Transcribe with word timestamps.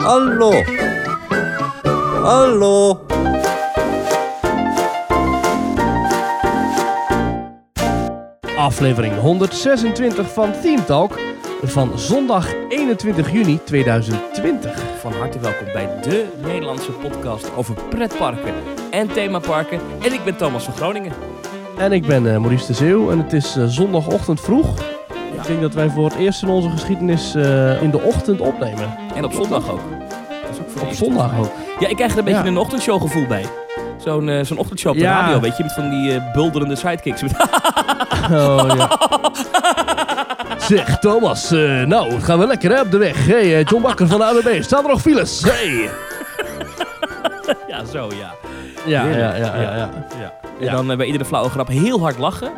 Hallo. 0.00 0.52
Hallo. 2.22 3.00
Aflevering 8.56 9.14
126 9.14 10.32
van 10.32 10.52
Team 10.62 10.84
Talk 10.84 11.18
van 11.62 11.98
zondag 11.98 12.54
21 12.68 13.32
juni 13.32 13.60
2020. 13.64 14.82
Van 15.00 15.12
harte 15.12 15.38
welkom 15.38 15.66
bij 15.72 16.00
de 16.02 16.26
Nederlandse 16.42 16.92
podcast 16.92 17.56
over 17.56 17.74
pretparken 17.88 18.54
en 18.90 19.08
themaparken. 19.08 19.80
En 20.02 20.12
ik 20.12 20.24
ben 20.24 20.36
Thomas 20.36 20.64
van 20.64 20.74
Groningen. 20.74 21.12
En 21.78 21.92
ik 21.92 22.06
ben 22.06 22.34
eh, 22.34 22.38
Maurice 22.38 22.66
de 22.66 22.74
Zeeuw 22.74 23.10
en 23.10 23.18
het 23.18 23.32
is 23.32 23.56
eh, 23.56 23.64
zondagochtend 23.66 24.40
vroeg. 24.40 24.78
Ja. 25.34 25.40
Ik 25.40 25.46
denk 25.46 25.60
dat 25.60 25.74
wij 25.74 25.88
voor 25.88 26.04
het 26.04 26.14
eerst 26.14 26.42
in 26.42 26.48
onze 26.48 26.70
geschiedenis 26.70 27.34
eh, 27.34 27.82
in 27.82 27.90
de 27.90 28.00
ochtend 28.00 28.40
opnemen. 28.40 28.98
En 29.20 29.26
op 29.26 29.32
zondag 29.32 29.70
ook. 29.70 29.80
Dat 30.42 30.50
is 30.50 30.58
ook 30.60 30.70
voor 30.70 30.86
Op 30.88 30.92
zondag 30.92 31.38
ook. 31.38 31.52
Ja, 31.78 31.88
ik 31.88 31.96
krijg 31.96 32.12
er 32.12 32.18
een 32.18 32.24
beetje 32.24 32.40
Ja. 32.40 32.46
een 32.46 32.56
ochtendshow 32.58 33.00
gevoel 33.02 33.26
bij. 33.26 33.44
Zo'n 34.04 34.28
eh, 34.28 34.44
zo'n 34.44 34.58
ochtendshow 34.58 34.92
op 34.92 34.98
de 34.98 35.04
Ja. 35.04 35.20
radio, 35.20 35.40
weet 35.40 35.56
je, 35.56 35.62
met 35.62 35.72
van 35.72 35.90
die 35.90 36.14
eh, 36.14 36.32
bulderende 36.32 36.76
sidekicks. 36.76 37.22
Oh, 38.32 38.70
ja. 38.76 38.88
Zeg 40.58 40.98
Thomas, 40.98 41.50
eh, 41.50 41.82
nou 41.82 42.12
het 42.12 42.24
gaan 42.24 42.38
we 42.38 42.46
lekker 42.46 42.70
hè, 42.74 42.80
op 42.80 42.90
de 42.90 42.98
weg. 42.98 43.26
Hey, 43.26 43.62
John 43.62 43.82
Bakker 43.82 44.06
van 44.08 44.18
de 44.18 44.24
AWB, 44.24 44.62
staan 44.62 44.82
er 44.84 44.90
nog 44.90 45.00
files? 45.00 45.42
Hey. 45.44 45.90
ja, 47.68 47.84
zo 47.84 48.08
ja. 48.20 48.34
Ja, 48.86 49.04
ja, 49.04 49.16
ja, 49.16 49.34
ja. 49.36 49.60
ja. 49.76 49.88
ja. 50.58 50.66
En 50.78 50.86
dan 50.86 50.96
bij 50.96 51.06
iedere 51.06 51.24
flauwe 51.24 51.50
grap 51.50 51.68
heel 51.68 52.00
hard 52.00 52.18
lachen. 52.18 52.50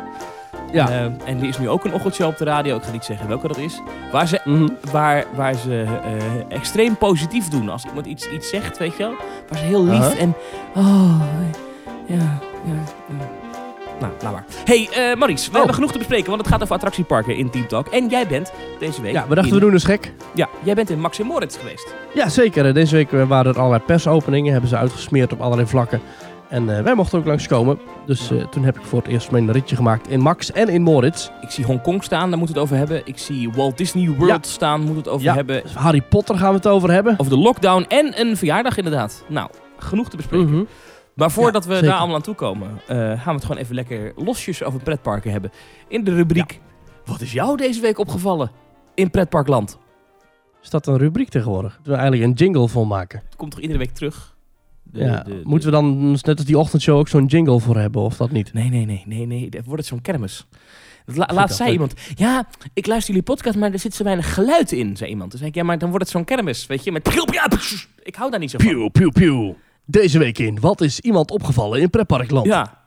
Ja. 0.73 0.89
Eh, 0.89 1.03
en 1.03 1.37
er 1.39 1.43
is 1.47 1.57
nu 1.57 1.69
ook 1.69 1.85
een 1.85 1.93
ochtendshow 1.93 2.27
op 2.27 2.37
de 2.37 2.43
radio, 2.45 2.75
ik 2.75 2.83
ga 2.83 2.91
niet 2.91 3.03
zeggen 3.05 3.27
welke 3.27 3.47
dat 3.47 3.57
is. 3.57 3.81
Waar 4.11 4.27
ze 4.27 4.41
Mhm. 4.45 4.67
waar, 4.91 5.25
waar 5.35 5.53
ze 5.53 5.83
eh, 6.03 6.55
extreem 6.57 6.95
positief 6.97 7.47
doen. 7.47 7.69
Als 7.69 7.85
iemand 7.85 8.05
iets, 8.05 8.29
iets 8.29 8.49
zegt, 8.49 8.77
weet 8.77 8.91
je 8.97 9.03
wel. 9.03 9.13
Waar 9.49 9.59
ze 9.59 9.65
heel 9.65 9.85
lief 9.85 10.15
en... 10.19 10.33
Oh, 10.75 11.21
ja, 12.07 12.15
ja, 12.65 12.73
ja. 13.07 13.25
Nou, 13.99 14.13
laat 14.21 14.31
maar. 14.31 14.45
hey, 14.65 14.89
eh 14.91 15.15
Maurice, 15.17 15.43
we 15.45 15.49
Oh. 15.51 15.55
hebben 15.57 15.73
genoeg 15.75 15.91
te 15.91 15.97
bespreken, 15.97 16.29
want 16.29 16.41
het 16.41 16.49
gaat 16.49 16.61
over 16.61 16.75
attractieparken 16.75 17.35
in 17.35 17.49
Team 17.49 17.67
Talk. 17.67 17.87
En 17.87 18.07
jij 18.09 18.27
bent 18.27 18.51
deze 18.79 19.01
week... 19.01 19.11
ja, 19.13 19.21
we 19.27 19.35
dachten 19.35 19.53
in, 19.53 19.59
we 19.59 19.59
doen 19.65 19.73
eens 19.73 19.83
gek. 19.83 20.13
Ja, 20.33 20.47
jij 20.63 20.73
bent 20.75 20.89
in 20.89 20.99
Max 20.99 21.19
en 21.19 21.25
Moritz 21.25 21.57
geweest. 21.59 21.93
Ja, 22.13 22.29
zeker. 22.29 22.65
Eh, 22.65 22.73
Deze 22.73 22.95
week 22.95 23.11
eh, 23.11 23.27
waren 23.27 23.53
er 23.53 23.59
allerlei 23.59 23.83
persopeningen. 23.83 24.51
Hebben 24.51 24.69
ze 24.69 24.77
uitgesmeerd 24.77 25.33
op 25.33 25.41
allerlei 25.41 25.67
vlakken. 25.67 26.01
En 26.53 26.77
eh, 26.77 26.83
wij 26.83 26.95
mochten 26.95 27.19
ook 27.19 27.25
langskomen. 27.25 27.79
Dus 28.05 28.31
eh, 28.31 28.47
toen 28.47 28.63
heb 28.63 28.77
ik 28.79 28.85
voor 28.85 28.99
het 28.99 29.07
eerst 29.07 29.31
mijn 29.31 29.51
ritje 29.51 29.75
gemaakt 29.75 30.07
in 30.07 30.19
Max 30.19 30.51
en 30.51 30.67
in 30.69 30.81
Moritz. 30.81 31.29
Ik 31.41 31.49
zie 31.49 31.65
Hongkong 31.65 32.03
staan, 32.03 32.29
daar 32.29 32.37
moeten 32.37 32.55
we 32.55 32.61
het 32.61 32.71
over 32.71 32.77
hebben. 32.87 33.01
Ik 33.07 33.17
zie 33.17 33.51
Walt 33.51 33.77
Disney 33.77 34.09
World 34.09 34.45
Ja. 34.45 34.51
staan, 34.51 34.77
moeten 34.77 34.93
we 34.93 34.99
het 35.01 35.09
over 35.09 35.25
Ja. 35.25 35.33
hebben. 35.33 35.63
Harry 35.73 36.01
Potter 36.01 36.37
gaan 36.37 36.49
we 36.49 36.55
het 36.55 36.67
over 36.67 36.91
hebben. 36.91 37.13
Over 37.17 37.31
de 37.31 37.39
lockdown 37.39 37.85
en 37.87 38.19
een 38.19 38.37
verjaardag 38.37 38.77
inderdaad. 38.77 39.23
Nou, 39.27 39.49
genoeg 39.77 40.09
te 40.09 40.15
bespreken. 40.15 40.49
Mhm. 40.49 40.63
Maar 41.15 41.31
voordat 41.31 41.65
we 41.65 41.73
zeker. 41.73 41.87
daar 41.87 41.97
allemaal 41.97 42.15
aan 42.15 42.21
toe 42.21 42.35
komen, 42.35 42.67
eh, 42.87 42.97
gaan 42.97 43.17
we 43.25 43.31
het 43.31 43.45
gewoon 43.45 43.61
even 43.61 43.75
lekker 43.75 44.13
losjes 44.15 44.63
over 44.63 44.79
pretparken 44.83 45.31
hebben. 45.31 45.51
In 45.87 46.03
de 46.03 46.15
rubriek, 46.15 46.59
wat 47.05 47.21
is 47.21 47.31
jou 47.31 47.57
deze 47.57 47.81
week 47.81 47.97
opgevallen 47.99 48.51
in 48.95 49.09
pretparkland? 49.09 49.77
Is 50.61 50.69
dat 50.69 50.87
een 50.87 50.97
rubriek 50.97 51.29
tegenwoordig? 51.29 51.75
Dat 51.75 51.85
we 51.85 51.93
eigenlijk 51.93 52.23
een 52.23 52.33
jingle 52.33 52.67
voor 52.67 52.87
maken. 52.87 53.21
Het 53.25 53.35
komt 53.35 53.51
toch 53.51 53.59
iedere 53.59 53.79
week 53.79 53.93
terug? 53.93 54.32
Ja. 54.93 55.23
de- 55.23 55.41
Moeten 55.43 55.69
we 55.69 55.75
dan, 55.75 56.11
net 56.11 56.27
als 56.27 56.45
die 56.45 56.57
ochtendshow, 56.57 56.97
ook 56.97 57.07
zo'n 57.07 57.25
jingle 57.25 57.59
voor 57.59 57.77
hebben? 57.77 58.01
Of 58.01 58.17
dat 58.17 58.31
niet? 58.31 58.53
Nee, 58.53 58.69
nee, 58.69 58.85
nee, 58.85 59.03
nee, 59.05 59.25
nee. 59.25 59.49
Dan 59.49 59.61
wordt 59.65 59.79
het 59.79 59.85
zo'n 59.89 60.01
kermis. 60.01 60.45
La- 61.05 61.25
dat 61.25 61.53
zei 61.55 61.71
iemand, 61.71 61.93
ja, 62.15 62.47
ik 62.73 62.87
luister 62.87 63.13
jullie 63.13 63.27
podcast, 63.29 63.57
maar 63.57 63.71
er 63.71 63.79
zit 63.79 63.93
zo 63.95 64.03
weinig 64.03 64.33
geluid 64.33 64.71
in, 64.71 64.97
zei 64.97 65.09
iemand. 65.09 65.29
Toen 65.29 65.39
zei 65.39 65.51
ik, 65.51 65.55
ja, 65.57 65.63
maar 65.63 65.77
dan 65.77 65.89
wordt 65.89 66.03
het 66.03 66.13
zo'n 66.13 66.23
kermis, 66.23 66.65
weet 66.65 66.83
je, 66.83 66.91
met. 66.91 67.07
Ik 68.03 68.15
hou 68.15 68.31
daar 68.31 68.39
niet 68.39 68.51
zo 68.51 68.57
van. 68.57 68.67
Pieuw, 68.67 68.87
pieuw, 68.89 69.11
pieuw. 69.11 69.55
Deze 69.85 70.19
week 70.19 70.39
in 70.39 70.59
Wat 70.59 70.81
is 70.81 70.99
iemand 70.99 71.31
opgevallen 71.31 71.81
in 71.81 71.89
Pretparkland? 71.89 72.45
Ja. 72.45 72.81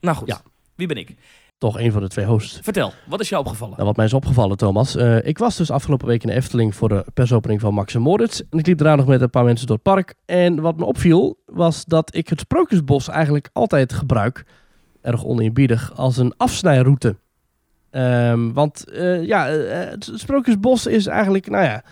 Nou 0.00 0.16
goed, 0.16 0.28
Ja. 0.28 0.40
wie 0.74 0.86
ben 0.86 0.96
ik? 0.96 1.14
Toch 1.62 1.78
een 1.78 1.92
van 1.92 2.02
de 2.02 2.08
twee 2.08 2.24
hosts. 2.24 2.58
Vertel, 2.62 2.92
wat 3.06 3.20
is 3.20 3.28
jou 3.28 3.42
opgevallen? 3.42 3.74
Nou, 3.74 3.86
wat 3.86 3.96
mij 3.96 4.04
is 4.04 4.12
opgevallen, 4.12 4.56
Thomas. 4.56 4.96
eh, 4.96 5.26
ik 5.26 5.38
was 5.38 5.56
dus 5.56 5.70
afgelopen 5.70 6.06
week 6.06 6.22
in 6.22 6.28
de 6.28 6.34
Efteling 6.34 6.74
voor 6.74 6.88
de 6.88 7.04
persopening 7.14 7.60
van 7.60 7.74
Max 7.74 7.94
en 7.94 8.00
Moritz. 8.00 8.40
En 8.50 8.58
ik 8.58 8.66
liep 8.66 8.78
daarna 8.78 8.96
nog 8.96 9.06
met 9.06 9.20
een 9.20 9.30
paar 9.30 9.44
mensen 9.44 9.66
door 9.66 9.76
het 9.76 9.84
park. 9.84 10.14
En 10.26 10.60
wat 10.60 10.76
me 10.76 10.84
opviel, 10.84 11.38
was 11.46 11.84
dat 11.84 12.14
ik 12.14 12.28
het 12.28 12.40
Sprookjesbos 12.40 13.08
eigenlijk 13.08 13.50
altijd 13.52 13.92
gebruik, 13.92 14.44
erg 15.00 15.24
oneerbiedig, 15.24 15.96
als 15.96 16.16
een 16.16 16.34
afsnijroute. 16.36 17.16
Ehm, 17.90 18.52
want 18.52 18.90
eh, 18.90 19.24
ja, 19.26 19.48
eh, 19.48 19.90
het 19.90 20.10
Sprookjesbos 20.14 20.86
is 20.86 21.06
eigenlijk, 21.06 21.50
nou 21.50 21.64
ja, 21.64 21.84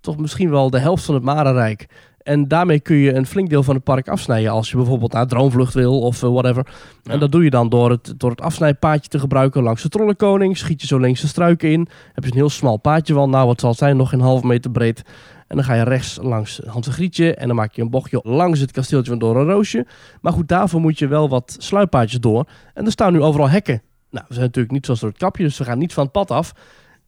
toch 0.00 0.16
misschien 0.16 0.50
wel 0.50 0.70
de 0.70 0.78
helft 0.78 1.04
van 1.04 1.14
het 1.14 1.24
Marenrijk. 1.24 1.86
En 2.28 2.48
daarmee 2.48 2.80
kun 2.80 2.96
je 2.96 3.14
een 3.14 3.26
flink 3.26 3.50
deel 3.50 3.62
van 3.62 3.74
het 3.74 3.84
park 3.84 4.08
afsnijden 4.08 4.50
als 4.50 4.70
je 4.70 4.76
bijvoorbeeld 4.76 5.12
naar 5.12 5.26
Droomvlucht 5.26 5.74
wil 5.74 6.00
of 6.00 6.22
eh, 6.22 6.30
whatever. 6.30 6.66
Ja. 7.02 7.12
En 7.12 7.18
dat 7.18 7.32
doe 7.32 7.44
je 7.44 7.50
dan 7.50 7.68
door 7.68 7.90
het, 7.90 8.14
door 8.16 8.30
het 8.30 8.40
afsnijpaadje 8.40 9.08
te 9.08 9.18
gebruiken 9.18 9.62
langs 9.62 9.82
de 9.82 9.88
Trollenkoning. 9.88 10.56
Schiet 10.56 10.80
je 10.80 10.86
zo 10.86 10.98
links 10.98 11.20
de 11.20 11.26
struiken 11.26 11.70
in. 11.70 11.88
Heb 12.12 12.24
je 12.24 12.30
een 12.30 12.36
heel 12.36 12.48
smal 12.48 12.76
paadje 12.76 13.14
van, 13.14 13.30
nou 13.30 13.46
wat 13.46 13.60
zal 13.60 13.70
het 13.70 13.78
zijn, 13.78 13.96
nog 13.96 14.12
een 14.12 14.20
halve 14.20 14.46
meter 14.46 14.70
breed. 14.70 15.02
En 15.46 15.56
dan 15.56 15.64
ga 15.64 15.74
je 15.74 15.82
rechts 15.82 16.18
langs 16.22 16.60
Hans 16.66 16.88
Grietje 16.88 17.34
en 17.34 17.46
dan 17.46 17.56
maak 17.56 17.72
je 17.72 17.82
een 17.82 17.90
bochtje 17.90 18.20
langs 18.22 18.60
het 18.60 18.70
kasteeltje 18.70 19.10
van 19.10 19.18
Doornroosje. 19.18 19.86
Maar 20.20 20.32
goed, 20.32 20.48
daarvoor 20.48 20.80
moet 20.80 20.98
je 20.98 21.06
wel 21.06 21.28
wat 21.28 21.56
sluippaadjes 21.58 22.20
door. 22.20 22.48
En 22.74 22.84
er 22.84 22.92
staan 22.92 23.12
nu 23.12 23.22
overal 23.22 23.48
hekken. 23.48 23.82
Nou, 24.10 24.24
we 24.28 24.34
zijn 24.34 24.46
natuurlijk 24.46 24.74
niet 24.74 24.84
zoals 24.84 25.00
door 25.00 25.10
het 25.10 25.18
kapje, 25.18 25.44
dus 25.44 25.58
we 25.58 25.64
gaan 25.64 25.78
niet 25.78 25.92
van 25.92 26.02
het 26.02 26.12
pad 26.12 26.30
af. 26.30 26.52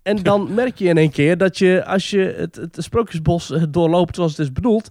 En 0.02 0.22
dan 0.22 0.48
merk 0.54 0.78
je 0.78 0.88
in 0.88 0.98
één 0.98 1.10
keer 1.10 1.38
dat 1.38 1.58
je, 1.58 1.84
als 1.84 2.10
je 2.10 2.34
het, 2.36 2.56
het 2.56 2.76
sprookjesbos 2.78 3.50
eh, 3.50 3.62
doorloopt 3.68 4.14
zoals 4.14 4.30
het 4.30 4.40
is 4.40 4.52
bedoeld, 4.52 4.90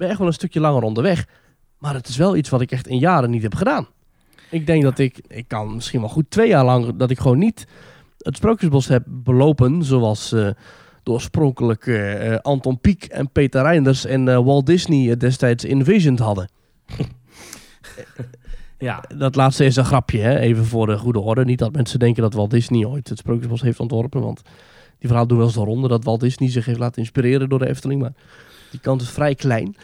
ben 0.00 0.08
echt 0.08 0.18
wel 0.18 0.26
een 0.26 0.32
stukje 0.32 0.60
langer 0.60 0.82
onderweg. 0.82 1.26
Maar 1.78 1.94
het 1.94 2.08
is 2.08 2.16
wel 2.16 2.36
iets 2.36 2.48
wat 2.48 2.60
ik 2.60 2.70
echt 2.70 2.86
in 2.86 2.98
jaren 2.98 3.30
niet 3.30 3.42
heb 3.42 3.54
gedaan. 3.54 3.86
Ik 4.50 4.66
denk 4.66 4.82
dat 4.82 4.98
ik, 4.98 5.20
ik 5.26 5.48
kan 5.48 5.74
misschien 5.74 6.00
wel 6.00 6.08
goed 6.08 6.30
twee 6.30 6.48
jaar 6.48 6.64
lang, 6.64 6.96
dat 6.96 7.10
ik 7.10 7.18
gewoon 7.18 7.38
niet 7.38 7.66
het 8.18 8.36
Sprookjesbos 8.36 8.88
heb 8.88 9.02
belopen. 9.06 9.84
Zoals 9.84 10.28
de 11.02 11.10
oorspronkelijke 11.10 11.96
eh, 11.96 12.38
Anton 12.38 12.80
Pieck 12.80 13.04
en 13.04 13.30
Peter 13.30 13.62
Reinders 13.62 14.04
en 14.04 14.28
eh, 14.28 14.44
Walt 14.44 14.66
Disney 14.66 15.16
destijds 15.16 15.64
envisioned 15.64 16.18
hadden. 16.18 16.50
Ja, 18.78 19.04
Dat 19.16 19.34
laatste 19.34 19.64
is 19.64 19.76
een 19.76 19.84
grapje, 19.84 20.18
hè? 20.18 20.38
even 20.38 20.64
voor 20.64 20.86
de 20.86 20.98
goede 20.98 21.20
orde. 21.20 21.44
Niet 21.44 21.58
dat 21.58 21.72
mensen 21.72 21.98
denken 21.98 22.22
dat 22.22 22.34
Walt 22.34 22.50
Disney 22.50 22.84
ooit 22.84 23.08
het 23.08 23.18
Sprookjesbos 23.18 23.62
heeft 23.62 23.80
ontworpen. 23.80 24.20
Want 24.20 24.42
die 24.98 25.08
verhaal 25.08 25.26
doen 25.26 25.36
wel 25.36 25.46
eens 25.46 25.56
de 25.56 25.64
ronde 25.64 25.88
dat 25.88 26.04
Walt 26.04 26.20
Disney 26.20 26.50
zich 26.50 26.64
heeft 26.64 26.78
laten 26.78 26.98
inspireren 27.02 27.48
door 27.48 27.58
de 27.58 27.68
Efteling. 27.68 28.00
Maar 28.00 28.12
die 28.70 28.80
kant 28.80 29.02
is 29.02 29.10
vrij 29.10 29.34
klein. 29.34 29.76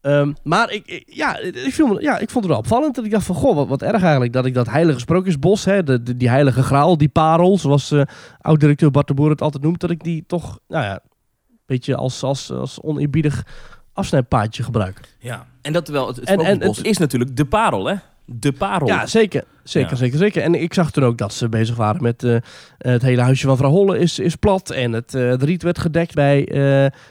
Ehm, 0.00 0.32
maar 0.42 0.70
ik, 0.72 0.86
ik- 0.86 1.02
ja, 1.06 1.38
ik, 1.38 1.72
viel 1.74 1.86
me- 1.86 2.00
ja, 2.00 2.18
ik 2.18 2.30
vond 2.30 2.44
het 2.44 2.52
wel 2.52 2.62
opvallend. 2.62 2.94
Dat 2.94 3.04
ik 3.04 3.10
dacht 3.10 3.26
van, 3.26 3.34
goh, 3.34 3.54
wat, 3.54 3.68
wat 3.68 3.82
erg 3.82 4.02
eigenlijk. 4.02 4.32
Dat 4.32 4.46
ik 4.46 4.54
dat 4.54 4.66
heilige 4.68 4.98
sprookjesbos, 4.98 5.64
hè, 5.64 5.82
de, 5.82 6.02
de- 6.02 6.16
die 6.16 6.28
heilige 6.28 6.62
graal, 6.62 6.96
die 6.96 7.08
parel, 7.08 7.58
zoals 7.58 7.90
eh 7.90 8.02
oud-directeur 8.40 8.90
Bart 8.90 9.06
de 9.06 9.14
Boer 9.14 9.30
het 9.30 9.42
altijd 9.42 9.62
noemt. 9.62 9.80
Dat 9.80 9.90
ik 9.90 10.02
die 10.04 10.24
toch, 10.26 10.58
nou 10.68 10.84
ja, 10.84 10.92
een 10.92 11.58
beetje 11.66 11.96
als, 11.96 12.22
als, 12.22 12.50
als 12.52 12.80
oneerbiedig 12.80 13.42
afsnijpaadje 13.92 14.62
gebruik. 14.62 15.16
ja. 15.18 15.46
En 15.62 15.72
dat 15.72 15.88
wel, 15.88 16.06
het, 16.06 16.16
het 16.16 16.28
En- 16.28 16.40
en 16.40 16.60
het- 16.62 16.84
is 16.84 16.98
natuurlijk 16.98 17.36
de 17.36 17.44
parel, 17.44 17.86
hè? 17.86 17.94
De 18.32 18.52
parel. 18.52 18.86
Ja, 18.86 19.06
zeker. 19.06 19.44
Zeker, 19.62 19.90
Ja. 19.90 19.96
zeker, 19.96 20.18
zeker. 20.18 20.42
En 20.42 20.54
ik 20.54 20.74
zag 20.74 20.90
toen 20.90 21.04
ook 21.04 21.18
dat 21.18 21.32
ze 21.34 21.48
bezig 21.48 21.76
waren 21.76 22.02
met 22.02 22.24
eh, 22.24 22.36
het 22.78 23.02
hele 23.02 23.22
huisje 23.22 23.46
van 23.46 23.56
vrouw 23.56 23.70
Holle 23.70 23.98
is, 23.98 24.18
is 24.18 24.36
plat. 24.36 24.70
En 24.70 24.92
het, 24.92 25.12
het 25.12 25.42
riet 25.42 25.62
werd 25.62 25.78
gedekt 25.78 26.14
bij 26.14 26.48
eh, 26.48 26.54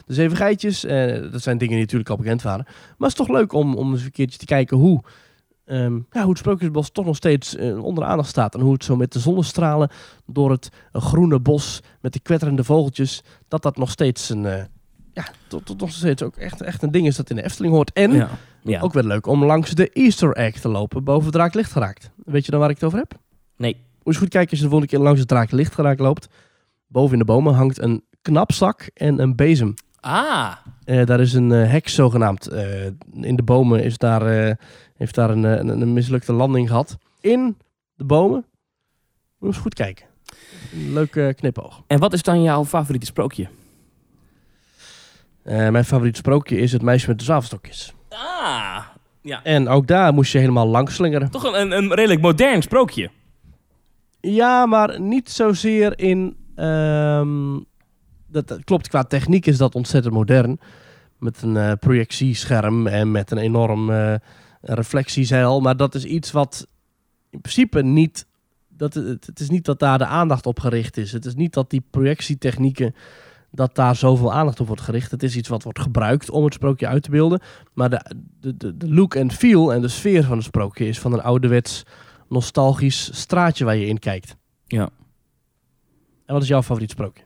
de 0.05 0.13
Zeven 0.13 0.37
Geitjes. 0.37 0.81
Dat 1.31 1.41
zijn 1.41 1.57
dingen 1.57 1.73
die 1.73 1.83
natuurlijk 1.83 2.09
al 2.09 2.17
bekend 2.17 2.41
waren. 2.41 2.65
Maar 2.65 3.09
het 3.09 3.19
is 3.19 3.25
toch 3.25 3.27
leuk 3.27 3.53
om, 3.53 3.75
om 3.75 3.91
eens 3.91 4.03
een 4.03 4.11
keertje 4.11 4.39
te 4.39 4.45
kijken 4.45 4.77
hoe, 4.77 5.01
ehm, 5.65 5.95
ja, 6.11 6.21
hoe 6.21 6.29
het 6.29 6.37
Sprookjesbos 6.37 6.89
toch 6.89 7.05
nog 7.05 7.15
steeds 7.15 7.57
onder 7.57 8.03
de 8.03 8.09
aandacht 8.09 8.29
staat. 8.29 8.55
En 8.55 8.61
hoe 8.61 8.73
het 8.73 8.83
zo 8.83 8.95
met 8.95 9.13
de 9.13 9.19
zonnestralen 9.19 9.89
door 10.25 10.51
het 10.51 10.69
groene 10.91 11.39
bos 11.39 11.81
met 12.01 12.13
de 12.13 12.19
kwetterende 12.19 12.63
vogeltjes, 12.63 13.23
dat 13.47 13.61
dat 13.61 13.77
nog 13.77 13.89
steeds 13.91 14.29
een... 14.29 14.67
ja, 15.25 15.31
tot, 15.47 15.65
tot 15.65 15.79
nog 15.79 15.91
steeds 15.91 16.23
ook 16.23 16.35
echt, 16.35 16.61
echt 16.61 16.83
een 16.83 16.91
ding 16.91 17.07
is 17.07 17.15
dat 17.15 17.29
in 17.29 17.35
de 17.35 17.43
Efteling 17.43 17.73
hoort. 17.73 17.91
En 17.93 18.11
ja. 18.11 18.29
ja. 18.63 18.81
ook 18.81 18.93
weer 18.93 19.03
leuk 19.03 19.27
om 19.27 19.43
langs 19.45 19.71
de 19.71 19.89
Easter 19.89 20.31
egg 20.31 20.59
te 20.59 20.67
lopen 20.69 21.03
boven 21.03 21.31
Draak 21.31 21.53
Licht 21.53 21.71
geraakt. 21.71 22.11
Weet 22.25 22.45
je 22.45 22.51
dan 22.51 22.59
waar 22.59 22.69
ik 22.69 22.75
het 22.75 22.83
over 22.83 22.97
heb? 22.97 23.13
Nee. 23.57 23.73
Moet 23.73 23.83
je 23.97 24.03
eens 24.03 24.17
goed 24.17 24.29
kijken 24.29 24.49
als 24.49 24.59
je 24.59 24.65
de 24.65 24.71
volgende 24.71 24.95
keer 24.95 25.03
langs 25.05 25.19
het 25.19 25.27
Draak 25.27 25.51
Licht 25.51 25.73
geraakt 25.73 25.99
loopt. 25.99 26.27
Boven 26.87 27.13
in 27.13 27.19
de 27.19 27.25
bomen 27.25 27.53
hangt 27.53 27.81
een 27.81 28.03
knapzak 28.21 28.89
en 28.93 29.19
een 29.19 29.35
bezem. 29.35 29.73
Ah, 29.99 30.51
Eh, 30.83 31.05
daar 31.05 31.19
is 31.19 31.33
een 31.33 31.51
eh, 31.51 31.71
hek 31.71 31.87
zogenaamd. 31.87 32.47
Eh, 32.47 32.85
in 33.21 33.35
de 33.35 33.43
bomen 33.43 33.83
is 33.83 33.97
daar, 33.97 34.57
heeft 34.95 35.15
daar 35.15 35.29
een, 35.29 35.43
een, 35.43 35.81
een 35.81 35.93
mislukte 35.93 36.33
landing 36.33 36.67
gehad. 36.67 36.97
In 37.21 37.57
de 37.95 38.03
bomen. 38.03 38.45
Moet 38.45 38.45
je 39.39 39.45
eens 39.47 39.57
goed 39.57 39.73
kijken. 39.73 40.05
Een 40.73 40.93
leuk 40.93 41.15
eh, 41.15 41.33
knipoog. 41.33 41.83
en 41.87 41.99
wat 41.99 42.13
is 42.13 42.21
dan 42.23 42.41
jouw 42.41 42.65
favoriete 42.65 43.05
sprookje? 43.05 43.47
Eh, 45.43 45.69
mijn 45.69 45.85
favoriet 45.85 46.17
sprookje 46.17 46.57
is 46.57 46.71
het 46.71 46.81
meisje 46.81 47.07
met 47.07 47.17
de 47.17 47.23
zwavelstokjes. 47.23 47.93
Ah, 48.09 48.79
ja. 49.21 49.43
En 49.43 49.67
ook 49.67 49.87
daar 49.87 50.13
moest 50.13 50.31
je 50.31 50.37
helemaal 50.37 50.67
langs 50.67 50.95
slingeren. 50.95 51.31
Toch 51.31 51.53
een, 51.53 51.71
een, 51.71 51.93
redelijk 51.93 52.21
modern 52.21 52.61
sprookje. 52.61 53.09
Ja, 54.21 54.65
maar 54.65 55.01
niet 55.01 55.29
zozeer 55.29 55.99
in. 55.99 56.37
ehm, 56.55 57.57
dat, 58.27 58.47
dat 58.47 58.63
klopt, 58.63 58.87
qua 58.87 59.03
techniek 59.03 59.45
is 59.45 59.57
dat 59.57 59.75
ontzettend 59.75 60.13
modern. 60.13 60.59
met 61.17 61.41
een 61.41 61.57
eh, 61.57 61.71
projectiescherm 61.79 62.87
en 62.87 63.11
met 63.11 63.31
een 63.31 63.37
enorm 63.37 63.89
eh, 63.89 64.15
reflectiezeil. 64.61 65.61
Maar 65.61 65.77
dat 65.77 65.95
is 65.95 66.05
iets 66.05 66.31
wat 66.31 66.67
in 67.29 67.41
principe 67.41 67.83
niet... 67.83 68.27
Dat, 68.67 68.93
het, 68.93 69.25
het 69.25 69.39
is 69.39 69.49
niet 69.49 69.65
dat 69.65 69.79
daar 69.79 69.97
de 69.97 70.05
aandacht 70.05 70.45
op 70.45 70.59
gericht 70.59 70.97
is. 70.97 71.11
Het 71.11 71.25
is 71.25 71.35
niet 71.35 71.53
dat 71.53 71.69
die 71.69 71.83
projectietechnieken... 71.89 72.95
dat 73.51 73.75
daar 73.75 73.95
zoveel 73.95 74.33
aandacht 74.33 74.59
op 74.59 74.67
wordt 74.67 74.81
gericht. 74.81 75.11
Het 75.11 75.23
is 75.23 75.35
iets 75.35 75.49
wat 75.49 75.63
wordt 75.63 75.79
gebruikt 75.79 76.29
om 76.29 76.43
het 76.43 76.53
sprookje 76.53 76.87
uit 76.87 77.03
te 77.03 77.09
beelden. 77.09 77.41
Maar 77.73 77.89
de, 77.89 78.01
de, 78.39 78.77
de, 78.77 78.89
look 78.89 79.15
en 79.15 79.31
feel 79.31 79.73
en 79.73 79.81
de 79.81 79.87
sfeer 79.87 80.23
van 80.23 80.37
het 80.37 80.45
sprookje... 80.45 80.87
is 80.87 80.99
van 80.99 81.13
een 81.13 81.21
ouderwets 81.21 81.83
nostalgisch 82.29 83.09
straatje 83.13 83.65
waar 83.65 83.75
je 83.75 83.87
in 83.87 83.99
kijkt. 83.99 84.35
Ja. 84.65 84.89
En 86.25 86.33
wat 86.35 86.43
is 86.43 86.49
jouw 86.49 86.63
favoriet 86.63 86.91
sprookje? 86.91 87.23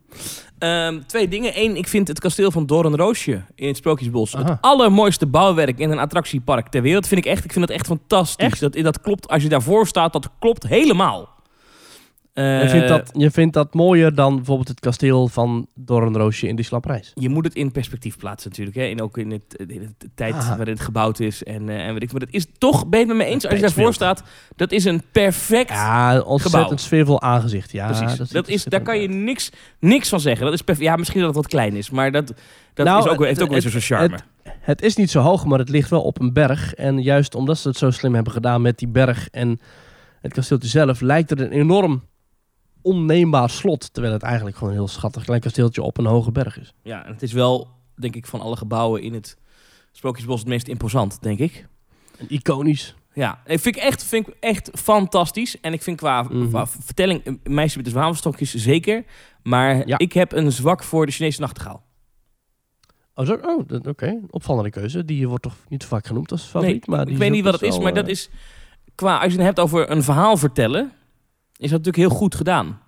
Ehm, 0.60 1.00
twee 1.06 1.28
dingen. 1.28 1.52
Eén, 1.56 1.76
ik 1.76 1.88
vind 1.88 2.08
het 2.08 2.20
kasteel 2.20 2.52
van 2.52 2.66
Doornroosje 2.66 3.42
in 3.56 3.68
het 3.68 3.78
Sprookjesbos 3.78 4.36
Aha. 4.36 4.50
het 4.50 4.62
allermooiste 4.62 5.26
bouwwerk 5.26 5.80
in 5.80 5.92
een 5.92 6.00
attractiepark 6.00 6.68
ter 6.68 6.82
wereld. 6.82 7.08
Vind 7.08 7.26
ik 7.26 7.32
echt. 7.32 7.44
Ik 7.44 7.52
vind 7.52 7.68
dat 7.68 7.76
echt 7.76 7.86
fantastisch. 7.86 8.46
Echt? 8.46 8.60
Dat, 8.60 8.74
dat 8.74 9.02
klopt. 9.02 9.28
Als 9.28 9.44
je 9.44 9.50
daarvoor 9.50 9.88
staat, 9.88 10.14
dat 10.14 10.30
klopt 10.40 10.68
helemaal. 10.68 11.33
Je, 12.34 12.42
Eh, 12.64 12.70
vindt 12.70 12.88
dat, 12.88 13.10
je 13.14 13.32
vindt 13.32 13.54
dat 13.54 13.74
mooier 13.74 14.16
dan 14.16 14.36
bijvoorbeeld 14.36 14.68
het 14.68 14.80
kasteel 14.80 15.28
van 15.28 15.68
Doornroosje 15.76 16.48
in 16.48 16.56
Disneyland 16.56 16.86
Parijs? 16.86 17.12
Je 17.16 17.30
moet 17.30 17.46
het 17.46 17.56
in 17.56 17.72
perspectief 17.72 18.18
plaatsen 18.18 18.50
natuurlijk. 18.50 18.78
Hè? 18.78 18.84
En 18.84 19.02
ook 19.02 19.18
in 19.18 19.32
het, 19.32 19.64
in 19.68 19.82
het 19.82 20.10
tijd 20.16 20.34
Aha. 20.34 20.56
waarin 20.56 20.74
het 20.74 20.84
gebouwd 20.84 21.20
is. 21.20 21.44
En, 21.44 21.70
eh, 21.70 21.88
en 21.88 21.94
weet 21.94 22.04
ik. 22.04 22.12
Maar 22.12 22.20
dat 22.20 22.30
is 22.32 22.46
toch, 22.58 22.88
ben 22.88 23.00
je 23.00 23.06
het 23.06 23.16
met 23.18 23.26
me 23.28 23.34
eens? 23.34 23.46
Als 23.46 23.54
je 23.56 23.62
daarvoor 23.62 23.94
staat, 23.94 24.24
dat 24.56 24.72
is 24.72 24.86
een 24.86 25.02
perfect 25.12 25.70
Ja, 25.70 26.20
ontzettend 26.22 26.62
Gebouw. 26.64 26.78
sfeervol 26.78 27.22
aangezicht. 27.22 27.72
Ja, 27.72 27.88
Precies. 27.88 28.18
Dat 28.30 28.48
er 28.48 28.54
is, 28.54 28.64
daar 28.64 28.82
kan 28.82 29.00
je 29.00 29.08
niks, 29.08 29.52
niks 29.80 30.10
van 30.10 30.20
zeggen. 30.20 30.46
Dat 30.52 30.54
is 30.68 30.78
ja, 30.78 30.96
misschien 30.96 31.20
dat 31.20 31.28
het 31.28 31.38
wat 31.38 31.48
klein 31.48 31.76
is, 31.76 31.90
maar 31.90 32.12
dat, 32.12 32.34
dat 32.74 32.86
Nou, 32.86 33.04
is 33.06 33.12
ook, 33.12 33.18
wel- 33.18 33.28
heeft 33.28 33.42
ook 33.42 33.50
weer 33.50 33.62
zo'n 33.62 33.82
charme. 33.82 34.18
Het 34.60 34.82
is 34.82 34.96
niet 34.96 35.12
zo 35.12 35.20
hoog, 35.22 35.46
maar 35.46 35.60
het 35.60 35.70
ligt 35.70 35.90
wel 35.90 36.02
op 36.02 36.20
een 36.20 36.34
berg. 36.34 36.74
En 36.74 37.02
juist 37.02 37.36
omdat 37.36 37.58
ze 37.58 37.68
het 37.68 37.78
zo 37.78 37.92
slim 37.92 38.14
hebben 38.16 38.34
gedaan 38.34 38.62
met 38.62 38.78
die 38.78 38.88
berg 38.88 39.30
en 39.30 39.60
het 40.22 40.34
kasteeltje 40.34 40.70
zelf, 40.70 41.02
lijkt 41.02 41.30
het 41.30 41.40
een 41.40 41.52
enorm 41.52 42.04
onneembaar 42.84 43.50
slot. 43.50 43.94
Terwijl 43.94 44.14
het 44.14 44.24
eigenlijk 44.24 44.56
gewoon 44.56 44.74
een 44.74 44.80
heel 44.80 44.88
schattig 44.88 45.24
klein 45.24 45.42
kasteeltje 45.42 45.82
op 45.82 45.98
een 45.98 46.06
hoge 46.06 46.32
berg 46.32 46.60
is. 46.60 46.74
Ja, 46.84 47.06
en 47.06 47.12
het 47.12 47.22
is 47.22 47.32
wel, 47.34 47.68
denk 47.96 48.16
ik, 48.16 48.26
van 48.26 48.42
alle 48.42 48.56
gebouwen 48.56 49.02
in 49.02 49.14
het 49.14 49.38
Sprookjesbos 49.92 50.40
het 50.40 50.48
meest 50.50 50.68
imposant, 50.68 51.22
denk 51.22 51.40
ik. 51.40 51.68
En 52.18 52.26
iconisch. 52.30 52.96
Ja, 53.14 53.42
ik 53.46 53.60
vind 53.60 53.76
ik 53.76 53.82
echt, 53.82 54.04
vind 54.04 54.28
ik 54.28 54.34
echt 54.40 54.70
fantastisch. 54.74 55.60
En 55.60 55.74
ik 55.74 55.82
vind 55.82 55.98
qua, 55.98 56.24
qua 56.50 56.68
vertelling, 56.68 57.24
eh, 57.26 57.34
Meisje 57.44 57.76
met 57.78 57.86
de 57.86 57.92
Zwavelstokjes 57.92 58.54
zeker. 58.54 59.04
Maar 59.44 59.88
Ja. 59.88 59.98
ik 59.98 60.14
heb 60.14 60.32
een 60.32 60.52
zwak 60.52 60.84
voor 60.84 61.06
de 61.06 61.12
Chinese 61.12 61.42
nachtegaal. 61.42 61.84
Oh, 63.16 63.26
zo, 63.26 63.34
oh 63.42 63.68
dat- 63.68 63.88
oké. 63.88 64.20
Opvallende 64.30 64.70
keuze. 64.70 65.06
Die 65.06 65.28
wordt 65.28 65.44
toch 65.44 65.56
niet 65.70 65.82
zo 65.82 65.88
vaak 65.88 66.06
genoemd 66.08 66.32
als 66.32 66.44
favoriet. 66.44 66.88
maar 66.88 67.06
die 67.06 67.14
ik 67.14 67.20
weet 67.20 67.32
niet 67.32 67.44
wat 67.44 67.54
het 67.54 67.62
is, 67.62 67.80
maar 67.80 67.94
dat 67.94 68.06
eh, 68.06 68.12
is... 68.12 68.30
Qua, 68.96 69.18
als 69.18 69.32
je 69.32 69.38
het 69.38 69.46
hebt 69.48 69.60
over 69.60 69.92
een 69.92 70.04
verhaal 70.04 70.38
vertellen, 70.38 70.92
is 71.64 71.70
dat 71.70 71.84
natuurlijk 71.84 72.10
heel 72.10 72.20
goed 72.20 72.36
gedaan. 72.36 72.80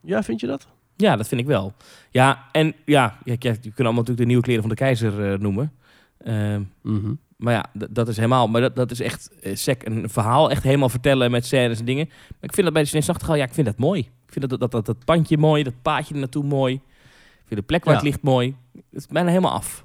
Ja, 0.00 0.22
vind 0.22 0.40
je 0.40 0.46
dat? 0.46 0.66
Ja, 0.96 1.16
dat 1.16 1.28
vind 1.28 1.40
ik 1.40 1.46
wel. 1.46 1.72
Ja, 2.10 2.44
en 2.52 2.74
ja, 2.84 3.18
je 3.24 3.36
kunt 3.38 3.62
allemaal 3.64 3.92
natuurlijk 3.92 4.18
de 4.18 4.24
nieuwe 4.26 4.42
kleren 4.42 4.60
van 4.62 4.70
de 4.70 4.76
keizer 4.76 5.32
eh, 5.32 5.38
noemen. 5.38 5.72
Ehm, 6.18 6.62
Mhm. 6.82 7.12
maar 7.36 7.52
ja, 7.54 7.64
dat 7.90 8.08
is 8.08 8.16
helemaal, 8.16 8.48
maar 8.48 8.60
dat, 8.60 8.76
dat 8.76 8.90
is 8.90 9.00
echt 9.00 9.30
eh, 9.42 9.56
sec, 9.56 9.84
een 9.84 10.08
verhaal 10.08 10.50
echt 10.50 10.62
helemaal 10.62 10.88
vertellen 10.88 11.30
met 11.30 11.46
scènes 11.46 11.78
en 11.78 11.84
dingen. 11.84 12.06
Maar 12.08 12.36
ik 12.40 12.52
vind 12.54 12.64
dat 12.64 12.72
bij 12.74 12.84
de 12.84 13.06
Nachtegaal, 13.06 13.34
ja, 13.36 13.44
ik 13.44 13.54
vind 13.54 13.66
dat 13.66 13.78
mooi. 13.78 14.00
Ik 14.00 14.32
vind 14.32 14.48
dat 14.50 14.60
dat, 14.60 14.70
dat, 14.70 14.86
dat 14.86 15.04
pandje 15.04 15.38
mooi, 15.38 15.62
dat 15.62 15.74
paadje 15.82 16.14
er 16.14 16.20
naartoe 16.20 16.44
mooi. 16.44 16.74
Ik 16.74 17.46
vind 17.46 17.60
de 17.60 17.66
plek 17.66 17.84
waar 17.84 17.94
Ja. 17.94 18.00
het 18.00 18.08
ligt 18.08 18.22
mooi. 18.22 18.56
Het 18.72 18.84
is 18.90 19.06
bijna 19.06 19.28
helemaal 19.28 19.52
af. 19.52 19.84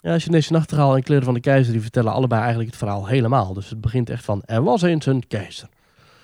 Ja, 0.00 0.18
Chinese 0.18 0.52
Nachtegaal 0.52 0.96
en 0.96 1.02
Kleren 1.02 1.24
van 1.24 1.34
de 1.34 1.40
Keizer 1.40 1.72
die 1.72 1.82
vertellen 1.82 2.12
allebei 2.12 2.40
eigenlijk 2.40 2.70
het 2.70 2.78
verhaal 2.78 3.06
helemaal. 3.06 3.52
Dus 3.54 3.70
het 3.70 3.80
begint 3.80 4.10
echt 4.10 4.24
van, 4.24 4.42
er 4.44 4.62
was 4.62 4.82
eens 4.82 5.06
een 5.06 5.26
keizer. 5.28 5.68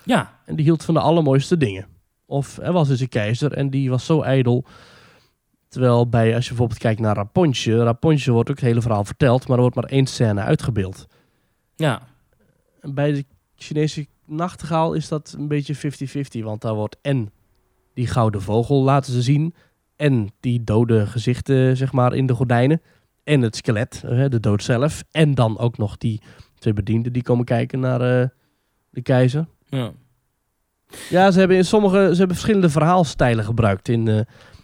Ja, 0.03 0.39
En 0.45 0.55
die 0.55 0.65
hield 0.65 0.83
van 0.83 0.93
de 0.93 0.99
allermooiste 0.99 1.57
dingen. 1.57 1.87
Of 2.25 2.57
er 2.57 2.71
was 2.71 2.89
eens 2.89 2.99
een 2.99 3.09
keizer 3.09 3.53
en 3.53 3.69
die 3.69 3.89
was 3.89 4.05
zo 4.05 4.21
ijdel. 4.21 4.65
Terwijl 5.67 6.09
bij, 6.09 6.35
als 6.35 6.43
je 6.43 6.49
bijvoorbeeld 6.49 6.79
kijkt 6.79 6.99
naar 6.99 7.15
Rapunzel, 7.15 7.83
Rapunzel 7.83 8.33
wordt 8.33 8.49
ook 8.49 8.55
het 8.55 8.65
hele 8.65 8.81
verhaal 8.81 9.03
verteld, 9.03 9.47
maar 9.47 9.55
er 9.55 9.61
wordt 9.61 9.75
maar 9.75 9.85
één 9.85 10.05
scène 10.05 10.41
uitgebeeld. 10.41 11.07
ja, 11.75 12.01
En 12.81 12.93
bij 12.93 13.11
de 13.11 13.25
Chinese 13.55 14.07
nachtegaal 14.25 14.93
is 14.93 15.07
dat 15.07 15.35
een 15.37 15.47
beetje 15.47 15.75
50-50, 15.75 16.43
want 16.43 16.61
daar 16.61 16.73
wordt 16.73 16.97
en 17.01 17.31
die 17.93 18.07
gouden 18.07 18.41
vogel 18.41 18.83
laten 18.83 19.13
ze 19.13 19.21
zien, 19.21 19.53
en 19.95 20.31
die 20.39 20.63
dode 20.63 21.07
gezichten, 21.07 21.77
zeg 21.77 21.91
maar, 21.91 22.13
in 22.13 22.25
de 22.25 22.33
gordijnen, 22.33 22.81
en 23.23 23.41
het 23.41 23.55
skelet, 23.55 24.03
eh, 24.05 24.25
de 24.29 24.39
dood 24.39 24.63
zelf, 24.63 25.03
en 25.11 25.35
dan 25.35 25.57
ook 25.57 25.77
nog 25.77 25.97
die 25.97 26.21
twee 26.59 26.73
bedienden 26.73 27.13
die 27.13 27.23
komen 27.23 27.45
kijken 27.45 27.79
naar 27.79 28.01
eh, 28.01 28.27
de 28.89 29.01
keizer. 29.01 29.47
Ja. 29.71 29.91
Ja, 31.09 31.31
ze 31.31 31.39
hebben 31.39 31.57
in 31.57 31.65
sommige, 31.65 31.95
ze 31.97 32.17
hebben 32.17 32.27
verschillende 32.35 32.69
verhaalstijlen 32.69 33.45
gebruikt 33.45 33.87
in, 33.87 34.07
eh, 34.07 34.15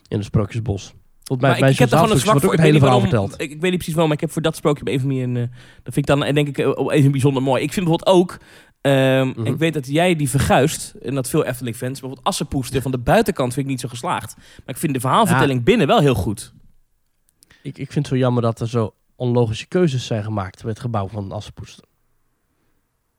in 0.08 0.18
het 0.18 0.24
Sprookjesbos. 0.26 0.94
Tot 1.24 1.40
bij 1.40 1.58
ik, 1.60 1.70
ik 1.70 1.78
heb 1.80 1.92
er 1.92 1.98
gewoon 1.98 2.12
een 2.14 2.20
zwak 2.20 2.40
voor. 2.42 2.54
Ik 2.54 2.60
hele 2.60 2.80
verhaal 2.80 3.00
verteld. 3.00 3.34
ik, 3.34 3.40
ik 3.40 3.50
weet 3.50 3.62
niet 3.62 3.72
precies 3.72 3.88
waarom, 3.94 4.08
maar 4.08 4.16
ik 4.16 4.22
heb 4.22 4.32
voor 4.32 4.42
dat 4.42 4.56
sprookje 4.56 4.82
op 4.82 4.88
een 4.88 5.08
manier 5.08 5.24
een... 5.24 5.36
eh, 5.38 5.42
dat 5.84 5.94
vind 5.94 5.98
ik 5.98 6.06
dan, 6.06 6.24
eh, 6.24 6.34
denk 6.34 6.48
ik, 6.48 6.58
even 6.92 7.12
bijzonder 7.12 7.44
mooi. 7.44 7.64
Ik 7.64 7.74
vind 7.74 7.86
bijvoorbeeld 7.86 8.18
ook... 8.20 8.38
ehm, 8.82 9.28
Mhm. 9.28 9.46
Ik 9.46 9.58
weet 9.58 9.74
dat 9.74 9.88
jij 9.88 10.16
die 10.16 10.30
verguist, 10.30 10.94
en 11.02 11.16
dat 11.16 11.30
veel 11.30 11.44
Efteling-fans... 11.46 11.92
bijvoorbeeld 12.00 12.28
Assenpoester 12.28 12.82
van 12.82 12.92
de 12.92 12.98
buitenkant 13.00 13.54
vind 13.54 13.66
ik 13.66 13.72
niet 13.72 13.82
zo 13.82 13.88
geslaagd. 13.88 14.36
Maar 14.38 14.76
ik 14.76 14.78
vind 14.78 14.94
de 14.94 15.00
verhaalvertelling 15.00 15.64
binnen 15.64 15.88
wel 15.88 16.00
heel 16.00 16.16
goed. 16.16 16.54
Ik, 17.62 17.78
ik 17.78 17.92
vind 17.92 18.06
het 18.06 18.08
zo 18.08 18.16
jammer 18.18 18.42
dat 18.42 18.60
er 18.60 18.70
zo 18.70 18.94
onlogische 19.16 19.68
keuzes 19.68 20.06
zijn 20.06 20.24
gemaakt 20.24 20.62
bij 20.62 20.72
het 20.72 20.80
gebouw 20.80 21.08
van 21.08 21.32
Assepoester. 21.32 21.84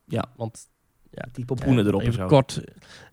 Ja. 0.04 0.24
Want 0.36 0.68
Die 1.32 1.44
pompoenen 1.44 1.86
erop 1.86 2.00
en 2.00 2.06
even 2.06 2.18
zo. 2.18 2.26
kort. 2.26 2.60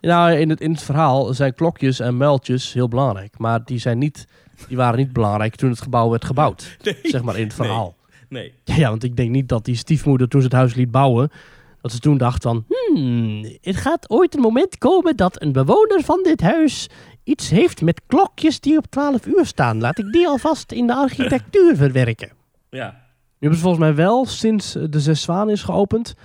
Nou, 0.01 0.31
in 0.31 0.49
het, 0.49 0.61
in 0.61 0.71
het 0.71 0.81
verhaal 0.81 1.33
zijn 1.33 1.53
klokjes 1.53 1.99
en 1.99 2.17
muiltjes 2.17 2.73
heel 2.73 2.87
belangrijk. 2.87 3.37
Maar 3.37 3.63
die, 3.63 3.79
zijn 3.79 3.97
niet, 3.97 4.27
die 4.67 4.77
waren 4.77 4.97
niet 4.99 5.13
belangrijk 5.13 5.55
toen 5.55 5.69
het 5.69 5.81
gebouw 5.81 6.09
werd 6.09 6.25
gebouwd. 6.25 6.77
Nee, 6.83 6.97
Zeg 7.03 7.23
maar 7.23 7.37
in 7.37 7.43
het 7.43 7.53
verhaal. 7.53 7.95
nee. 8.29 8.53
Ja, 8.63 8.75
ja, 8.75 8.89
want 8.89 9.03
ik 9.03 9.15
denk 9.15 9.29
niet 9.29 9.49
dat 9.49 9.65
die 9.65 9.75
stiefmoeder 9.75 10.27
toen 10.27 10.41
ze 10.41 10.47
het 10.47 10.55
huis 10.55 10.73
liet 10.73 10.91
bouwen... 10.91 11.31
dat 11.81 11.91
ze 11.91 11.99
toen 11.99 12.17
dacht 12.17 12.43
van... 12.43 12.65
Hmm, 12.67 13.43
er 13.61 13.75
gaat 13.75 14.09
ooit 14.09 14.35
een 14.35 14.41
moment 14.41 14.77
komen 14.77 15.15
dat 15.15 15.41
een 15.41 15.51
bewoner 15.51 16.01
van 16.03 16.19
dit 16.23 16.41
huis... 16.41 16.89
iets 17.23 17.49
heeft 17.49 17.81
met 17.81 18.01
klokjes 18.07 18.59
die 18.59 18.77
op 18.77 18.85
12 18.89 19.25
uur 19.25 19.45
staan. 19.45 19.79
Laat 19.79 19.97
ik 19.97 20.11
die 20.11 20.27
alvast 20.27 20.71
in 20.71 20.87
de 20.87 20.95
architectuur 20.95 21.75
verwerken. 21.85 22.29
Ja. 22.69 23.03
Nu 23.39 23.51
hebben 23.51 23.57
ze 23.57 23.63
volgens 23.65 23.83
mij 23.83 23.95
wel, 23.95 24.25
sinds 24.25 24.71
de 24.89 24.99
Zes 24.99 25.21
Zwaan 25.21 25.49
is 25.49 25.63
geopend... 25.63 26.15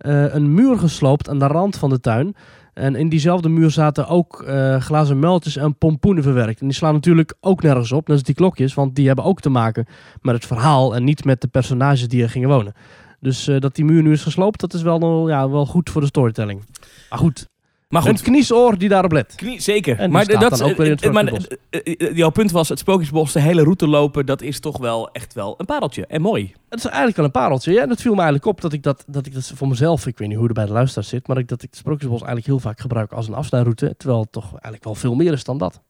eh, 0.00 0.34
een 0.34 0.54
muur 0.54 0.78
gesloopt 0.78 1.28
aan 1.28 1.38
de 1.38 1.46
rand 1.46 1.76
van 1.76 1.90
de 1.90 2.00
tuin... 2.00 2.34
En 2.74 2.94
in 2.94 3.08
diezelfde 3.08 3.48
muur 3.48 3.70
zaten 3.70 4.08
ook 4.08 4.42
eh, 4.42 4.80
glazen 4.80 5.18
muiltjes 5.18 5.56
en 5.56 5.78
pompoenen 5.78 6.22
verwerkt. 6.22 6.60
En 6.60 6.66
die 6.66 6.76
slaan 6.76 6.94
natuurlijk 6.94 7.34
ook 7.40 7.62
nergens 7.62 7.92
op, 7.92 8.06
net 8.06 8.16
als 8.16 8.26
die 8.26 8.34
klokjes. 8.34 8.74
Want 8.74 8.94
die 8.94 9.06
hebben 9.06 9.24
ook 9.24 9.40
te 9.40 9.48
maken 9.48 9.86
met 10.22 10.34
het 10.34 10.46
verhaal 10.46 10.94
en 10.94 11.04
niet 11.04 11.24
met 11.24 11.40
de 11.40 11.48
personages 11.48 12.08
die 12.08 12.22
er 12.22 12.30
gingen 12.30 12.48
wonen. 12.48 12.72
Dus 13.20 13.48
eh, 13.48 13.60
dat 13.60 13.74
die 13.74 13.84
muur 13.84 14.02
nu 14.02 14.12
is 14.12 14.22
gesloopt, 14.22 14.60
dat 14.60 14.74
is 14.74 14.82
wel, 14.82 15.28
ja, 15.28 15.50
wel 15.50 15.66
goed 15.66 15.90
voor 15.90 16.00
de 16.00 16.06
storytelling. 16.06 16.64
Maar 17.10 17.18
goed, 17.18 17.48
Maar 17.90 18.06
een 18.06 18.16
goed, 18.16 18.22
kniesoor 18.22 18.78
die 18.78 18.88
daarop 18.88 19.12
let. 19.12 19.34
Knie, 19.34 19.60
zeker. 19.60 19.98
En 19.98 20.10
maar 20.10 20.24
staat 20.24 20.40
dat, 20.40 20.58
dan 20.58 20.70
ook 20.70 20.76
weer 20.76 20.86
in 20.86 20.92
het 20.92 21.02
eh, 21.02 21.12
maar, 21.12 21.26
eh, 21.70 21.80
eh, 21.98 22.16
jouw 22.16 22.30
punt 22.30 22.50
was, 22.50 22.68
het 22.68 22.78
Sprookjesbos, 22.78 23.32
de 23.32 23.40
hele 23.40 23.62
route 23.62 23.86
lopen, 23.86 24.26
dat 24.26 24.42
is 24.42 24.60
toch 24.60 24.78
wel 24.78 25.10
echt 25.12 25.34
wel 25.34 25.54
een 25.58 25.66
pareltje. 25.66 26.06
En 26.06 26.20
mooi. 26.20 26.54
Het 26.68 26.78
is 26.78 26.84
eigenlijk 26.84 27.16
wel 27.16 27.24
een 27.24 27.30
pareltje. 27.30 27.72
Ja, 27.72 27.82
en 27.82 27.90
het 27.90 28.00
viel 28.00 28.10
me 28.14 28.16
eigenlijk 28.16 28.46
op 28.46 28.60
dat 28.60 28.72
ik 28.72 28.82
dat, 28.82 29.04
dat 29.06 29.26
ik 29.26 29.34
dat 29.34 29.52
voor 29.54 29.68
mezelf, 29.68 30.06
ik 30.06 30.18
weet 30.18 30.28
niet 30.28 30.36
hoe 30.36 30.46
het 30.46 30.54
bij 30.54 30.66
de 30.66 30.72
luisteraars 30.72 31.08
zit, 31.08 31.26
maar 31.26 31.38
ik, 31.38 31.48
dat 31.48 31.62
ik 31.62 31.68
het 31.68 31.78
Sprookjesbos 31.78 32.18
eigenlijk 32.18 32.46
heel 32.46 32.58
vaak 32.58 32.80
gebruik 32.80 33.12
als 33.12 33.28
een 33.28 33.34
afsnijroute. 33.34 33.94
Terwijl 33.96 34.20
het 34.20 34.32
toch 34.32 34.50
eigenlijk 34.50 34.84
wel 34.84 34.94
veel 34.94 35.14
meer 35.14 35.32
is 35.32 35.44
dan 35.44 35.58
dat. 35.58 35.80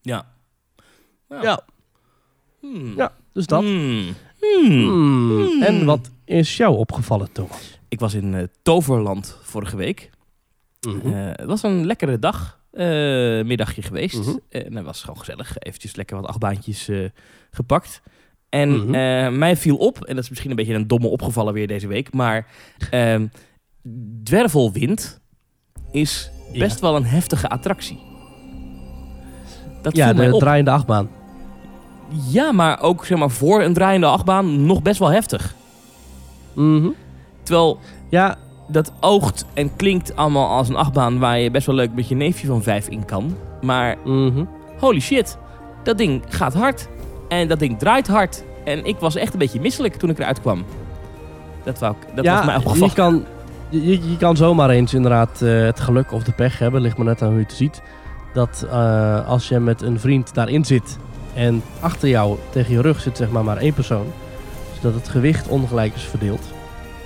Ja. 0.00 0.26
Nou. 1.28 1.42
Ja. 1.42 1.60
Hmm. 2.60 2.96
Ja, 2.96 3.12
dus 3.32 3.46
dat. 3.46 3.62
Hmm. 3.62 4.14
Hmm. 4.40 5.62
En 5.62 5.84
wat 5.84 6.10
is 6.24 6.56
jou 6.56 6.76
opgevallen, 6.76 7.32
Thomas? 7.32 7.78
Ik 7.88 8.00
was 8.00 8.14
in 8.14 8.34
eh, 8.34 8.42
Toverland 8.62 9.38
vorige 9.42 9.76
week. 9.76 10.10
Mhm. 10.86 11.12
Eh, 11.12 11.26
het 11.32 11.44
was 11.46 11.62
een 11.62 11.86
lekkere 11.86 12.18
dag, 12.18 12.58
eh, 12.70 12.86
middagje 13.44 13.82
geweest. 13.82 14.18
Mhm. 14.26 14.36
En 14.48 14.76
het 14.76 14.84
was 14.84 15.00
gewoon 15.00 15.18
gezellig. 15.18 15.58
Eventjes 15.58 15.96
lekker 15.96 16.16
wat 16.16 16.26
achtbaantjes 16.26 16.88
eh, 16.88 16.98
gepakt. 17.50 18.02
En 18.48 18.68
Mhm. 18.84 18.94
eh, 18.94 19.28
mij 19.28 19.56
viel 19.56 19.76
op, 19.76 20.04
en 20.04 20.14
dat 20.14 20.24
is 20.24 20.28
misschien 20.30 20.50
een 20.50 20.56
beetje 20.56 20.74
een 20.74 20.86
domme 20.86 21.06
opgevallen 21.08 21.52
weer 21.54 21.66
deze 21.66 21.86
week, 21.86 22.12
maar 22.12 22.46
ehm 22.90 23.26
Dwervelwind 24.24 25.20
is 25.90 26.30
Ja. 26.52 26.58
best 26.58 26.80
wel 26.80 26.96
een 26.96 27.04
heftige 27.04 27.48
attractie. 27.48 27.98
Dat 29.82 29.96
ja, 29.96 30.12
de 30.12 30.36
draaiende 30.38 30.70
achtbaan. 30.70 31.10
Ja, 32.30 32.52
maar 32.52 32.80
ook 32.82 33.04
zeg 33.04 33.18
maar, 33.18 33.30
voor 33.30 33.62
een 33.62 33.72
draaiende 33.72 34.06
achtbaan 34.06 34.66
nog 34.66 34.82
best 34.82 34.98
wel 34.98 35.08
heftig. 35.10 35.54
Terwijl 37.42 37.78
Ja, 38.10 38.38
dat 38.68 38.92
oogt 39.00 39.44
en 39.54 39.76
klinkt 39.76 40.16
allemaal 40.16 40.48
als 40.48 40.68
een 40.68 40.76
achtbaan 40.76 41.18
waar 41.18 41.38
je 41.38 41.50
best 41.50 41.66
wel 41.66 41.74
leuk 41.74 41.94
met 41.94 42.08
je 42.08 42.14
neefje 42.14 42.46
van 42.46 42.62
vijf 42.62 42.88
in 42.88 43.04
kan. 43.04 43.36
Maar 43.62 43.96
mhm. 44.04 44.44
holy 44.78 45.00
shit, 45.00 45.38
dat 45.82 45.98
ding 45.98 46.22
gaat 46.28 46.54
hard. 46.54 46.88
En 47.28 47.48
dat 47.48 47.58
ding 47.58 47.78
draait 47.78 48.06
hard. 48.06 48.44
En 48.64 48.84
ik 48.84 48.96
was 48.98 49.14
echt 49.16 49.32
een 49.32 49.38
beetje 49.38 49.60
misselijk 49.60 49.94
toen 49.94 50.10
ik 50.10 50.18
eruit 50.18 50.40
kwam. 50.40 50.64
Dat, 51.64 51.78
wou 51.78 51.94
ik, 52.00 52.16
dat 52.16 52.24
ja, 52.24 52.34
was 52.36 52.44
mij 52.44 52.54
je 52.54 52.60
opgevallen. 52.60 52.94
kan, 52.94 53.24
je, 53.68 53.86
je- 53.86 54.10
je 54.10 54.16
kan 54.16 54.36
zomaar 54.36 54.70
eens 54.70 54.94
inderdaad 54.94 55.42
eh, 55.42 55.60
het 55.60 55.80
geluk 55.80 56.12
of 56.12 56.22
de 56.22 56.32
pech 56.32 56.58
hebben, 56.58 56.80
ligt 56.80 56.96
maar 56.96 57.06
net 57.06 57.22
aan 57.22 57.28
hoe 57.28 57.38
je 57.38 57.44
het 57.44 57.52
ziet. 57.52 57.82
Dat 58.32 58.66
eh, 58.70 59.28
als 59.28 59.48
je 59.48 59.58
met 59.58 59.82
een 59.82 60.00
vriend 60.00 60.34
daarin 60.34 60.64
zit 60.64 60.98
en 61.34 61.62
achter 61.80 62.08
jou 62.08 62.36
tegen 62.50 62.72
je 62.72 62.80
rug 62.80 63.00
zit 63.00 63.16
zeg 63.16 63.30
maar 63.30 63.44
maar 63.44 63.56
één 63.56 63.74
persoon, 63.74 64.06
dus 64.72 64.80
dat 64.80 64.94
het 64.94 65.08
gewicht 65.08 65.48
ongelijk 65.48 65.94
is 65.94 66.02
verdeeld, 66.02 66.48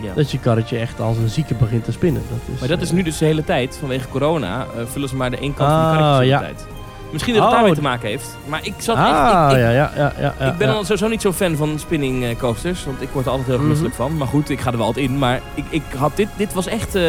Ja. 0.02 0.12
dat 0.14 0.30
je 0.30 0.38
karretje 0.38 0.78
echt 0.78 1.00
als 1.00 1.16
een 1.16 1.28
zieke 1.28 1.54
begint 1.54 1.85
te 1.85 1.92
spinnen. 1.92 2.23
Dat 2.28 2.38
is, 2.54 2.61
Maar 2.61 2.68
dat 2.68 2.80
is 2.80 2.88
eh, 2.88 2.94
nu 2.94 3.02
dus 3.02 3.18
de 3.18 3.25
hele 3.25 3.44
tijd, 3.44 3.76
vanwege 3.80 4.09
corona, 4.09 4.61
eh, 4.76 4.82
vullen 4.87 5.09
ze 5.09 5.16
maar 5.16 5.30
de 5.30 5.37
één 5.38 5.54
kant 5.54 5.71
van 5.71 5.78
de 5.80 5.85
Ah, 5.87 5.92
karretjes 5.92 6.18
de 6.18 6.26
ja. 6.26 6.40
hele 6.40 6.54
tijd. 6.54 6.66
Misschien 7.12 7.35
dat 7.35 7.42
het 7.42 7.52
Oh, 7.52 7.59
daarmee 7.59 7.76
te 7.76 7.82
maken 7.82 8.09
heeft. 8.09 8.37
Maar 8.47 8.61
ik 8.66 8.75
zat 8.78 8.97
Ah, 8.97 9.02
echt... 9.09 9.52
Ik, 9.52 9.59
ik, 9.59 9.64
ja, 9.64 9.71
ja, 9.71 9.90
ja, 9.97 10.12
ja, 10.18 10.35
ja, 10.38 10.50
ik 10.50 10.56
ben 10.59 10.68
ja. 10.68 10.75
al 10.75 10.82
sowieso 10.82 11.09
niet 11.09 11.21
zo 11.21 11.32
fan 11.32 11.56
van 11.56 11.78
spinning 11.78 12.25
eh, 12.25 12.37
coasters. 12.38 12.85
Want 12.85 13.02
ik 13.02 13.09
word 13.12 13.25
er 13.25 13.30
altijd 13.30 13.49
heel 13.49 13.59
Mhm. 13.59 13.68
misselijk 13.68 13.94
van. 13.94 14.16
Maar 14.16 14.26
goed, 14.26 14.50
ik 14.50 14.61
ga 14.61 14.71
er 14.71 14.76
wel 14.76 14.87
altijd 14.87 15.06
in. 15.09 15.18
Maar 15.18 15.40
ik, 15.54 15.64
ik 15.71 15.82
had 15.97 16.16
dit... 16.16 16.28
Dit 16.37 16.52
was 16.52 16.66
echt... 16.66 16.94
ik 16.94 17.04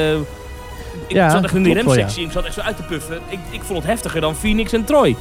Ja, 1.08 1.30
zat 1.30 1.44
echt 1.44 1.54
in 1.56 1.64
wel, 1.64 1.74
remsectie. 1.74 2.26
Ik 2.26 2.32
zat 2.32 2.46
echt 2.46 2.54
zo 2.54 2.62
uit 2.62 2.76
te 2.78 2.84
puffen. 2.84 3.20
Ik, 3.30 3.40
ik 3.50 3.62
vond 3.62 3.80
het 3.80 3.88
heftiger 3.88 4.22
dan 4.22 4.36
Phoenix 4.36 4.74
en 4.74 4.84
Troy. 4.84 5.16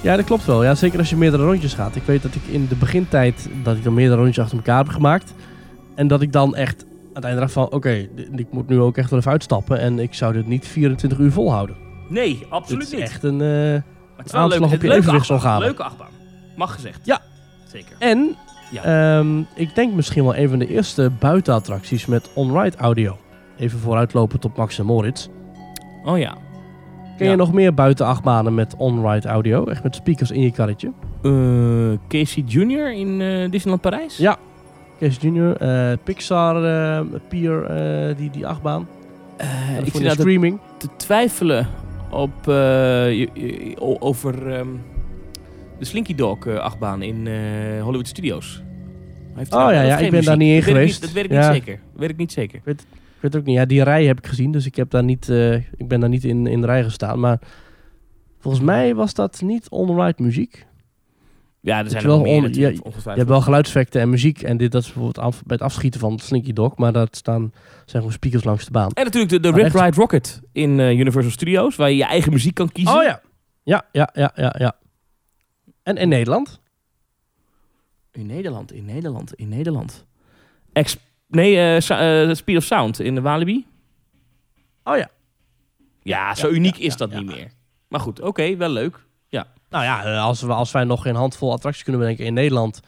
Ja, 0.00 0.16
dat 0.16 0.24
klopt 0.24 0.44
wel. 0.44 0.64
Ja, 0.64 0.74
zeker 0.74 0.98
als 0.98 1.10
je 1.10 1.16
meerdere 1.16 1.44
rondjes 1.44 1.74
gaat. 1.74 1.96
Ik 1.96 2.02
weet 2.04 2.22
dat 2.22 2.34
ik 2.34 2.42
in 2.46 2.66
de 2.68 2.74
begintijd 2.74 3.48
dat 3.62 3.76
ik 3.76 3.84
dan 3.84 3.94
meerdere 3.94 4.20
rondjes 4.20 4.38
achter 4.44 4.56
elkaar 4.58 4.78
heb 4.78 4.88
gemaakt. 4.88 5.32
En 5.98 6.06
dat 6.08 6.20
ik 6.22 6.32
dan 6.32 6.54
echt 6.56 6.82
aan 6.84 7.14
het 7.14 7.24
einde 7.24 7.40
dacht 7.40 7.52
van, 7.52 7.72
oké, 7.72 8.08
ik 8.36 8.46
moet 8.50 8.68
nu 8.68 8.80
ook 8.80 8.96
echt 8.96 9.10
wel 9.10 9.18
even 9.18 9.30
uitstappen. 9.32 9.78
En 9.80 9.98
ik 9.98 10.14
zou 10.14 10.32
dit 10.32 10.46
niet 10.46 10.66
24 10.66 11.18
uur 11.18 11.32
volhouden. 11.32 11.76
Nee, 12.08 12.46
absoluut 12.50 12.82
is 12.82 12.90
niet. 12.92 13.00
echt 13.00 13.22
een... 13.22 13.40
eh, 13.40 13.48
Maar 13.48 13.82
het 14.16 14.26
is 14.26 14.32
wel 14.32 14.40
een 14.40 14.46
aanslag 14.52 14.60
leuke, 14.60 14.64
op 14.64 14.70
je 14.70 14.74
een 14.76 14.80
leuke 14.88 14.96
evenwichtsorganen. 15.02 15.60
Leuke 15.66 15.82
achtbaan. 15.82 16.08
Mag 16.56 16.74
gezegd. 16.74 17.00
Ja. 17.06 17.20
Zeker. 17.72 17.96
En 17.98 18.34
Ja. 18.70 18.82
ehm, 19.18 19.38
ik 19.54 19.74
denk 19.74 19.94
misschien 19.94 20.22
wel 20.24 20.36
een 20.36 20.48
van 20.48 20.58
de 20.58 20.66
eerste 20.66 21.10
buitenattracties 21.18 22.06
met 22.06 22.30
on-ride 22.34 22.76
audio. 22.76 23.16
Even 23.58 23.78
vooruitlopend 23.78 24.44
op 24.44 24.56
Max 24.56 24.78
en 24.78 24.84
Moritz. 24.86 25.28
Oh 26.04 26.18
ja. 26.18 26.36
Ken 27.16 27.26
Ja. 27.26 27.30
je 27.32 27.36
nog 27.38 27.52
meer 27.52 27.74
buitenachtbanen 27.74 28.54
met 28.54 28.74
on-ride 28.76 29.28
audio? 29.28 29.64
Echt 29.64 29.82
met 29.82 29.94
speakers 29.94 30.30
in 30.30 30.40
je 30.40 30.50
karretje? 30.52 30.92
Eh, 31.22 31.32
Casey 32.08 32.42
Jr. 32.46 32.92
in 32.92 33.20
eh, 33.20 33.50
Disneyland 33.50 33.80
Parijs? 33.82 34.16
Ja. 34.16 34.36
Kees 34.98 35.16
Jr., 35.20 35.56
eh, 35.56 35.92
Pixar, 36.04 36.64
eh, 36.64 37.00
Pier, 37.28 37.64
eh, 37.64 38.16
die, 38.16 38.30
die 38.30 38.46
achtbaan. 38.46 38.88
Ik 39.84 39.92
zit 39.92 40.02
de 40.02 40.10
streaming. 40.10 40.58
te 40.78 40.88
twijfelen 40.96 41.66
op, 42.10 42.32
je- 42.44 43.28
je- 43.34 43.74
o- 43.80 43.96
over 44.00 44.52
ehm, 44.54 44.66
de 45.78 45.84
Slinky 45.84 46.14
Dog 46.14 46.46
achtbaan 46.46 47.02
in 47.02 47.16
Hollywood 47.80 48.08
Studios. 48.08 48.62
Heeft 49.34 49.52
Oh 49.52 49.58
nou 49.58 49.72
ja, 49.72 49.82
ja, 49.82 49.98
ik 49.98 50.10
ben 50.10 50.24
daar 50.24 50.36
niet 50.36 50.48
in 50.48 50.54
Dat 50.54 50.64
weet 50.64 50.74
ik 50.74 50.74
geweest. 50.74 51.00
dat 51.00 51.12
weet 51.12 51.24
ik 51.24 51.30
Ja. 51.30 51.52
niet 51.52 51.62
zeker. 51.64 51.80
Dat 51.92 52.00
weet 52.00 52.10
ik 52.10 52.16
niet 52.16 52.32
zeker. 52.32 52.56
Ik 52.64 52.84
weet 53.20 53.36
ook 53.36 53.44
niet. 53.44 53.56
Ja, 53.56 53.64
die 53.64 53.82
rij 53.82 54.04
heb 54.04 54.18
ik 54.18 54.26
gezien, 54.26 54.50
dus 54.52 54.66
ik, 54.66 54.76
heb 54.76 54.90
daar 54.90 55.04
niet, 55.04 55.28
ik 55.76 55.88
ben 55.88 56.00
daar 56.00 56.08
niet 56.08 56.24
in, 56.24 56.46
in 56.46 56.60
de 56.60 56.66
rij 56.66 56.82
gestaan. 56.84 57.20
Maar 57.20 57.38
volgens 58.38 58.64
mij 58.64 58.94
was 58.94 59.14
dat 59.14 59.40
niet 59.44 59.68
on-ride 59.68 60.22
muziek. 60.22 60.66
Ja, 61.60 61.78
er 61.84 61.90
zijn 61.90 62.02
er 62.02 62.08
wel 62.08 62.20
meer 62.20 62.42
on- 62.44 62.52
je- 62.52 62.80
hebt 63.04 63.28
wel 63.28 63.40
geluidseffecten 63.40 64.00
en 64.00 64.10
muziek. 64.10 64.42
En 64.42 64.56
dit 64.56 64.72
dat 64.72 64.80
is 64.82 64.86
bijvoorbeeld 64.92 65.18
af- 65.24 65.42
bij 65.42 65.56
het 65.56 65.64
afschieten 65.64 66.00
van 66.00 66.18
Slinky 66.18 66.52
Dog. 66.52 66.76
Maar 66.76 66.92
dat 66.92 67.16
staan 67.16 67.52
zijn 67.84 68.02
gewoon 68.02 68.12
speakers 68.12 68.44
langs 68.44 68.64
de 68.64 68.70
baan. 68.70 68.90
En 68.90 69.04
natuurlijk 69.04 69.32
de, 69.32 69.40
de 69.40 69.50
Rip 69.50 69.64
echt- 69.64 69.74
Ride 69.74 69.96
Rocket 69.96 70.40
in 70.52 70.80
eh, 70.80 70.90
Universal 70.98 71.30
Studios, 71.32 71.76
waar 71.76 71.90
je 71.90 71.96
je 71.96 72.04
eigen 72.04 72.32
muziek 72.32 72.54
kan 72.54 72.72
kiezen. 72.72 72.96
Oh 72.96 73.02
ja. 73.02 73.20
Ja, 73.62 73.84
ja, 73.92 74.10
ja, 74.12 74.32
ja, 74.34 74.54
ja. 74.58 74.76
En 75.82 75.96
in 75.96 76.08
Nederland? 76.08 76.60
In 78.12 78.26
Nederland, 78.26 78.72
in 78.72 78.84
Nederland, 78.84 79.34
in 79.34 79.48
Nederland. 79.48 80.04
Ex 80.72 80.96
nee, 81.28 81.56
eh, 81.56 82.26
eh, 82.28 82.34
Speed 82.34 82.56
of 82.56 82.64
Sound 82.64 83.00
in 83.00 83.14
de 83.14 83.20
Walibi. 83.20 83.66
Oh 84.84 84.96
ja. 84.96 85.08
Ja, 86.02 86.34
zo 86.34 86.48
Ja, 86.48 86.54
uniek 86.54 86.76
ja, 86.76 86.84
is 86.84 86.92
ja, 86.92 86.96
dat 86.98 87.10
ja. 87.10 87.18
niet 87.18 87.26
meer. 87.26 87.50
Maar 87.88 88.00
goed, 88.00 88.20
oké, 88.20 88.56
wel 88.56 88.70
leuk. 88.70 89.06
Nou 89.70 89.84
ja, 89.84 90.04
eh, 90.04 90.22
als, 90.22 90.42
we, 90.42 90.52
als 90.52 90.72
wij 90.72 90.84
nog 90.84 91.02
geen 91.02 91.14
handvol 91.14 91.52
attracties 91.52 91.82
kunnen 91.82 92.00
bedenken 92.00 92.24
in 92.24 92.34
Nederland... 92.34 92.80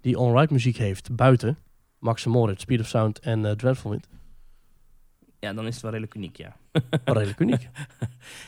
die 0.00 0.18
on-ride 0.18 0.52
muziek 0.52 0.76
heeft 0.76 1.16
buiten... 1.16 1.58
Max 1.98 2.24
Moritz, 2.26 2.62
Speed 2.62 2.80
of 2.80 2.86
Sound 2.86 3.18
en 3.18 3.44
uh, 3.44 3.50
Dreadful 3.50 3.90
Wind. 3.90 4.06
Ja, 5.40 5.52
dan 5.52 5.66
is 5.66 5.72
het 5.72 5.82
wel 5.82 5.90
redelijk 5.90 6.14
uniek, 6.16 6.36
ja. 6.36 6.56
Wel 7.04 7.14
redelijk 7.14 7.40
uniek. 7.40 7.68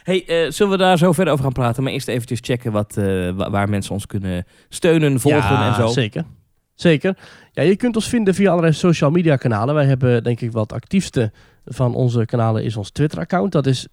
Hey, 0.03 0.27
eh, 0.27 0.51
zullen 0.51 0.73
we 0.73 0.79
daar 0.79 0.99
zo 0.99 1.13
verder 1.13 1.33
over 1.33 1.45
gaan 1.45 1.53
praten? 1.53 1.83
Maar 1.83 1.93
eerst 1.93 2.09
eventjes 2.09 2.39
checken 2.43 2.73
wat, 2.73 2.97
eh, 2.97 3.31
wa- 3.31 3.51
waar 3.51 3.69
mensen 3.69 3.93
ons 3.93 4.07
kunnen 4.07 4.47
steunen, 4.69 5.21
volgen 5.21 5.41
ja, 5.41 5.69
en 5.69 5.75
zo. 5.75 5.87
zeker. 5.87 6.25
Zeker. 6.75 7.17
Ja, 7.53 7.63
je 7.63 7.77
kunt 7.77 7.95
ons 7.97 8.09
vinden 8.09 8.35
via 8.35 8.51
allerlei 8.51 8.73
social 8.73 9.11
media 9.11 9.37
kanalen. 9.37 9.75
Wij 9.75 9.85
hebben 9.85 10.23
denk 10.25 10.41
ik 10.41 10.53
wat 10.53 10.73
actiefste 10.73 11.33
van 11.65 11.95
onze 11.95 12.25
kanalen 12.25 12.65
is 12.65 12.77
ons 12.77 12.91
Twitter 12.91 13.19
account. 13.19 13.53
Dat 13.53 13.67
is 13.67 13.87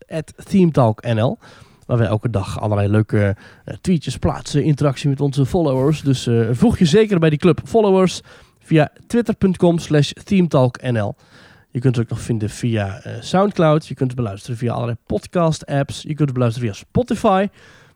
@themetalknl. 0.50 1.38
Waar 1.86 1.98
wij 1.98 2.08
elke 2.08 2.30
dag 2.30 2.60
allerlei 2.60 2.88
leuke 2.88 3.36
eh, 3.66 3.76
tweetjes 3.82 4.18
plaatsen, 4.18 4.64
interactie 4.64 5.10
met 5.10 5.22
onze 5.22 5.46
followers. 5.46 6.02
Dus 6.02 6.28
eh, 6.28 6.48
voeg 6.52 6.78
je 6.78 6.86
zeker 6.86 7.20
bij 7.20 7.30
die 7.30 7.40
club 7.40 7.62
followers 7.66 8.22
via 8.60 8.92
twitter.com 9.08 9.80
slash 9.80 10.12
themetalknl. 10.24 11.16
Je 11.70 11.80
kunt 11.80 11.96
het 11.96 12.06
ook 12.06 12.12
nog 12.12 12.22
vinden 12.22 12.50
via 12.50 13.00
eh, 13.00 13.14
Soundcloud. 13.22 13.88
Je 13.88 13.94
kunt 13.94 14.12
het 14.12 14.20
beluisteren 14.20 14.58
via 14.58 14.74
allerlei 14.74 14.98
podcast 15.06 15.66
apps. 15.66 16.02
Je 16.02 16.08
kunt 16.08 16.20
het 16.20 16.34
beluisteren 16.34 16.70
via 16.70 16.78
Spotify. 16.78 17.48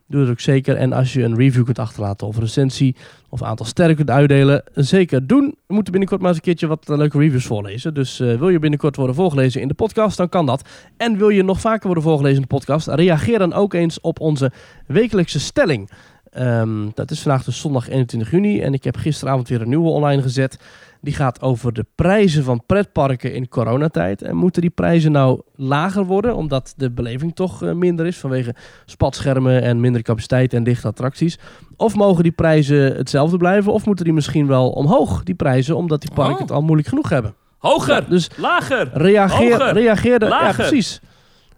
Doe 0.10 0.22
dat 0.22 0.30
ook 0.30 0.40
zeker. 0.40 0.76
En 0.76 0.94
als 0.94 1.14
je 1.14 1.24
een 1.24 1.36
review 1.36 1.64
kunt 1.64 1.80
achterlaten 1.80 2.28
of 2.28 2.36
een 2.36 2.42
recensie 2.42 2.96
of 3.30 3.42
een 3.42 3.48
aantal 3.48 3.66
sterren 3.66 3.96
kunt 3.96 4.10
uitdelen, 4.10 4.64
zeker 4.74 5.28
doen. 5.28 5.56
We 5.68 5.74
moeten 5.74 5.92
binnenkort 5.92 6.22
maar 6.22 6.30
eens 6.30 6.40
een 6.40 6.46
keertje 6.46 6.68
wat 6.68 6.90
eh, 6.90 6.98
leuke 6.98 7.18
reviews 7.18 7.46
voorlezen. 7.46 7.94
Dus 7.94 8.20
eh, 8.20 8.36
wil 8.36 8.50
je 8.50 8.60
binnenkort 8.60 8.96
worden 8.96 9.16
voorgelezen 9.16 9.62
in 9.62 9.68
de 9.68 9.74
podcast, 9.74 10.18
dan 10.18 10.30
kan 10.30 10.46
dat. 10.46 10.70
En 10.98 11.18
wil 11.18 11.30
je 11.30 11.44
nog 11.44 11.60
vaker 11.60 11.86
worden 11.86 12.04
voorgelezen 12.04 12.36
in 12.36 12.42
de 12.42 12.56
podcast, 12.56 12.88
reageer 12.88 13.40
dan 13.40 13.54
ook 13.54 13.74
eens 13.74 14.02
op 14.02 14.20
onze 14.20 14.52
wekelijkse 14.88 15.40
stelling. 15.40 15.90
Ehm, 16.30 16.90
dat 16.94 17.12
is 17.12 17.22
vandaag 17.22 17.44
dus 17.44 17.60
zondag 17.60 17.90
21 17.90 18.32
juni 18.32 18.62
en 18.62 18.74
ik 18.74 18.84
heb 18.84 18.96
gisteravond 18.96 19.48
weer 19.48 19.62
een 19.62 19.70
nieuwe 19.70 19.90
online 19.90 20.22
gezet. 20.22 20.60
Die 21.02 21.14
gaat 21.14 21.42
over 21.42 21.74
de 21.74 21.86
prijzen 21.96 22.44
van 22.44 22.64
pretparken 22.66 23.34
in 23.34 23.48
coronatijd. 23.50 24.22
En 24.22 24.36
moeten 24.36 24.62
die 24.62 24.70
prijzen 24.70 25.12
nou 25.12 25.42
lager 25.56 26.06
worden, 26.06 26.36
omdat 26.36 26.74
de 26.78 26.92
beleving 26.92 27.36
toch 27.36 27.64
eh, 27.64 27.72
minder 27.74 28.06
is 28.06 28.18
vanwege 28.18 28.56
spatschermen 28.86 29.62
en 29.62 29.80
minder 29.80 30.02
capaciteit 30.02 30.54
en 30.54 30.64
dichte 30.64 30.88
attracties? 30.88 31.40
Of 31.78 31.96
mogen 31.96 32.24
die 32.24 32.32
prijzen 32.32 32.96
hetzelfde 32.96 33.38
blijven, 33.38 33.74
of 33.74 33.86
moeten 33.86 34.06
die 34.06 34.14
misschien 34.14 34.48
wel 34.48 34.70
omhoog, 34.70 35.24
die 35.24 35.36
prijzen, 35.36 35.76
omdat 35.76 36.02
die 36.02 36.12
parken 36.14 36.34
Oh. 36.34 36.40
het 36.42 36.52
al 36.52 36.62
moeilijk 36.62 36.88
genoeg 36.88 37.10
hebben? 37.10 37.36
Hoger, 37.58 37.94
Ja, 37.94 38.02
dus 38.10 38.30
lager. 38.38 38.90
reageer, 38.94 39.52
Hoger. 39.52 39.74
reageer, 39.74 40.20
daar- 40.20 40.30
ja, 40.30 40.42
Lager. 40.42 40.68
precies. 40.68 41.02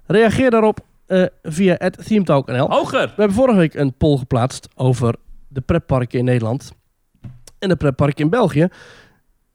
Reageer 0.05 0.51
daarop 0.51 0.79
eh, 1.07 1.23
via 1.43 1.75
het 1.77 2.05
themetalk.nl. 2.07 2.69
Hoger. 2.69 3.01
We 3.01 3.13
hebben 3.15 3.33
vorige 3.35 3.57
week 3.57 3.73
een 3.73 3.93
poll 3.97 4.17
geplaatst 4.17 4.67
over 4.75 5.15
de 5.47 5.61
pretparken 5.61 6.19
in 6.19 6.25
Nederland 6.25 6.71
en 7.59 7.69
de 7.69 7.75
pretparken 7.75 8.23
in 8.23 8.29
België. 8.29 8.67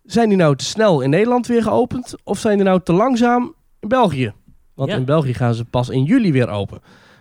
Zijn 0.07 0.29
die 0.29 0.39
nou 0.39 0.57
te 0.57 0.65
snel 0.65 1.01
in 1.01 1.11
Nederland 1.11 1.47
weer 1.47 1.63
geopend 1.63 2.15
of 2.25 2.39
zijn 2.39 2.57
die 2.57 2.67
nou 2.67 2.81
te 2.83 2.93
langzaam 2.93 3.55
in 3.81 3.89
België? 3.89 4.33
Want 4.75 4.91
Ja. 4.91 4.97
in 4.97 5.05
België 5.05 5.35
gaan 5.35 5.55
ze 5.55 5.65
pas 5.65 5.89
in 5.89 6.05
juli 6.05 6.33
weer 6.33 6.49
open. 6.49 6.81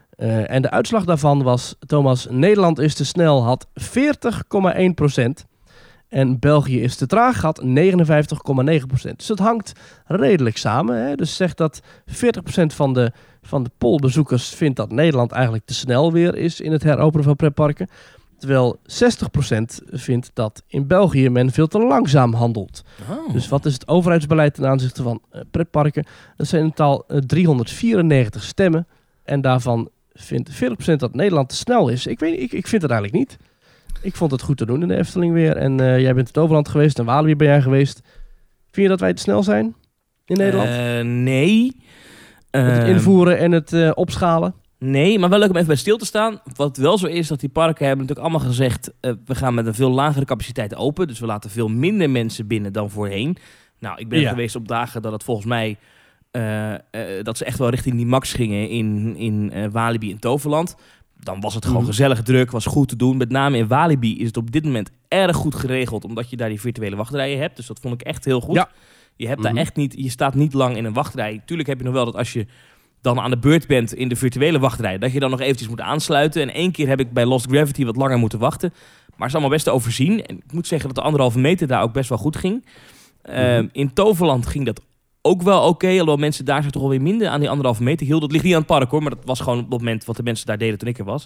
Eh, 0.10 0.52
en 0.52 0.62
de 0.62 0.70
uitslag 0.70 1.06
daarvan 1.06 1.44
was, 1.44 1.76
Thomas, 1.80 2.28
Nederland 2.30 2.80
is 2.80 2.94
te 2.96 3.06
snel, 3.06 3.44
had 3.44 3.68
40,1%. 3.74 5.46
En 6.08 6.40
België 6.40 6.82
is 6.82 6.96
te 6.96 7.06
traag, 7.06 7.42
had 7.42 7.62
59,9%. 7.64 9.18
Dus 9.18 9.28
het 9.28 9.40
hangt 9.40 9.72
redelijk 10.06 10.58
samen. 10.58 11.06
Hè? 11.08 11.16
Dus 11.16 11.36
zegt 11.36 11.58
dat 11.58 11.82
40% 12.06 12.74
van 12.74 12.94
de, 12.94 13.12
van 13.42 13.64
de 13.64 13.70
pollbezoekers 13.78 14.50
vindt 14.50 14.78
dat 14.78 14.92
Nederland 14.92 15.32
eigenlijk 15.32 15.66
te 15.66 15.74
snel 15.74 16.12
weer 16.12 16.36
is 16.36 16.62
in 16.62 16.72
het 16.72 16.84
heropenen 16.84 17.26
van 17.26 17.36
pretparken. 17.36 17.90
Terwijl 18.38 18.80
60% 18.80 18.82
vindt 19.92 20.32
dat 20.34 20.64
in 20.68 20.88
België 20.88 21.30
men 21.30 21.52
veel 21.52 21.68
te 21.68 21.80
langzaam 21.80 22.34
handelt. 22.34 22.84
Oh. 23.10 23.34
Dus 23.34 23.48
wat 23.48 23.66
is 23.66 23.74
het 23.74 23.88
overheidsbeleid 23.88 24.54
ten 24.54 24.68
aanzichte 24.68 25.04
van 25.04 25.22
eh, 25.30 25.42
pretparken? 25.52 26.06
Dat 26.38 26.48
zijn 26.48 26.64
in 26.64 26.70
totaal 26.70 27.04
eh, 27.08 27.18
394 27.18 28.44
stemmen. 28.44 28.88
En 29.24 29.42
daarvan 29.42 29.90
vindt 30.14 30.52
40% 30.52 30.96
dat 30.96 31.14
Nederland 31.14 31.50
te 31.50 31.56
snel 31.56 31.90
is. 31.90 32.08
Ik, 32.08 32.20
weet, 32.20 32.40
ik, 32.40 32.52
ik 32.52 32.68
vind 32.68 32.82
het 32.82 32.92
eigenlijk 32.92 33.20
niet. 33.20 33.38
Ik 34.02 34.16
vond 34.16 34.32
het 34.32 34.42
goed 34.42 34.58
te 34.58 34.66
doen 34.66 34.82
in 34.82 34.88
de 34.88 34.98
Efteling 34.98 35.34
weer. 35.34 35.58
En 35.58 35.80
eh, 35.80 36.00
jij 36.00 36.14
bent 36.14 36.28
het 36.28 36.38
Overland 36.38 36.70
geweest 36.70 37.00
en 37.00 37.06
Walibi 37.06 37.36
ben 37.36 37.48
jij 37.48 37.62
geweest. 37.62 38.02
Vind 38.72 38.86
je 38.86 38.88
dat 38.88 39.00
wij 39.00 39.14
te 39.14 39.22
snel 39.22 39.44
zijn 39.44 39.76
in 40.26 40.38
Nederland? 40.38 40.70
Eh, 40.70 41.02
nee. 41.02 41.76
Met 42.52 42.66
het 42.66 42.78
Ehm, 42.78 42.90
invoeren 42.90 43.38
en 43.38 43.52
het 43.52 43.74
eh, 43.74 43.92
opschalen? 43.94 44.54
Nee, 44.80 45.20
maar 45.20 45.30
wel 45.30 45.40
leuk 45.40 45.50
om 45.50 45.56
even 45.56 45.68
bij 45.68 45.76
stil 45.76 45.98
te 45.98 46.06
staan. 46.06 46.42
Wat 46.56 46.78
wel 46.78 46.98
zo 46.98 47.08
is, 47.08 47.28
dat 47.28 47.40
die 47.40 47.50
parken 47.50 47.86
hebben 47.88 48.06
natuurlijk 48.06 48.28
allemaal 48.34 48.48
gezegd... 48.50 48.92
eh, 49.00 49.12
we 49.26 49.36
gaan 49.36 49.54
met 49.54 49.66
een 49.66 49.74
veel 49.74 49.90
lagere 49.92 50.26
capaciteit 50.26 50.76
open. 50.76 51.08
Dus 51.08 51.20
we 51.20 51.26
laten 51.26 51.50
veel 51.50 51.68
minder 51.68 52.10
mensen 52.10 52.48
binnen 52.48 52.74
dan 52.74 52.90
voorheen. 52.90 53.38
Nou, 53.80 54.00
ik 54.00 54.10
ben 54.10 54.20
Ja. 54.20 54.30
geweest 54.30 54.56
op 54.56 54.68
dagen 54.68 55.02
dat 55.02 55.12
het 55.12 55.24
volgens 55.24 55.48
mij... 55.48 55.78
eh, 56.32 56.74
eh, 56.74 56.80
dat 57.22 57.38
ze 57.38 57.46
echt 57.46 57.58
wel 57.58 57.70
richting 57.70 57.96
die 57.96 58.06
max 58.06 58.34
gingen 58.34 58.70
in, 58.70 59.16
in 59.16 59.72
Walibi 59.72 60.12
en 60.12 60.20
Toverland. 60.20 60.76
dan 61.20 61.40
was 61.42 61.54
het 61.56 61.66
gewoon 61.66 61.82
Mhm. 61.82 61.90
gezellig 61.90 62.22
druk, 62.24 62.52
was 62.52 62.66
goed 62.66 62.88
te 62.88 62.96
doen. 62.96 63.18
Met 63.18 63.30
name 63.30 63.58
in 63.58 63.68
Walibi 63.68 64.20
is 64.20 64.28
het 64.28 64.38
op 64.38 64.52
dit 64.52 64.64
moment 64.66 64.92
erg 65.08 65.36
goed 65.36 65.56
geregeld, 65.56 66.06
omdat 66.06 66.30
je 66.30 66.36
daar 66.38 66.50
die 66.50 66.60
virtuele 66.62 66.96
wachtrijen 66.96 67.40
hebt. 67.40 67.56
Dus 67.56 67.68
dat 67.68 67.80
vond 67.82 67.94
ik 67.94 68.02
echt 68.02 68.26
heel 68.26 68.42
goed. 68.42 68.56
Ja. 68.56 68.70
Je 69.16 69.28
hebt 69.28 69.40
Mhm. 69.42 69.54
daar 69.54 69.62
echt 69.62 69.76
niet, 69.76 69.94
je 69.98 70.10
staat 70.10 70.34
niet 70.36 70.54
lang 70.54 70.78
in 70.78 70.86
een 70.86 70.94
wachtrij. 70.94 71.42
Tuurlijk 71.46 71.70
heb 71.70 71.78
je 71.78 71.84
nog 71.86 71.94
wel 71.94 72.06
dat 72.06 72.16
als 72.16 72.34
je 72.34 72.46
dan 73.06 73.20
aan 73.20 73.30
de 73.30 73.38
beurt 73.38 73.68
bent 73.68 73.94
in 73.94 74.08
de 74.10 74.16
virtuele 74.16 74.60
wachtrij, 74.60 74.98
dat 74.98 75.12
je 75.12 75.20
dan 75.20 75.30
nog 75.30 75.40
eventjes 75.42 75.68
moet 75.70 75.82
aansluiten. 75.82 76.42
En 76.42 76.54
één 76.54 76.72
keer 76.72 76.88
heb 76.88 77.00
ik 77.00 77.14
bij 77.14 77.26
Lost 77.26 77.46
Gravity 77.50 77.86
wat 77.86 77.96
langer 77.96 78.18
moeten 78.18 78.40
wachten. 78.40 78.70
Maar 78.74 79.18
het 79.18 79.28
is 79.28 79.32
allemaal 79.34 79.50
best 79.50 79.64
te 79.66 79.72
overzien. 79.72 80.26
En 80.26 80.36
ik 80.38 80.52
moet 80.52 80.68
zeggen 80.68 80.88
dat 80.88 80.98
de 80.98 81.04
anderhalve 81.04 81.40
meter 81.40 81.68
daar 81.68 81.82
ook 81.82 81.94
best 81.94 82.10
wel 82.10 82.18
goed 82.18 82.36
ging. 82.38 82.66
Ehm, 83.22 83.56
Mhm. 83.62 83.68
in 83.72 83.94
Toverland 83.94 84.48
ging 84.48 84.66
dat 84.66 84.82
ook 85.22 85.42
wel 85.42 85.68
oké. 85.68 85.88
alhoewel 85.88 86.18
mensen 86.18 86.46
daar 86.46 86.62
zich 86.64 86.72
toch 86.72 86.82
alweer 86.84 87.02
minder 87.02 87.28
aan 87.28 87.40
die 87.40 87.50
anderhalve 87.50 87.84
meter 87.84 88.06
hielden. 88.06 88.24
Dat 88.24 88.32
ligt 88.32 88.44
niet 88.44 88.54
aan 88.54 88.60
het 88.60 88.68
park 88.70 88.92
hoor, 88.92 89.02
maar 89.02 89.16
dat 89.16 89.26
was 89.26 89.40
gewoon 89.40 89.58
op 89.58 89.70
het 89.72 89.80
moment 89.80 90.06
wat 90.06 90.16
de 90.16 90.24
mensen 90.24 90.46
daar 90.46 90.58
deden 90.58 90.78
toen 90.78 90.88
ik 90.88 90.98
er 91.00 91.06
was. 91.06 91.26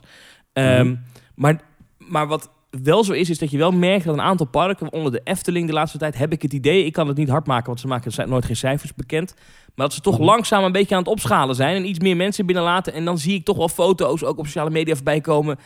Ehm, 0.54 0.86
Mhm. 0.88 0.96
maar, 1.36 1.62
maar 1.98 2.28
wat 2.28 2.50
wel 2.70 3.04
zo 3.04 3.14
is, 3.14 3.30
is 3.30 3.38
dat 3.38 3.52
je 3.52 3.58
wel 3.58 3.72
merkt 3.72 4.06
dat 4.06 4.14
een 4.14 4.22
aantal 4.22 4.46
parken, 4.46 4.94
onder 4.94 5.12
de 5.12 5.22
Efteling 5.24 5.68
de 5.68 5.74
laatste 5.74 5.98
tijd, 5.98 6.18
heb 6.18 6.32
ik 6.32 6.42
het 6.42 6.54
idee, 6.54 6.86
ik 6.86 6.94
kan 6.94 7.08
het 7.08 7.18
niet 7.18 7.30
hard 7.30 7.48
maken, 7.48 7.66
want 7.66 7.80
ze 7.80 7.88
maken 7.88 8.30
nooit 8.30 8.46
geen 8.46 8.56
cijfers 8.56 8.94
bekend. 8.96 9.34
Maar 9.76 9.86
dat 9.88 9.94
ze 9.96 10.02
toch 10.02 10.18
Mhm. 10.18 10.24
langzaam 10.26 10.64
een 10.64 10.72
beetje 10.72 10.96
aan 10.96 11.02
het 11.02 11.10
opschalen 11.12 11.56
zijn 11.56 11.76
en 11.76 11.90
iets 11.90 12.00
meer 12.00 12.16
mensen 12.16 12.46
binnenlaten. 12.46 12.94
En 12.94 13.06
dan 13.06 13.18
zie 13.18 13.34
ik 13.34 13.46
toch 13.46 13.58
wel 13.58 13.70
foto's, 13.70 14.24
ook 14.24 14.38
op 14.38 14.46
sociale 14.46 14.70
media 14.70 14.96
voorbij 14.96 15.22
komen, 15.22 15.58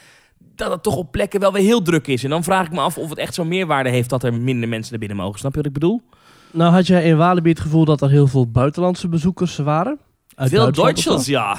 dat 0.55 0.71
het 0.71 0.83
toch 0.83 0.95
op 0.95 1.11
plekken 1.11 1.39
wel 1.39 1.51
weer 1.53 1.61
heel 1.63 1.81
druk 1.81 2.07
is. 2.07 2.23
En 2.23 2.29
dan 2.29 2.43
vraag 2.43 2.65
ik 2.65 2.71
me 2.71 2.79
af 2.79 2.97
of 2.97 3.09
het 3.09 3.17
echt 3.17 3.33
zo'n 3.33 3.47
meerwaarde 3.47 3.89
heeft 3.89 4.09
dat 4.09 4.23
er 4.23 4.33
minder 4.33 4.69
mensen 4.69 4.91
naar 4.91 4.99
binnen 4.99 5.17
mogen. 5.17 5.39
Snap 5.39 5.51
je 5.51 5.57
wat 5.57 5.67
ik 5.67 5.73
bedoel? 5.73 6.01
Nou, 6.51 6.73
had 6.73 6.87
jij 6.87 7.03
in 7.03 7.17
Walibi 7.17 7.49
het 7.49 7.59
gevoel 7.59 7.85
dat 7.85 8.01
er 8.01 8.09
heel 8.09 8.27
veel 8.27 8.47
buitenlandse 8.51 9.07
bezoekers 9.07 9.57
waren? 9.57 9.99
Uit 10.35 10.49
Veel 10.49 10.59
Duitsland 10.59 10.95
Duitsers, 11.03 11.25
ja. 11.27 11.57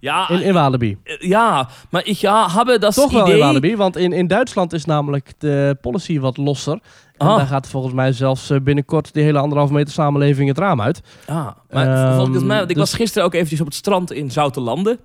Ja, 0.00 0.28
In, 0.30 0.42
in 0.42 0.52
Walibi. 0.52 0.96
eh, 1.04 1.20
ja, 1.20 1.68
maar 1.90 2.04
ik 2.06 2.16
ja, 2.16 2.50
heb 2.50 2.80
dat 2.80 2.94
Toch 2.94 3.12
wel 3.12 3.22
idee... 3.22 3.34
in 3.34 3.40
Walibi, 3.40 3.76
want 3.76 3.96
in, 3.96 4.12
in 4.12 4.26
Duitsland 4.26 4.72
is 4.72 4.84
namelijk 4.84 5.32
de 5.38 5.76
policy 5.80 6.18
wat 6.20 6.36
losser. 6.36 6.78
En 7.16 7.26
Ah. 7.26 7.36
daar 7.36 7.46
gaat 7.46 7.68
volgens 7.68 7.94
mij 7.94 8.12
zelfs 8.12 8.50
eh, 8.50 8.60
binnenkort 8.60 9.12
die 9.14 9.22
hele 9.22 9.38
anderhalve 9.38 9.72
meter 9.72 9.92
samenleving 9.92 10.48
het 10.48 10.58
raam 10.58 10.80
uit. 10.80 11.00
Ah, 11.26 11.48
maar 11.70 11.86
Ehm, 12.06 12.16
volgens 12.16 12.44
mij, 12.44 12.56
want 12.58 12.70
ik 12.70 12.76
dus- 12.76 12.84
was 12.90 12.94
gisteren 12.94 13.26
ook 13.26 13.34
eventjes 13.34 13.60
op 13.60 13.66
het 13.66 13.74
strand 13.74 14.12
in 14.12 14.30
Zoutelanden. 14.30 14.98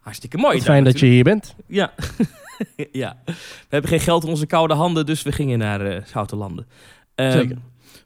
Hartstikke 0.00 0.36
mooi. 0.36 0.56
Daar 0.56 0.66
fijn 0.66 0.84
dat 0.84 0.98
je 1.00 1.06
hier 1.06 1.24
bent. 1.24 1.54
Ja. 1.66 1.92
ja. 2.92 3.16
We 3.26 3.34
hebben 3.68 3.90
geen 3.90 4.00
geld 4.00 4.22
in 4.24 4.28
onze 4.28 4.46
koude 4.46 4.74
handen, 4.74 5.06
dus 5.06 5.22
we 5.22 5.32
gingen 5.32 5.58
naar 5.58 6.02
Zoutelanden. 6.06 6.66
Ehm, 7.14 7.30
Zeker. 7.32 7.56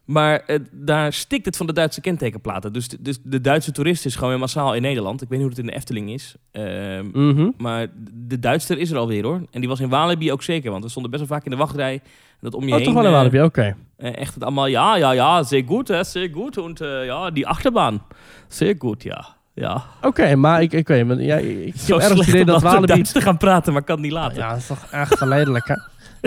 Maar 0.05 0.39
eh, 0.39 0.59
daar 0.71 1.13
stikt 1.13 1.45
het 1.45 1.57
van 1.57 1.65
de 1.67 1.73
Duitse 1.73 2.01
kentekenplaten. 2.01 2.73
Dus, 2.73 2.87
de- 2.87 2.97
dus 3.01 3.17
de 3.23 3.41
Duitse 3.41 3.71
toerist 3.71 4.05
is 4.05 4.13
gewoon 4.15 4.29
weer 4.29 4.39
massaal 4.39 4.73
in 4.75 4.81
Nederland. 4.81 5.21
Ik 5.21 5.29
weet 5.29 5.39
niet 5.39 5.47
hoe 5.47 5.57
het 5.57 5.65
in 5.65 5.71
de 5.71 5.75
Efteling 5.77 6.09
is. 6.11 6.35
Ehm, 6.51 7.05
Mhm. 7.13 7.49
Maar 7.57 7.87
de 8.13 8.39
Duitser 8.39 8.77
is 8.77 8.91
er 8.91 8.97
alweer 8.97 9.23
hoor. 9.23 9.41
En 9.51 9.59
die 9.59 9.69
was 9.69 9.79
in 9.79 9.89
Walibi 9.89 10.31
ook 10.31 10.43
zeker. 10.43 10.71
Want 10.71 10.83
we 10.83 10.89
stonden 10.89 11.11
best 11.11 11.23
wel 11.27 11.35
vaak 11.37 11.45
in 11.45 11.51
de 11.51 11.57
wachtrij. 11.57 12.01
Dat 12.41 12.53
om 12.53 12.63
je 12.63 12.69
Oh, 12.69 12.75
heen... 12.75 12.83
toch 12.85 12.93
wel 12.93 13.03
in 13.03 13.09
eh, 13.09 13.15
Walibi, 13.15 13.41
oké. 13.41 13.75
eh, 13.97 14.17
echt 14.17 14.33
het 14.33 14.43
allemaal, 14.43 14.65
ja, 14.67 14.95
ja, 14.95 15.11
ja, 15.11 15.43
zeer 15.43 15.63
goed, 15.67 15.87
hè, 15.87 16.03
zeer 16.03 16.29
goed. 16.33 16.57
En 16.57 16.77
ja, 17.05 17.31
die 17.31 17.47
achterbaan, 17.47 18.03
zeer 18.47 18.75
goed, 18.79 19.03
ja. 19.03 19.25
Ja, 19.55 19.83
Oké, 20.01 20.35
maar 20.35 20.61
ik, 20.61 20.73
ik 20.73 20.87
weet 20.87 21.05
ja, 21.19 21.35
ik 21.37 21.73
heb 21.85 21.99
ergens 21.99 22.27
idee 22.27 22.45
dat 22.45 22.61
Walibi... 22.61 23.01
Te 23.01 23.21
gaan 23.21 23.37
praten, 23.37 23.73
maar 23.73 23.83
kan 23.83 24.01
niet 24.01 24.11
laten. 24.11 24.37
Ja, 24.37 24.49
dat 24.49 24.57
is 24.57 24.67
toch 24.67 24.85
echt 24.91 25.17
geleidelijk, 25.17 25.67
hè? 25.67 25.75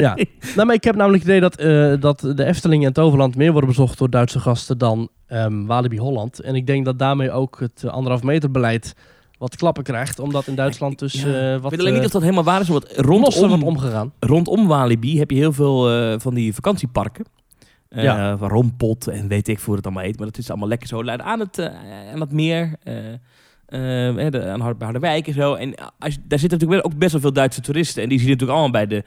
Ja. 0.00 0.16
Nou, 0.54 0.66
maar 0.66 0.76
ik 0.76 0.84
heb 0.84 0.96
namelijk 0.96 1.22
het 1.22 1.32
idee 1.32 1.40
dat, 1.40 1.56
eh, 1.56 2.00
dat 2.00 2.36
de 2.36 2.44
Efteling 2.44 2.84
en 2.84 2.92
Toverland 2.92 3.36
meer 3.36 3.52
worden 3.52 3.70
bezocht 3.70 3.98
door 3.98 4.10
Duitse 4.10 4.40
gasten 4.40 4.78
dan 4.78 5.08
ehm, 5.26 5.64
Walibi 5.64 5.98
Holland. 5.98 6.40
En 6.40 6.54
ik 6.54 6.66
denk 6.66 6.84
dat 6.84 6.98
daarmee 6.98 7.30
ook 7.30 7.60
het 7.60 7.84
anderhalf 7.88 8.22
meter 8.22 8.50
beleid 8.50 8.94
wat 9.38 9.56
klappen 9.56 9.82
krijgt. 9.82 10.18
Omdat 10.18 10.46
in 10.46 10.54
Duitsland 10.54 10.98
dus 10.98 11.12
Ja, 11.12 11.26
eh 11.26 11.54
ik 11.54 11.60
wat 11.60 11.70
weet 11.70 11.80
alleen 11.80 11.92
niet 11.92 12.00
eh, 12.00 12.06
of 12.06 12.12
dat 12.12 12.22
helemaal 12.22 12.44
waar 12.44 12.60
is, 12.60 12.68
want 12.68 12.92
rondom, 12.96 13.48
wordt 13.48 13.62
omgegaan. 13.62 14.12
rondom 14.20 14.66
Walibi 14.66 15.18
heb 15.18 15.30
je 15.30 15.36
heel 15.36 15.52
veel 15.52 16.18
van 16.18 16.34
die 16.34 16.54
vakantieparken. 16.54 17.24
Ja. 17.88 18.36
Van 18.36 18.48
Rompot 18.48 19.06
en 19.06 19.28
weet 19.28 19.48
ik 19.48 19.58
hoe 19.58 19.74
het 19.74 19.84
allemaal 19.84 20.02
heet. 20.02 20.16
Maar 20.16 20.26
dat 20.26 20.38
is 20.38 20.50
allemaal 20.50 20.68
lekker 20.68 20.88
zo 20.88 21.04
aan 21.04 21.40
het, 21.40 21.70
aan 22.12 22.20
het 22.20 22.32
meer. 22.32 22.76
de, 23.66 24.44
aan 24.52 24.60
Harderwijk 24.60 25.26
en 25.26 25.34
zo. 25.34 25.54
En 25.54 25.74
als, 25.98 26.18
daar 26.24 26.38
zitten 26.38 26.58
natuurlijk 26.58 26.86
ook 26.86 26.98
best 26.98 27.12
wel 27.12 27.20
veel 27.20 27.32
Duitse 27.32 27.60
toeristen. 27.60 28.02
En 28.02 28.08
die 28.08 28.18
zien 28.18 28.28
natuurlijk 28.28 28.58
allemaal 28.58 28.86
bij 28.86 28.86
de, 28.86 29.04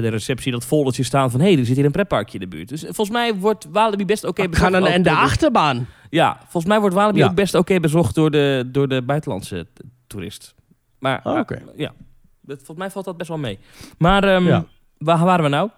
bij 0.00 0.02
de 0.02 0.08
receptie 0.16 0.52
dat 0.52 0.64
foldertje 0.64 1.02
staan 1.02 1.30
van... 1.30 1.40
hé, 1.40 1.50
hey, 1.50 1.58
er 1.58 1.66
zit 1.66 1.76
hier 1.76 1.84
een 1.84 1.90
pretparkje 1.90 2.38
in 2.38 2.50
de 2.50 2.56
buurt. 2.56 2.68
Dus 2.68 2.80
volgens 2.80 3.10
mij 3.10 3.34
wordt 3.34 3.66
Walibi 3.70 4.04
best 4.04 4.24
oké 4.24 4.42
We 4.42 4.48
bezocht. 4.48 4.72
gaan 4.72 4.86
en 4.86 5.02
de 5.02 5.10
achterbaan. 5.10 5.86
Ja, 6.10 6.36
volgens 6.40 6.64
mij 6.66 6.80
wordt 6.80 6.94
Walibi 6.94 7.18
Ja. 7.18 7.26
ook 7.26 7.34
best 7.34 7.54
oké 7.54 7.80
bezocht 7.80 8.14
door 8.14 8.30
de, 8.30 8.68
door 8.72 8.88
de 8.88 9.02
buitenlandse 9.02 9.66
toerist. 10.06 10.54
Maar 10.98 11.20
Oh, 11.24 11.40
ja, 11.76 11.92
dat, 12.40 12.56
volgens 12.56 12.78
mij 12.78 12.90
valt 12.90 13.04
dat 13.04 13.16
best 13.16 13.28
wel 13.28 13.38
mee. 13.38 13.58
Maar 13.98 14.24
ehm, 14.24 14.46
Ja. 14.46 14.64
waar 14.98 15.24
waren 15.24 15.44
we 15.44 15.50
nou? 15.50 15.70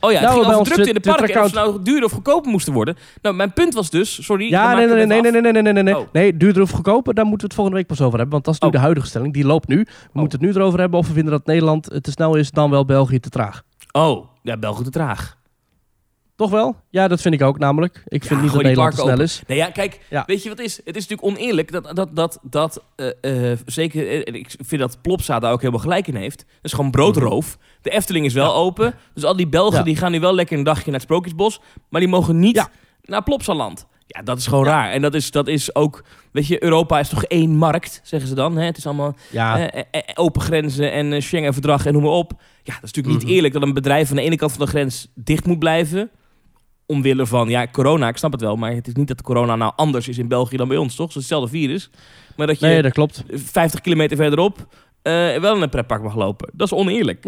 Oh 0.00 0.12
ja, 0.12 0.20
Nou, 0.20 0.24
het 0.24 0.32
ging 0.32 0.46
bij 0.46 0.46
over 0.46 0.58
ons 0.58 0.68
drukte 0.68 0.88
in 0.88 0.94
de 0.94 1.00
parken 1.00 1.34
en 1.34 1.40
of 1.42 1.48
ze 1.48 1.54
nou 1.54 1.82
duur 1.82 2.04
of 2.04 2.12
goedkoper 2.12 2.50
moesten 2.50 2.72
worden. 2.72 2.96
Nou, 3.22 3.34
mijn 3.34 3.52
punt 3.52 3.74
was 3.74 3.90
dus, 3.90 4.24
sorry. 4.24 4.48
Ja, 4.48 4.74
nee, 4.74 4.86
nee, 4.86 4.94
nee, 4.94 5.06
nee, 5.06 5.16
af. 5.18 5.22
nee, 5.30 5.40
nee, 5.52 5.62
nee, 5.62 5.72
nee, 5.72 5.82
nee. 5.82 5.98
Oh. 5.98 6.06
Nee, 6.12 6.36
duurder 6.36 6.62
of 6.62 6.70
goedkoper, 6.70 7.14
daar 7.14 7.24
moeten 7.24 7.40
we 7.40 7.46
het 7.46 7.54
volgende 7.54 7.78
week 7.80 7.88
pas 7.88 8.00
over 8.00 8.18
hebben. 8.18 8.32
Want 8.32 8.44
dat 8.44 8.54
is 8.54 8.60
nu 8.60 8.66
Oh. 8.66 8.72
de 8.74 8.80
huidige 8.80 9.06
stelling. 9.06 9.32
Die 9.32 9.44
loopt 9.44 9.68
nu. 9.68 9.76
We 10.12 10.20
moeten 10.20 10.38
het 10.38 10.48
nu 10.48 10.54
erover 10.54 10.80
hebben 10.80 10.98
of 10.98 11.06
we 11.06 11.12
vinden 11.12 11.32
dat 11.32 11.46
Nederland 11.46 11.84
te 12.02 12.10
snel 12.10 12.34
is, 12.36 12.50
dan 12.50 12.70
wel 12.70 12.84
België 12.84 13.20
te 13.20 13.28
traag. 13.28 13.62
Oh, 13.92 14.26
ja, 14.42 14.56
België 14.56 14.82
te 14.84 14.90
traag. 14.90 15.36
Toch 16.40 16.50
wel? 16.50 16.76
Ja, 16.90 17.08
dat 17.08 17.20
vind 17.20 17.34
ik 17.34 17.42
ook 17.42 17.58
namelijk. 17.58 18.02
Ik 18.08 18.24
vind 18.24 18.38
Ja, 18.40 18.44
niet 18.44 18.52
dat 18.54 18.62
Nederland 18.62 18.94
snel 18.94 19.10
open. 19.10 19.20
is. 19.24 19.42
Nee, 19.46 19.56
ja, 19.58 19.70
kijk, 19.70 20.00
Ja. 20.10 20.22
weet 20.26 20.42
je 20.42 20.48
wat 20.48 20.58
is? 20.60 20.76
Het 20.84 20.96
is 20.96 21.06
natuurlijk 21.08 21.38
oneerlijk 21.38 21.72
dat, 21.72 21.96
dat, 21.96 22.08
dat, 22.16 22.38
dat 22.42 22.82
eh, 22.96 23.50
eh, 23.52 23.58
zeker, 23.66 24.26
en 24.26 24.34
ik 24.34 24.50
vind 24.66 24.80
dat 24.80 25.02
Plopsa 25.02 25.38
daar 25.38 25.52
ook 25.52 25.60
helemaal 25.60 25.80
gelijk 25.82 26.06
in 26.06 26.14
heeft. 26.14 26.38
Dat 26.38 26.46
is 26.62 26.72
gewoon 26.72 26.90
broodroof. 26.90 27.58
De 27.82 27.90
Efteling 27.90 28.26
is 28.26 28.32
wel 28.32 28.54
open, 28.54 28.94
dus 29.14 29.24
al 29.24 29.36
die 29.36 29.48
Belgen 29.48 29.84
die 29.84 29.96
gaan 29.96 30.12
nu 30.12 30.20
wel 30.20 30.34
lekker 30.34 30.58
een 30.58 30.64
dagje 30.64 30.84
naar 30.84 30.94
het 30.94 31.02
Sprookjesbos, 31.02 31.60
maar 31.88 32.00
die 32.00 32.10
mogen 32.10 32.38
niet 32.38 32.68
naar 33.02 33.22
Plopsaland. 33.22 33.86
Ja, 34.06 34.22
dat 34.22 34.38
is 34.38 34.46
gewoon 34.46 34.64
raar. 34.64 34.90
En 34.90 35.02
dat 35.02 35.14
is, 35.14 35.30
dat 35.30 35.48
is 35.48 35.74
ook, 35.74 36.04
weet 36.32 36.46
je, 36.46 36.62
Europa 36.64 36.98
is 36.98 37.08
toch 37.08 37.24
één 37.24 37.56
markt, 37.56 38.00
zeggen 38.02 38.28
ze 38.28 38.34
dan. 38.34 38.56
Hè? 38.56 38.64
Het 38.64 38.76
is 38.76 38.86
allemaal 38.86 39.14
Ja, 39.30 39.70
open 40.14 40.40
grenzen 40.42 40.92
en 40.92 41.22
Schengen-verdrag 41.22 41.86
en 41.86 41.92
noem 41.92 42.02
maar 42.02 42.10
op. 42.12 42.30
Ja, 42.62 42.74
dat 42.74 42.82
is 42.84 42.92
natuurlijk 42.92 43.14
niet 43.14 43.24
Mhm. 43.24 43.32
eerlijk 43.34 43.52
dat 43.54 43.62
een 43.62 43.74
bedrijf 43.74 44.06
van 44.08 44.16
de 44.16 44.22
ene 44.22 44.36
kant 44.36 44.52
van 44.52 44.64
de 44.64 44.70
grens 44.70 45.08
dicht 45.14 45.46
moet 45.46 45.58
blijven. 45.58 46.10
Omwille 46.90 47.26
van, 47.26 47.48
ja, 47.48 47.66
corona, 47.72 48.08
ik 48.08 48.16
snap 48.16 48.32
het 48.32 48.40
wel. 48.40 48.56
Maar 48.56 48.72
het 48.72 48.86
is 48.86 48.94
niet 48.94 49.08
dat 49.08 49.22
corona 49.22 49.56
nou 49.56 49.72
anders 49.76 50.08
is 50.08 50.18
in 50.18 50.28
België 50.28 50.56
dan 50.56 50.68
bij 50.68 50.76
ons, 50.76 50.94
toch? 50.94 51.06
Het 51.06 51.16
is 51.16 51.22
hetzelfde 51.22 51.50
virus. 51.50 51.90
Maar 52.36 52.46
dat 52.46 52.60
je 52.60 52.66
nee, 52.66 52.82
dat 52.82 52.92
klopt. 52.92 53.24
50 53.28 53.80
kilometer 53.80 54.16
verderop 54.16 54.66
eh, 55.02 55.12
wel 55.36 55.56
in 55.56 55.62
een 55.62 55.68
pretpark 55.68 56.02
mag 56.02 56.14
lopen. 56.14 56.50
Dat 56.52 56.66
is 56.72 56.78
oneerlijk. 56.78 57.24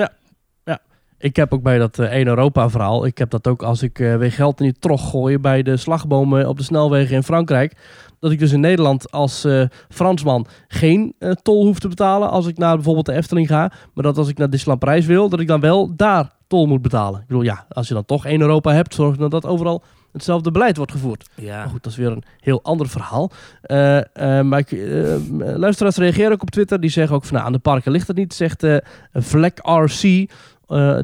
Ik 1.22 1.36
heb 1.36 1.52
ook 1.52 1.62
bij 1.62 1.78
dat 1.78 1.98
1 1.98 2.26
Europa 2.26 2.70
verhaal, 2.70 3.06
ik 3.06 3.18
heb 3.18 3.30
dat 3.30 3.46
ook 3.46 3.62
als 3.62 3.82
ik 3.82 3.98
eh, 3.98 4.16
weer 4.16 4.32
geld 4.32 4.60
in 4.60 4.66
die 4.66 4.78
trog 4.78 5.10
gooi 5.10 5.38
bij 5.38 5.62
de 5.62 5.76
slagbomen 5.76 6.48
op 6.48 6.56
de 6.56 6.62
snelwegen 6.62 7.16
in 7.16 7.22
Frankrijk. 7.22 7.76
Dat 8.22 8.30
ik 8.30 8.38
dus 8.38 8.52
in 8.52 8.60
Nederland 8.60 9.10
als 9.10 9.44
eh, 9.44 9.62
Fransman 9.88 10.46
geen 10.68 11.14
eh, 11.18 11.30
tol 11.30 11.64
hoef 11.64 11.78
te 11.78 11.88
betalen 11.88 12.30
als 12.30 12.46
ik 12.46 12.58
naar 12.58 12.74
bijvoorbeeld 12.74 13.06
de 13.06 13.12
Efteling 13.12 13.48
ga. 13.48 13.72
Maar 13.94 14.04
dat 14.04 14.18
als 14.18 14.28
ik 14.28 14.38
naar 14.38 14.50
Disneyland 14.50 14.80
Parijs 14.80 15.06
wil, 15.06 15.28
dat 15.28 15.40
ik 15.40 15.46
dan 15.46 15.60
wel 15.60 15.96
daar 15.96 16.30
tol 16.46 16.66
moet 16.66 16.82
betalen. 16.82 17.20
Ik 17.20 17.26
bedoel, 17.26 17.42
ja, 17.42 17.66
als 17.68 17.88
je 17.88 17.94
dan 17.94 18.04
toch 18.04 18.26
1 18.26 18.40
Europa 18.40 18.72
hebt, 18.72 18.94
zorg 18.94 19.16
dan 19.16 19.30
dat 19.30 19.46
overal 19.46 19.82
hetzelfde 20.12 20.50
beleid 20.50 20.76
wordt 20.76 20.92
gevoerd. 20.92 21.28
Ja. 21.34 21.58
Maar 21.58 21.68
goed, 21.68 21.82
dat 21.82 21.92
is 21.92 21.98
weer 21.98 22.10
een 22.10 22.22
heel 22.40 22.62
ander 22.62 22.88
verhaal. 22.88 23.30
Eh, 23.62 24.00
maar 24.40 24.58
ik, 24.58 24.72
eh, 24.72 25.14
luisteraars 25.56 25.96
reageren 25.96 26.32
ook 26.32 26.42
op 26.42 26.50
Twitter. 26.50 26.80
Die 26.80 26.90
zeggen 26.90 27.16
ook 27.16 27.24
van 27.24 27.34
nou, 27.34 27.46
aan 27.46 27.52
de 27.52 27.58
parken 27.58 27.92
ligt 27.92 28.06
het 28.06 28.16
niet. 28.16 28.34
Zegt 28.34 28.66
Vlek 29.12 29.58
RC. 29.62 30.00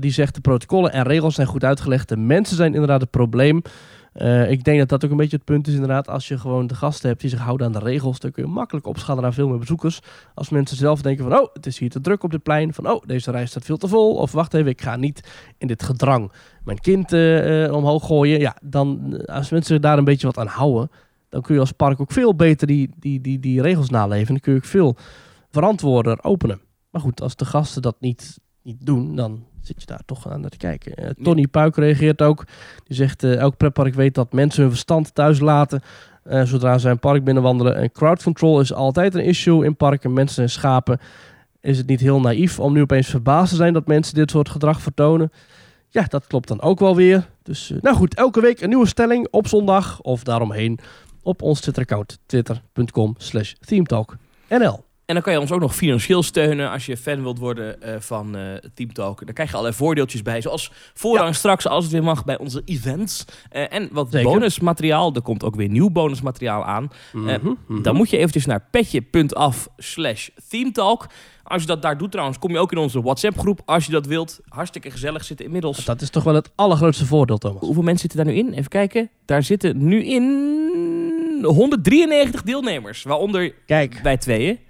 die 0.01 0.11
zegt 0.11 0.35
de 0.35 0.41
protocollen 0.41 0.93
en 0.93 1.03
regels 1.03 1.35
zijn 1.35 1.47
goed 1.47 1.65
uitgelegd. 1.65 2.09
De 2.09 2.17
mensen 2.17 2.57
zijn 2.57 2.73
inderdaad 2.73 3.01
het 3.01 3.11
probleem. 3.11 3.63
Eh, 4.19 4.51
ik 4.51 4.65
denk 4.65 4.79
dat 4.79 4.89
dat 4.89 5.05
ook 5.05 5.11
een 5.11 5.17
beetje 5.17 5.37
het 5.37 5.45
punt 5.45 5.67
is 5.67 5.75
inderdaad. 5.75 6.09
Als 6.09 6.29
je 6.29 6.39
gewoon 6.39 6.67
de 6.67 6.75
gasten 6.75 7.09
hebt 7.09 7.21
die 7.21 7.31
zich 7.31 7.39
houden 7.39 7.67
aan 7.67 7.73
de 7.73 7.79
regels, 7.79 8.19
dan 8.19 8.31
kun 8.31 8.43
je 8.43 8.49
makkelijk 8.49 8.87
opschalen 8.87 9.23
naar 9.23 9.33
veel 9.33 9.49
meer 9.49 9.59
bezoekers. 9.59 10.01
Als 10.35 10.49
mensen 10.49 10.77
zelf 10.77 11.03
denken 11.03 11.25
van, 11.25 11.41
oh, 11.41 11.49
het 11.53 11.67
is 11.67 11.79
hier 11.79 11.91
te 11.91 12.01
druk 12.01 12.23
op 12.23 12.31
dit 12.31 12.43
plein. 12.43 12.75
Van, 12.75 12.91
oh, 12.91 13.03
deze 13.07 13.31
reis 13.31 13.51
staat 13.51 13.65
veel 13.65 13.77
te 13.77 13.89
vol. 13.89 14.15
Of 14.15 14.33
wacht 14.33 14.55
even, 14.55 14.71
ik 14.71 14.83
ga 14.83 14.97
niet 14.97 15.31
in 15.59 15.67
dit 15.67 15.83
gedrang 15.83 16.33
mijn 16.65 16.81
kind 16.81 17.13
eh, 17.13 17.65
eh, 17.65 17.75
omhoog 17.75 18.07
gooien. 18.07 18.41
Ja, 18.41 18.57
dan, 18.63 19.17
als 19.27 19.51
mensen 19.51 19.81
daar 19.81 19.99
een 19.99 20.05
beetje 20.05 20.27
wat 20.27 20.39
aan 20.39 20.47
houden, 20.47 20.91
dan 21.29 21.43
kun 21.43 21.55
je 21.55 21.61
als 21.61 21.73
park 21.73 22.01
ook 22.01 22.13
veel 22.13 22.35
beter 22.35 22.67
die, 22.67 22.91
die, 22.99 23.21
die, 23.21 23.39
die 23.39 23.63
regels 23.63 23.91
naleven. 23.91 24.27
Dan 24.27 24.41
kun 24.41 24.53
je 24.53 24.59
ook 24.59 24.65
veel 24.65 24.97
verantwoorder 25.51 26.25
openen. 26.25 26.61
Maar 26.91 27.01
goed, 27.01 27.21
als 27.21 27.37
de 27.37 27.45
gasten 27.45 27.83
dat 27.83 27.97
niet, 28.01 28.39
niet 28.63 28.87
doen, 28.87 29.17
dan 29.17 29.45
zit 29.63 29.81
je 29.81 29.87
daar 29.87 30.03
toch 30.07 30.29
aan 30.31 30.49
te 30.49 30.57
kijken. 30.57 30.95
Eh, 30.95 31.11
Tony 31.23 31.47
Puik 31.47 31.77
reageert 31.77 32.23
ook. 32.23 32.45
Die 32.85 32.97
zegt, 32.97 33.23
eh, 33.23 33.37
elk 33.37 33.57
pretpark 33.57 33.95
weet 33.95 34.15
dat 34.15 34.33
mensen 34.33 34.61
hun 34.61 34.71
verstand 34.71 35.15
thuis 35.15 35.41
laten... 35.41 35.83
eh, 36.23 36.43
zodra 36.43 36.79
ze 36.79 36.89
een 36.89 36.99
park 36.99 37.25
binnenwandelen. 37.25 37.77
En 37.77 37.93
crowd 37.93 38.23
control 38.23 38.61
is 38.61 38.73
altijd 38.73 39.15
een 39.15 39.25
issue 39.25 39.65
in 39.65 39.77
parken. 39.77 40.13
Mensen 40.13 40.43
en 40.43 40.51
schapen. 40.51 40.99
Is 41.61 41.79
het 41.79 41.87
niet 41.87 42.01
heel 42.01 42.21
naïef 42.21 42.61
om 42.61 42.73
nu 42.73 42.81
opeens 42.81 43.09
verbaasd 43.09 43.51
te 43.51 43.57
zijn 43.57 43.73
dat 43.73 43.87
mensen 43.87 44.15
dit 44.15 44.31
soort 44.31 44.49
gedrag 44.49 44.81
vertonen? 44.81 45.33
Ja, 45.89 46.05
dat 46.09 46.27
klopt 46.27 46.49
dan 46.49 46.61
ook 46.61 46.79
wel 46.79 46.97
weer. 46.97 47.29
Dus, 47.43 47.73
nou 47.81 47.97
goed, 47.97 48.15
elke 48.15 48.41
week 48.41 48.61
een 48.61 48.69
nieuwe 48.69 48.87
stelling 48.87 49.29
op 49.31 49.47
zondag 49.47 50.01
of 50.01 50.23
daaromheen 50.23 50.79
op 51.23 51.43
ons 51.43 51.61
Twitter-account 51.61 52.19
twitter.com 52.27 53.15
slash 53.19 53.53
themetalknl. 53.53 54.87
En 55.09 55.15
dan 55.15 55.23
kan 55.23 55.33
je 55.33 55.41
ons 55.41 55.53
ook 55.53 55.61
nog 55.61 55.75
financieel 55.75 56.23
steunen 56.23 56.71
als 56.71 56.87
je 56.87 56.97
fan 56.97 57.23
wilt 57.23 57.39
worden 57.39 57.83
eh, 57.83 57.95
van 57.99 58.37
eh 58.37 58.55
Team 58.75 58.93
Talk. 58.93 59.25
Daar 59.25 59.35
krijg 59.35 59.49
je 59.49 59.57
allerlei 59.57 59.79
voordeeltjes 59.79 60.23
bij. 60.23 60.41
Zoals 60.41 60.73
voorrang 60.95 61.35
straks 61.35 61.67
als 61.67 61.85
het 61.85 61.93
weer 61.93 62.03
mag 62.03 62.25
bij 62.25 62.39
onze 62.39 62.63
events. 62.65 63.25
Eh, 63.51 63.73
en 63.73 63.89
wat 63.93 64.07
Zeker. 64.11 64.31
bonusmateriaal. 64.31 65.15
Er 65.15 65.23
komt 65.23 65.45
ook 65.45 65.57
weer 65.57 65.69
nieuw 65.69 65.91
bonusmateriaal 65.91 66.65
aan. 66.65 66.91
Mhm, 67.13 67.39
mhm. 67.67 67.83
Dan 67.83 67.97
moet 67.97 68.11
je 68.11 68.17
eventjes 68.17 68.47
naar 68.47 68.67
petje.af 68.71 69.69
slash 69.77 70.29
themetalk. 70.49 71.07
Als 71.43 71.63
je 71.63 71.69
dat 71.69 71.83
daar 71.83 71.99
doet 71.99 72.11
trouwens, 72.11 72.39
kom 72.39 72.51
je 72.51 72.59
ook 72.59 72.73
in 72.73 72.79
onze 72.79 73.03
WhatsApp 73.03 73.39
groep. 73.39 73.61
Als 73.65 73.87
je 73.87 73.93
dat 73.93 74.07
wilt. 74.07 74.41
Hartstikke 74.49 74.91
gezellig 74.91 75.25
zitten 75.25 75.47
inmiddels. 75.47 75.85
Dat 75.85 76.01
is 76.01 76.11
toch 76.11 76.25
wel 76.25 76.35
het 76.35 76.51
allergrootste 76.55 77.07
voordeel, 77.07 77.39
Thomas. 77.39 77.61
Hoeveel 77.61 77.83
mensen 77.83 78.11
zitten 78.11 78.25
daar 78.25 78.35
nu 78.35 78.41
in? 78.41 78.53
Even 78.53 78.71
kijken. 78.71 79.11
Daar 79.25 79.43
zitten 79.43 79.87
nu 79.87 80.05
in 80.05 80.25
193 81.43 82.43
deelnemers. 82.43 83.03
Waaronder 83.03 83.55
Kijk, 83.67 84.01
wij 84.03 84.17
tweeën. 84.17 84.67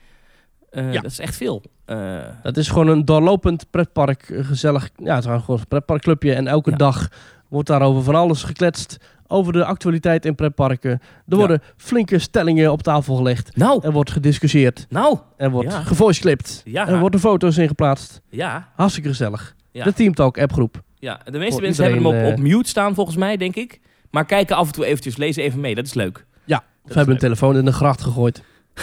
Eh, 0.78 0.92
Ja. 0.92 1.00
Dat 1.00 1.10
is 1.10 1.18
echt 1.18 1.36
veel. 1.36 1.62
Eh, 1.84 2.18
dat 2.42 2.56
is 2.56 2.68
gewoon 2.68 2.88
een 2.88 3.04
doorlopend 3.04 3.70
pretpark, 3.70 4.22
eh, 4.30 4.44
gezellig. 4.44 4.90
Ja, 4.96 5.14
het 5.14 5.24
is 5.24 5.30
gewoon 5.30 5.58
een 5.60 5.66
pretparkclubje. 5.68 6.34
En 6.34 6.46
elke 6.46 6.70
Ja. 6.70 6.76
dag 6.76 7.08
wordt 7.48 7.68
daarover 7.68 8.02
van 8.02 8.14
alles 8.14 8.42
gekletst. 8.42 8.96
Over 9.26 9.52
de 9.52 9.64
actualiteit 9.64 10.24
in 10.24 10.34
pretparken. 10.34 10.90
Er 10.90 11.00
Ja. 11.24 11.36
worden 11.36 11.62
flinke 11.76 12.18
stellingen 12.18 12.72
op 12.72 12.82
tafel 12.82 13.16
gelegd. 13.16 13.56
nou, 13.56 13.80
Er 13.82 13.92
wordt 13.92 14.10
gediscussieerd. 14.10 14.86
nou, 14.88 15.18
Er 15.36 15.50
wordt 15.50 15.72
Ja. 15.72 15.82
gevoiceclipt. 15.82 16.62
Ja. 16.64 16.88
Er 16.88 16.98
worden 17.00 17.20
foto's 17.20 17.56
in 17.56 17.68
geplaatst. 17.68 18.20
ja. 18.28 18.68
Hartstikke 18.76 19.08
gezellig. 19.08 19.54
De 19.72 19.92
Team 19.92 20.14
Talk 20.14 20.38
appgroep. 20.38 20.82
ja. 20.98 21.20
De 21.24 21.38
meeste 21.38 21.52
Voor 21.52 21.62
mensen 21.62 21.84
hebben 21.84 22.04
hem 22.04 22.26
op, 22.26 22.32
op 22.32 22.38
mute 22.38 22.68
staan 22.68 22.94
volgens 22.94 23.16
mij, 23.16 23.36
denk 23.36 23.56
ik. 23.56 23.80
Maar 24.10 24.24
kijken 24.24 24.56
af 24.56 24.66
en 24.66 24.72
toe 24.72 24.84
eventjes, 24.84 25.16
lezen 25.16 25.42
even 25.42 25.60
mee. 25.60 25.74
Dat 25.74 25.86
is 25.86 25.94
leuk. 25.94 26.26
Ja, 26.44 26.62
we 26.84 26.94
hebben 26.94 27.14
een 27.14 27.20
telefoon 27.20 27.56
in 27.56 27.64
de 27.64 27.72
gracht 27.72 28.02
gegooid. 28.02 28.42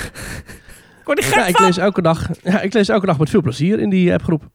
Ja, 1.14 1.46
ik 1.46 1.60
lees 1.60 1.78
elke 1.78 2.02
dag, 2.02 2.30
ja, 2.44 2.62
ik 2.62 2.74
lees 2.74 2.90
elke 2.90 3.06
dag 3.06 3.18
met 3.20 3.30
veel 3.30 3.42
plezier 3.42 3.80
in 3.80 3.90
die 3.90 4.14
appgroep. 4.14 4.50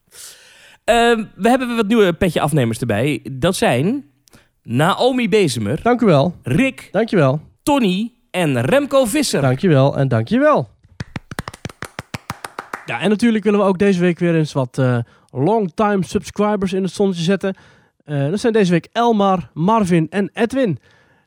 Ehm, 0.85 1.25
we 1.35 1.49
hebben 1.49 1.67
weer 1.67 1.77
wat 1.77 1.87
nieuwe 1.87 2.13
petje 2.13 2.41
afnemers 2.41 2.79
erbij. 2.79 3.21
Dat 3.33 3.57
zijn 3.57 4.05
Naomi 4.63 5.29
Bezemer, 5.29 5.83
Dank 5.83 6.01
u 6.01 6.07
wel. 6.07 6.35
Rick, 6.43 6.89
Dankjewel. 6.93 7.41
Tony 7.63 8.13
en 8.31 8.61
Remco 8.61 9.05
Visser. 9.05 9.41
Dankjewel 9.41 9.97
en 9.97 10.09
dankjewel. 10.09 10.69
Ja, 12.87 13.01
en 13.01 13.09
natuurlijk 13.09 13.45
willen 13.45 13.61
we 13.61 13.67
ook 13.67 13.79
deze 13.79 14.01
week 14.01 14.19
weer 14.19 14.35
eens 14.35 14.53
wat 14.53 14.79
eh 14.79 14.99
long-time 15.33 16.05
subscribers 16.05 16.73
in 16.73 16.83
het 16.83 16.93
zonnetje 16.93 17.23
zetten. 17.23 17.55
Eh, 18.05 18.31
dat 18.31 18.41
zijn 18.41 18.53
deze 18.53 18.71
week 18.71 18.89
Elmar, 18.93 19.51
Marvin 19.55 20.07
en 20.11 20.31
Edwin. 20.33 20.79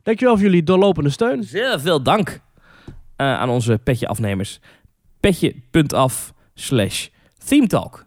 Dankjewel 0.02 0.34
voor 0.34 0.44
jullie 0.44 0.62
doorlopende 0.62 1.10
steun. 1.10 1.42
Zeer 1.44 1.80
veel 1.80 2.02
dank 2.02 2.40
eh, 3.16 3.26
aan 3.38 3.48
onze 3.48 3.78
petje 3.84 4.08
afnemers. 4.08 4.60
Petje.af 5.24 6.32
slash 6.54 7.08
themetalk. 7.46 8.04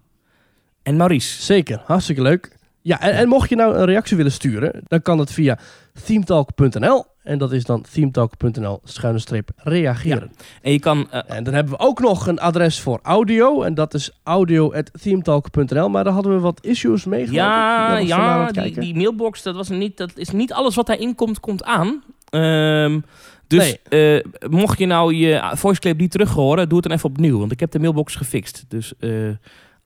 En 0.83 0.95
Maurice. 0.97 1.41
Zeker, 1.41 1.81
hartstikke 1.85 2.21
leuk. 2.21 2.57
Ja, 2.81 3.01
en, 3.01 3.11
en 3.11 3.27
mocht 3.27 3.49
je 3.49 3.55
nou 3.55 3.75
een 3.75 3.85
reactie 3.85 4.17
willen 4.17 4.31
sturen, 4.31 4.81
dan 4.87 5.01
kan 5.01 5.17
dat 5.17 5.31
via 5.31 5.59
themetalk.nl. 6.05 7.05
En 7.23 7.37
dat 7.37 7.51
is 7.51 7.63
dan 7.63 7.85
themetalk.nl 7.93 8.79
schuine 8.83 9.19
streep 9.19 9.49
reageren. 9.55 10.31
En 10.61 10.71
je 10.71 10.79
kan... 10.79 11.07
eh, 11.11 11.21
En 11.27 11.43
dan 11.43 11.53
hebben 11.53 11.73
we 11.73 11.79
ook 11.79 11.99
nog 11.99 12.27
een 12.27 12.39
adres 12.39 12.79
voor 12.79 12.99
audio. 13.03 13.61
En 13.61 13.73
dat 13.73 13.93
is 13.93 14.11
audio.themetalk.nl. 14.23 15.89
Maar 15.89 16.03
daar 16.03 16.13
hadden 16.13 16.33
we 16.33 16.39
wat 16.39 16.65
issues 16.65 17.05
mee. 17.05 17.31
ja, 17.31 17.97
ja 17.97 18.51
die 18.51 18.95
mailbox, 18.95 19.43
dat, 19.43 19.55
was 19.55 19.69
niet, 19.69 19.97
dat 19.97 20.11
is 20.15 20.29
niet 20.29 20.53
alles 20.53 20.75
wat 20.75 20.85
daarin 20.87 21.15
komt, 21.15 21.39
komt 21.39 21.63
aan. 21.63 22.03
Ehm, 22.29 22.99
dus 23.47 23.77
eh, 23.89 24.19
mocht 24.49 24.79
je 24.79 24.85
nou 24.85 25.13
je 25.13 25.51
voice 25.53 25.79
clip 25.79 25.97
niet 25.97 26.11
terug 26.11 26.31
horen, 26.31 26.69
doe 26.69 26.77
het 26.77 26.87
dan 26.87 26.97
even 26.97 27.09
opnieuw. 27.09 27.39
Want 27.39 27.51
ik 27.51 27.59
heb 27.59 27.71
de 27.71 27.79
mailbox 27.79 28.15
gefixt. 28.15 28.65
Dus 28.67 28.93
eh 28.99 29.29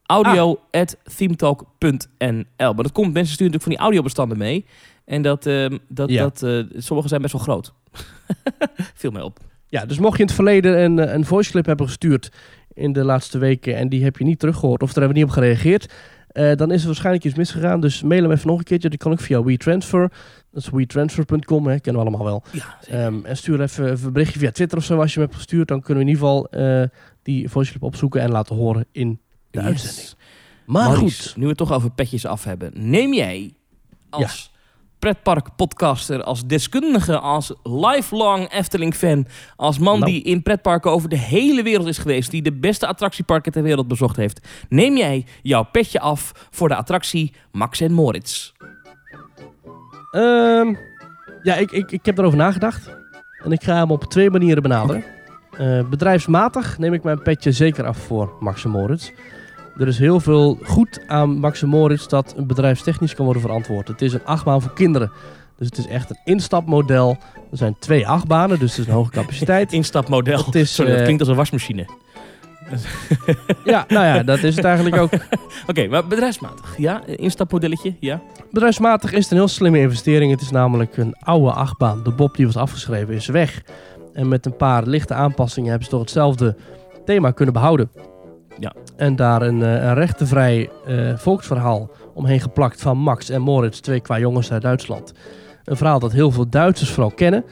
audio 0.06 0.60
at 0.72 0.98
themetalk.nl. 1.18 2.44
Maar 2.58 2.84
dat 2.84 2.92
komt, 2.92 3.14
mensen 3.14 3.34
sturen 3.34 3.52
natuurlijk 3.52 3.64
van 3.64 3.72
die 3.72 3.82
audiobestanden 3.82 4.38
mee. 4.38 4.66
En 5.06 5.22
dat, 5.22 5.46
ehm, 5.46 5.78
dat, 5.88 6.10
Ja. 6.10 6.22
dat 6.22 6.44
eh, 6.44 6.64
sommige 6.78 7.08
zijn 7.08 7.22
best 7.22 7.34
wel 7.34 7.42
groot. 7.42 7.74
Viel 8.94 9.12
mij 9.12 9.22
op. 9.22 9.40
Ja, 9.68 9.86
dus 9.86 10.00
mocht 10.00 10.14
je 10.14 10.20
in 10.20 10.26
het 10.26 10.36
verleden 10.36 10.84
een, 10.84 11.00
eh, 11.00 11.14
een 11.14 11.26
voice 11.26 11.52
clip 11.52 11.66
hebben 11.66 11.86
gestuurd 11.88 12.32
in 12.74 12.94
de 12.94 13.04
laatste 13.04 13.38
weken 13.38 13.76
en 13.76 13.90
die 13.90 14.04
heb 14.04 14.18
je 14.18 14.24
niet 14.24 14.40
teruggehoord 14.40 14.84
of 14.84 14.94
daar 14.94 15.04
hebben 15.04 15.14
we 15.14 15.26
niet 15.26 15.36
op 15.36 15.44
gereageerd, 15.44 15.94
eh, 16.32 16.56
dan 16.56 16.72
is 16.72 16.80
er 16.82 16.86
waarschijnlijk 16.88 17.26
iets 17.26 17.36
misgegaan. 17.36 17.82
Dus 17.82 18.02
mail 18.02 18.22
hem 18.22 18.32
even 18.32 18.48
nog 18.48 18.58
een 18.58 18.64
keertje. 18.64 18.90
Dat 18.90 19.00
kan 19.00 19.12
ook 19.12 19.20
via 19.20 19.44
WeTransfer. 19.44 20.12
Dat 20.52 20.64
is 20.64 20.70
wetransfer.com, 20.70 21.68
hè, 21.68 21.80
kennen 21.80 22.04
we 22.04 22.10
allemaal 22.10 22.26
wel. 22.28 22.44
Ja, 22.52 22.78
Ehm, 22.88 23.26
en 23.26 23.38
stuur 23.38 23.62
even, 23.62 23.92
even 23.92 24.06
een 24.08 24.14
berichtje 24.14 24.40
via 24.40 24.52
Twitter 24.52 24.78
of 24.78 24.84
zo 24.84 25.00
als 25.00 25.14
je 25.14 25.20
hem 25.20 25.28
hebt 25.28 25.40
gestuurd. 25.40 25.68
Dan 25.68 25.82
kunnen 25.82 26.04
we 26.04 26.10
in 26.10 26.16
ieder 26.16 26.28
geval 26.30 26.50
eh, 26.50 26.88
die 27.24 27.50
voice 27.50 27.70
clip 27.72 27.84
opzoeken 27.84 28.22
en 28.22 28.32
laten 28.32 28.56
horen 28.56 28.86
in 28.92 29.20
de 29.52 29.60
Yes. 29.60 29.68
uitzending. 29.68 30.08
Maar 30.66 30.90
Maurice, 30.90 31.22
goed, 31.24 31.36
nu 31.36 31.42
we 31.44 31.50
het 31.50 31.58
toch 31.58 31.72
over 31.74 31.92
petjes 31.92 32.26
af 32.26 32.44
hebben. 32.44 32.72
Neem 32.76 33.14
jij 33.14 33.54
als 34.10 34.52
pretparkpodcaster, 35.02 36.24
als 36.24 36.46
deskundige, 36.46 37.20
als 37.20 37.54
lifelong 37.64 38.52
Efteling-fan, 38.52 39.26
als 39.56 39.80
man 39.80 40.00
Nou. 40.00 40.12
die 40.12 40.24
in 40.24 40.42
pretparken 40.42 40.92
over 40.92 41.10
de 41.10 41.18
hele 41.18 41.64
wereld 41.64 41.88
is 41.88 41.98
geweest, 41.98 42.32
die 42.32 42.42
de 42.42 42.52
beste 42.54 42.88
attractieparken 42.88 43.52
ter 43.52 43.64
wereld 43.64 43.88
bezocht 43.88 44.16
heeft, 44.16 44.48
neem 44.70 44.98
jij 44.98 45.26
jouw 45.42 45.64
petje 45.72 46.00
af 46.00 46.48
voor 46.50 46.68
de 46.68 46.76
attractie 46.76 47.34
Max 47.52 47.82
en 47.82 47.92
Moritz. 47.92 48.52
Ehm, 50.12 50.76
ja, 51.44 51.56
ik, 51.56 51.72
ik, 51.72 51.92
ik 51.92 52.06
heb 52.06 52.18
erover 52.18 52.38
nagedacht. 52.38 52.90
En 53.44 53.52
ik 53.52 53.64
ga 53.64 53.76
hem 53.76 53.92
op 53.92 54.04
twee 54.04 54.30
manieren 54.30 54.62
benaderen. 54.64 55.04
Eh, 55.52 55.90
bedrijfsmatig 55.90 56.78
neem 56.78 56.94
ik 56.94 57.04
mijn 57.04 57.22
petje 57.22 57.52
zeker 57.52 57.86
af 57.86 57.98
voor 57.98 58.34
Max 58.40 58.64
en 58.64 58.70
Moritz. 58.70 59.12
Er 59.78 59.88
is 59.88 59.98
heel 59.98 60.20
veel 60.20 60.58
goed 60.64 61.02
aan 61.08 61.30
Max 61.30 61.62
Moritz 61.62 62.08
dat 62.08 62.36
bedrijfstechnisch 62.38 63.16
kan 63.16 63.26
worden 63.26 63.42
verantwoord. 63.42 63.88
Het 63.88 64.02
is 64.02 64.14
een 64.14 64.26
achtbaan 64.26 64.62
voor 64.62 64.74
kinderen. 64.74 65.12
Dus 65.58 65.68
het 65.68 65.78
is 65.78 65.88
echt 65.88 66.10
een 66.10 66.20
instapmodel. 66.24 67.18
Er 67.52 67.58
zijn 67.58 67.76
twee 67.80 68.08
achtbanen, 68.08 68.60
dus 68.60 68.70
het 68.70 68.80
is 68.80 68.88
een 68.88 68.94
hoge 68.94 69.12
capaciteit. 69.12 69.74
Instapmodel. 69.82 70.46
Het 70.46 70.56
is, 70.56 70.74
Sorry, 70.74 70.90
dat 70.90 71.00
eh, 71.00 71.04
klinkt 71.04 71.22
als 71.22 71.32
een 71.32 71.38
wasmachine. 71.38 71.86
Ja, 73.66 73.86
nou 73.88 74.06
ja, 74.06 74.24
dat 74.24 74.44
is 74.44 74.56
het 74.56 74.66
eigenlijk 74.66 74.96
ook. 74.96 75.10
Oké, 75.68 75.88
maar 75.88 76.08
bedrijfsmatig. 76.08 76.78
Ja, 76.78 77.06
instapmodelletje, 77.06 77.96
ja. 78.00 78.22
Bedrijfsmatig 78.52 79.12
is 79.12 79.24
het 79.24 79.32
een 79.32 79.38
heel 79.38 79.48
slimme 79.48 79.80
investering. 79.80 80.32
Het 80.32 80.42
is 80.42 80.52
namelijk 80.52 80.98
een 80.98 81.16
oude 81.20 81.52
achtbaan. 81.52 82.04
De 82.04 82.12
Bob 82.12 82.36
die 82.36 82.46
was 82.46 82.58
afgeschreven 82.58 83.14
is 83.14 83.28
weg. 83.28 83.62
En 84.14 84.28
met 84.28 84.46
een 84.46 84.56
paar 84.56 84.86
lichte 84.86 85.14
aanpassingen 85.14 85.70
hebben 85.70 85.86
ze 85.86 85.92
toch 85.92 86.02
hetzelfde 86.02 86.56
thema 87.06 87.32
kunnen 87.32 87.54
behouden. 87.54 87.92
En 89.02 89.16
daar 89.16 89.42
een, 89.42 89.64
eh, 89.64 89.84
een 89.84 89.94
rechtenvrij 89.94 90.70
eh, 90.86 91.18
volksverhaal 91.18 91.90
omheen 92.14 92.40
geplakt 92.40 92.82
van 92.82 92.98
Max 92.98 93.30
en 93.30 93.42
Moritz, 93.42 93.80
twee 93.80 94.00
qua 94.00 94.20
jongens 94.20 94.52
uit 94.52 94.62
Duitsland. 94.62 95.14
Een 95.66 95.78
verhaal 95.78 96.00
dat 96.00 96.12
heel 96.12 96.32
veel 96.32 96.50
Duitsers 96.50 96.90
vooral 96.92 97.12
kennen. 97.12 97.44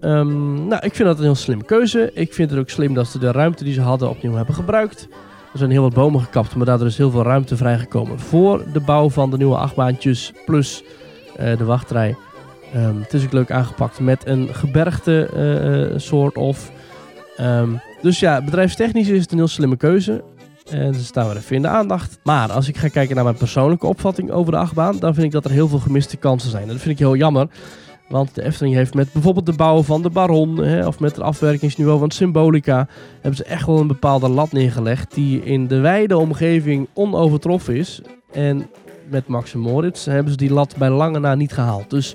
Ehm, 0.00 0.66
nou, 0.68 0.84
ik 0.84 0.94
vind 0.94 1.08
dat 1.08 1.18
een 1.18 1.24
heel 1.24 1.34
slimme 1.34 1.64
keuze. 1.64 2.10
Ik 2.14 2.34
vind 2.34 2.50
het 2.50 2.58
ook 2.58 2.68
slim 2.68 2.94
dat 2.94 3.06
ze 3.06 3.18
de 3.18 3.32
ruimte 3.32 3.64
die 3.64 3.72
ze 3.72 3.80
hadden 3.80 4.10
opnieuw 4.10 4.34
hebben 4.34 4.54
gebruikt. 4.54 5.08
Er 5.52 5.58
zijn 5.58 5.70
heel 5.70 5.82
wat 5.82 5.94
bomen 5.94 6.20
gekapt, 6.20 6.54
maar 6.54 6.66
daardoor 6.66 6.86
is 6.86 6.98
heel 6.98 7.10
veel 7.10 7.22
ruimte 7.22 7.56
vrijgekomen 7.56 8.20
voor 8.20 8.64
de 8.72 8.80
bouw 8.80 9.10
van 9.10 9.30
de 9.30 9.36
nieuwe 9.36 9.56
achtbaantjes 9.56 10.32
plus 10.46 10.84
eh, 11.36 11.56
de 11.56 11.64
wachtrij. 11.64 12.16
Ehm, 12.72 13.00
het 13.00 13.14
is 13.14 13.24
ook 13.24 13.32
leuk 13.32 13.50
aangepakt 13.50 14.00
met 14.00 14.26
een 14.26 14.54
gebergte 14.54 15.94
soort 15.96 16.36
of. 16.36 16.70
Ehm, 17.36 17.70
dus 18.02 18.20
ja, 18.20 18.42
bedrijfstechnisch 18.42 19.08
is 19.08 19.22
het 19.22 19.32
een 19.32 19.38
heel 19.38 19.48
slimme 19.48 19.76
keuze. 19.76 20.22
En 20.70 20.94
ze 20.94 21.04
staan 21.04 21.26
weer 21.26 21.36
even 21.36 21.56
in 21.56 21.62
de 21.62 21.68
aandacht. 21.68 22.18
Maar 22.22 22.52
als 22.52 22.68
ik 22.68 22.76
ga 22.76 22.88
kijken 22.88 23.14
naar 23.14 23.24
mijn 23.24 23.36
persoonlijke 23.36 23.86
opvatting 23.86 24.30
over 24.30 24.52
de 24.52 24.58
achtbaan, 24.58 24.98
dan 24.98 25.14
vind 25.14 25.26
ik 25.26 25.32
dat 25.32 25.44
er 25.44 25.50
heel 25.50 25.68
veel 25.68 25.78
gemiste 25.78 26.16
kansen 26.16 26.50
zijn. 26.50 26.62
En 26.62 26.68
dat 26.68 26.78
vind 26.80 26.90
ik 26.90 26.98
heel 26.98 27.16
jammer. 27.16 27.48
Want 28.08 28.34
de 28.34 28.42
Efteling 28.42 28.74
heeft 28.74 28.94
met 28.94 29.12
bijvoorbeeld 29.12 29.46
de 29.46 29.52
bouw 29.52 29.82
van 29.82 30.02
de 30.02 30.10
Baron, 30.10 30.56
hè, 30.56 30.86
of 30.86 31.00
met 31.00 31.16
het 31.16 31.24
afwerkingsniveau 31.24 31.98
van 31.98 32.10
Symbolica, 32.10 32.88
hebben 33.12 33.36
ze 33.36 33.44
echt 33.44 33.66
wel 33.66 33.78
een 33.78 33.86
bepaalde 33.86 34.28
lat 34.28 34.52
neergelegd 34.52 35.14
die 35.14 35.44
in 35.44 35.66
de 35.66 35.78
wijde 35.78 36.16
omgeving 36.16 36.88
onovertroffen 36.94 37.76
is. 37.76 38.00
En 38.32 38.70
met 39.10 39.26
Max 39.26 39.54
en 39.54 39.60
Moritz 39.60 40.04
hebben 40.04 40.32
ze 40.32 40.38
die 40.38 40.52
lat 40.52 40.76
bij 40.76 40.90
lange 40.90 41.18
na 41.18 41.34
niet 41.34 41.52
gehaald. 41.52 41.90
Dus 41.90 42.14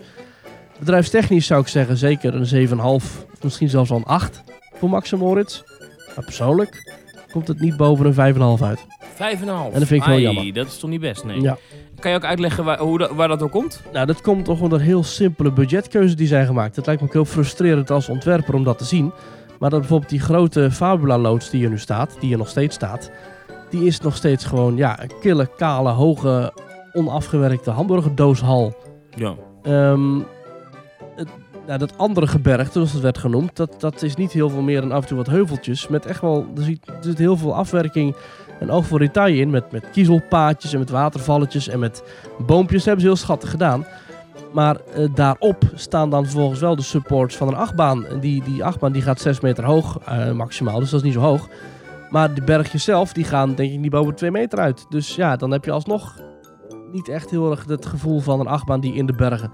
bedrijfstechnisch 0.80 1.46
zou 1.46 1.62
ik 1.62 1.68
zeggen 1.68 1.98
zeker 1.98 2.36
een 2.36 2.68
7,5 2.70 2.76
of 2.84 3.26
misschien 3.42 3.70
zelfs 3.70 3.92
al 3.92 3.98
een 3.98 4.04
8 4.04 4.44
voor 4.74 4.89
Max 4.89 5.12
en 5.12 5.18
Moritz. 5.18 5.62
Maar 6.16 6.26
persoonlijk 6.26 6.93
komt 7.34 7.48
het 7.48 7.60
niet 7.60 7.78
boven 7.78 8.06
een 8.06 8.58
5,5 8.58 8.63
uit. 8.63 8.86
Vijf 9.13 9.41
en 9.41 9.48
een 9.48 9.56
half. 9.56 9.74
En 9.74 9.80
dat 9.80 9.88
vind 9.88 10.02
ik 10.02 10.08
heel 10.08 10.19
jammer. 10.19 10.54
dat 10.54 10.67
is 10.67 10.78
toch 10.78 10.89
niet 10.89 11.00
best, 11.00 11.24
nee. 11.24 11.41
Ja. 11.41 11.58
Kan 12.00 12.12
je 12.12 12.17
ook 12.17 12.24
uitleggen 12.24 12.63
waar, 12.63 12.80
hoe 12.80 12.98
dat, 12.98 13.12
waar 13.12 13.28
dat 13.28 13.39
door 13.39 13.50
komt? 13.50 13.82
Nou, 13.93 14.06
dat 14.06 14.22
komt 14.22 14.46
toch 14.46 14.62
onder 14.62 14.82
heel 14.82 15.04
simpele 15.04 15.52
budgetkeuzes 15.52 16.15
die 16.15 16.28
zijn 16.28 16.46
gemaakt. 16.46 16.76
Het 16.76 16.86
lijkt 16.86 17.02
me 17.02 17.08
ook 17.08 17.13
heel 17.13 17.26
frustrerend 17.26 17.91
als 17.91 18.10
ontwerper 18.10 18.54
om 18.54 18.63
dat 18.63 18.78
te 18.78 18.86
zien. 18.86 19.12
Maar 19.60 19.69
dat 19.69 19.80
bijvoorbeeld 19.80 20.10
die 20.10 20.19
grote 20.19 20.72
Fabula-loods 20.72 21.50
die 21.50 21.63
er 21.63 21.69
nu 21.69 21.80
staat, 21.80 22.17
die 22.19 22.32
er 22.32 22.38
nog 22.38 22.50
steeds 22.50 22.76
staat, 22.76 23.12
die 23.69 23.86
is 23.86 24.00
nog 24.00 24.15
steeds 24.15 24.46
gewoon 24.46 24.76
ja, 24.76 25.02
een 25.02 25.12
kille, 25.22 25.50
kale, 25.58 25.89
hoge, 25.89 26.54
onafgewerkte 26.93 27.72
hamburgerdooshal. 27.72 28.76
Ja. 29.15 29.36
Ehm, 29.63 30.19
nou, 31.67 31.80
dat 31.80 31.97
andere 31.97 32.28
gebergte, 32.28 32.71
zoals 32.71 32.91
het 32.91 33.02
werd 33.02 33.17
genoemd, 33.17 33.56
dat, 33.56 33.76
dat 33.78 34.02
is 34.02 34.15
niet 34.15 34.32
heel 34.32 34.49
veel 34.49 34.62
meer 34.62 34.82
dan 34.82 34.91
af 34.91 35.02
en 35.02 35.08
toe 35.08 35.17
wat 35.17 35.28
heuveltjes. 35.28 35.88
Met 35.88 36.06
echt 36.06 36.21
wel, 36.21 36.47
er 36.56 36.63
zit, 36.63 36.88
er 36.88 37.17
heel 37.17 37.38
veel 37.38 37.56
afwerking 37.56 38.15
en 38.60 38.71
oog 38.71 38.86
voor 38.86 38.99
detail 38.99 39.36
in. 39.36 39.49
Met, 39.49 39.71
met 39.71 39.89
kiezelpaadjes 39.91 40.73
en 40.73 40.80
met 40.80 40.89
watervalletjes 40.89 41.67
en 41.67 41.80
met 41.80 42.04
boompjes. 42.45 42.78
Dat 42.78 42.86
hebben 42.86 43.02
ze 43.02 43.08
heel 43.08 43.17
schattig 43.17 43.49
gedaan. 43.49 43.86
Maar 44.54 44.76
eh, 44.76 45.08
daarop 45.15 45.63
staan 45.73 46.10
dan 46.10 46.23
vervolgens 46.23 46.60
wel 46.60 46.76
de 46.76 46.82
supports 46.82 47.36
van 47.36 47.47
een 47.47 47.56
achtbaan. 47.56 48.06
Die, 48.19 48.43
die 48.43 48.63
achtbaan 48.63 48.91
die 48.91 49.02
gaat 49.02 49.21
6 49.21 49.39
meter 49.39 49.63
hoog 49.63 49.99
eh, 50.06 50.32
maximaal, 50.32 50.80
dus 50.80 50.89
dat 50.89 50.99
is 50.99 51.06
niet 51.06 51.15
zo 51.15 51.19
hoog. 51.19 51.49
Maar 52.10 52.34
de 52.34 52.41
bergjes 52.41 52.84
zelf, 52.84 53.13
die 53.13 53.23
gaan 53.23 53.56
denk 53.56 53.71
ik 53.71 53.80
niet 53.80 53.91
boven 53.91 54.15
2 54.15 54.32
meter 54.32 54.60
uit. 54.60 54.86
Dus 54.89 55.15
ja, 55.15 55.36
dan 55.36 55.52
heb 55.52 55.65
je 55.65 55.71
alsnog 55.71 56.19
niet 56.91 57.08
echt 57.08 57.30
heel 57.30 57.52
erg 57.52 57.65
het 57.67 57.86
gevoel 57.86 58.19
van 58.19 58.39
een 58.39 58.47
achtbaan 58.47 58.80
die 58.80 58.93
in 58.93 59.06
de 59.06 59.13
bergen 59.13 59.52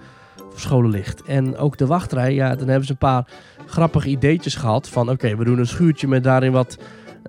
verscholen 0.51 0.89
ligt. 0.89 1.23
En 1.23 1.57
ook 1.57 1.77
de 1.77 1.85
wachtrij, 1.85 2.33
ja, 2.33 2.55
dan 2.55 2.67
hebben 2.67 2.85
ze 2.85 2.91
een 2.91 2.97
paar 2.97 3.27
grappige 3.65 4.09
ideetjes 4.09 4.55
gehad. 4.55 4.89
Van 4.89 5.09
oké, 5.09 5.35
we 5.35 5.43
doen 5.43 5.59
een 5.59 5.67
schuurtje 5.67 6.07
met 6.07 6.23
daarin 6.23 6.51
wat 6.51 6.77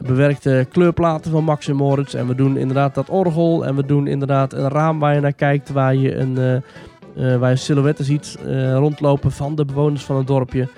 bewerkte 0.07 0.67
kleurplaten 0.73 1.31
van 1.31 1.45
Max 1.45 1.69
en 1.69 1.77
Moritz. 1.77 2.15
En 2.15 2.27
we 2.27 2.35
doen 2.35 2.57
inderdaad 2.57 2.95
dat 2.95 3.09
orgel. 3.09 3.67
En 3.67 3.77
we 3.77 3.87
doen 3.87 4.07
inderdaad 4.07 4.53
een 4.53 4.69
raam 4.69 4.99
waar 4.99 5.15
je 5.15 5.21
naar 5.21 5.33
kijkt, 5.33 5.71
waar 5.71 5.95
je 5.95 6.17
een... 6.17 6.39
eh, 6.39 6.57
eh, 7.17 7.37
waar 7.37 7.51
je 7.51 7.57
silhouetten 7.57 8.05
ziet 8.05 8.39
eh, 8.47 8.75
rondlopen 8.75 9.33
van 9.33 9.55
de 9.55 9.65
bewoners 9.65 10.05
van 10.05 10.17
het 10.17 10.27
dorpje. 10.27 10.69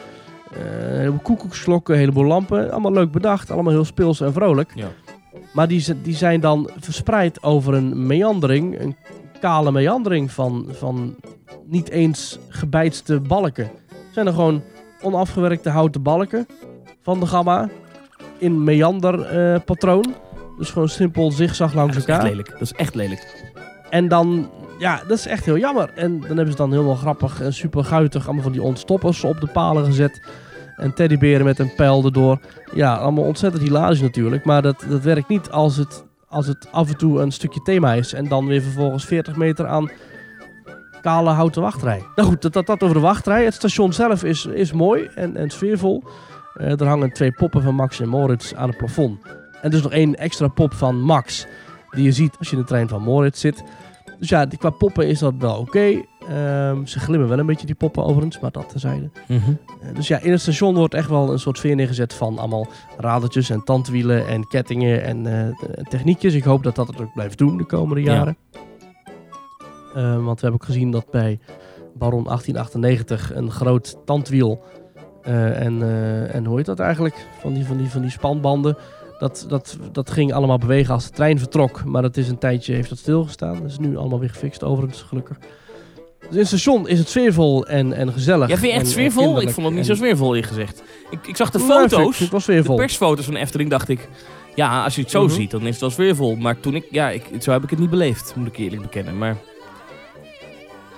Een 0.53 0.99
heleboel 0.99 1.21
koekoeksklokken, 1.23 1.95
een 1.95 2.01
heleboel 2.01 2.25
lampen. 2.25 2.71
Allemaal 2.71 2.93
leuk 2.93 3.11
bedacht, 3.11 3.51
allemaal 3.51 3.73
heel 3.73 3.85
speels 3.85 4.21
en 4.21 4.33
vrolijk. 4.33 4.73
Ja. 4.75 4.87
Maar 5.53 5.69
die, 5.69 6.03
die 6.03 6.15
zijn 6.15 6.41
dan 6.41 6.71
verspreid 6.79 7.43
over 7.43 7.75
een 7.75 8.07
meandering, 8.07 8.81
een 8.81 8.97
kale 9.43 9.73
meandering 9.73 10.31
van, 10.31 10.67
van 10.71 11.17
niet 11.65 11.89
eens 11.89 12.39
gebeitste 12.49 13.21
balken. 13.21 13.65
Het 13.89 14.15
zijn 14.15 14.27
er 14.27 14.33
gewoon 14.33 14.63
onafgewerkte 15.01 15.71
houten 15.71 16.03
balken 16.03 16.47
van 17.01 17.21
de 17.21 17.27
gamma 17.27 17.69
in 18.39 18.65
meanderpatroon. 18.65 20.15
dus 20.59 20.71
gewoon 20.71 20.89
simpel 20.89 21.31
zigzag 21.31 21.75
langs 21.75 21.95
dat 21.95 22.03
is 22.03 22.09
echt 22.09 22.19
elkaar. 22.19 22.31
lelijk. 22.31 22.51
Dat 22.51 22.61
is 22.61 22.73
echt 22.73 22.95
lelijk. 22.95 23.51
En 23.91 24.09
dan, 24.09 24.51
ja, 24.79 25.03
dat 25.09 25.19
is 25.19 25.27
echt 25.27 25.45
heel 25.45 25.59
jammer. 25.59 25.93
En 25.95 26.21
dan 26.21 26.37
hebben 26.37 26.51
ze 26.51 26.57
dan 26.57 26.73
helemaal 26.73 26.95
grappig 26.95 27.41
en 27.41 27.53
super 27.55 27.85
guitig 27.85 28.25
allemaal 28.25 28.43
van 28.43 28.53
die 28.53 28.63
ontstoppers 28.63 29.25
op 29.25 29.41
de 29.41 29.47
palen 29.47 29.85
gezet. 29.85 30.23
En 30.77 30.95
teddyberen 30.95 31.45
met 31.45 31.59
een 31.59 31.75
pijl 31.75 32.05
erdoor. 32.05 32.39
Ja, 32.75 32.95
allemaal 32.95 33.25
ontzettend 33.25 33.63
hilarisch 33.63 34.01
natuurlijk. 34.01 34.45
Maar 34.45 34.63
dat, 34.63 34.85
dat 34.89 35.03
werkt 35.03 35.29
niet 35.29 35.51
als 35.51 35.77
het, 35.77 36.05
als 36.33 36.47
het 36.47 36.69
af 36.71 36.89
en 36.89 36.97
toe 36.97 37.21
een 37.21 37.33
stukje 37.33 37.63
thema 37.63 37.93
is. 37.93 38.13
En 38.13 38.29
dan 38.29 38.47
weer 38.47 38.63
vervolgens 38.63 39.05
40 39.05 39.37
meter 39.37 39.67
aan 39.67 39.91
kale 41.03 41.31
houten 41.31 41.63
wachtrij. 41.63 42.03
Nou 42.15 42.29
goed, 42.29 42.43
dat, 42.43 42.53
dat, 42.53 42.67
dat 42.67 42.83
over 42.83 42.95
de 42.95 43.01
wachtrij. 43.01 43.45
Het 43.45 43.55
station 43.55 43.93
zelf 43.93 44.25
is, 44.25 44.47
is 44.47 44.73
mooi 44.73 45.11
en, 45.15 45.37
en 45.37 45.51
sfeervol. 45.51 46.03
Eh, 46.55 46.81
er 46.81 46.87
hangen 46.87 47.13
twee 47.13 47.33
poppen 47.33 47.63
van 47.63 47.75
Max 47.75 48.01
en 48.01 48.09
Moritz 48.09 48.53
aan 48.53 48.69
het 48.69 48.77
plafond. 48.77 49.21
En 49.63 49.71
dus 49.71 49.83
nog 49.83 49.93
één 49.93 50.15
extra 50.15 50.49
pop 50.49 50.75
van 50.75 51.01
Max. 51.01 51.47
Die 51.91 52.05
je 52.05 52.13
ziet 52.13 52.37
als 52.39 52.51
je 52.51 52.57
in 52.57 52.63
de 52.63 52.69
trein 52.69 52.89
van 52.89 53.03
Moritz 53.03 53.41
zit. 53.41 53.65
Dus 54.19 54.29
ja, 54.29 54.47
qua 54.47 54.71
poppen 54.71 55.09
is 55.09 55.19
dat 55.19 55.35
wel 55.39 55.57
oké. 55.57 56.03
Ehm, 56.29 56.85
ze 56.85 56.99
glimmen 56.99 57.29
wel 57.29 57.39
een 57.39 57.47
beetje, 57.47 57.67
die 57.67 57.75
poppen 57.75 58.05
overigens, 58.05 58.41
maar 58.41 58.51
dat 58.51 58.69
terzijde. 58.69 59.11
Mhm. 59.29 59.51
Eh, 59.83 59.95
dus 59.95 60.09
ja, 60.09 60.19
in 60.21 60.31
het 60.31 60.41
station 60.41 60.75
wordt 60.75 60.95
echt 60.95 61.09
wel 61.09 61.33
een 61.33 61.39
soort 61.39 61.59
veer 61.59 61.75
neergezet 61.75 62.15
van 62.15 62.39
allemaal 62.39 62.67
radertjes 62.99 63.51
en 63.51 63.65
tandwielen 63.65 64.27
en 64.27 64.47
kettingen 64.49 65.03
en 65.05 65.27
eh, 65.27 65.85
techniekjes. 65.89 66.35
Ik 66.35 66.45
hoop 66.45 66.63
dat 66.63 66.75
dat 66.77 66.87
het 66.87 67.01
ook 67.01 67.13
blijft 67.15 67.39
doen 67.39 67.57
de 67.57 67.65
komende 67.65 68.03
Ja. 68.03 68.13
jaren. 68.15 68.37
Eh, 69.95 70.15
want 70.25 70.41
we 70.41 70.47
hebben 70.47 70.53
ook 70.61 70.65
gezien 70.65 70.91
dat 70.91 71.11
bij 71.11 71.39
Baron 71.95 72.25
1898 72.25 73.35
een 73.35 73.51
groot 73.51 73.97
tandwiel 74.05 74.63
eh, 75.23 75.61
en, 75.61 75.83
en 76.33 76.45
hoe 76.45 76.57
heet 76.57 76.67
dat 76.67 76.79
eigenlijk? 76.79 77.27
Van 77.41 77.53
die, 77.53 77.65
van 77.65 77.77
die, 77.77 77.91
van 77.91 78.01
die 78.01 78.11
spanbanden. 78.11 78.77
Dat, 79.19 79.45
dat, 79.49 79.79
dat 79.93 80.11
ging 80.11 80.33
allemaal 80.33 80.59
bewegen 80.59 80.95
als 80.95 81.05
de 81.07 81.13
trein 81.13 81.39
vertrok. 81.39 81.85
Maar 81.85 82.03
dat 82.03 82.17
is 82.17 82.29
een 82.29 82.39
tijdje 82.39 82.75
heeft 82.75 82.89
dat 82.89 82.99
stilgestaan. 82.99 83.55
Dat 83.61 83.71
is 83.71 83.79
nu 83.79 83.97
allemaal 83.97 84.21
weer 84.21 84.31
gefixt 84.31 84.63
overigens, 84.65 85.03
gelukkig. 85.03 85.39
Dus 86.33 86.41
in 86.41 86.57
het 86.57 86.61
station 86.61 86.89
is 86.89 86.99
het 86.99 87.09
sfeervol 87.09 87.67
en, 87.67 87.93
en 87.93 88.13
gezellig. 88.13 88.49
Ja, 88.49 88.57
vind 88.57 88.67
je 88.73 88.73
echt 88.79 88.87
en 88.87 88.91
sfeervol? 88.91 89.41
Ik 89.41 89.51
vond 89.51 89.67
het 89.67 89.75
niet 89.77 89.89
en- 89.89 89.97
zo 89.97 90.03
sfeervol, 90.03 90.35
je 90.35 90.43
gezegd. 90.43 90.83
Ik, 91.11 91.27
ik 91.27 91.37
zag 91.37 91.51
de 91.51 91.59
foto's, 91.59 92.19
de 92.47 92.75
persfoto's 92.75 93.25
van 93.25 93.37
Efteling, 93.37 93.71
dacht 93.71 93.89
ik... 93.89 94.09
Ja, 94.55 94.85
als 94.85 94.95
je 94.95 95.01
het 95.01 95.11
zo 95.11 95.25
Mhm. 95.25 95.35
ziet, 95.35 95.51
dan 95.51 95.61
is 95.61 95.69
het 95.71 95.81
wel 95.81 95.91
sfeervol. 95.91 96.37
Maar 96.37 96.61
toen 96.61 96.75
ik... 96.75 96.85
Ja, 96.91 97.11
ik, 97.11 97.25
zo 97.41 97.51
heb 97.53 97.63
ik 97.63 97.71
het 97.71 97.79
niet 97.79 97.91
beleefd, 97.91 98.33
moet 98.37 98.47
ik 98.47 98.57
eerlijk 98.57 98.83
bekennen. 98.83 99.19
Maar 99.19 99.37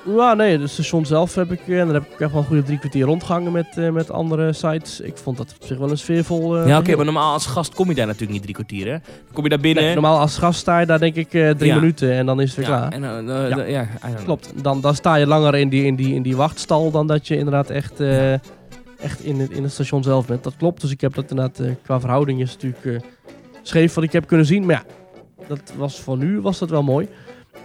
Ja, 0.07 0.35
nee, 0.35 0.59
het 0.59 0.71
station 0.71 1.07
zelf 1.07 1.35
heb 1.35 1.53
ik... 1.53 1.61
eh, 1.69 1.81
En 1.81 1.85
daar 1.87 1.95
heb 1.95 2.05
ik 2.13 2.21
echt 2.21 2.31
wel 2.33 2.41
een 2.41 2.47
goede 2.47 2.63
drie 2.63 2.79
kwartier 2.79 3.05
rondgehangen 3.05 3.53
met, 3.53 3.67
eh, 3.79 3.91
met 3.91 4.11
andere 4.11 4.53
sites. 4.53 5.01
Ik 5.01 5.17
vond 5.17 5.37
dat 5.37 5.55
op 5.61 5.67
zich 5.67 5.79
wel 5.79 5.91
een 5.91 5.99
sfeervol... 5.99 6.57
eh, 6.57 6.67
ja, 6.67 6.79
oké, 6.79 6.97
maar 6.97 7.05
normaal 7.05 7.33
als 7.33 7.47
gast 7.47 7.75
kom 7.75 7.89
je 7.89 7.95
daar 7.95 8.07
natuurlijk 8.07 8.33
niet 8.33 8.43
drie 8.43 8.55
kwartier, 8.55 8.85
hè? 8.87 8.91
Dan 8.93 9.33
kom 9.33 9.43
je 9.43 9.49
daar 9.51 9.59
binnen... 9.61 9.85
Nee, 9.85 9.93
normaal 9.93 10.19
als 10.19 10.39
gast 10.39 10.61
sta 10.61 10.79
je 10.79 10.87
daar 10.87 10.99
denk 10.99 11.15
ik 11.15 11.29
drie 11.31 11.65
Ja. 11.67 11.75
minuten 11.75 12.13
en 12.13 12.27
dan 12.27 12.41
is 12.41 12.49
het 12.49 12.57
weer 12.57 12.69
ja, 12.77 12.89
klaar. 12.89 13.03
En, 13.03 13.27
Ja. 13.49 13.67
ja. 13.67 13.89
Klopt, 14.25 14.53
dan, 14.63 14.81
dan 14.81 14.95
sta 14.95 15.15
je 15.15 15.27
langer 15.27 15.55
in 15.55 15.69
die, 15.69 15.85
in 15.85 15.97
die, 15.97 16.15
in 16.15 16.23
die 16.23 16.37
wachtstal 16.37 16.91
dan 16.91 17.07
dat 17.07 17.29
je 17.29 17.37
inderdaad 17.37 17.71
echt, 17.71 18.01
echt 19.01 19.21
in, 19.23 19.41
het, 19.41 19.51
in 19.51 19.63
het 19.63 19.73
station 19.73 20.03
zelf 20.03 20.27
bent. 20.27 20.45
Dat 20.45 20.57
klopt, 20.57 20.81
dus 20.81 20.91
ik 20.91 21.01
heb 21.01 21.15
dat 21.15 21.31
inderdaad 21.31 21.61
qua 21.83 22.01
verhouding 22.01 22.41
is 22.41 22.53
natuurlijk 22.53 23.05
scheef 23.63 23.95
wat 23.95 24.05
ik 24.05 24.13
heb 24.13 24.27
kunnen 24.27 24.47
zien. 24.47 24.67
Maar 24.67 24.85
ja, 24.87 25.45
dat 25.49 25.73
was 25.77 26.01
voor 26.01 26.17
nu 26.17 26.41
was 26.41 26.59
dat 26.59 26.71
wel 26.71 26.83
mooi. 26.83 27.09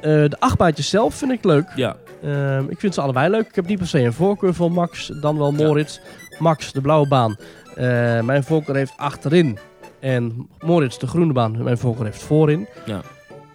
De 0.02 0.36
achtbaantjes 0.40 0.90
zelf 0.90 1.16
vind 1.16 1.32
ik 1.32 1.44
leuk. 1.44 1.68
Ja, 1.76 1.96
Ehm, 2.24 2.66
ik 2.70 2.80
vind 2.80 2.94
ze 2.94 3.02
allebei 3.02 3.30
leuk. 3.30 3.48
Ik 3.48 3.56
heb 3.56 3.68
niet 3.68 3.78
per 3.78 3.88
se 3.88 4.00
een 4.00 4.14
voorkeur 4.14 4.54
voor 4.54 4.72
Max, 4.72 5.08
dan 5.22 5.38
wel 5.38 5.52
Moritz. 5.52 6.00
Max, 6.40 6.72
de 6.72 6.82
blauwe 6.82 7.08
baan. 7.08 7.36
Eh, 7.76 8.22
mijn 8.22 8.44
voorkeur 8.44 8.76
heeft 8.76 8.94
achterin. 8.98 9.58
En 10.00 10.48
Moritz, 10.60 10.98
de 10.98 11.08
groene 11.08 11.34
baan. 11.34 11.64
Mijn 11.64 11.78
voorkeur 11.78 12.06
heeft 12.06 12.24
voorin. 12.24 12.68
Ja. 12.86 13.02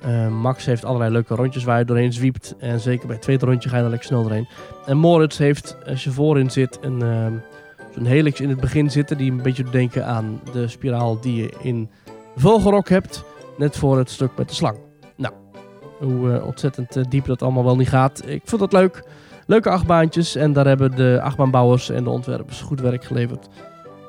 Eh, 0.01 0.29
Max 0.29 0.65
heeft 0.65 0.85
allerlei 0.85 1.13
leuke 1.13 1.35
rondjes 1.35 1.65
waar 1.65 1.79
je 1.79 1.85
doorheen 1.85 2.13
zwiept. 2.13 2.55
En 2.59 2.81
zeker 2.81 3.07
bij 3.07 3.15
het 3.15 3.25
tweede 3.25 3.47
rondje 3.47 3.69
ga 3.69 3.77
je 3.77 3.83
er 3.83 3.89
lekker 3.89 4.09
snel 4.09 4.23
doorheen. 4.23 4.49
En 4.87 4.97
Moritz 4.97 5.39
heeft, 5.39 5.77
als 5.87 6.05
je 6.05 6.11
voorin 6.11 6.51
zit, 6.51 6.79
een, 6.81 7.03
ehm, 7.03 7.33
helix 8.05 8.41
in 8.41 8.49
het 8.49 8.61
begin 8.61 8.91
zitten. 8.91 9.17
Die 9.17 9.31
een 9.31 9.43
beetje 9.43 9.63
doet 9.63 9.73
denken 9.73 10.07
aan 10.07 10.41
de 10.53 10.69
spiraal 10.69 11.21
die 11.21 11.43
je 11.43 11.53
in 11.61 11.91
Vogelrok 12.37 12.89
hebt. 12.89 13.25
Net 13.57 13.77
voor 13.77 13.99
het 13.99 14.11
stuk 14.11 14.31
met 14.37 14.49
de 14.49 14.55
slang. 14.55 14.79
Hoe 16.05 16.33
eh, 16.33 16.47
ontzettend 16.47 16.97
eh, 16.97 17.05
diep 17.09 17.25
dat 17.27 17.43
allemaal 17.43 17.65
wel 17.65 17.77
niet 17.77 17.89
gaat. 17.89 18.23
Ik 18.27 18.43
vond 18.45 18.61
dat 18.61 18.73
leuk. 18.73 19.05
Leuke 19.47 19.71
achtbaantjes. 19.71 20.35
En 20.35 20.53
daar 20.53 20.67
hebben 20.67 20.97
de 20.97 21.21
achtbaanbouwers 21.23 21.91
en 21.91 22.05
de 22.05 22.11
ontwerpers 22.11 22.61
goed 22.61 22.81
werk 22.81 23.05
geleverd. 23.05 23.49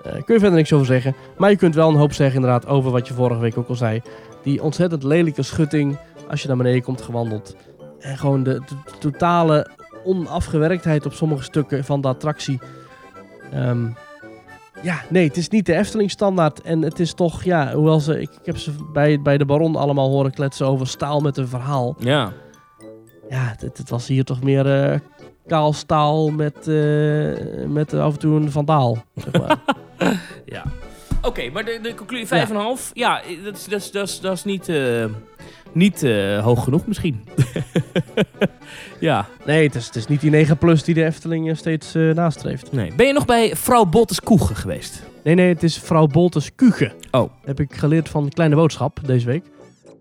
Eh 0.04 0.12
kun 0.12 0.34
je 0.34 0.40
verder 0.40 0.52
niks 0.52 0.74
over 0.74 0.86
zeggen. 0.86 1.16
Maar 1.38 1.50
je 1.50 1.58
kunt 1.58 1.76
wel 1.76 1.90
een 1.90 1.96
hoop 1.96 2.14
zeggen 2.14 2.36
inderdaad 2.36 2.68
over 2.68 2.92
wat 2.92 3.08
je 3.08 3.14
vorige 3.14 3.40
week 3.40 3.58
ook 3.58 3.70
al 3.70 3.76
zei. 3.76 4.02
Die 4.44 4.64
ontzettend 4.64 5.04
lelijke 5.04 5.44
schutting 5.44 5.98
als 6.30 6.42
je 6.42 6.48
naar 6.48 6.58
beneden 6.58 6.84
komt 6.84 7.02
gewandeld. 7.02 7.56
En 8.00 8.18
gewoon 8.18 8.44
de, 8.44 8.62
totale 9.00 9.68
onafgewerktheid 10.04 11.06
op 11.06 11.14
sommige 11.14 11.44
stukken 11.44 11.84
van 11.84 12.02
de 12.02 12.08
attractie. 12.08 12.60
Ehm, 13.52 13.88
ja, 14.82 15.02
nee, 15.10 15.28
het 15.28 15.38
is 15.38 15.50
niet 15.50 15.66
de 15.66 15.76
Efteling 15.76 16.12
standaard. 16.12 16.62
En 16.62 16.82
het 16.82 17.00
is 17.00 17.14
toch, 17.14 17.44
ja, 17.44 17.74
hoewel 17.74 18.00
ze... 18.00 18.22
Ik, 18.22 18.30
ik 18.32 18.46
heb 18.46 18.58
ze 18.58 18.72
bij, 18.94 19.22
bij 19.22 19.38
de 19.38 19.46
Baron 19.46 19.76
allemaal 19.76 20.10
horen 20.10 20.32
kletsen 20.32 20.68
over 20.68 20.88
staal 20.88 21.20
met 21.20 21.38
een 21.38 21.48
verhaal. 21.48 21.96
ja. 22.00 22.32
Ja, 23.30 23.54
het, 23.58 23.78
het 23.78 23.90
was 23.90 24.08
hier 24.08 24.24
toch 24.24 24.44
meer 24.44 24.84
eh 24.92 25.00
kaal 25.48 25.74
staal 25.74 26.30
met, 26.30 26.68
eh, 26.68 27.66
met 27.68 27.94
af 27.94 28.14
en 28.14 28.20
toe 28.20 28.36
een 28.40 28.52
vandaal. 28.52 28.98
Zeg 29.16 29.34
maar. 29.42 29.58
ja. 30.46 30.64
Oké, 31.22 31.50
maar 31.50 31.66
de, 31.66 31.80
de 31.82 31.94
conclusie 31.94 32.28
5,5. 32.48 32.92
Ja, 32.94 33.22
dat, 33.44 33.56
is- 33.56 33.66
dat, 33.66 33.80
is- 33.82 33.92
dat, 33.92 34.08
is- 34.08 34.20
dat 34.20 34.34
is 34.34 34.44
niet, 34.44 34.70
eh, 34.70 35.06
niet 35.72 36.02
hoog 36.42 36.64
genoeg 36.64 36.88
misschien. 36.88 37.24
ja, 39.00 39.28
nee, 39.46 39.66
het 39.66 39.76
is, 39.76 39.86
het 39.86 39.96
is 39.96 40.08
niet 40.08 40.22
die 40.22 40.30
9 40.30 40.58
plus 40.58 40.84
die 40.84 40.94
de 40.94 41.06
Efteling 41.06 41.50
eh, 41.50 41.56
steeds 41.56 41.96
eh, 41.96 42.14
nastreeft. 42.14 42.72
nee. 42.72 42.94
Ben 42.96 43.08
je 43.08 43.14
nog 43.14 43.26
bij 43.26 43.56
vrouw 43.56 43.86
Bottes 43.86 44.22
Koegen 44.22 44.56
geweest? 44.56 45.04
Nee, 45.24 45.36
nee, 45.36 45.48
het 45.48 45.64
is 45.64 45.78
vrouw 45.80 46.08
Boltes 46.08 46.56
Kuchen. 46.56 46.94
Oh. 47.12 47.32
Heb 47.44 47.60
ik 47.60 47.76
geleerd 47.76 48.10
van 48.10 48.30
Kleine 48.30 48.56
Boodschap 48.56 49.00
deze 49.06 49.26
week. 49.26 49.44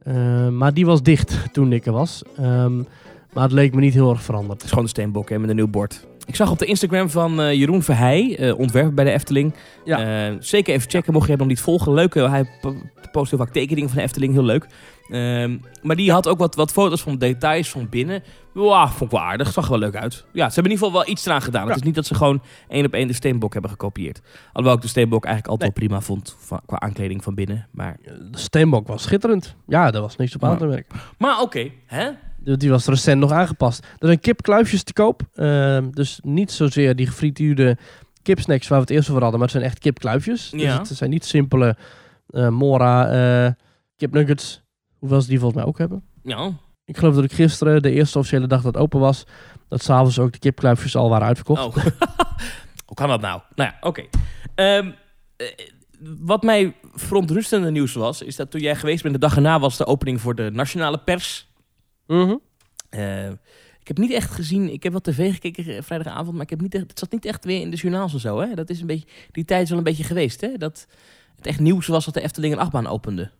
Eh, 0.02 0.48
maar 0.48 0.74
die 0.74 0.87
was 0.87 1.02
dicht 1.02 1.52
toen 1.52 1.72
ik 1.72 1.87
er 1.87 1.92
was. 1.92 2.22
Ehm, 2.37 2.76
maar 3.33 3.42
het 3.42 3.52
leek 3.52 3.74
me 3.74 3.80
niet 3.80 3.94
heel 3.94 4.11
erg 4.11 4.22
veranderd. 4.22 4.52
Het 4.52 4.62
is 4.62 4.68
gewoon 4.68 4.85
de 4.85 4.90
steenbok 4.90 5.28
hè, 5.28 5.38
met 5.38 5.50
een 5.50 5.57
nieuw 5.57 5.68
bord. 5.68 6.07
Ik 6.26 6.37
zag 6.37 6.50
op 6.50 6.58
de 6.58 6.64
Instagram 6.66 7.10
van 7.10 7.40
eh, 7.40 7.52
Jeroen 7.52 7.82
Verheij, 7.82 8.37
eh 8.38 8.58
ontwerper 8.58 8.94
bij 8.94 9.04
de 9.04 9.10
Efteling. 9.10 9.54
Ja. 9.84 10.26
Eh, 10.28 10.37
zeker 10.40 10.74
even 10.74 10.90
checken 10.90 11.12
mocht 11.12 11.24
je 11.24 11.30
hem 11.30 11.38
nog 11.40 11.48
niet 11.48 11.60
volgen. 11.60 11.94
Leuk, 11.94 12.14
hij 12.14 12.44
po- 12.60 12.76
post 13.12 13.30
heel 13.30 13.38
vaak 13.38 13.52
tekeningen 13.52 13.88
van 13.88 13.98
de 13.98 14.04
Efteling, 14.04 14.32
heel 14.32 14.44
leuk. 14.44 14.66
Ehm, 15.10 15.56
maar 15.82 15.96
die 15.96 16.12
had 16.12 16.28
ook 16.28 16.38
wat, 16.38 16.54
wat 16.54 16.72
foto's 16.72 17.02
van 17.02 17.18
details 17.18 17.70
van 17.70 17.88
binnen. 17.88 18.22
Wow, 18.52 18.88
vond 18.88 19.00
ik 19.02 19.10
wel 19.10 19.20
aardig. 19.26 19.52
Zag 19.52 19.64
er 19.64 19.70
wel 19.70 19.78
leuk 19.78 19.96
uit. 19.96 20.24
Ja, 20.32 20.48
ze 20.48 20.54
hebben 20.54 20.64
in 20.64 20.70
ieder 20.70 20.87
geval 20.87 20.92
wel 20.92 21.08
iets 21.12 21.26
eraan 21.26 21.42
gedaan. 21.42 21.62
Ja. 21.62 21.68
Het 21.68 21.76
is 21.76 21.82
niet 21.82 21.94
dat 21.94 22.06
ze 22.06 22.14
gewoon 22.14 22.42
één 22.68 22.84
op 22.87 22.92
één 22.92 23.06
de 23.06 23.12
steenbok 23.12 23.52
hebben 23.52 23.70
gekopieerd. 23.70 24.20
Alhoewel 24.46 24.74
ik 24.74 24.82
de 24.82 24.88
steenbok 24.88 25.24
eigenlijk 25.24 25.52
altijd 25.54 25.78
wel 25.78 25.87
prima 25.88 26.00
vond 26.04 26.37
van, 26.38 26.60
qua 26.66 26.80
aankleding 26.80 27.22
van 27.22 27.34
binnen. 27.34 27.66
Maar, 27.70 27.96
De 28.30 28.38
steenbok 28.38 28.87
was 28.87 29.02
schitterend. 29.02 29.54
Ja, 29.66 29.90
daar 29.90 30.02
was 30.02 30.16
niks 30.16 30.34
op 30.34 30.44
aan 30.44 30.58
te 30.58 30.66
merken. 30.66 30.98
maar 31.18 31.40
oké, 31.40 31.70
hè? 31.87 32.10
Die 32.44 32.70
was 32.70 32.87
recent 32.87 33.20
nog 33.20 33.30
aangepast. 33.33 33.78
Er 33.98 34.07
zijn 34.07 34.20
kipkluifjes 34.20 34.83
te 34.83 34.92
koop. 34.92 35.22
Ehm, 35.35 35.90
dus 35.90 36.18
niet 36.22 36.52
zozeer 36.52 36.96
die 36.96 37.07
gefrituurde 37.07 37.76
kipsnacks 38.22 38.68
waar 38.68 38.78
we 38.78 38.85
het 38.85 38.94
eerst 38.94 39.09
over 39.09 39.22
hadden. 39.22 39.40
Maar 39.40 39.48
het 39.48 39.57
zijn 39.59 39.70
echt 39.70 39.78
kipkluifjes. 39.83 40.50
Dus 40.50 40.62
Ja. 40.62 40.78
het 40.78 40.87
zijn 40.87 41.11
niet 41.11 41.24
simpele 41.24 41.76
eh, 42.28 42.48
Mora 42.48 43.09
eh 43.46 43.52
kipnuggets. 43.96 44.62
Hoewel 44.98 45.20
ze 45.20 45.28
die 45.28 45.38
volgens 45.38 45.61
mij 45.61 45.68
ook 45.70 45.78
hebben. 45.78 46.02
Ja, 46.22 46.52
Ik 46.85 46.96
geloof 46.96 47.14
dat 47.14 47.24
ik 47.24 47.33
gisteren, 47.33 47.83
de 47.83 47.90
eerste 47.90 48.18
officiële 48.18 48.46
dag 48.46 48.62
dat 48.62 48.74
het 48.74 48.83
open 48.83 49.00
was... 49.00 49.24
dat 49.68 49.83
s'avonds 49.83 50.18
ook 50.18 50.33
de 50.33 50.38
kipkluifjes 50.38 50.96
al 50.96 51.09
waren 51.09 51.26
uitverkocht. 51.26 51.64
Oh. 51.64 51.74
Hoe 52.87 52.94
kan 52.96 53.09
dat 53.09 53.20
nou? 53.20 53.40
Nou 53.54 53.70
ja, 53.70 53.88
oké. 53.88 54.02
Ehm, 54.54 54.90
eh, 55.37 55.46
wat 56.20 56.42
mij 56.42 56.74
verontrustende 56.94 57.70
nieuws 57.70 57.94
was, 57.94 58.22
is 58.22 58.37
dat 58.37 58.50
toen 58.50 58.61
jij 58.61 58.76
geweest 58.76 59.02
bent, 59.02 59.14
de 59.14 59.20
dag 59.20 59.37
erna 59.37 59.59
was 59.61 59.76
de 59.76 59.87
opening 59.87 60.20
voor 60.20 60.35
de 60.35 60.50
nationale 60.52 60.98
pers. 60.98 61.52
Mhm. 62.07 62.35
Eh, 62.90 63.29
ik 63.81 63.88
heb 63.90 63.99
niet 63.99 64.12
echt 64.12 64.31
gezien, 64.31 64.73
ik 64.73 64.83
heb 64.83 64.93
wat 64.93 65.05
tv 65.05 65.33
gekeken 65.33 65.67
eh, 65.77 65.83
vrijdagavond, 65.83 66.33
maar 66.33 66.43
ik 66.43 66.51
heb 66.51 66.61
niet 66.61 66.75
echt, 66.75 66.85
het 66.88 66.99
zat 66.99 67.12
niet 67.12 67.25
echt 67.25 67.45
weer 67.45 67.61
in 67.61 67.71
de 67.71 67.77
journaals 67.77 68.12
en 68.12 68.21
zo. 68.21 68.40
Hè? 68.40 68.55
Dat 68.55 68.71
is 68.71 68.81
een 68.81 68.87
beetje, 68.87 69.07
die 69.33 69.45
tijd 69.45 69.62
is 69.62 69.69
wel 69.69 69.79
een 69.79 69.85
beetje 69.85 70.05
geweest, 70.05 70.40
hè? 70.40 70.57
Dat 70.57 70.87
het 71.37 71.47
echt 71.47 71.61
nieuws 71.61 71.87
was 71.87 72.05
dat 72.05 72.14
de 72.14 72.21
Efteling 72.23 72.53
een 72.55 72.59
achtbaan 72.61 72.87
opende. 72.87 73.31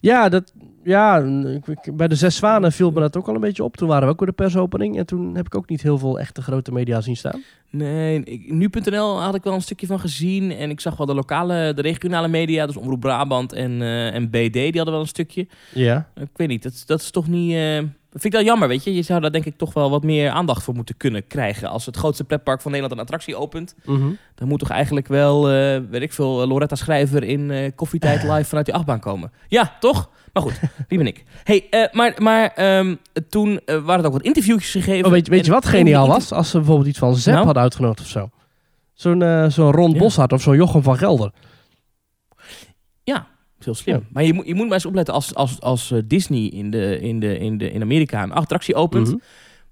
Ja, 0.00 0.28
dat, 0.28 0.52
ja 0.84 1.18
ik- 1.18 1.66
ik- 1.66 1.96
bij 1.96 2.08
de 2.08 2.14
Zes 2.14 2.36
Zwanen 2.36 2.72
viel 2.72 2.90
me 2.90 3.00
dat 3.00 3.16
ook 3.16 3.28
al 3.28 3.34
een 3.34 3.40
beetje 3.40 3.64
op. 3.64 3.76
Toen 3.76 3.88
waren 3.88 4.04
we 4.04 4.10
ook 4.12 4.18
bij 4.18 4.26
de 4.26 4.32
persopening. 4.32 4.98
En 4.98 5.06
toen 5.06 5.34
heb 5.36 5.46
ik 5.46 5.54
ook 5.54 5.68
niet 5.68 5.82
heel 5.82 5.98
veel 5.98 6.18
echte 6.20 6.42
grote 6.42 6.72
media 6.72 7.00
zien 7.00 7.16
staan. 7.16 7.42
Nee, 7.70 8.22
ik- 8.24 8.52
nu.nl 8.52 9.20
had 9.20 9.34
ik 9.34 9.42
wel 9.42 9.54
een 9.54 9.62
stukje 9.62 9.86
van 9.86 10.00
gezien. 10.00 10.50
En 10.52 10.70
ik 10.70 10.80
zag 10.80 10.96
wel 10.96 11.06
de 11.06 11.14
lokale, 11.14 11.72
de 11.74 11.82
regionale 11.82 12.28
media, 12.28 12.66
dus 12.66 12.76
Omroep 12.76 13.00
Brabant 13.00 13.52
en, 13.52 13.82
eh, 13.82 14.14
en 14.14 14.30
BD, 14.30 14.52
die 14.52 14.62
hadden 14.76 14.92
wel 14.92 15.00
een 15.00 15.06
stukje. 15.06 15.46
Ja. 15.74 16.08
Ik 16.14 16.28
weet 16.36 16.48
niet, 16.48 16.62
dat, 16.62 16.82
dat 16.86 17.00
is 17.00 17.10
toch 17.10 17.28
niet... 17.28 17.54
eh, 18.12 18.20
vind 18.20 18.24
ik 18.24 18.32
wel 18.32 18.42
jammer, 18.42 18.68
weet 18.68 18.84
je. 18.84 18.94
Je 18.94 19.02
zou 19.02 19.20
daar 19.20 19.32
denk 19.32 19.44
ik 19.44 19.56
toch 19.56 19.72
wel 19.72 19.90
wat 19.90 20.02
meer 20.02 20.30
aandacht 20.30 20.62
voor 20.62 20.74
moeten 20.74 20.96
kunnen 20.96 21.26
krijgen. 21.26 21.68
Als 21.68 21.86
het 21.86 21.96
grootste 21.96 22.24
pretpark 22.24 22.60
van 22.60 22.70
Nederland 22.70 22.98
een 22.98 23.04
attractie 23.04 23.36
opent... 23.36 23.74
Mhm. 23.84 24.08
dan 24.34 24.48
moet 24.48 24.58
toch 24.58 24.70
eigenlijk 24.70 25.08
wel, 25.08 25.50
eh, 25.50 25.80
weet 25.90 26.02
ik 26.02 26.12
veel, 26.12 26.46
Loretta 26.46 26.76
Schrijver 26.76 27.22
in 27.24 27.50
eh, 27.50 27.70
koffietijd 27.74 28.22
live 28.30 28.44
vanuit 28.44 28.66
die 28.66 28.74
achtbaan 28.74 29.00
komen. 29.00 29.32
Ja, 29.48 29.76
toch? 29.80 30.08
Maar 30.32 30.42
goed, 30.42 30.60
die 30.88 30.98
ben 30.98 31.06
ik. 31.06 31.24
Hey, 31.44 31.66
eh, 31.70 31.92
maar, 31.92 32.14
maar 32.18 32.46
ehm, 32.54 32.94
toen 33.28 33.60
eh, 33.64 33.76
waren 33.76 34.00
er 34.00 34.06
ook 34.06 34.12
wat 34.16 34.22
interviewtjes 34.22 34.70
gegeven. 34.70 35.04
Oh, 35.06 35.10
weet, 35.12 35.26
je- 35.26 35.32
weet 35.32 35.44
je 35.46 35.50
wat 35.52 35.66
geniaal 35.66 36.08
was? 36.08 36.32
Als 36.32 36.50
ze 36.50 36.56
bijvoorbeeld 36.56 36.88
iets 36.88 36.98
van 36.98 37.14
Zep 37.16 37.32
Nou? 37.32 37.44
hadden 37.44 37.62
uitgenodigd 37.62 38.00
of 38.00 38.06
zo. 38.06 38.30
Zo'n 38.94 39.22
eh, 39.22 39.46
zo'n 39.48 39.72
Ron 39.72 39.90
Ja. 39.92 39.98
Boshart 39.98 40.32
of 40.32 40.42
zo'n 40.42 40.56
Jochem 40.56 40.82
van 40.82 40.96
Gelder. 40.98 41.30
Heel 43.64 43.74
slim. 43.74 43.94
Ja. 43.94 44.00
Maar 44.12 44.24
je 44.24 44.32
moet, 44.32 44.46
je 44.46 44.54
moet 44.54 44.64
maar 44.64 44.74
eens 44.74 44.86
opletten 44.86 45.14
als, 45.14 45.34
als, 45.34 45.60
als 45.60 45.90
eh, 45.90 45.98
Disney 46.04 46.46
in, 46.46 46.70
de, 46.70 47.00
in, 47.00 47.20
de, 47.20 47.38
in, 47.38 47.58
de, 47.58 47.70
in 47.70 47.82
Amerika 47.82 48.22
een 48.22 48.32
attractie 48.32 48.74
opent. 48.74 49.06
Mhm. 49.08 49.16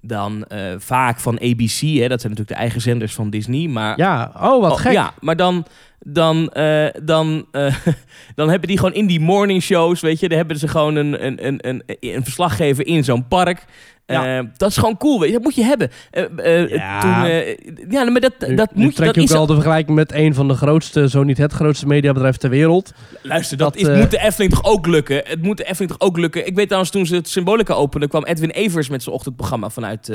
Dan 0.00 0.44
eh, 0.44 0.74
vaak 0.78 1.20
van 1.20 1.40
ABC, 1.40 1.80
hè, 1.80 2.08
dat 2.08 2.20
zijn 2.20 2.32
natuurlijk 2.32 2.48
de 2.48 2.54
eigen 2.54 2.80
zenders 2.80 3.14
van 3.14 3.30
Disney. 3.30 3.68
Maar, 3.68 3.98
Ja, 3.98 4.32
oh 4.36 4.60
wat 4.60 4.72
Oh, 4.72 4.78
gek. 4.78 4.92
Ja, 4.92 5.12
maar 5.20 5.36
dan, 5.36 5.64
dan, 6.00 6.48
eh, 6.48 6.86
dan, 7.02 7.46
eh, 7.52 7.74
dan 8.34 8.50
hebben 8.50 8.68
die 8.68 8.78
gewoon 8.78 8.94
in 8.94 9.06
die 9.06 9.20
morning 9.20 9.62
shows, 9.62 10.00
weet 10.00 10.20
je, 10.20 10.28
dan 10.28 10.38
hebben 10.38 10.58
ze 10.58 10.68
gewoon 10.68 10.96
een, 10.96 11.26
een, 11.26 11.46
een, 11.46 11.68
een, 11.68 11.82
een 12.00 12.22
verslaggever 12.22 12.86
in 12.86 13.04
zo'n 13.04 13.28
park. 13.28 13.64
Ja. 14.06 14.38
Eh, 14.38 14.44
dat 14.56 14.70
is 14.70 14.76
gewoon 14.76 14.96
cool, 14.96 15.20
weet 15.20 15.28
je. 15.28 15.34
Dat 15.34 15.42
moet 15.42 15.54
je 15.54 15.64
hebben. 15.64 15.90
Ja. 16.10 17.00
Toen, 17.00 17.56
ja, 17.90 18.04
maar 18.04 18.20
dat, 18.20 18.32
Nu, 18.38 18.54
dat 18.54 18.74
nu 18.74 18.82
moet 18.82 18.96
je. 18.96 19.02
trek 19.02 19.14
je 19.14 19.20
ook 19.20 19.28
wel 19.28 19.46
de 19.46 19.54
vergelijking 19.54 19.96
met 19.96 20.12
een 20.12 20.34
van 20.34 20.48
de 20.48 20.54
grootste, 20.54 21.08
zo 21.08 21.22
niet 21.22 21.38
het 21.38 21.52
grootste 21.52 21.86
mediabedrijf 21.86 22.36
ter 22.36 22.50
wereld. 22.50 22.92
luister, 23.22 23.56
dat, 23.56 23.78
dat, 23.78 23.88
is, 23.88 23.98
moet 23.98 24.10
de 24.10 24.18
Efteling 24.18 24.52
toch 24.52 24.64
ook 24.64 24.86
lukken? 24.86 25.22
Het 25.24 25.42
moet 25.42 25.56
de 25.56 25.64
Efteling 25.64 25.90
toch 25.90 26.08
ook 26.08 26.16
lukken? 26.16 26.46
Ik 26.46 26.54
weet 26.54 26.66
trouwens, 26.66 26.92
toen 26.92 27.06
ze 27.06 27.14
het 27.14 27.28
Symbolica 27.28 27.74
openden, 27.74 28.08
kwam 28.08 28.24
Edwin 28.24 28.50
Evers 28.50 28.88
met 28.88 29.02
zijn 29.02 29.14
ochtendprogramma 29.14 29.70
vanuit, 29.70 30.12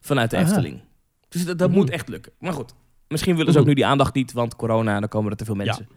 vanuit 0.00 0.30
de 0.30 0.36
Aha. 0.36 0.46
Efteling. 0.46 0.80
Dus 1.28 1.44
dat, 1.44 1.58
dat 1.58 1.70
moet 1.70 1.90
echt 1.90 2.08
lukken. 2.08 2.32
Maar 2.38 2.52
goed, 2.52 2.74
misschien 3.08 3.36
willen 3.36 3.52
ze 3.52 3.58
ook 3.58 3.66
nu 3.66 3.74
die 3.74 3.86
aandacht 3.86 4.14
niet, 4.14 4.32
want 4.32 4.56
corona, 4.56 5.00
dan 5.00 5.08
komen 5.08 5.30
er 5.30 5.36
te 5.36 5.44
veel 5.44 5.54
mensen. 5.54 5.88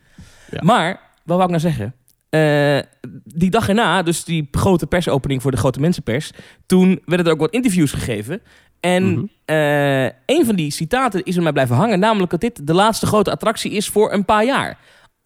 Ja. 0.52 0.60
Maar, 0.64 0.88
wat 1.24 1.38
wou 1.38 1.42
ik 1.44 1.48
nou 1.50 1.60
zeggen? 1.62 1.94
Eh, 2.30 2.80
die 3.24 3.50
dag 3.50 3.68
erna, 3.70 4.04
dus 4.04 4.24
die 4.24 4.48
grote 4.52 4.88
persopening 4.88 5.42
voor 5.42 5.52
de 5.52 5.58
grote 5.58 5.80
mensenpers, 5.80 6.32
toen 6.66 7.02
werden 7.06 7.26
er 7.26 7.32
ook 7.32 7.40
wat 7.40 7.52
interviews 7.54 7.92
gegeven. 7.92 8.42
En 8.80 9.12
Mhm. 9.12 9.26
eh, 9.46 10.04
een 10.06 10.46
van 10.46 10.56
die 10.56 10.72
citaten 10.72 11.24
is 11.24 11.36
er 11.36 11.44
mij 11.44 11.52
blijven 11.52 11.76
hangen, 11.76 12.00
namelijk 12.00 12.32
dat 12.32 12.42
dit 12.42 12.68
de 12.68 12.74
laatste 12.74 13.06
grote 13.06 13.32
attractie 13.32 13.72
is 13.72 13.90
voor 13.90 14.14
een 14.14 14.26
paar 14.26 14.46
jaar. 14.46 14.78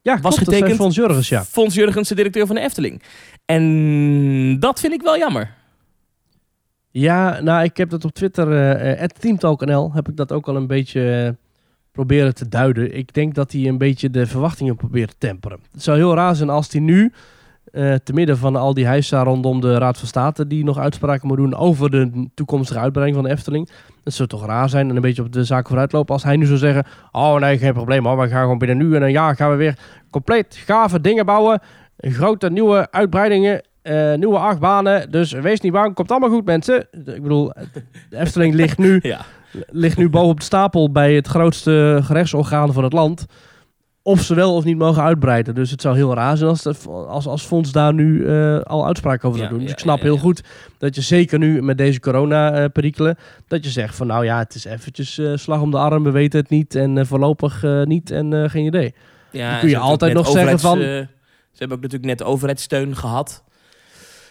Ja, 0.02 0.20
Was 0.20 0.36
klopt, 0.36 0.52
getekend- 0.52 0.80
Fons 0.80 0.96
Jurgens, 0.96 1.30
ja. 1.30 1.44
Fons 1.44 1.74
Jurgens, 1.76 2.08
de 2.10 2.16
directeur 2.16 2.46
van 2.46 2.56
de 2.56 2.62
Efteling. 2.62 3.02
En 3.46 4.60
dat 4.60 4.80
vind 4.80 4.94
ik 4.94 5.02
wel 5.02 5.18
jammer. 5.18 5.54
Ja, 6.92 7.40
nou, 7.42 7.64
ik 7.64 7.78
heb 7.78 7.90
dat 7.90 8.06
op 8.06 8.14
Twitter, 8.14 8.76
eh 8.78 9.02
at 9.04 9.22
teamtalk.nl, 9.22 9.94
heb 9.94 10.10
ik 10.10 10.18
dat 10.18 10.32
ook 10.32 10.48
al 10.48 10.56
een 10.56 10.68
beetje 10.68 11.26
eh, 11.26 11.41
proberen 11.92 12.36
te 12.36 12.50
duiden. 12.50 12.98
Ik 12.98 13.14
denk 13.14 13.36
dat 13.36 13.52
hij 13.52 13.68
een 13.68 13.78
beetje 13.78 14.10
de 14.10 14.26
verwachtingen 14.26 14.76
probeert 14.76 15.10
te 15.10 15.16
temperen. 15.18 15.60
Het 15.72 15.84
zou 15.84 15.98
heel 15.98 16.16
raar 16.16 16.36
zijn 16.36 16.50
als 16.50 16.72
hij 16.72 16.82
nu, 16.82 17.12
eh 17.72 17.94
te 18.04 18.14
midden 18.14 18.38
van 18.38 18.56
al 18.56 18.74
die 18.74 18.86
heisa 18.86 19.24
rondom 19.24 19.62
de 19.62 19.78
Raad 19.78 19.98
van 19.98 20.08
State, 20.08 20.48
die 20.48 20.64
nog 20.64 20.78
uitspraken 20.78 21.28
moet 21.28 21.38
doen 21.38 21.56
over 21.56 21.90
de 21.90 22.30
toekomstige 22.34 22.80
uitbreiding 22.80 23.20
van 23.20 23.28
de 23.30 23.36
Efteling. 23.36 23.70
Het 24.04 24.14
zou 24.14 24.30
toch 24.30 24.46
raar 24.46 24.70
zijn 24.70 24.90
en 24.90 24.96
een 24.96 25.02
beetje 25.02 25.22
op 25.24 25.34
de 25.34 25.44
zaak 25.44 25.68
vooruitlopen 25.68 26.14
als 26.14 26.24
hij 26.24 26.36
nu 26.36 26.46
zou 26.46 26.58
zeggen, 26.58 26.86
oh 27.12 27.36
nee, 27.36 27.58
geen 27.58 27.74
probleem 27.74 28.06
hoor, 28.06 28.18
we 28.18 28.28
gaan 28.28 28.42
gewoon 28.42 28.58
binnen 28.58 28.78
nu 28.78 28.96
en 28.96 29.02
een 29.02 29.12
jaar 29.12 29.36
gaan 29.36 29.50
we 29.50 29.56
weer 29.56 29.78
compleet 30.10 30.62
gave 30.66 31.02
dingen 31.02 31.26
bouwen. 31.26 31.62
Grote 31.98 32.50
nieuwe 32.50 32.88
uitbreidingen, 32.92 33.62
eh, 33.82 34.14
nieuwe 34.14 34.38
achtbanen. 34.38 35.12
Dus 35.12 35.32
wees 35.32 35.62
niet 35.62 35.72
bang, 35.72 35.94
komt 35.94 36.12
allemaal 36.12 36.30
goed 36.30 36.46
mensen. 36.46 36.88
Ik 36.92 37.22
bedoel, 37.22 37.52
de 38.10 38.18
Efteling 38.18 38.54
ligt 38.54 38.78
nu, 38.78 39.00
Ja. 39.04 39.26
Ligt 39.68 39.98
nu 39.98 40.10
bovenop 40.10 40.38
de 40.40 40.46
stapel 40.46 40.92
bij 40.92 41.14
het 41.16 41.28
grootste 41.28 42.00
gerechtsorgaan 42.04 42.74
van 42.74 42.84
het 42.84 42.94
land. 42.94 43.26
Of 44.04 44.22
ze 44.22 44.36
wel 44.36 44.56
of 44.56 44.64
niet 44.64 44.78
mogen 44.78 45.04
uitbreiden. 45.04 45.56
Dus 45.56 45.72
het 45.72 45.82
zou 45.82 45.96
heel 45.96 46.14
raar 46.14 46.38
zijn 46.38 46.50
als, 46.50 46.66
als, 46.88 47.28
als 47.28 47.44
Fonds 47.46 47.72
daar 47.72 47.94
nu 47.94 48.26
eh, 48.28 48.60
al 48.62 48.86
uitspraken 48.86 49.28
over 49.28 49.40
Ja, 49.40 49.46
zou 49.46 49.58
doen. 49.58 49.66
Dus 49.68 49.74
ik 49.76 49.80
snap 49.82 49.98
ja, 49.98 50.04
heel 50.04 50.18
goed 50.18 50.42
dat 50.78 50.96
je 50.96 51.02
zeker 51.02 51.40
nu 51.40 51.62
met 51.62 51.78
deze 51.78 52.00
corona-perikelen... 52.00 53.18
dat 53.48 53.64
je 53.64 53.70
zegt 53.70 53.96
van 53.96 54.08
nou 54.08 54.26
ja, 54.26 54.38
het 54.38 54.56
is 54.56 54.66
eventjes 54.66 55.18
eh, 55.18 55.32
slag 55.36 55.62
om 55.62 55.72
de 55.72 55.78
arm, 55.78 56.04
we 56.04 56.12
weten 56.12 56.40
het 56.40 56.50
niet. 56.50 56.76
En 56.76 56.98
eh, 56.98 57.06
voorlopig 57.06 57.64
eh, 57.64 57.84
niet 57.84 58.12
en 58.12 58.34
eh, 58.44 58.50
geen 58.50 58.66
idee. 58.66 58.94
Ja, 59.32 59.52
Dan 59.52 59.60
kun 59.60 59.70
je 59.70 59.78
altijd 59.78 60.14
nog 60.14 60.28
zeggen 60.30 60.60
van- 60.60 60.78
eh, 60.80 60.86
ze 61.52 61.58
hebben 61.58 61.78
ook 61.78 61.84
natuurlijk 61.84 62.20
net 62.20 62.24
overheidssteun 62.28 62.96
gehad. 62.96 63.44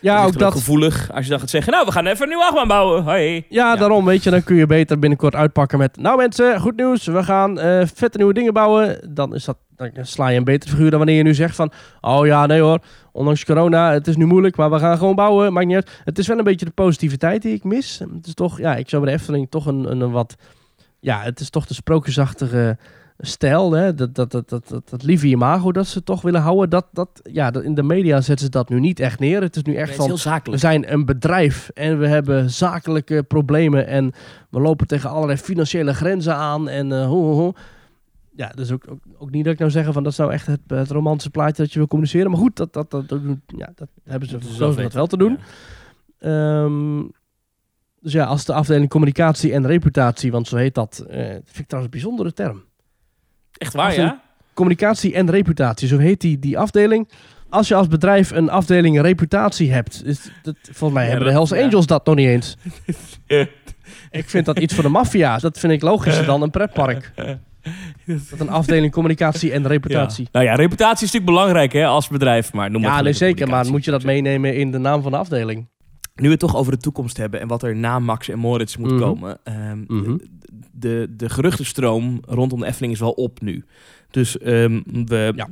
Ja, 0.00 0.24
ook 0.24 0.38
dat. 0.38 0.52
gevoelig. 0.52 1.12
Als 1.12 1.24
je 1.24 1.30
dan 1.30 1.40
gaat 1.40 1.50
zeggen, 1.50 1.72
nou, 1.72 1.86
we 1.86 1.92
gaan 1.92 2.06
even 2.06 2.22
een 2.22 2.28
nieuwe 2.28 2.44
achtbaan 2.44 2.68
bouwen. 2.68 3.02
Hoi. 3.02 3.44
Ja, 3.48 3.76
daarom 3.76 4.04
weet 4.04 4.22
je, 4.22 4.30
dan 4.30 4.44
kun 4.44 4.56
je 4.56 4.66
beter 4.66 4.98
binnenkort 4.98 5.34
uitpakken 5.34 5.78
met... 5.78 5.96
Nou 5.96 6.16
mensen, 6.16 6.60
goed 6.60 6.76
nieuws, 6.76 7.06
we 7.06 7.22
gaan 7.22 7.58
eh, 7.58 7.86
vette 7.94 8.16
nieuwe 8.18 8.32
dingen 8.32 8.52
bouwen. 8.52 9.10
Dan, 9.14 9.34
is 9.34 9.44
dat, 9.44 9.56
dan 9.76 9.90
sla 10.02 10.28
je 10.28 10.38
een 10.38 10.44
beter 10.44 10.70
figuur 10.70 10.90
dan 10.90 10.98
wanneer 10.98 11.16
je 11.16 11.22
nu 11.22 11.34
zegt 11.34 11.56
van... 11.56 11.72
Oh 12.00 12.26
ja, 12.26 12.46
nee 12.46 12.60
hoor, 12.60 12.78
ondanks 13.12 13.44
corona, 13.44 13.92
het 13.92 14.06
is 14.06 14.16
nu 14.16 14.26
moeilijk, 14.26 14.56
maar 14.56 14.70
we 14.70 14.78
gaan 14.78 14.98
gewoon 14.98 15.14
bouwen. 15.14 15.52
Maakt 15.52 15.66
niet 15.66 15.74
uit. 15.74 15.90
Het 16.04 16.18
is 16.18 16.26
wel 16.26 16.38
een 16.38 16.44
beetje 16.44 16.66
de 16.66 16.70
positiviteit 16.70 17.42
die 17.42 17.54
ik 17.54 17.64
mis. 17.64 17.98
Het 17.98 18.26
is 18.26 18.34
toch, 18.34 18.58
ja, 18.58 18.76
ik 18.76 18.88
zou 18.88 19.02
bij 19.02 19.12
de 19.12 19.18
Efteling 19.18 19.50
toch 19.50 19.66
een, 19.66 19.90
een, 19.90 20.00
een 20.00 20.10
wat... 20.10 20.34
Ja, 21.00 21.20
het 21.20 21.40
is 21.40 21.50
toch 21.50 21.66
de 21.66 21.74
sprookjesachtige 21.74 22.78
stijl, 23.20 23.72
hè? 23.72 23.94
Dat, 23.94 24.14
dat, 24.14 24.30
dat, 24.30 24.48
dat, 24.48 24.68
dat, 24.68 24.88
dat 24.88 25.02
lieve 25.02 25.26
imago 25.26 25.72
dat 25.72 25.86
ze 25.86 26.02
toch 26.02 26.22
willen 26.22 26.40
houden. 26.40 26.70
Dat, 26.70 26.86
dat, 26.92 27.20
ja, 27.32 27.50
dat, 27.50 27.62
in 27.62 27.74
de 27.74 27.82
media 27.82 28.20
zetten 28.20 28.44
ze 28.44 28.50
dat 28.50 28.68
nu 28.68 28.80
niet 28.80 29.00
echt 29.00 29.18
neer. 29.18 29.42
Het 29.42 29.56
is 29.56 29.62
nu 29.62 29.74
echt 29.74 29.94
van... 29.94 30.10
We 30.44 30.56
zijn 30.56 30.92
een 30.92 31.04
bedrijf 31.04 31.70
en 31.74 31.98
we 31.98 32.06
hebben 32.06 32.50
zakelijke 32.50 33.22
problemen 33.22 33.86
en 33.86 34.12
we 34.50 34.60
lopen 34.60 34.86
tegen 34.86 35.10
allerlei 35.10 35.38
financiële 35.38 35.94
grenzen 35.94 36.34
aan 36.34 36.68
en 36.68 36.92
eh, 36.92 37.06
ho, 37.06 37.22
ho, 37.22 37.34
ho. 37.34 37.52
Ja, 38.36 38.48
dus 38.54 38.72
ook, 38.72 38.84
ook, 38.88 38.98
ook 39.18 39.30
niet 39.30 39.44
dat 39.44 39.52
ik 39.52 39.58
nou 39.58 39.70
zeggen 39.70 39.92
van 39.92 40.02
dat 40.02 40.12
is 40.12 40.18
nou 40.18 40.32
echt 40.32 40.46
het, 40.46 40.60
het 40.66 40.90
romantische 40.90 41.30
plaatje 41.30 41.62
dat 41.62 41.72
je 41.72 41.78
wil 41.78 41.88
communiceren. 41.88 42.30
Maar 42.30 42.40
goed, 42.40 42.56
dat, 42.56 42.72
dat, 42.72 42.90
dat, 42.90 43.08
dat, 43.08 43.22
doen- 43.22 43.42
ja, 43.46 43.72
dat 43.74 43.88
hebben 44.04 44.28
ze 44.28 44.38
wel 44.58 44.74
dat 44.74 44.92
wel 44.92 45.06
te 45.06 45.16
doen. 45.16 45.38
Ja. 46.18 46.64
Ehm, 46.64 47.02
dus 48.00 48.12
ja, 48.12 48.24
als 48.24 48.44
de 48.44 48.52
afdeling 48.52 48.90
communicatie 48.90 49.52
en 49.52 49.66
reputatie, 49.66 50.30
want 50.32 50.48
zo 50.48 50.56
heet 50.56 50.74
dat, 50.74 51.04
eh 51.08 51.18
vind 51.28 51.58
ik 51.58 51.66
trouwens 51.66 51.94
een 51.94 52.00
bijzondere 52.00 52.32
term. 52.32 52.62
Echt 53.60 53.74
waar, 53.74 53.86
Afdeling- 53.86 54.10
ja? 54.12 54.20
Communicatie 54.54 55.14
en 55.14 55.30
reputatie, 55.30 55.88
zo 55.88 55.98
heet 55.98 56.20
die, 56.20 56.38
die 56.38 56.58
afdeling. 56.58 57.08
Als 57.48 57.68
je 57.68 57.74
als 57.74 57.88
bedrijf 57.88 58.30
een 58.30 58.50
afdeling 58.50 59.00
reputatie 59.00 59.72
hebt, 59.72 60.02
is 60.04 60.30
dat, 60.42 60.54
volgens 60.62 60.92
mij 60.92 61.02
Ja, 61.02 61.08
hebben 61.08 61.26
de 61.28 61.32
Hells 61.34 61.50
ja. 61.50 61.62
Angels 61.64 61.86
dat 61.86 62.06
nog 62.06 62.14
niet 62.14 62.26
eens. 62.28 62.56
Ik 64.10 64.28
vind 64.28 64.46
dat 64.46 64.58
iets 64.58 64.74
voor 64.74 64.82
de 64.82 64.88
maffia. 64.88 65.38
Dat 65.38 65.58
vind 65.58 65.72
ik 65.72 65.82
logischer 65.82 66.24
dan 66.26 66.42
een 66.42 66.50
pretpark. 66.50 67.12
Dat 68.30 68.40
een 68.40 68.48
afdeling 68.50 68.92
communicatie 68.92 69.52
en 69.52 69.66
reputatie. 69.66 70.22
Ja. 70.24 70.28
Nou 70.32 70.44
ja, 70.44 70.54
reputatie 70.54 71.06
is 71.06 71.12
natuurlijk 71.12 71.24
belangrijk 71.38 71.72
hè, 71.72 71.86
als 71.86 72.08
bedrijf. 72.08 72.52
Maar 72.52 72.70
noem 72.70 72.82
Ja, 72.82 73.00
nee, 73.00 73.12
zeker. 73.12 73.48
Maar 73.48 73.66
moet 73.70 73.84
je 73.84 73.90
dat 73.90 74.02
meenemen 74.04 74.56
in 74.56 74.70
de 74.70 74.78
naam 74.78 75.02
van 75.02 75.10
de 75.10 75.16
afdeling? 75.18 75.68
Nu 76.14 76.24
we 76.24 76.30
het 76.30 76.38
toch 76.38 76.56
over 76.56 76.72
de 76.72 76.78
toekomst 76.78 77.16
hebben 77.16 77.40
en 77.40 77.48
wat 77.48 77.62
er 77.62 77.76
na 77.76 77.98
Max 77.98 78.28
en 78.28 78.38
Moritz 78.38 78.76
moet 78.76 78.90
Mhm. 78.90 79.00
komen. 79.00 79.38
ehm, 79.44 79.78
Mhm. 79.86 80.16
De, 80.80 81.06
de 81.16 81.28
geruchtenstroom 81.28 82.20
rondom 82.26 82.60
de 82.60 82.66
Efteling 82.66 82.92
is 82.92 83.00
wel 83.00 83.10
op 83.12 83.40
nu. 83.40 83.64
Dus 84.10 84.38
ehm, 84.38 84.80
we 85.04 85.32
Ja. 85.36 85.48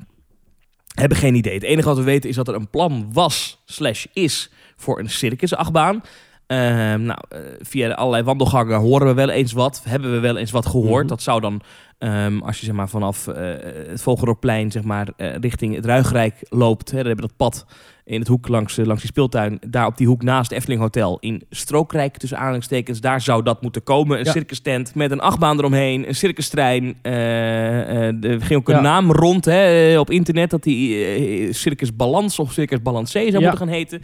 hebben 0.94 1.18
geen 1.18 1.34
idee. 1.34 1.54
Het 1.54 1.62
enige 1.62 1.88
wat 1.88 1.96
we 1.96 2.02
weten 2.02 2.28
is 2.30 2.36
dat 2.36 2.48
er 2.48 2.54
een 2.54 2.70
plan 2.70 3.08
was, 3.12 3.62
slash 3.64 4.06
is, 4.12 4.50
voor 4.76 4.98
een 4.98 5.10
circusachtbaan. 5.10 6.02
Ehm, 6.46 7.02
nou, 7.02 7.18
eh, 7.28 7.40
via 7.60 7.90
allerlei 7.90 8.22
wandelgangen 8.22 8.78
horen 8.78 9.06
we 9.06 9.14
wel 9.14 9.28
eens 9.30 9.52
wat. 9.52 9.82
Hebben 9.84 10.12
we 10.12 10.18
wel 10.18 10.36
eens 10.36 10.50
wat 10.50 10.66
gehoord. 10.66 11.00
Mhm. 11.04 11.08
Dat 11.08 11.22
zou 11.22 11.40
dan, 11.40 11.60
ehm, 11.98 12.38
als 12.38 12.58
je 12.60 12.66
zeg 12.66 12.74
maar, 12.74 12.88
vanaf 12.88 13.26
eh, 13.26 13.44
het 13.88 14.02
Vogelrokplein 14.02 14.70
zeg 14.70 14.82
maar, 14.82 15.08
eh, 15.16 15.34
richting 15.40 15.74
het 15.74 15.84
Ruigrijk 15.84 16.34
loopt. 16.48 16.90
Hè, 16.90 16.96
dan 16.96 17.06
hebben 17.06 17.24
we 17.24 17.30
dat 17.36 17.48
pad 17.48 17.66
in 18.04 18.18
het 18.18 18.28
hoek 18.28 18.48
langs, 18.48 18.78
eh, 18.78 18.84
langs 18.86 19.00
die 19.02 19.10
speeltuin. 19.10 19.58
Daar 19.66 19.86
op 19.86 19.96
die 19.96 20.06
hoek 20.06 20.22
naast 20.22 20.48
het 20.48 20.58
Efteling 20.58 20.80
Hotel. 20.80 21.16
In 21.20 21.42
Strookrijk 21.50 22.16
tussen 22.16 22.38
aanhalingstekens. 22.38 23.00
Daar 23.00 23.20
zou 23.20 23.42
dat 23.42 23.62
moeten 23.62 23.82
komen. 23.82 24.18
Een 24.18 24.24
Ja. 24.24 24.32
circus 24.32 24.60
tent 24.60 24.94
met 24.94 25.10
een 25.10 25.20
achtbaan 25.20 25.58
eromheen. 25.58 26.08
Een 26.08 26.14
circustrein. 26.14 26.96
eh, 27.02 27.80
eh, 28.08 28.24
er 28.24 28.40
ging 28.42 28.60
ook 28.60 28.68
een 28.68 28.74
Ja. 28.74 28.80
naam 28.80 29.12
rond 29.12 29.44
hè, 29.44 29.98
op 29.98 30.10
internet. 30.10 30.50
Dat 30.50 30.62
die 30.62 31.52
Circus 31.52 31.96
Balans 31.96 32.38
of 32.38 32.52
Circus 32.52 32.82
Balancé 32.82 33.18
zou 33.20 33.32
Ja. 33.32 33.40
moeten 33.40 33.58
gaan 33.58 33.68
heten. 33.68 34.02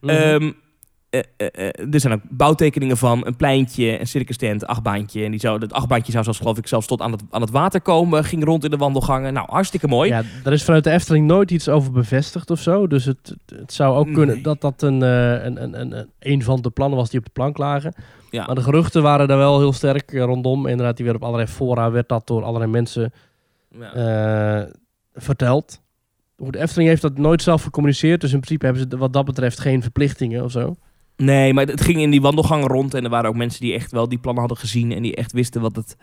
Mhm. 0.00 0.10
Ehm, 0.14 0.52
eh, 1.10 1.20
eh, 1.36 1.68
eh, 1.68 1.94
er 1.94 2.00
zijn 2.00 2.12
ook 2.12 2.20
bouwtekeningen 2.28 2.96
van 2.96 3.26
een 3.26 3.36
pleintje, 3.36 4.00
een 4.00 4.06
circus 4.06 4.36
tent, 4.36 4.66
achtbaantje. 4.66 5.24
En 5.24 5.30
die 5.30 5.40
zou, 5.40 5.58
dat 5.58 5.72
achtbaantje 5.72 6.12
zou 6.12 6.24
zelfs, 6.24 6.38
geloof 6.38 6.58
ik, 6.58 6.66
zelfs 6.66 6.86
tot 6.86 7.00
aan 7.00 7.12
het, 7.12 7.22
aan 7.30 7.40
het 7.40 7.50
water 7.50 7.80
komen. 7.80 8.24
Ging 8.24 8.44
rond 8.44 8.64
in 8.64 8.70
de 8.70 8.76
wandelgangen. 8.76 9.32
Nou, 9.32 9.46
hartstikke 9.50 9.88
mooi. 9.88 10.10
Ja, 10.10 10.22
er 10.44 10.52
is 10.52 10.64
vanuit 10.64 10.84
de 10.84 10.90
Efteling 10.90 11.26
nooit 11.26 11.50
iets 11.50 11.68
over 11.68 11.92
bevestigd 11.92 12.50
of 12.50 12.60
zo. 12.60 12.86
Dus 12.86 13.04
het, 13.04 13.36
het 13.46 13.72
zou 13.72 13.96
ook 13.96 14.12
kunnen 14.12 14.42
dat 14.42 14.60
dat 14.60 14.82
een, 14.82 15.00
een, 15.00 15.62
een, 15.62 15.80
een, 15.80 16.10
een, 16.18 16.42
van 16.42 16.60
de 16.60 16.70
plannen 16.70 16.98
was 16.98 17.10
die 17.10 17.18
op 17.18 17.24
de 17.24 17.32
plank 17.32 17.58
lagen. 17.58 17.94
Ja. 18.30 18.46
Maar 18.46 18.54
de 18.54 18.62
geruchten 18.62 19.02
waren 19.02 19.28
daar 19.28 19.38
wel 19.38 19.58
heel 19.58 19.72
sterk 19.72 20.12
rondom. 20.12 20.66
Inderdaad, 20.66 20.96
die 20.96 21.04
werd 21.04 21.16
op 21.16 21.24
allerlei 21.24 21.48
fora, 21.48 21.90
werd 21.90 22.08
dat 22.08 22.26
door 22.26 22.44
allerlei 22.44 22.70
mensen 22.70 23.12
Ja. 23.78 24.68
verteld. 25.14 25.80
De 26.36 26.58
Efteling 26.58 26.88
heeft 26.88 27.02
dat 27.02 27.18
nooit 27.18 27.42
zelf 27.42 27.62
gecommuniceerd. 27.62 28.20
Dus 28.20 28.32
in 28.32 28.40
principe 28.40 28.64
hebben 28.64 28.86
ze 28.90 28.96
wat 28.96 29.12
dat 29.12 29.24
betreft 29.24 29.60
geen 29.60 29.82
verplichtingen 29.82 30.44
of 30.44 30.50
zo. 30.50 30.76
Nee, 31.20 31.54
maar 31.54 31.66
het 31.66 31.80
ging 31.80 31.98
in 32.00 32.10
die 32.10 32.20
wandelgangen 32.20 32.68
rond. 32.68 32.94
En 32.94 33.04
er 33.04 33.10
waren 33.10 33.28
ook 33.30 33.36
mensen 33.36 33.60
die 33.60 33.74
echt 33.74 33.92
wel 33.92 34.08
die 34.08 34.18
plannen 34.18 34.40
hadden 34.42 34.58
gezien. 34.60 34.92
En 34.92 35.02
die 35.02 35.14
echt 35.16 35.32
wisten 35.32 35.60
wat 35.60 35.76
het, 35.76 35.96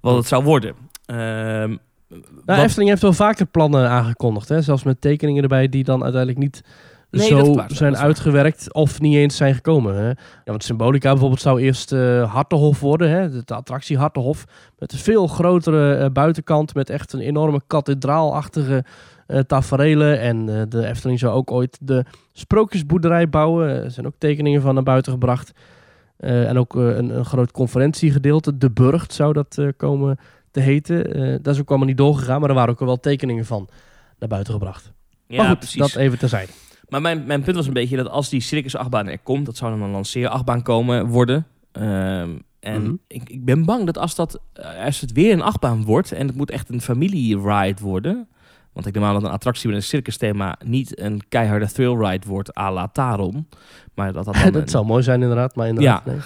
wat 0.00 0.16
het 0.16 0.26
zou 0.26 0.44
worden. 0.44 0.74
Ehm, 1.06 1.76
Nou, 2.08 2.22
wat- 2.44 2.58
Efteling 2.58 2.88
heeft 2.90 3.02
wel 3.02 3.12
vaker 3.12 3.46
plannen 3.46 3.88
aangekondigd. 3.88 4.48
Hè? 4.48 4.62
Zelfs 4.62 4.82
met 4.82 5.00
tekeningen 5.00 5.42
erbij 5.42 5.68
die 5.68 5.84
dan 5.84 6.02
uiteindelijk 6.02 6.40
niet 6.42 6.62
Nee, 7.10 7.26
zo 7.26 7.54
waar, 7.54 7.70
zijn 7.72 7.96
uitgewerkt 7.96 8.72
of 8.74 9.00
niet 9.00 9.14
eens 9.16 9.36
zijn 9.36 9.54
gekomen. 9.54 9.94
Hè? 9.96 10.06
Ja, 10.08 10.14
want 10.44 10.64
Symbolica 10.64 11.10
bijvoorbeeld 11.10 11.40
zou 11.40 11.60
eerst 11.60 11.92
eh 11.92 12.32
Hartenhof 12.32 12.80
worden. 12.80 13.10
Hè? 13.10 13.30
De, 13.30 13.42
de 13.44 13.54
attractie 13.54 13.98
Hartenhof. 13.98 14.44
Met 14.78 14.92
een 14.92 14.98
veel 14.98 15.26
grotere 15.26 15.94
eh, 15.94 16.10
buitenkant. 16.10 16.74
Met 16.74 16.90
echt 16.90 17.12
een 17.12 17.20
enorme 17.20 17.60
kathedraalachtige 17.66 18.84
eh 19.26 19.38
taferelen. 19.38 20.20
En 20.20 20.48
eh, 20.60 20.62
de 20.68 20.86
Efteling 20.86 21.18
zou 21.18 21.32
ook 21.34 21.50
ooit 21.50 21.78
de 21.80 22.04
sprookjesboerderij 22.32 23.28
bouwen. 23.28 23.68
Er 23.84 23.90
zijn 23.90 24.06
ook 24.06 24.14
tekeningen 24.18 24.60
van 24.60 24.74
naar 24.74 24.82
buiten 24.82 25.12
gebracht. 25.12 25.52
Eh, 26.16 26.48
en 26.48 26.58
ook 26.58 26.74
een, 26.74 27.16
een 27.16 27.24
groot 27.24 27.50
conferentiegedeelte. 27.52 28.58
De 28.58 28.70
Burgt 28.70 29.12
zou 29.12 29.32
dat 29.32 29.58
komen 29.76 30.18
te 30.50 30.60
heten. 30.60 31.02
Dat 31.42 31.54
is 31.54 31.60
ook 31.60 31.68
allemaal 31.68 31.86
niet 31.88 31.96
doorgegaan. 31.96 32.40
Maar 32.40 32.48
er 32.48 32.54
waren 32.54 32.70
ook 32.72 32.78
wel 32.80 33.00
tekeningen 33.00 33.44
van 33.44 33.68
naar 34.18 34.28
buiten 34.28 34.52
gebracht. 34.52 34.92
ja, 35.26 35.36
maar 35.36 35.46
goed, 35.48 35.58
precies. 35.58 35.78
dat 35.80 35.94
even 35.96 36.18
terzijde. 36.18 36.52
Maar 36.88 37.00
mijn, 37.00 37.26
mijn 37.26 37.42
punt 37.42 37.56
was 37.56 37.66
een 37.66 37.72
beetje 37.72 37.96
dat 37.96 38.08
als 38.08 38.28
die 38.28 38.40
circus 38.40 38.76
achtbaan 38.76 39.08
er 39.08 39.18
komt, 39.18 39.46
dat 39.46 39.56
zou 39.56 39.70
dan 39.72 39.82
een 39.82 39.90
lanceerachtbaan 39.90 40.62
komen 40.62 41.06
worden. 41.06 41.46
Ehm, 41.72 42.30
en 42.60 42.82
Mhm. 42.82 42.94
ik, 43.08 43.28
ik 43.28 43.44
ben 43.44 43.64
bang 43.64 43.86
dat 43.86 43.98
als, 43.98 44.14
dat 44.14 44.40
als 44.84 45.00
het 45.00 45.12
weer 45.12 45.32
een 45.32 45.42
achtbaan 45.42 45.84
wordt 45.84 46.12
en 46.12 46.26
het 46.26 46.36
moet 46.36 46.50
echt 46.50 46.68
een 46.68 46.80
familie-ride 46.80 47.82
worden. 47.82 48.28
Want 48.74 48.86
ik 48.86 48.94
neem 48.94 49.04
aan 49.04 49.14
dat 49.14 49.22
een 49.22 49.30
attractie 49.30 49.68
met 49.68 49.76
een 49.76 49.82
circus 49.82 50.16
thema 50.16 50.56
niet 50.64 51.00
een 51.00 51.22
keiharde 51.28 51.72
thrill 51.72 51.96
ride 52.06 52.26
wordt 52.28 52.56
à 52.58 52.72
la 52.72 52.88
Taron. 52.88 53.48
Maar 53.94 54.12
dat 54.12 54.24
dat 54.24 54.34
dat 54.34 54.54
een- 54.54 54.68
zou 54.68 54.84
mooi 54.86 55.02
zijn 55.02 55.22
inderdaad. 55.22 55.54
Maar 55.56 55.68
inderdaad, 55.68 56.04
nee. 56.06 56.16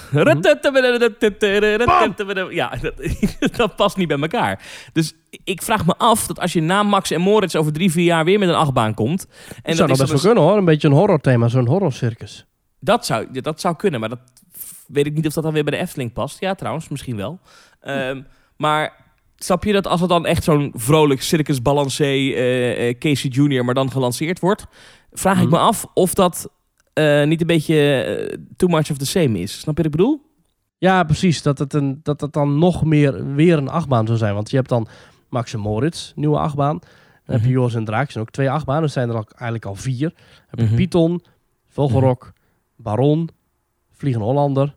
Ja, 2.55 2.74
dat, 2.80 3.57
dat 3.57 3.76
past 3.76 3.96
niet 3.96 4.09
bij 4.09 4.18
elkaar. 4.20 4.62
Dus 4.92 5.14
ik 5.44 5.62
vraag 5.62 5.86
me 5.86 5.94
af 5.96 6.26
dat 6.26 6.40
als 6.40 6.53
je 6.53 6.61
na 6.61 6.82
Max 6.82 7.11
en 7.11 7.20
Moritz 7.20 7.55
over 7.55 7.72
drie, 7.72 7.90
vier 7.90 8.05
jaar 8.05 8.24
weer 8.24 8.38
met 8.38 8.49
een 8.49 8.55
achtbaan 8.55 8.94
komt. 8.94 9.26
En 9.28 9.28
dat 9.28 9.64
dat, 9.64 9.76
zou 9.76 9.90
is 9.90 9.99
nog 9.99 9.99
best 9.99 10.11
wel 10.11 10.20
kunnen 10.32 10.42
hoor. 10.51 10.57
Een 10.59 10.64
beetje 10.64 10.88
een 10.88 10.94
horrorthema, 10.94 11.49
zo'n 11.49 11.66
horrorcircus. 11.66 12.46
dat, 12.80 13.07
zou, 13.07 13.26
ja, 13.32 13.40
dat 13.40 13.61
zou 13.61 13.76
kunnen, 13.76 14.01
maar 14.01 14.09
dat 14.09 14.18
weet 14.86 15.07
ik 15.07 15.14
niet 15.14 15.26
of 15.26 15.32
dat 15.32 15.44
dan 15.44 15.53
weer 15.53 15.64
bij 15.64 15.76
de 15.76 15.82
Efteling 15.82 16.12
past. 16.12 16.40
Ja, 16.40 16.55
trouwens, 16.55 16.88
misschien 16.88 17.16
wel. 17.16 17.40
Ehm, 17.80 18.22
maar 18.57 19.07
snap 19.39 19.64
je 19.64 19.72
dat 19.72 19.86
als 19.86 20.01
het 20.01 20.09
dan 20.09 20.26
echt 20.26 20.45
zo'n 20.45 20.72
vrolijk 20.74 21.22
circus 21.22 21.62
balancé 21.62 22.05
eh, 22.05 22.89
eh, 22.89 22.99
Casey 22.99 23.30
Jr., 23.30 23.64
maar 23.64 23.74
dan 23.74 23.91
gelanceerd 23.91 24.41
wordt, 24.41 24.66
vraag 25.12 25.36
ik 25.36 25.43
Mhm. 25.49 25.53
me 25.53 25.59
af 25.59 25.86
of 25.95 26.14
dat 26.14 26.51
eh, 26.93 27.24
niet 27.24 27.41
een 27.41 27.47
beetje 27.47 28.39
too 28.57 28.68
much 28.68 28.91
of 28.91 28.97
the 28.97 29.07
same 29.07 29.39
is. 29.39 29.53
Snap 29.61 29.76
je 29.76 29.82
wat 29.82 29.93
ik 29.93 29.99
bedoel? 29.99 30.20
Ja, 30.78 31.05
precies. 31.05 31.43
Dat 31.43 31.59
het, 31.59 31.74
een, 31.74 32.01
dat 32.03 32.20
het 32.20 32.32
dan 32.32 32.59
nog 32.59 32.84
meer 32.84 33.34
weer 33.34 33.57
een 33.59 33.68
achtbaan 33.68 34.07
zou 34.07 34.18
zijn. 34.18 34.34
Want 34.34 34.51
je 34.51 34.57
hebt 34.57 34.68
dan 34.68 34.89
Max 35.28 35.53
en 35.53 35.61
Moritz, 35.61 36.12
nieuwe 36.14 36.39
achtbaan. 36.39 36.78
Dan 36.78 37.36
heb 37.36 37.41
je 37.41 37.47
Mhm. 37.47 37.57
Joris 37.57 37.74
en 37.74 37.84
Draak, 37.84 38.03
dat 38.03 38.11
zijn 38.12 38.24
ook 38.24 38.30
twee 38.30 38.51
achtbanen. 38.51 38.82
Er 38.82 38.89
zijn 38.89 39.09
er 39.09 39.14
eigenlijk 39.14 39.64
al 39.64 39.74
vier. 39.74 40.09
Dan 40.09 40.18
heb 40.49 40.59
je 40.59 40.64
Mhm. 40.64 40.74
Python, 40.74 41.22
Vogelrok, 41.68 42.32
Baron, 42.76 43.28
Vliegende 43.93 44.26
Hollander. 44.26 44.74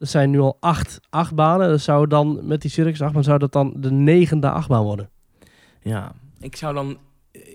Er 0.00 0.06
zijn 0.06 0.30
nu 0.30 0.40
al 0.40 0.56
acht 0.60 1.00
achtbanen. 1.10 1.68
Dat 1.68 1.80
zou 1.80 2.06
dan 2.06 2.38
met 2.42 2.60
die 2.62 2.70
circus 2.70 3.02
achtbaan 3.02 3.24
zou 3.24 3.38
dat 3.38 3.52
dan 3.52 3.72
de 3.76 3.90
negende 3.90 4.50
achtbaan 4.50 4.82
worden. 4.84 5.08
Ja, 5.82 6.12
ik 6.40 6.56
zou 6.56 6.74
dan, 6.74 6.96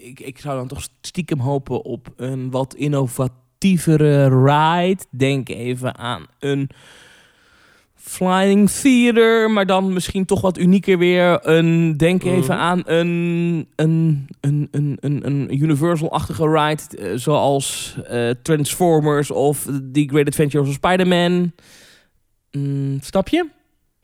ik, 0.02 0.20
ik 0.20 0.40
zou 0.40 0.58
dan 0.58 0.68
toch 0.68 0.88
stiekem 1.02 1.40
hopen 1.40 1.84
op 1.84 2.08
een 2.18 2.52
wat 2.52 2.76
innovatievere 2.76 4.44
ride. 4.46 5.04
Denk 5.10 5.50
even 5.50 5.98
aan 5.98 6.26
een 6.40 6.70
Flying 7.96 8.70
Theater, 8.70 9.52
maar 9.52 9.66
dan 9.66 9.94
misschien 9.94 10.26
toch 10.26 10.42
wat 10.42 10.58
unieker 10.58 10.98
weer. 10.98 11.48
Een, 11.48 11.98
denk 11.98 12.24
even 12.24 12.56
Mhm. 12.56 12.64
aan 12.64 12.82
een, 12.86 13.68
een, 13.76 14.28
een, 14.42 14.68
een, 14.72 14.98
een, 15.00 15.26
een 15.26 15.62
Universal-achtige 15.64 16.50
ride, 16.50 16.98
eh, 16.98 17.18
zoals 17.18 17.98
eh, 18.08 18.30
Transformers 18.42 19.32
of 19.32 19.64
The 19.94 20.04
Great 20.08 20.28
Adventures 20.28 20.68
of 20.68 20.74
Spider-Man. 20.74 21.52
Mm, 22.58 22.98
snap 23.02 23.28
je? 23.28 23.48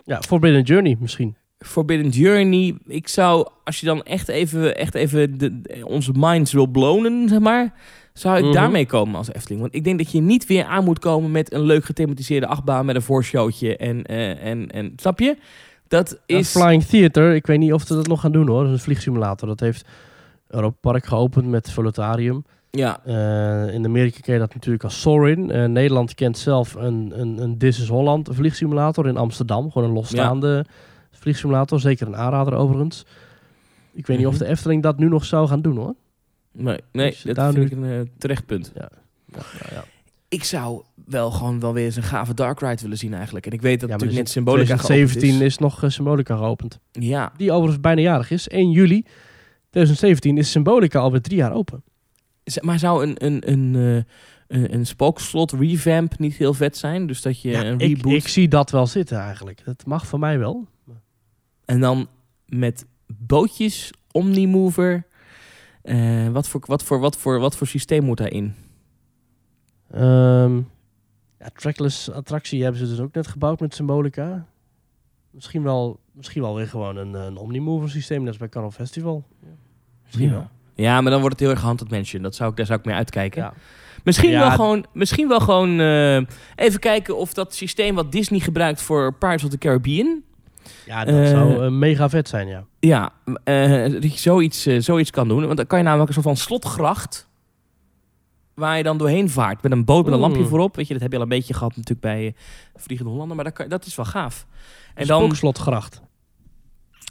Ja, 0.05 0.21
Forbidden 0.21 0.61
Journey 0.61 0.97
misschien. 0.99 1.35
Forbidden 1.59 2.09
Journey. 2.09 2.77
Ik 2.87 3.07
zou, 3.07 3.47
als 3.63 3.79
je 3.79 3.85
dan 3.85 4.03
echt 4.03 4.27
even, 4.27 4.77
echt 4.77 4.95
even 4.95 5.37
de, 5.37 5.61
de- 5.61 5.85
onze 5.85 6.11
minds 6.15 6.51
wil 6.53 6.67
blowen, 6.67 7.29
zeg 7.29 7.39
maar, 7.39 7.73
zou 8.13 8.37
ik 8.37 8.43
Mhm. 8.43 8.53
daarmee 8.53 8.85
komen 8.85 9.15
als 9.15 9.33
Efteling. 9.33 9.61
Want 9.61 9.75
ik 9.75 9.83
denk 9.83 9.97
dat 9.97 10.11
je 10.11 10.21
niet 10.21 10.45
weer 10.45 10.63
aan 10.65 10.83
moet 10.83 10.99
komen 10.99 11.31
met 11.31 11.53
een 11.53 11.61
leuk 11.63 11.85
gethematiseerde 11.85 12.45
achtbaan 12.47 12.85
met 12.85 12.95
een 12.95 13.01
voorshowtje 13.01 13.77
en, 13.77 14.03
eh, 14.03 14.43
en, 14.45 14.67
en 14.69 14.93
snap 14.95 15.19
je? 15.19 15.37
Dat 15.87 16.19
is... 16.25 16.49
Flying 16.51 16.83
Theater, 16.83 17.35
ik 17.35 17.45
weet 17.47 17.59
niet 17.59 17.73
of 17.73 17.81
ze 17.87 17.95
dat 17.95 18.07
nog 18.07 18.21
gaan 18.21 18.31
doen 18.31 18.47
hoor. 18.47 18.59
Dat 18.63 18.67
is 18.71 18.77
een 18.77 18.83
vliegsimulator. 18.83 19.47
Dat 19.47 19.59
heeft 19.59 19.85
Europa 20.47 20.77
Park 20.81 21.05
geopend 21.05 21.45
met 21.47 21.71
Volutarium. 21.71 22.45
Ja, 22.71 22.99
Eh, 23.05 23.73
in 23.73 23.85
Amerika 23.85 24.19
ken 24.21 24.33
je 24.33 24.39
dat 24.39 24.53
natuurlijk 24.53 24.83
als 24.83 25.01
Sorin. 25.01 25.51
Eh, 25.51 25.65
Nederland 25.65 26.13
kent 26.13 26.37
zelf 26.37 26.73
een, 26.73 27.11
een, 27.15 27.37
een 27.37 27.57
This 27.57 27.79
is 27.79 27.87
Holland 27.87 28.29
vliegsimulator 28.31 29.07
in 29.07 29.17
Amsterdam. 29.17 29.71
Gewoon 29.71 29.87
een 29.87 29.93
losstaande 29.93 30.65
vliegsimulator. 31.11 31.79
Zeker 31.79 32.07
een 32.07 32.15
aanrader 32.15 32.53
overigens. 32.53 33.05
Ik 33.93 34.07
weet 34.07 34.17
niet 34.17 34.27
of 34.27 34.33
Mhm. 34.33 34.43
de 34.43 34.49
Efteling 34.49 34.83
dat 34.83 34.97
nu 34.97 35.07
nog 35.09 35.25
zou 35.25 35.47
gaan 35.47 35.61
doen 35.61 35.77
hoor. 35.77 35.95
nee, 36.51 36.79
nee 36.91 37.09
Dus 37.09 37.21
dat 37.21 37.35
daar 37.35 37.53
vind 37.53 37.71
nu- 37.71 37.77
ik 37.77 37.83
een 37.83 37.99
eh, 38.05 38.11
terecht 38.17 38.45
punt. 38.45 38.71
Ja, 38.75 38.89
ja, 39.33 39.41
ja. 39.71 39.83
Ik 40.29 40.43
zou 40.43 40.81
wel 41.05 41.31
gewoon 41.31 41.59
wel 41.59 41.73
weer 41.73 41.85
eens 41.85 41.95
een 41.95 42.03
gave 42.03 42.33
dark 42.33 42.59
ride 42.59 42.81
willen 42.81 42.97
zien 42.97 43.13
eigenlijk. 43.13 43.45
En 43.45 43.51
ik 43.51 43.61
weet 43.61 43.79
dat 43.79 43.89
Ja, 43.89 43.95
natuurlijk 43.95 44.11
dus 44.17 44.19
net 44.19 44.29
Symbolica 44.29 44.65
geopend 44.65 44.85
2017 44.85 45.45
is. 45.45 45.53
is 45.53 45.57
nog 45.57 45.83
eh, 45.83 45.89
Symbolica 45.89 46.35
geopend. 46.37 46.79
Ja, 46.91 47.31
Die 47.37 47.51
overigens 47.51 47.81
bijna 47.81 48.01
jarig 48.01 48.31
is. 48.31 48.47
1 48.47 48.71
juli 48.71 49.05
2017 49.69 50.37
is 50.37 50.51
Symbolica 50.51 50.99
alweer 50.99 51.21
drie 51.21 51.37
jaar 51.37 51.53
open. 51.53 51.83
Maar 52.61 52.79
zou 52.79 53.03
een, 53.03 53.25
een, 53.25 53.51
een, 53.51 53.75
eh, 53.75 53.95
een, 54.57 54.73
een 54.73 54.85
spookslot 54.85 55.51
revamp 55.51 56.19
niet 56.19 56.35
heel 56.35 56.53
vet 56.53 56.77
zijn? 56.77 57.07
Dus 57.07 57.21
dat 57.21 57.41
je 57.41 57.49
Ja, 57.49 57.65
een 57.65 57.77
reboot... 57.77 58.13
ik 58.13 58.27
zie 58.27 58.47
dat 58.47 58.71
wel 58.71 58.87
zitten 58.87 59.17
eigenlijk. 59.17 59.65
Dat 59.65 59.85
mag 59.85 60.07
voor 60.07 60.19
mij 60.19 60.39
wel. 60.39 60.67
En 61.65 61.79
dan 61.79 62.07
met 62.45 62.85
bootjes, 63.07 63.91
Omnimover. 64.11 65.05
Eh 65.81 66.29
wat, 66.29 66.47
voor, 66.47 66.61
wat, 66.65 66.83
voor, 66.83 66.99
wat, 66.99 67.17
voor, 67.17 67.39
wat 67.39 67.55
voor 67.55 67.67
systeem 67.67 68.03
moet 68.03 68.17
daarin? 68.17 68.55
Ja, 71.41 71.49
trackless 71.53 72.11
attractie 72.11 72.63
hebben 72.63 72.81
ze 72.81 72.87
dus 72.87 72.99
ook 72.99 73.13
net 73.13 73.27
gebouwd 73.27 73.59
met 73.59 73.75
Symbolica. 73.75 74.45
Misschien 75.31 75.63
wel, 75.63 75.99
misschien 76.11 76.41
wel 76.41 76.55
weer 76.55 76.67
gewoon 76.67 76.95
een, 76.95 77.13
een 77.13 77.37
Omnimover 77.37 77.89
systeem, 77.89 78.19
net 78.19 78.27
als 78.27 78.37
bij 78.37 78.49
Carnival 78.49 78.85
Festival. 78.85 79.23
Misschien 80.03 80.27
ja. 80.27 80.33
wel. 80.33 80.49
Ja, 80.81 81.01
maar 81.01 81.11
dan 81.11 81.19
wordt 81.21 81.35
het 81.39 81.45
heel 81.47 81.55
erg 81.55 81.63
Haunted 81.65 81.89
Mansion. 81.91 82.21
Dat 82.21 82.35
zou 82.35 82.49
ik, 82.51 82.55
daar 82.57 82.65
zou 82.65 82.79
ik 82.79 82.85
mee 82.85 82.95
uitkijken. 82.95 83.41
Ja. 83.41 83.53
Misschien, 84.03 84.29
Ja. 84.29 84.39
wel 84.39 84.51
gewoon, 84.51 84.85
misschien 84.93 85.27
wel 85.27 85.39
gewoon 85.39 85.79
eh, 85.79 86.15
even 86.55 86.79
kijken 86.79 87.17
of 87.17 87.33
dat 87.33 87.55
systeem 87.55 87.95
wat 87.95 88.11
Disney 88.11 88.39
gebruikt 88.39 88.81
voor 88.81 89.13
Pirates 89.13 89.43
of 89.43 89.49
the 89.49 89.57
Caribbean... 89.57 90.21
Ja, 90.85 91.05
dat 91.05 91.15
Eh, 91.15 91.27
zou 91.29 91.63
eh, 91.65 91.71
mega 91.71 92.09
vet 92.09 92.29
zijn, 92.29 92.47
ja. 92.47 92.63
Ja, 92.79 93.11
eh, 93.43 93.91
dat 93.91 94.13
je 94.13 94.19
zoiets, 94.19 94.61
zoiets 94.63 95.09
kan 95.11 95.27
doen. 95.27 95.45
Want 95.45 95.57
dan 95.57 95.67
kan 95.67 95.77
je 95.77 95.83
namelijk 95.83 96.07
een 96.07 96.13
soort 96.13 96.25
van 96.25 96.37
slotgracht 96.37 97.29
waar 98.53 98.77
je 98.77 98.83
dan 98.83 98.97
doorheen 98.97 99.29
vaart. 99.29 99.61
Met 99.63 99.71
een 99.71 99.85
boot 99.85 100.05
met 100.05 100.13
een 100.13 100.19
lampje 100.19 100.41
Mm. 100.41 100.47
voorop. 100.47 100.75
Weet 100.75 100.87
je, 100.87 100.93
dat 100.93 101.01
heb 101.01 101.11
je 101.11 101.17
al 101.17 101.23
een 101.23 101.29
beetje 101.29 101.53
gehad 101.53 101.69
natuurlijk 101.75 102.01
bij 102.01 102.35
Vliegende 102.75 103.11
Hollander. 103.11 103.35
Maar 103.35 103.45
dat, 103.45 103.53
kan, 103.53 103.67
dat 103.69 103.85
is 103.85 103.95
wel 103.95 104.05
gaaf. 104.05 104.45
En, 104.95 105.07
dan, 105.07 105.21
Spookslotgracht. 105.21 106.01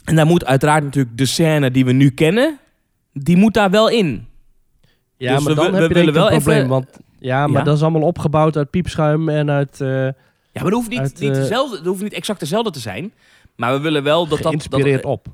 en 0.05 0.15
daar 0.15 0.25
moet 0.25 0.45
uiteraard 0.45 0.83
natuurlijk 0.83 1.17
de 1.17 1.25
scène 1.25 1.71
die 1.71 1.85
we 1.85 1.91
nu 1.91 2.09
kennen... 2.09 2.59
Die 3.13 3.37
moet 3.37 3.53
daar 3.53 3.69
wel 3.69 3.89
in. 3.89 4.27
Ja, 5.17 5.35
Dus 5.35 5.43
maar 5.43 5.53
we- 5.55 5.61
dan 5.61 5.71
we 5.71 5.77
heb 5.81 5.91
je 5.91 6.11
wel 6.11 6.31
een 6.31 6.35
probleem. 6.37 6.57
even- 6.57 6.69
Want 6.69 6.87
ja, 7.19 7.47
maar 7.47 7.57
Ja. 7.59 7.63
dat 7.63 7.75
is 7.75 7.81
allemaal 7.81 8.01
opgebouwd 8.01 8.57
uit 8.57 8.69
piepschuim 8.69 9.29
en 9.29 9.49
uit... 9.49 9.81
eh, 9.81 9.87
Ja, 10.53 10.61
maar 10.61 10.63
dat 10.71 10.73
hoeft 10.73 10.89
niet, 10.89 10.99
Uit, 10.99 11.19
niet, 11.19 11.29
eh, 11.29 11.35
dezelfde, 11.35 11.75
dat 11.77 11.85
hoeft 11.85 12.01
niet 12.01 12.13
exact 12.13 12.39
dezelfde 12.39 12.71
te 12.71 12.79
zijn. 12.79 13.13
Maar 13.55 13.73
we 13.73 13.79
willen 13.79 14.03
wel 14.03 14.27
dat 14.27 14.37
dat... 14.37 14.47
geïnspireerd 14.47 15.03
dat, 15.03 15.11
op. 15.11 15.27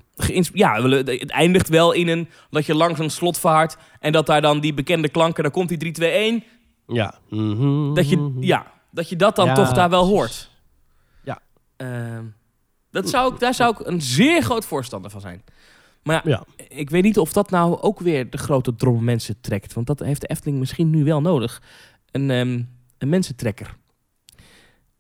ja, 0.54 0.76
we 0.76 0.82
willen, 0.82 0.98
het 1.20 1.30
eindigt 1.32 1.70
wel 1.70 1.92
in 1.92 2.08
een... 2.08 2.28
Dat 2.50 2.66
je 2.66 2.76
langs 2.76 3.00
een 3.00 3.10
slot 3.10 3.40
vaart 3.40 3.78
en 4.00 4.12
dat 4.12 4.26
daar 4.26 4.42
dan 4.42 4.60
die 4.60 4.74
bekende 4.74 5.10
klanken... 5.10 5.44
Dan 5.44 5.52
komt 5.52 5.70
die 5.70 5.78
3, 5.78 5.92
2, 5.92 6.12
1. 6.12 6.44
Ja. 6.88 7.14
Mhm, 7.30 7.94
Dat 7.94 8.10
je, 8.10 8.38
ja, 8.40 8.66
dat 8.92 9.10
je 9.10 9.16
dat 9.16 9.36
dan 9.36 9.46
Ja, 9.46 9.54
toch 9.54 9.72
daar 9.74 9.90
wel 9.90 10.06
hoort. 10.06 10.50
Ja. 11.24 11.40
Ehm, 11.78 12.24
dat 12.92 13.10
zou 13.10 13.34
ik, 13.34 13.40
daar 13.40 13.54
zou 13.54 13.76
ik 13.80 13.88
een 13.88 14.02
zeer 14.02 14.42
groot 14.42 14.66
voorstander 14.66 15.12
van 15.12 15.22
zijn. 15.22 15.44
Maar 16.08 16.30
ja, 16.30 16.44
ik 16.68 16.90
weet 16.90 17.04
niet 17.04 17.18
of 17.18 17.34
dat 17.34 17.50
nou 17.50 17.82
ook 17.82 18.00
weer 18.00 18.30
de 18.30 18.38
grote 18.38 18.76
drom 18.76 19.04
mensen 19.04 19.36
trekt. 19.42 19.74
Want 19.74 19.88
dat 19.88 20.00
heeft 20.00 20.22
de 20.22 20.28
Efteling 20.28 20.60
misschien 20.60 20.90
nu 20.90 21.04
wel 21.04 21.22
nodig. 21.22 21.62
Een, 22.12 22.32
ehm, 22.32 22.62
een 22.98 23.10
mensentrekker. 23.10 23.76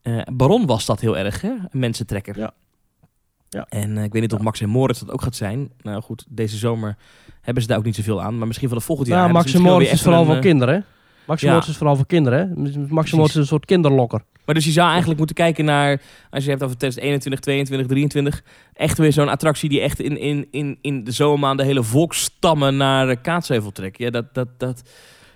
Eh, 0.02 0.22
Baron 0.34 0.66
was 0.66 0.86
dat 0.86 1.00
heel 1.02 1.18
erg, 1.18 1.42
hè? 1.42 1.50
Een 1.50 1.80
mensentrekker. 1.80 2.38
Ja. 2.40 2.54
Ja. 3.50 3.66
En 3.70 3.98
eh, 3.98 4.04
ik 4.04 4.12
weet 4.14 4.22
niet 4.22 4.34
of 4.34 4.42
Max 4.42 4.62
en 4.62 4.70
Moritz 4.70 5.00
dat 5.00 5.12
ook 5.12 5.22
gaat 5.22 5.36
zijn. 5.36 5.72
Nou 5.82 6.02
goed, 6.02 6.26
deze 6.30 6.58
zomer 6.58 6.98
hebben 7.42 7.62
ze 7.64 7.70
daar 7.70 7.78
ook 7.78 7.84
niet 7.84 7.96
zoveel 7.96 8.22
aan. 8.22 8.38
Maar 8.38 8.48
misschien 8.48 8.70
van 8.70 8.78
de 8.78 8.84
volgend 8.84 9.08
jaar. 9.08 9.26
Ja, 9.28 9.32
Max 9.32 9.54
en 9.54 9.62
Moritz 9.62 9.92
is 9.92 10.02
vooral 10.02 10.26
voor 10.26 10.40
kinderen. 10.40 10.74
hè? 10.76 10.82
Max 11.28 11.42
en 11.42 11.48
ja. 11.48 11.54
Moritz 11.54 11.70
is 11.72 11.78
vooral 11.78 11.96
voor 11.96 12.06
kinderen. 12.06 12.40
hè? 12.40 12.56
Max 12.88 13.12
en 13.12 13.18
Moritz 13.18 13.34
is 13.36 13.42
een 13.42 13.46
soort 13.48 13.66
kinderlokker. 13.66 14.22
Maar 14.48 14.56
dus 14.56 14.66
je 14.66 14.72
zou 14.72 14.88
eigenlijk 14.88 15.18
moeten 15.18 15.36
kijken 15.36 15.66
naar, 15.66 16.02
als 16.30 16.44
je 16.44 16.50
hebt 16.50 16.64
over 16.64 16.78
2021, 16.78 17.40
22, 17.40 17.88
23, 17.88 18.44
echt 18.74 18.98
weer 18.98 19.14
zo'n 19.14 19.30
attractie 19.30 19.70
die 19.70 19.82
echt 19.82 20.00
in, 20.00 20.18
in, 20.20 20.48
in, 20.52 20.78
in 20.82 21.04
de 21.04 21.12
zomermaanden 21.12 21.66
hele 21.66 21.84
volksstammen 21.84 22.78
naar 22.78 23.18
Kaatsheuvel 23.18 23.72
trekt. 23.72 23.98
Ja, 23.98 24.10
dat, 24.10 24.34
dat, 24.34 24.48
dat, 24.58 24.80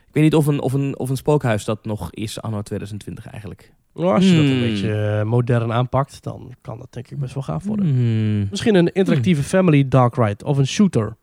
ik 0.08 0.14
weet 0.14 0.24
niet 0.24 0.36
of 0.36 0.46
een, 0.48 0.62
of, 0.62 0.74
een, 0.74 1.00
of 1.00 1.10
een 1.10 1.18
spookhuis 1.18 1.66
dat 1.66 1.86
nog 1.86 2.12
is 2.12 2.42
anno 2.42 2.62
2020 2.62 3.28
eigenlijk. 3.28 3.74
Nou, 3.94 4.14
als 4.14 4.24
je 4.24 4.36
dat 4.36 4.40
een 4.44 4.50
Hmm. 4.52 4.60
beetje 4.62 4.94
eh, 4.94 5.24
modern 5.24 5.74
aanpakt, 5.74 6.24
dan 6.24 6.54
kan 6.62 6.78
dat 6.78 6.88
denk 6.94 7.10
ik 7.10 7.20
best 7.20 7.34
wel 7.34 7.44
gaaf 7.44 7.64
worden. 7.64 7.86
Hmm. 7.86 8.48
Misschien 8.50 8.76
een 8.76 8.94
interactieve 8.94 9.44
family 9.44 9.88
dark 9.88 10.16
ride 10.16 10.46
of 10.46 10.58
een 10.58 10.68
shooter 10.68 11.16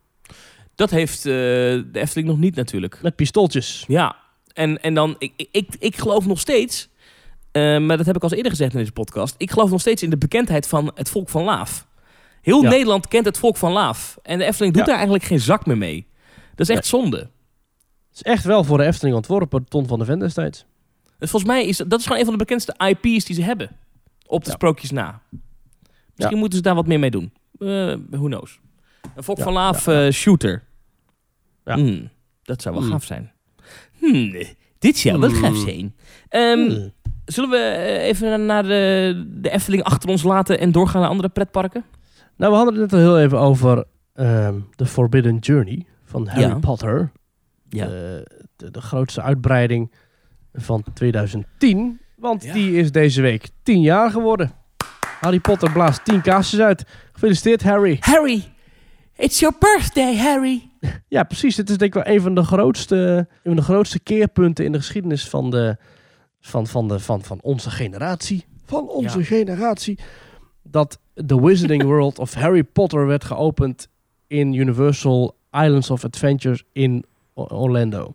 Dat 0.74 0.91
heeft 0.91 1.18
eh, 1.18 1.32
de 1.32 1.89
Efteling 1.93 2.28
nog 2.28 2.39
niet 2.39 2.55
natuurlijk. 2.55 2.99
met 3.03 3.16
pistooltjes. 3.16 3.84
Ja, 3.86 4.16
en, 4.53 4.82
en 4.82 4.95
dan, 4.95 5.14
ik, 5.18 5.49
ik, 5.53 5.76
ik 5.78 5.97
geloof 5.97 6.26
nog 6.26 6.41
steeds, 6.41 6.89
eh, 7.53 7.79
maar 7.79 7.97
dat 7.97 8.07
heb 8.07 8.17
ik 8.17 8.23
al 8.23 8.33
eerder 8.33 8.51
gezegd 8.51 8.73
in 8.73 8.79
deze 8.79 8.93
podcast, 8.93 9.35
ik 9.39 9.51
geloof 9.51 9.71
nog 9.71 9.81
steeds 9.81 10.03
in 10.03 10.11
de 10.11 10.19
bekendheid 10.19 10.67
van 10.67 10.91
het 10.95 11.11
volk 11.11 11.29
van 11.29 11.43
Laaf. 11.45 11.87
Heel 12.43 12.63
Ja. 12.63 12.69
Nederland 12.69 13.09
kent 13.09 13.25
het 13.25 13.39
volk 13.39 13.57
van 13.57 13.73
Laaf. 13.73 14.19
En 14.23 14.39
de 14.39 14.45
Efteling 14.45 14.73
doet 14.73 14.83
Ja. 14.83 14.89
daar 14.89 14.97
eigenlijk 14.99 15.25
geen 15.25 15.41
zak 15.41 15.67
meer 15.67 15.79
mee. 15.79 16.07
Dat 16.55 16.69
is 16.69 16.77
echt 16.77 16.87
zonde. 16.87 17.17
Het 17.19 18.15
is 18.15 18.23
echt 18.23 18.45
wel 18.45 18.65
voor 18.65 18.79
de 18.79 18.85
Efteling 18.85 19.17
ontworpen, 19.17 19.65
Ton 19.69 19.87
van 19.87 19.99
de 19.99 20.05
Ven 20.05 20.19
destijds. 20.19 20.65
Dus 21.19 21.31
volgens 21.31 21.51
mij 21.53 21.67
is 21.67 21.77
dat, 21.77 21.91
dat 21.91 21.99
is 21.99 22.05
gewoon 22.05 22.19
een 22.21 22.27
van 22.29 22.39
de 22.39 22.45
bekendste 22.45 22.75
IP's 22.89 23.25
die 23.25 23.35
ze 23.35 23.43
hebben. 23.43 23.71
Op 24.27 24.41
de 24.45 24.49
Ja. 24.51 24.55
sprookjes 24.55 24.91
na. 24.91 25.23
Misschien 26.15 26.39
moeten 26.39 26.57
ze 26.59 26.65
daar 26.65 26.75
wat 26.75 26.87
meer 26.87 26.99
mee 26.99 27.11
doen. 27.11 27.33
Eh 27.59 27.95
who 28.11 28.25
knows. 28.27 28.61
Een 29.17 29.23
volk 29.23 29.39
van 29.41 29.53
Laaf 29.53 29.87
eh, 29.87 30.11
shooter. 30.11 30.65
Ja. 31.65 31.75
Hmm, 31.75 32.09
dat 32.43 32.63
zou 32.63 32.75
wel 32.75 32.85
Hmm. 32.85 32.93
gaaf 32.93 33.05
zijn. 33.05 33.33
Hmm, 33.99 34.33
dit 34.79 34.99
zou 34.99 35.19
wel 35.21 35.31
Hmm. 35.31 35.39
gaaf 35.39 35.57
zijn. 35.57 35.95
Ehm, 36.29 36.59
Hmm. 36.71 36.93
Zullen 37.29 37.51
we 37.51 37.57
eh, 37.57 38.05
even 38.07 38.47
naar 38.47 38.62
de, 38.62 39.24
de 39.29 39.51
Efteling 39.51 39.83
achter 39.83 40.09
ons 40.09 40.22
laten 40.22 40.59
en 40.59 40.72
doorgaan 40.72 41.01
naar 41.01 41.11
andere 41.11 41.29
pretparken? 41.29 41.85
Nou, 42.37 42.51
we 42.53 42.57
hadden 42.59 42.74
het 42.81 42.91
net 42.91 43.01
al 43.01 43.07
heel 43.07 43.18
even 43.20 43.39
over 43.39 43.85
ehm 44.14 44.55
The 44.76 44.87
Forbidden 44.87 45.37
Journey 45.39 45.87
van 46.05 46.26
Harry 46.29 46.49
Ja. 46.49 46.59
Potter. 46.59 47.11
Ja. 47.68 47.87
De, 47.87 48.26
de, 48.57 48.70
de 48.70 48.81
grootste 48.81 49.22
uitbreiding 49.22 49.93
van 50.55 50.85
2010. 50.95 52.01
Want 52.16 52.45
Ja. 52.45 52.53
die 52.53 52.72
is 52.76 52.93
deze 52.93 53.20
week 53.22 53.49
10 53.62 53.81
jaar 53.81 54.11
geworden. 54.11 54.51
Harry 55.20 55.41
Potter 55.41 55.72
blaast 55.72 56.05
10 56.05 56.20
kaarsjes 56.20 56.61
uit. 56.61 56.85
Gefeliciteerd, 57.12 57.62
Harry. 57.62 57.97
Harry, 58.01 58.45
it's 59.16 59.39
your 59.41 59.57
birthday, 59.59 60.16
Harry. 60.16 60.62
Ja, 61.09 61.22
precies. 61.22 61.57
Het 61.57 61.70
is 61.70 61.76
denk 61.79 61.95
ik 61.95 62.05
wel 62.05 62.14
een 62.14 62.20
van 62.20 62.35
de 62.35 62.43
grootste, 62.45 62.97
een 63.29 63.29
van 63.45 63.57
de 63.57 63.62
grootste 63.62 64.01
keerpunten 64.01 64.64
in 64.64 64.72
de 64.72 64.79
geschiedenis 64.79 65.29
van, 65.29 65.51
de, 65.51 65.76
van, 66.49 66.67
van, 66.67 66.89
de, 66.89 66.99
van, 66.99 67.23
van 67.23 67.39
onze 67.43 67.71
generatie. 67.71 68.45
Van 68.65 68.89
onze 68.89 69.19
Ja. 69.19 69.25
generatie. 69.25 69.99
Dat 70.63 70.99
The 71.27 71.43
Wizarding 71.45 71.83
World 71.93 72.19
of 72.19 72.35
Harry 72.35 72.65
Potter 72.65 73.07
werd 73.07 73.25
geopend 73.25 73.89
in 74.27 74.53
Universal 74.53 75.37
Islands 75.53 75.91
of 75.91 76.05
Adventures 76.05 76.65
in 76.73 77.05
Orlando. 77.35 78.15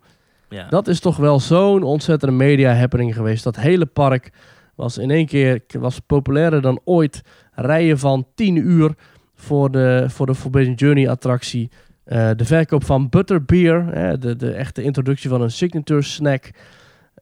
Ja. 0.50 0.68
Dat 0.70 0.88
is 0.88 1.00
toch 1.00 1.18
wel 1.18 1.40
zo'n 1.40 1.84
ontzettende 1.84 2.36
media 2.36 2.74
happening 2.74 3.14
geweest. 3.16 3.44
Dat 3.44 3.56
hele 3.56 3.86
park 3.86 4.32
was 4.76 4.98
in 4.98 5.12
één 5.12 5.26
keer 5.26 5.62
was 5.80 6.00
populairder 6.00 6.62
dan 6.62 6.80
ooit. 6.84 7.22
Rijen 7.52 8.00
van 8.00 8.26
10 8.36 8.56
uur 8.56 8.94
voor 9.36 9.72
de, 9.72 10.06
voor 10.08 10.26
de 10.26 10.36
Forbidden 10.36 10.74
Journey 10.74 11.10
attractie. 11.10 11.72
Eh, 12.04 12.30
de 12.36 12.46
verkoop 12.46 12.84
van 12.84 13.10
butterbeer, 13.10 13.86
hè, 13.86 14.18
de, 14.18 14.36
de 14.36 14.52
echte 14.52 14.84
introductie 14.84 15.30
van 15.30 15.42
een 15.42 15.52
signature 15.52 16.02
snack. 16.02 16.52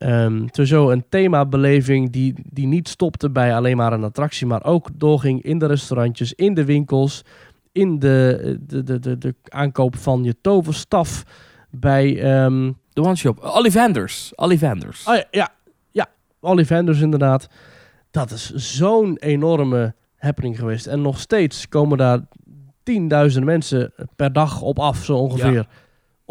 Ehm 0.01 0.45
sowieso 0.51 0.89
een 0.89 1.03
themabeleving 1.09 2.11
die, 2.11 2.33
die 2.43 2.67
niet 2.67 2.87
stopte 2.87 3.29
bij 3.29 3.55
alleen 3.55 3.77
maar 3.77 3.93
een 3.93 4.03
attractie, 4.03 4.47
maar 4.47 4.63
ook 4.63 4.89
doorging 4.93 5.43
in 5.43 5.57
de 5.59 5.65
restaurantjes, 5.65 6.33
in 6.33 6.53
de 6.53 6.65
winkels, 6.65 7.23
in 7.71 7.99
de, 7.99 8.57
de, 8.61 8.83
de, 8.83 8.99
de, 8.99 9.17
de 9.17 9.35
aankoop 9.47 9.95
van 9.95 10.23
je 10.23 10.35
toverstaf. 10.41 11.23
Bij 11.69 12.21
ehm, 12.21 12.71
De 12.93 13.01
One 13.01 13.15
Shop. 13.15 13.43
Ollivanders. 13.43 14.31
Ollivanders. 14.35 15.07
Oh 15.07 15.15
ja, 15.15 15.25
ja, 15.31 15.49
ja, 15.91 16.07
Ollivanders 16.39 16.99
inderdaad. 16.99 17.47
Dat 18.11 18.31
is 18.31 18.53
zo'n 18.53 19.17
enorme 19.17 19.93
happening 20.17 20.57
geweest. 20.57 20.87
En 20.87 21.01
nog 21.01 21.19
steeds 21.19 21.69
komen 21.69 21.97
daar 21.97 22.19
tienduizenden 22.83 23.49
mensen 23.49 23.93
per 24.15 24.33
dag 24.33 24.61
op 24.61 24.79
af, 24.79 25.03
zo 25.03 25.17
ongeveer. 25.17 25.53
Ja. 25.53 25.67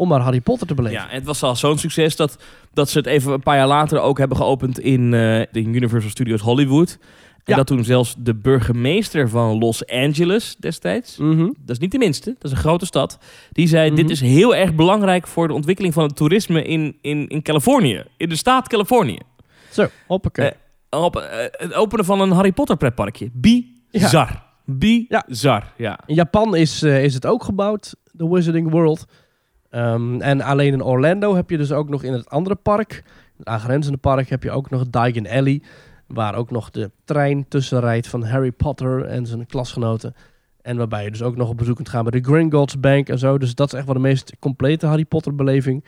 Om 0.01 0.07
maar 0.07 0.19
Harry 0.21 0.41
Potter 0.41 0.67
te 0.67 0.73
beleven. 0.73 0.99
Ja, 0.99 1.07
het 1.09 1.25
was 1.25 1.43
al 1.43 1.55
zo'n 1.55 1.77
succes 1.77 2.15
dat, 2.15 2.37
dat 2.73 2.89
ze 2.89 2.97
het 2.97 3.07
even 3.07 3.31
een 3.33 3.43
paar 3.43 3.55
jaar 3.57 3.67
later 3.67 3.99
ook 3.99 4.17
hebben 4.17 4.37
geopend 4.37 4.79
in 4.79 5.11
de 5.11 5.47
Universal 5.53 6.09
Studios 6.09 6.41
Hollywood. 6.41 6.97
En 7.01 7.41
Ja. 7.45 7.55
dat 7.55 7.67
toen 7.67 7.83
zelfs 7.83 8.15
de 8.17 8.35
burgemeester 8.35 9.29
van 9.29 9.57
Los 9.59 9.85
Angeles 9.87 10.55
destijds, 10.59 11.17
Mhm. 11.17 11.45
dat 11.45 11.69
is 11.69 11.77
niet 11.79 11.91
de 11.91 11.97
minste, 11.97 12.29
dat 12.39 12.43
is 12.43 12.51
een 12.51 12.57
grote 12.63 12.85
stad, 12.85 13.17
die 13.51 13.67
zei: 13.67 13.87
Mhm. 13.87 13.95
Dit 13.95 14.09
is 14.09 14.21
heel 14.21 14.55
erg 14.55 14.75
belangrijk 14.75 15.27
voor 15.27 15.47
de 15.47 15.53
ontwikkeling 15.53 15.93
van 15.93 16.03
het 16.03 16.15
toerisme 16.15 16.63
in, 16.63 16.97
in, 17.01 17.27
in 17.27 17.41
Californië, 17.41 18.03
in 18.17 18.29
de 18.29 18.35
staat 18.35 18.67
Californië. 18.67 19.19
Zo, 19.71 19.87
hoppakee. 20.07 20.51
Op 20.89 21.15
eh, 21.15 21.45
het 21.51 21.73
openen 21.73 22.05
van 22.05 22.21
een 22.21 22.31
Harry 22.31 22.51
Potter 22.51 22.77
pretparkje. 22.77 23.29
Bizar. 23.33 24.43
Bizar, 24.65 25.73
ja. 25.77 25.99
In 26.05 26.15
Japan 26.15 26.55
is, 26.55 26.83
is 26.83 27.13
het 27.13 27.25
ook 27.25 27.43
gebouwd, 27.43 27.95
de 28.11 28.27
Wizarding 28.27 28.69
World. 28.71 29.05
Ehm, 29.71 30.21
en 30.21 30.41
alleen 30.41 30.73
in 30.73 30.83
Orlando 30.83 31.35
heb 31.35 31.49
je 31.49 31.57
dus 31.57 31.71
ook 31.71 31.89
nog 31.89 32.03
in 32.03 32.13
het 32.13 32.29
andere 32.29 32.55
park, 32.55 33.03
het 33.37 33.47
aangrenzende 33.47 33.97
park, 33.97 34.29
heb 34.29 34.43
je 34.43 34.51
ook 34.51 34.69
nog 34.69 34.89
Diagon 34.89 35.27
Alley. 35.27 35.61
Waar 36.07 36.35
ook 36.35 36.51
nog 36.51 36.69
de 36.69 36.91
trein 37.03 37.47
tussen 37.47 37.79
rijdt 37.79 38.07
van 38.07 38.23
Harry 38.23 38.51
Potter 38.51 39.05
en 39.05 39.25
zijn 39.25 39.45
klasgenoten. 39.45 40.15
En 40.61 40.77
waarbij 40.77 41.03
je 41.03 41.11
dus 41.11 41.21
ook 41.21 41.35
nog 41.35 41.49
op 41.49 41.57
bezoek 41.57 41.75
kunt 41.75 41.89
gaan 41.89 42.03
bij 42.03 42.21
de 42.21 42.27
Gringotts 42.27 42.79
Bank 42.79 43.09
en 43.09 43.19
zo. 43.19 43.37
Dus 43.37 43.55
dat 43.55 43.67
is 43.67 43.73
echt 43.73 43.85
wel 43.85 43.93
de 43.95 44.01
meest 44.01 44.33
complete 44.39 44.85
Harry 44.87 45.05
Potter 45.05 45.35
beleving. 45.35 45.85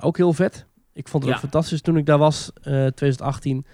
Ook 0.00 0.16
heel 0.16 0.32
vet. 0.32 0.66
Ik 0.92 1.08
vond 1.08 1.22
het 1.22 1.32
Ja. 1.32 1.38
ook 1.38 1.42
fantastisch 1.50 1.80
toen 1.80 1.96
ik 1.96 2.06
daar 2.06 2.18
was, 2.18 2.50
eh 2.54 2.62
2018. 2.86 3.66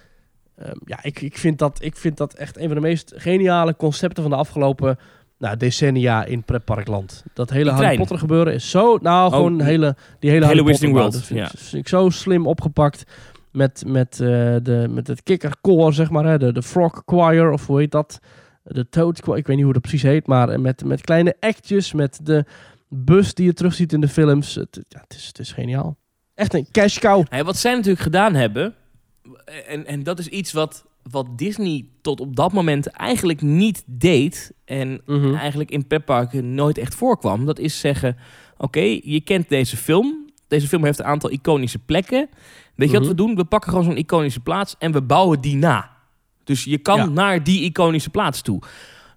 Ehm, 0.56 0.76
ja, 0.84 0.98
ik, 1.02 1.20
ik, 1.20 1.38
vind 1.38 1.58
dat, 1.58 1.78
ik 1.82 1.96
vind 1.96 2.16
dat 2.16 2.34
echt 2.34 2.56
een 2.56 2.66
van 2.66 2.74
de 2.74 2.80
meest 2.80 3.12
geniale 3.16 3.76
concepten 3.76 4.22
van 4.22 4.32
de 4.32 4.38
afgelopen 4.38 4.98
nou, 5.38 5.56
decennia 5.56 6.24
in 6.24 6.42
pretparkland. 6.42 7.24
Dat 7.34 7.50
hele 7.50 7.70
Harry. 7.70 7.96
Potter 7.96 8.18
gebeuren 8.18 8.54
is 8.54 8.70
zo... 8.70 8.98
Nou, 9.02 9.26
Oh, 9.26 9.32
gewoon 9.34 9.56
die- 9.56 9.66
hele, 9.66 9.96
die 10.18 10.30
hele, 10.30 10.46
hele 10.46 10.62
Harry 10.62 10.90
World. 10.90 11.12
Dat 11.12 11.22
vind, 11.22 11.50
vind 11.56 11.82
ik 11.82 11.88
zo 11.88 12.08
slim 12.10 12.46
opgepakt. 12.46 13.04
Met, 13.52 13.82
met, 13.86 14.12
eh, 14.12 14.28
de, 14.62 14.86
met 14.90 15.06
het 15.06 15.22
kikkerkoor, 15.22 15.92
zeg 15.94 16.10
maar. 16.10 16.24
Hè, 16.24 16.38
de, 16.38 16.52
de 16.52 16.62
Frog 16.62 17.02
Choir, 17.06 17.50
of 17.52 17.66
hoe 17.66 17.78
heet 17.78 17.90
dat? 17.90 18.20
De 18.62 18.88
Toad 18.88 19.18
Choir, 19.18 19.38
ik 19.38 19.46
weet 19.46 19.56
niet 19.56 19.64
hoe 19.64 19.72
dat 19.74 19.82
precies 19.82 20.02
heet. 20.02 20.26
Maar 20.26 20.60
met, 20.60 20.84
met 20.84 21.00
kleine 21.00 21.36
actjes, 21.40 21.92
met 21.92 22.18
de 22.22 22.44
bus 22.88 23.34
die 23.34 23.46
je 23.46 23.52
terugziet 23.52 23.92
in 23.92 24.00
de 24.00 24.08
films. 24.08 24.54
Het, 24.54 24.80
ja, 24.88 25.00
het, 25.00 25.14
is, 25.14 25.26
het 25.26 25.38
is 25.38 25.52
geniaal. 25.52 25.96
Echt 26.34 26.54
een 26.54 26.66
cash 26.70 26.98
cow. 26.98 27.24
Hey, 27.28 27.44
wat 27.44 27.56
zij 27.56 27.72
natuurlijk 27.74 28.00
gedaan 28.02 28.34
hebben, 28.34 28.74
en, 29.66 29.86
en 29.86 30.02
dat 30.02 30.18
is 30.18 30.28
iets 30.28 30.52
wat, 30.52 30.84
wat 31.10 31.38
Disney 31.38 31.84
tot 32.02 32.20
op 32.20 32.36
dat 32.36 32.52
moment 32.52 32.86
eigenlijk 32.86 33.42
niet 33.42 33.82
deed. 33.86 34.52
En 34.64 35.00
Mhm. 35.06 35.34
eigenlijk 35.34 35.70
in 35.70 35.86
pretparken 35.86 36.54
nooit 36.54 36.78
echt 36.78 36.94
voorkwam. 36.94 37.44
Dat 37.44 37.58
is 37.58 37.80
zeggen, 37.80 38.16
oké, 38.58 38.80
je 39.02 39.20
kent 39.24 39.48
deze 39.48 39.76
film. 39.76 40.30
Deze 40.48 40.68
film 40.68 40.84
heeft 40.84 40.98
een 40.98 41.04
aantal 41.04 41.30
iconische 41.30 41.78
plekken. 41.78 42.28
Weet 42.74 42.88
je 42.88 42.94
wat 42.94 43.02
Mhm. 43.06 43.10
we 43.10 43.16
doen? 43.16 43.36
We 43.36 43.44
pakken 43.44 43.70
gewoon 43.70 43.84
zo'n 43.84 43.96
iconische 43.96 44.40
plaats 44.40 44.74
en 44.78 44.92
we 44.92 45.02
bouwen 45.02 45.40
die 45.40 45.56
na. 45.56 45.90
Dus 46.44 46.64
je 46.64 46.78
kan 46.78 46.96
Ja. 46.96 47.04
naar 47.04 47.42
die 47.44 47.62
iconische 47.62 48.10
plaats 48.10 48.42
toe. 48.42 48.62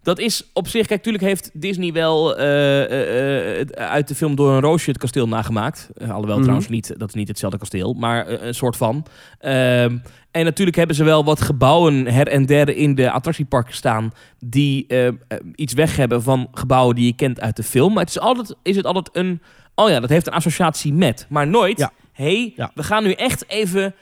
Dat 0.08 0.20
is 0.20 0.49
op 0.53 0.68
zich, 0.68 0.88
kijk, 0.88 0.89
natuurlijk 0.99 1.24
heeft 1.24 1.49
Disney 1.53 1.91
wel 1.91 2.38
eh, 2.38 2.84
eh, 2.84 3.62
eh, 3.62 3.68
uit 3.76 4.08
de 4.08 4.16
film 4.16 4.36
Door 4.36 4.51
een 4.51 4.60
Roosje 4.62 4.89
het 4.89 4.99
kasteel 4.99 5.28
nagemaakt. 5.28 5.89
Alhoewel 5.99 6.34
Mhm. 6.34 6.41
trouwens 6.41 6.68
niet, 6.68 6.93
dat 6.97 7.08
is 7.08 7.14
niet 7.14 7.28
hetzelfde 7.28 7.58
kasteel, 7.60 7.93
maar 7.93 8.28
een 8.28 8.53
soort 8.53 8.78
van. 8.78 9.05
Ehm, 9.39 9.97
en 10.32 10.43
natuurlijk 10.43 10.78
hebben 10.78 10.95
ze 10.95 11.03
wel 11.03 11.24
wat 11.24 11.41
gebouwen 11.41 12.05
her 12.08 12.28
en 12.28 12.45
der 12.45 12.70
in 12.76 12.95
de 12.95 13.12
attractieparken 13.12 13.74
staan 13.74 14.12
die 14.45 14.88
iets 15.55 15.74
weg 15.74 15.95
hebben 15.95 16.24
van 16.24 16.47
gebouwen 16.51 16.95
die 16.95 17.05
je 17.05 17.16
kent 17.16 17.41
uit 17.41 17.55
de 17.55 17.64
film. 17.64 17.93
Maar 17.93 18.03
het 18.03 18.16
is 18.16 18.20
altijd, 18.20 18.55
is 18.64 18.76
het 18.76 18.86
altijd 18.86 19.10
een, 19.12 19.41
oh 19.76 19.89
ja, 19.89 19.99
dat 19.99 20.10
heeft 20.10 20.28
een 20.28 20.34
associatie 20.34 20.93
met, 20.93 21.26
maar 21.30 21.47
nooit, 21.47 21.78
Ja. 21.78 21.91
hey, 22.12 22.53
Ja. 22.55 22.72
we 22.76 22.84
gaan 22.84 23.03
nu 23.03 23.12
echt 23.12 23.49
even 23.49 23.95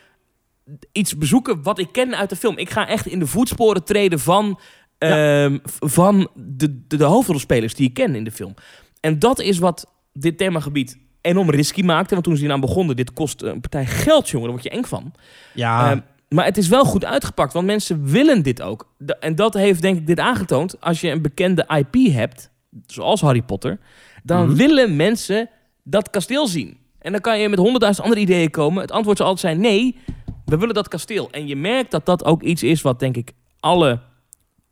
iets 0.92 1.18
bezoeken 1.18 1.64
wat 1.64 1.80
ik 1.80 1.92
ken 1.92 2.18
uit 2.18 2.30
de 2.30 2.36
film. 2.36 2.58
Ik 2.58 2.70
ga 2.70 2.88
echt 2.88 3.06
in 3.06 3.20
de 3.20 3.28
voetsporen 3.28 3.84
treden 3.84 4.20
van, 4.20 4.60
ehm, 4.98 5.58
van 5.64 6.30
de, 6.36 6.86
de, 6.88 6.98
de 6.98 7.04
hoofdrolspelers 7.04 7.74
die 7.76 7.88
ik 7.88 7.94
ken 7.94 8.16
in 8.16 8.24
de 8.24 8.32
film. 8.32 8.54
En 9.00 9.20
dat 9.20 9.40
is 9.40 9.58
wat 9.58 9.92
dit 10.14 10.38
themagebied 10.38 10.98
enorm 11.22 11.50
risky 11.50 11.82
maakte. 11.82 12.14
Want 12.14 12.26
toen 12.26 12.36
ze 12.36 12.42
hier 12.44 12.52
aan 12.52 12.60
begonnen, 12.60 12.96
dit 12.96 13.14
kost 13.14 13.42
een 13.42 13.60
partij 13.62 13.86
geld, 13.86 14.30
jongen. 14.30 14.48
Daar 14.48 14.58
word 14.58 14.64
je 14.74 14.78
eng 14.80 14.84
van. 14.86 15.14
Ja, 15.54 15.92
Ehm, 15.92 16.00
maar 16.30 16.46
het 16.46 16.58
is 16.58 16.68
wel 16.68 16.84
goed 16.86 17.06
uitgepakt, 17.06 17.54
want 17.54 17.66
mensen 17.66 18.06
willen 18.06 18.44
dit 18.44 18.62
ook. 18.62 18.94
En 19.20 19.36
dat 19.36 19.54
heeft 19.54 19.82
denk 19.82 19.98
ik 19.98 20.08
dit 20.08 20.20
aangetoond. 20.20 20.82
Als 20.82 21.02
je 21.02 21.10
een 21.10 21.22
bekende 21.22 21.66
IP 21.78 22.14
hebt, 22.14 22.50
zoals 22.86 23.22
Harry 23.22 23.42
Potter, 23.42 23.80
dan 24.24 24.46
Mhm. 24.48 24.56
willen 24.56 24.96
mensen 24.96 25.50
dat 25.84 26.10
kasteel 26.10 26.48
zien. 26.48 26.78
En 27.00 27.12
dan 27.12 27.22
kan 27.22 27.40
je 27.40 27.50
met 27.50 27.60
honderdduizend 27.60 28.06
andere 28.06 28.22
ideeën 28.26 28.50
komen. 28.50 28.82
Het 28.82 28.92
antwoord 28.92 29.18
zal 29.18 29.28
altijd 29.28 29.46
zijn 29.54 29.62
nee, 29.72 29.98
we 30.46 30.58
willen 30.58 30.74
dat 30.76 30.88
kasteel. 30.88 31.28
En 31.32 31.48
je 31.48 31.56
merkt 31.56 31.92
dat 31.92 32.06
dat 32.06 32.26
ook 32.26 32.44
iets 32.44 32.64
is 32.64 32.82
wat 32.82 33.00
denk 33.00 33.18
ik 33.18 33.32
alle 33.60 34.00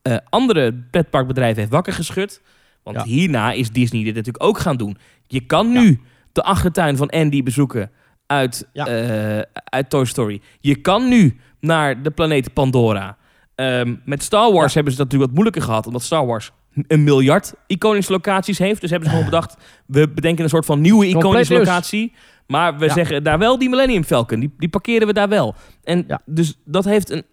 eh, 0.03 0.17
andere 0.29 0.73
pretparkbedrijven 0.91 1.59
heeft 1.59 1.71
wakker 1.71 1.93
geschud. 1.93 2.41
Want 2.83 2.97
Ja. 2.97 3.03
hierna 3.03 3.51
is 3.51 3.71
Disney 3.71 4.03
dit 4.03 4.15
natuurlijk 4.15 4.43
ook 4.43 4.59
gaan 4.59 4.77
doen. 4.77 4.97
Je 5.27 5.39
kan 5.45 5.71
nu 5.71 5.99
de 6.31 6.43
achtertuin 6.43 6.97
van 6.97 7.09
Andy 7.09 7.43
bezoeken 7.43 7.91
uit, 8.27 8.69
Ja. 8.73 8.87
eh, 8.87 9.41
uit 9.53 9.89
Toy 9.89 10.05
Story. 10.05 10.41
Je 10.59 10.75
kan 10.75 11.07
nu 11.09 11.37
naar 11.59 12.03
de 12.03 12.11
planeet 12.11 12.53
Pandora. 12.53 13.17
Ehm, 13.55 13.95
met 14.05 14.23
Star 14.23 14.51
Wars 14.51 14.73
hebben 14.73 14.91
ze 14.93 14.97
dat 14.97 15.07
natuurlijk 15.07 15.31
wat 15.31 15.39
moeilijker 15.41 15.61
gehad, 15.61 15.87
omdat 15.87 16.01
Star 16.03 16.25
Wars 16.25 16.51
een 16.87 17.03
miljard 17.03 17.53
iconische 17.67 18.11
locaties 18.11 18.57
heeft. 18.57 18.81
Dus 18.81 18.89
hebben 18.89 19.09
ze 19.09 19.15
gewoon 19.15 19.29
bedacht, 19.31 19.57
we 19.85 20.09
bedenken 20.09 20.43
een 20.43 20.49
soort 20.49 20.65
van 20.65 20.81
nieuwe 20.81 21.07
iconische 21.07 21.53
locatie. 21.53 22.13
Maar 22.47 22.77
we 22.77 22.89
zeggen 22.89 23.23
daar 23.23 23.39
wel 23.39 23.57
die 23.57 23.69
Millennium 23.69 24.03
Falcon, 24.03 24.39
die, 24.39 24.53
die 24.57 24.69
parkeren 24.69 25.07
we 25.07 25.13
daar 25.13 25.29
wel. 25.29 25.55
En 25.83 26.05
dus 26.25 26.59
dat 26.65 26.85
heeft 26.85 27.09
een 27.09 27.23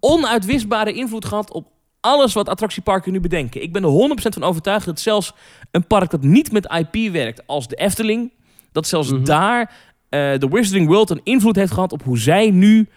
onuitwisbare 0.00 0.92
invloed 0.92 1.24
gehad 1.24 1.52
op 1.52 1.66
alles 2.08 2.32
wat 2.34 2.48
attractieparken 2.48 3.12
nu 3.12 3.20
bedenken. 3.20 3.62
Ik 3.62 3.72
ben 3.72 3.82
er 3.82 3.88
100% 3.88 4.34
van 4.34 4.42
overtuigd 4.44 4.86
dat 4.86 5.00
zelfs 5.00 5.32
een 5.70 5.86
park 5.86 6.10
dat 6.10 6.22
niet 6.22 6.52
met 6.52 6.72
IP 6.78 7.12
werkt 7.12 7.46
als 7.46 7.68
de 7.68 7.76
Efteling, 7.76 8.32
dat 8.72 8.86
zelfs 8.86 9.10
Mhm. 9.10 9.24
daar 9.24 9.70
eh, 10.08 10.38
de 10.38 10.48
Wizarding 10.50 10.88
World 10.88 11.10
een 11.10 11.20
invloed 11.24 11.56
heeft 11.56 11.72
gehad 11.72 11.92
op 11.92 12.02
hoe 12.02 12.18
zij 12.18 12.50
nu 12.50 12.88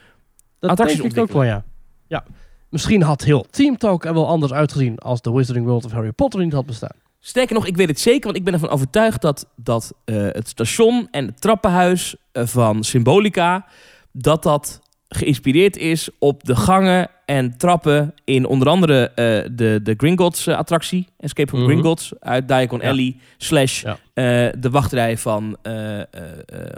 dat 0.60 0.70
attracties 0.70 1.00
denk 1.02 1.12
ik 1.14 1.20
ook 1.20 1.32
wel, 1.32 1.44
ja. 1.44 1.64
ja. 2.08 2.24
Misschien 2.70 3.02
had 3.02 3.24
heel 3.24 3.46
Team 3.50 3.78
Talk 3.78 4.06
er 4.06 4.14
wel 4.14 4.28
anders 4.28 4.54
uitgezien 4.54 4.98
als 5.00 5.22
de 5.22 5.32
Wizarding 5.32 5.66
World 5.66 5.86
of 5.86 5.92
Harry 5.92 6.12
Potter 6.12 6.40
niet 6.40 6.54
had 6.54 6.66
bestaan. 6.66 6.96
Sterker 7.20 7.56
nog, 7.56 7.66
ik 7.68 7.76
weet 7.78 7.88
het 7.88 8.00
zeker, 8.00 8.24
want 8.24 8.36
ik 8.38 8.44
ben 8.44 8.54
ervan 8.54 8.70
overtuigd 8.70 9.22
dat, 9.22 9.48
dat 9.56 9.94
eh, 10.06 10.16
het 10.16 10.48
station 10.48 11.08
en 11.12 11.26
het 11.26 11.42
trappenhuis 11.42 12.16
eh, 12.32 12.46
van 12.46 12.84
Symbolica, 12.84 13.66
dat 14.12 14.44
dat 14.44 14.81
geïnspireerd 15.16 15.78
is 15.78 16.10
op 16.20 16.44
de 16.44 16.56
gangen 16.56 17.10
en 17.26 17.58
trappen 17.58 18.14
in 18.24 18.46
onder 18.46 18.68
andere 18.68 19.08
eh, 19.10 19.50
de, 19.52 19.80
de 19.84 19.94
Gringotts 19.98 20.48
eh, 20.48 20.58
attractie, 20.58 21.08
Escape 21.18 21.50
from 21.50 21.60
Mhm. 21.60 21.70
Gringotts, 21.70 22.12
uit 22.20 22.48
Diagon 22.48 22.80
Ja. 22.82 22.90
Alley, 22.90 23.16
slash 23.38 23.84
Ja. 23.84 23.98
eh, 24.14 24.54
de 24.60 24.70
wachtrij 24.70 25.18
van 25.18 25.58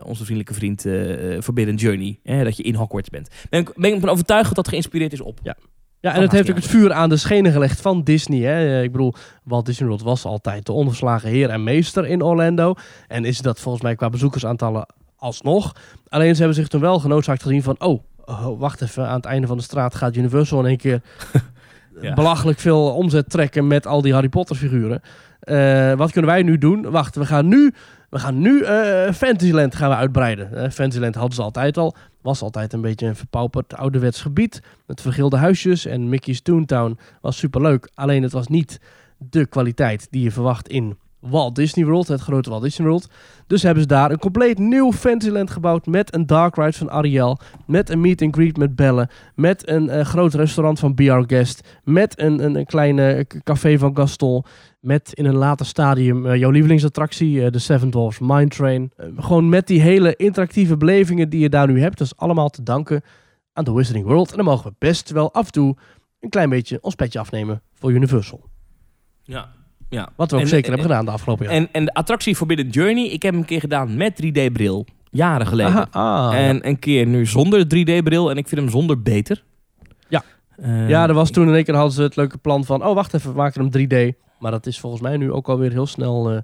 onze 0.05 0.25
vriendelijke 0.25 0.53
vriend 0.53 0.85
Forbidden 1.43 1.75
Journey, 1.75 2.19
hè, 2.23 2.43
dat 2.43 2.57
je 2.57 2.63
in 2.63 2.75
Hogwarts 2.75 3.09
bent. 3.09 3.29
Ben 3.49 3.59
ik 3.61 3.73
ben 3.75 3.89
ik 3.89 3.95
ervan 3.95 4.09
overtuigd 4.09 4.45
dat 4.45 4.55
dat 4.55 4.67
geïnspireerd 4.67 5.13
is 5.13 5.21
op. 5.21 5.39
Ja. 5.43 5.55
Ja, 5.99 6.13
en 6.15 6.21
het 6.21 6.31
heeft 6.31 6.49
ook 6.49 6.55
het 6.55 6.67
vuur 6.67 6.93
aan 6.93 7.09
de 7.09 7.17
schenen 7.17 7.51
gelegd 7.51 7.81
van 7.81 8.03
Disney. 8.03 8.39
Hè? 8.39 8.81
Ik 8.83 8.91
bedoel, 8.91 9.13
Walt 9.43 9.65
Disney 9.65 9.87
World 9.87 10.03
was 10.03 10.25
altijd 10.25 10.65
de 10.65 10.71
onverslagen 10.71 11.29
heer 11.29 11.49
en 11.49 11.63
meester 11.63 12.05
in 12.05 12.21
Orlando. 12.23 12.73
En 13.07 13.25
is 13.25 13.37
dat 13.37 13.59
volgens 13.59 13.83
mij 13.83 13.95
qua 13.95 14.09
bezoekersaantallen 14.09 14.85
alsnog. 15.17 15.75
Alleen 16.09 16.33
ze 16.33 16.37
hebben 16.37 16.55
zich 16.57 16.67
toen 16.67 16.81
wel 16.81 16.99
genoodzaakt 16.99 17.41
gezien 17.43 17.63
van... 17.63 17.75
Oh, 17.79 18.03
oh, 18.25 18.59
wacht 18.59 18.81
even, 18.81 19.07
aan 19.07 19.15
het 19.15 19.25
einde 19.25 19.47
van 19.47 19.57
de 19.57 19.63
straat 19.63 19.95
gaat 19.95 20.15
Universal 20.15 20.59
in 20.59 20.65
één 20.65 20.77
keer... 20.77 21.01
Ja. 22.01 22.13
belachelijk 22.13 22.59
veel 22.59 22.93
omzet 22.93 23.29
trekken 23.29 23.67
met 23.67 23.87
al 23.87 24.01
die 24.01 24.13
Harry 24.13 24.29
Potter 24.29 24.55
figuren. 24.55 25.01
Eh, 25.39 25.93
wat 25.93 26.11
kunnen 26.11 26.31
wij 26.31 26.43
nu 26.43 26.57
doen? 26.57 26.91
Wacht, 26.91 27.15
we 27.15 27.25
gaan 27.25 27.47
nu, 27.47 27.73
we 28.09 28.19
gaan 28.19 28.39
nu 28.39 28.61
eh, 28.61 29.11
Fantasyland 29.11 29.75
gaan 29.75 29.89
we 29.89 29.95
uitbreiden. 29.95 30.55
Eh, 30.55 30.69
Fantasyland 30.69 31.15
hadden 31.15 31.35
ze 31.35 31.41
altijd 31.41 31.77
al. 31.77 31.95
Was 32.21 32.41
altijd 32.41 32.73
een 32.73 32.81
beetje 32.81 33.07
een 33.07 33.15
verpauperd 33.15 33.75
ouderwets 33.75 34.21
gebied. 34.21 34.61
Met 34.85 35.01
vergilde 35.01 35.37
huisjes 35.37 35.85
en 35.85 36.09
Mickey's 36.09 36.41
Toontown 36.41 36.97
was 37.21 37.37
superleuk. 37.37 37.89
Alleen 37.93 38.23
het 38.23 38.31
was 38.31 38.47
niet 38.47 38.79
de 39.17 39.45
kwaliteit 39.45 40.07
die 40.09 40.23
je 40.23 40.31
verwacht 40.31 40.67
in 40.67 40.97
Walt 41.29 41.55
Disney 41.55 41.85
World, 41.85 42.07
het 42.07 42.21
grote 42.21 42.49
Walt 42.49 42.63
Disney 42.63 42.87
World. 42.87 43.07
Dus 43.47 43.63
hebben 43.63 43.81
ze 43.83 43.87
daar 43.89 44.11
een 44.11 44.19
compleet 44.19 44.57
nieuw 44.57 44.91
Fantasyland 44.91 45.51
gebouwd 45.51 45.85
met 45.85 46.13
een 46.13 46.25
dark 46.25 46.55
ride 46.55 46.73
van 46.73 46.91
Ariel, 46.91 47.39
met 47.67 47.89
een 47.89 48.01
meet 48.01 48.21
and 48.21 48.35
greet 48.35 48.57
met 48.57 48.75
Belle, 48.75 49.09
met 49.35 49.69
een 49.69 49.89
eh, 49.89 50.05
groot 50.05 50.33
restaurant 50.33 50.79
van 50.79 50.93
BR 50.95 51.21
Guest, 51.27 51.67
met 51.83 52.19
een, 52.19 52.43
een, 52.43 52.55
een 52.55 52.65
kleine 52.65 53.25
k- 53.27 53.43
café 53.43 53.77
van 53.77 53.95
Gaston, 53.95 54.43
met 54.79 55.13
in 55.13 55.25
een 55.25 55.35
later 55.35 55.65
stadium 55.65 56.25
eh, 56.25 56.35
jouw 56.35 56.49
lievelingsattractie, 56.49 57.45
eh, 57.45 57.51
de 57.51 57.59
Seven 57.59 57.89
Dwarfs 57.89 58.19
Mine 58.19 58.47
Train. 58.47 58.91
Eh, 58.97 59.07
gewoon 59.17 59.49
met 59.49 59.67
die 59.67 59.81
hele 59.81 60.15
interactieve 60.15 60.77
belevingen 60.77 61.29
die 61.29 61.39
je 61.39 61.49
daar 61.49 61.67
nu 61.67 61.81
hebt. 61.81 61.97
Dat 61.97 62.07
is 62.07 62.17
allemaal 62.17 62.49
te 62.49 62.63
danken 62.63 63.01
aan 63.53 63.63
de 63.63 63.73
Wizarding 63.73 64.05
World. 64.05 64.29
En 64.31 64.35
dan 64.35 64.45
mogen 64.45 64.69
we 64.69 64.75
best 64.79 65.09
wel 65.09 65.33
af 65.33 65.45
en 65.45 65.51
toe 65.51 65.75
een 66.19 66.29
klein 66.29 66.49
beetje 66.49 66.77
ons 66.81 66.95
petje 66.95 67.19
afnemen 67.19 67.61
voor 67.73 67.91
Universal. 67.91 68.43
Ja. 69.23 69.49
Ja. 69.93 70.09
Wat 70.15 70.29
we 70.31 70.35
ook 70.37 70.41
En- 70.43 70.47
zeker 70.47 70.65
en- 70.65 70.71
hebben 70.71 70.89
gedaan 70.91 71.05
de 71.05 71.11
afgelopen 71.11 71.45
jaar. 71.45 71.53
En, 71.55 71.69
en 71.71 71.85
de 71.85 71.93
attractie 71.93 72.35
Forbidden 72.35 72.69
Journey, 72.69 73.05
ik 73.05 73.21
heb 73.23 73.31
hem 73.31 73.41
een 73.41 73.47
keer 73.47 73.59
gedaan 73.59 73.97
met 73.97 74.13
3D-bril. 74.25 74.85
Jaren 75.09 75.47
geleden. 75.47 75.87
Aha, 75.91 76.29
ah, 76.31 76.47
en 76.47 76.67
een 76.67 76.79
keer 76.79 77.05
nu 77.05 77.25
zonder 77.25 77.63
3D-bril 77.65 78.29
en 78.29 78.37
ik 78.37 78.47
vind 78.47 78.61
hem 78.61 78.69
zonder 78.69 79.01
beter. 79.01 79.43
Ja. 80.09 80.23
Eh, 80.55 80.89
ja, 80.89 81.07
er 81.07 81.13
was 81.13 81.29
toen 81.31 81.47
in 81.47 81.53
één 81.53 81.63
keer 81.63 81.75
hadden 81.75 81.93
ze 81.93 82.01
het 82.01 82.15
leuke 82.15 82.37
plan 82.37 82.65
van... 82.65 82.85
Oh, 82.85 82.93
wacht 82.95 83.13
even, 83.13 83.29
we 83.31 83.35
maken 83.37 83.61
hem 83.71 83.87
3D. 84.13 84.17
Maar 84.39 84.51
dat 84.51 84.65
is 84.65 84.79
volgens 84.79 85.01
mij 85.01 85.17
nu 85.17 85.31
ook 85.31 85.49
alweer 85.49 85.71
heel 85.71 85.85
snel 85.85 86.31
eh, 86.31 86.37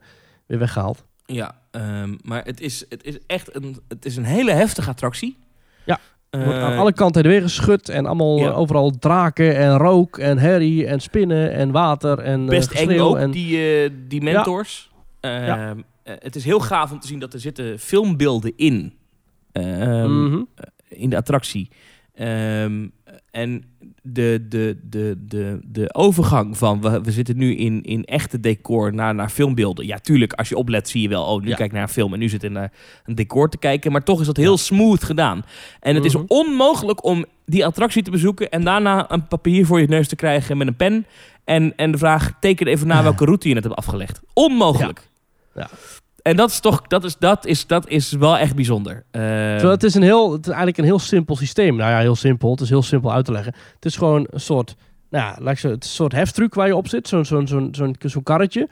weer 0.45 0.59
weggehaald. 0.59 1.03
Ja, 1.25 1.55
ehm, 1.71 2.15
maar 2.23 2.43
het 2.45 2.61
is, 2.61 2.85
het 2.89 3.03
is 3.03 3.17
echt 3.27 3.55
een, 3.55 3.77
het 3.87 4.05
is 4.05 4.15
een 4.17 4.23
hele 4.25 4.51
heftige 4.51 4.89
attractie. 4.89 5.37
Ja, 5.85 5.95
Eh, 5.95 6.01
wordt 6.29 6.59
aan 6.59 6.77
alle 6.77 6.93
kanten 6.93 7.23
weer 7.23 7.41
geschud. 7.41 7.89
En 7.89 8.05
allemaal 8.05 8.37
Ja. 8.37 8.47
eh, 8.49 8.57
overal 8.59 8.91
draken 8.99 9.55
en 9.57 9.77
rook 9.77 10.17
en 10.17 10.37
herrie 10.37 10.85
en 10.87 10.99
spinnen 10.99 11.51
en 11.53 11.71
water 11.71 12.19
en 12.19 12.41
eh, 12.41 12.47
best 12.49 12.71
eng 12.71 12.99
ook, 12.99 13.17
en 13.17 13.31
die, 13.31 13.57
eh, 13.83 13.89
die 14.07 14.21
mentors. 14.21 14.91
Ja. 15.21 15.75
eh, 16.03 16.13
het 16.19 16.35
is 16.35 16.43
heel 16.43 16.59
gaaf 16.59 16.91
om 16.91 16.99
te 16.99 17.07
zien 17.07 17.19
dat 17.19 17.33
er 17.33 17.39
zitten 17.39 17.79
filmbeelden 17.79 18.53
in. 18.55 18.93
Ehm, 19.51 20.23
Mhm. 20.25 20.41
in 20.89 21.09
de 21.09 21.17
attractie. 21.17 21.69
Ehm, 22.15 22.87
en 23.31 23.63
de, 24.01 24.45
de, 24.49 24.77
de, 24.89 25.17
de, 25.27 25.59
de 25.63 25.93
overgang 25.93 26.57
van 26.57 26.81
we, 26.81 27.01
we 27.01 27.11
zitten 27.11 27.37
nu 27.37 27.55
in, 27.55 27.83
in 27.83 28.03
echte 28.05 28.39
decor 28.39 28.93
naar, 28.93 29.15
naar 29.15 29.29
filmbeelden. 29.29 29.85
Ja, 29.85 29.97
tuurlijk, 29.97 30.33
als 30.33 30.49
je 30.49 30.57
oplet 30.57 30.89
zie 30.89 31.01
je 31.01 31.07
wel, 31.09 31.23
oh, 31.23 31.41
nu 31.41 31.47
Ja. 31.49 31.55
kijk 31.55 31.67
ik 31.67 31.73
naar 31.73 31.81
een 31.83 31.89
film 31.89 32.13
en 32.13 32.19
nu 32.19 32.29
zit 32.29 32.43
er 32.43 32.51
naar 32.51 32.71
een 33.05 33.15
decor 33.15 33.49
te 33.49 33.57
kijken. 33.57 33.91
Maar 33.91 34.03
toch 34.03 34.19
is 34.19 34.25
dat 34.25 34.37
heel 34.37 34.57
smooth 34.57 35.03
gedaan. 35.03 35.43
En 35.79 35.95
het 35.95 36.05
is 36.05 36.15
Mhm. 36.15 36.23
onmogelijk 36.27 37.03
om 37.03 37.25
die 37.45 37.65
attractie 37.65 38.03
te 38.03 38.11
bezoeken 38.11 38.49
en 38.49 38.63
daarna 38.63 39.11
een 39.11 39.27
papier 39.27 39.65
voor 39.65 39.79
je 39.81 39.87
neus 39.87 40.07
te 40.07 40.15
krijgen 40.15 40.57
met 40.57 40.67
een 40.67 40.75
pen. 40.75 41.05
En, 41.43 41.73
en 41.75 41.91
de 41.91 41.97
vraag, 41.97 42.31
teken 42.39 42.67
even 42.67 42.87
na 42.87 43.03
welke 43.03 43.25
route 43.25 43.47
je 43.47 43.53
net 43.53 43.63
hebt 43.63 43.75
afgelegd. 43.75 44.21
Onmogelijk. 44.33 45.07
Ja. 45.55 45.69
En 46.29 46.35
dat 46.35 46.49
is 46.49 46.59
toch, 46.59 46.81
dat 46.81 47.03
is, 47.03 47.17
dat 47.17 47.45
is, 47.45 47.67
dat 47.67 47.87
is 47.87 48.11
wel 48.11 48.37
echt 48.37 48.55
bijzonder. 48.55 49.03
Ehm, 49.11 49.23
Terwijl 49.23 49.71
het 49.71 49.83
is, 49.83 49.95
een 49.95 50.01
heel, 50.01 50.31
het 50.31 50.41
is 50.41 50.47
eigenlijk 50.47 50.77
een 50.77 50.83
heel 50.83 50.99
simpel 50.99 51.35
systeem. 51.35 51.75
Nou 51.75 51.91
ja, 51.91 51.99
heel 51.99 52.15
simpel. 52.15 52.51
Het 52.51 52.61
is 52.61 52.69
heel 52.69 52.83
simpel 52.83 53.13
uit 53.13 53.25
te 53.25 53.31
leggen. 53.31 53.53
Het 53.75 53.85
is 53.85 53.97
gewoon 53.97 54.27
een 54.29 54.39
soort, 54.39 54.75
nou 55.09 55.35
ja, 55.41 55.51
het 55.51 55.63
een 55.63 55.77
soort 55.79 56.11
heftruck 56.11 56.53
waar 56.53 56.67
je 56.67 56.75
op 56.75 56.87
zit. 56.87 57.07
Zo'n 57.07 57.25
zo'n 57.25 57.47
zo'n 57.47 57.69
zo'n 57.71 57.95
zo'n 57.99 58.23
karretje. 58.23 58.69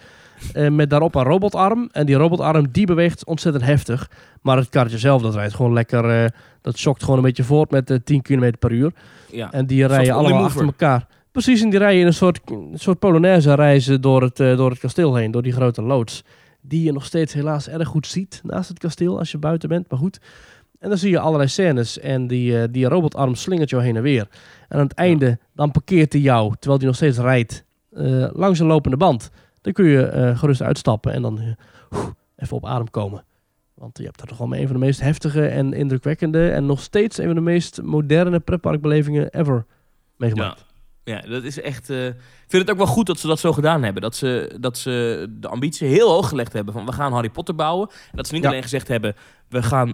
Eh, 0.53 0.69
met 0.69 0.89
daarop 0.89 1.15
een 1.15 1.23
robotarm. 1.23 1.89
En 1.91 2.05
die 2.05 2.15
robotarm 2.15 2.67
die 2.71 2.85
beweegt 2.85 3.25
ontzettend 3.25 3.65
heftig. 3.65 4.09
Maar 4.41 4.57
het 4.57 4.69
karretje 4.69 4.97
zelf, 4.97 5.21
dat 5.21 5.35
rijdt 5.35 5.53
gewoon 5.53 5.73
lekker. 5.73 6.23
eh, 6.23 6.29
dat 6.61 6.77
schokt 6.77 7.03
gewoon 7.03 7.17
een 7.17 7.23
beetje 7.25 7.43
voort 7.43 7.71
met 7.71 7.89
eh, 7.89 7.97
10 8.03 8.21
km 8.21 8.51
per 8.59 8.71
uur. 8.71 8.91
ja. 9.31 9.51
En 9.51 9.65
die 9.65 9.87
rijden 9.87 10.13
allemaal 10.13 10.43
achter 10.43 10.65
elkaar. 10.65 11.07
Precies, 11.31 11.61
en 11.61 11.69
die 11.69 11.79
rijden 11.79 11.99
in 12.01 12.07
een 12.07 12.13
soort, 12.13 12.39
een 12.45 12.71
soort 12.73 12.99
Polonaise 12.99 13.53
reizen 13.53 14.01
door 14.01 14.21
het, 14.21 14.39
eh, 14.39 14.57
door 14.57 14.69
het 14.69 14.79
kasteel 14.79 15.15
heen. 15.15 15.31
Door 15.31 15.41
die 15.41 15.51
grote 15.51 15.81
loods. 15.81 16.23
Die 16.67 16.83
je 16.83 16.91
nog 16.91 17.05
steeds 17.05 17.33
helaas 17.33 17.69
erg 17.69 17.87
goed 17.87 18.07
ziet 18.07 18.41
naast 18.43 18.69
het 18.69 18.79
kasteel 18.79 19.17
als 19.17 19.31
je 19.31 19.37
buiten 19.37 19.69
bent. 19.69 19.89
Maar 19.89 19.99
goed. 19.99 20.19
En 20.79 20.89
dan 20.89 20.97
zie 20.97 21.09
je 21.09 21.19
allerlei 21.19 21.49
scènes 21.49 21.99
en 21.99 22.27
die, 22.27 22.61
eh, 22.61 22.67
die 22.71 22.87
robotarm 22.87 23.35
slingert 23.35 23.69
jou 23.69 23.83
heen 23.83 23.95
en 23.95 24.01
weer. 24.01 24.27
En 24.67 24.77
aan 24.77 24.83
het 24.83 24.93
einde, 24.93 25.39
dan 25.53 25.71
parkeert 25.71 26.13
hij 26.13 26.21
jou, 26.21 26.53
terwijl 26.59 26.77
hij 26.77 26.87
nog 26.87 26.95
steeds 26.95 27.17
rijdt, 27.17 27.65
eh, 27.91 28.27
langs 28.31 28.59
een 28.59 28.67
lopende 28.67 28.97
band. 28.97 29.29
Dan 29.61 29.73
kun 29.73 29.85
je 29.85 30.05
eh, 30.05 30.37
gerust 30.37 30.61
uitstappen 30.61 31.13
en 31.13 31.21
dan 31.21 31.55
even 32.35 32.55
op 32.55 32.65
adem 32.65 32.89
komen. 32.89 33.25
Want 33.73 33.97
je 33.97 34.03
hebt 34.03 34.17
daar 34.17 34.27
toch 34.27 34.37
wel 34.37 34.55
een 34.55 34.67
van 34.67 34.79
de 34.79 34.85
meest 34.85 35.01
heftige 35.01 35.47
en 35.47 35.73
indrukwekkende 35.73 36.49
en 36.49 36.65
nog 36.65 36.81
steeds 36.81 37.17
een 37.17 37.25
van 37.25 37.35
de 37.35 37.41
meest 37.41 37.81
moderne 37.81 38.39
pretparkbelevingen 38.39 39.29
ever 39.29 39.65
meegemaakt. 40.15 40.59
Ja, 40.59 40.66
dat 41.29 41.43
is 41.43 41.61
echt. 41.61 41.89
eh, 41.89 42.05
ik 42.07 42.13
vind 42.47 42.61
het 42.61 42.71
ook 42.71 42.77
wel 42.77 42.85
goed 42.93 43.05
dat 43.05 43.19
ze 43.19 43.27
dat 43.27 43.39
zo 43.39 43.53
gedaan 43.53 43.83
hebben. 43.83 44.01
Dat 44.01 44.15
ze, 44.15 44.55
dat 44.59 44.77
ze 44.77 45.25
de 45.39 45.47
ambitie 45.47 45.87
heel 45.87 46.09
hoog 46.11 46.29
gelegd 46.29 46.53
hebben 46.53 46.73
van 46.73 46.85
we 46.85 46.91
gaan 46.91 47.13
Harry 47.13 47.29
Potter 47.29 47.55
bouwen. 47.55 47.89
En 47.89 48.17
dat 48.17 48.27
ze 48.27 48.33
niet 48.33 48.43
Ja. 48.43 48.49
alleen 48.49 48.61
gezegd 48.63 48.87
hebben 48.87 49.15
we 49.49 49.63
gaan 49.63 49.93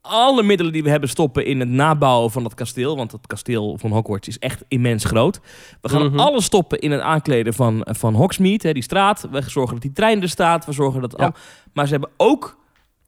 alle 0.00 0.42
middelen 0.42 0.72
die 0.72 0.82
we 0.82 0.90
hebben 0.90 1.08
stoppen 1.08 1.46
in 1.46 1.60
het 1.60 1.68
nabouwen 1.68 2.30
van 2.30 2.42
dat 2.42 2.54
kasteel. 2.54 2.96
Want 2.96 3.12
het 3.12 3.26
kasteel 3.26 3.78
van 3.78 3.90
Hogwarts 3.92 4.28
is 4.28 4.38
echt 4.38 4.64
immens 4.68 5.04
groot. 5.04 5.40
We 5.80 5.88
gaan 5.88 6.06
Mhm. 6.06 6.18
alles 6.18 6.44
stoppen 6.44 6.78
in 6.78 6.90
het 6.90 7.00
aankleden 7.00 7.54
van, 7.54 7.86
van 7.90 8.14
Hogsmeade, 8.14 8.66
hè, 8.66 8.72
die 8.74 8.82
straat. 8.82 9.28
We 9.30 9.42
zorgen 9.46 9.72
dat 9.72 9.82
die 9.82 9.92
trein 9.92 10.22
er 10.22 10.28
staat. 10.28 10.66
We 10.66 10.72
zorgen 10.72 11.00
dat. 11.00 11.14
Ja. 11.16 11.24
al- 11.24 11.32
Maar 11.72 11.84
ze 11.86 11.92
hebben 11.92 12.10
ook 12.16 12.58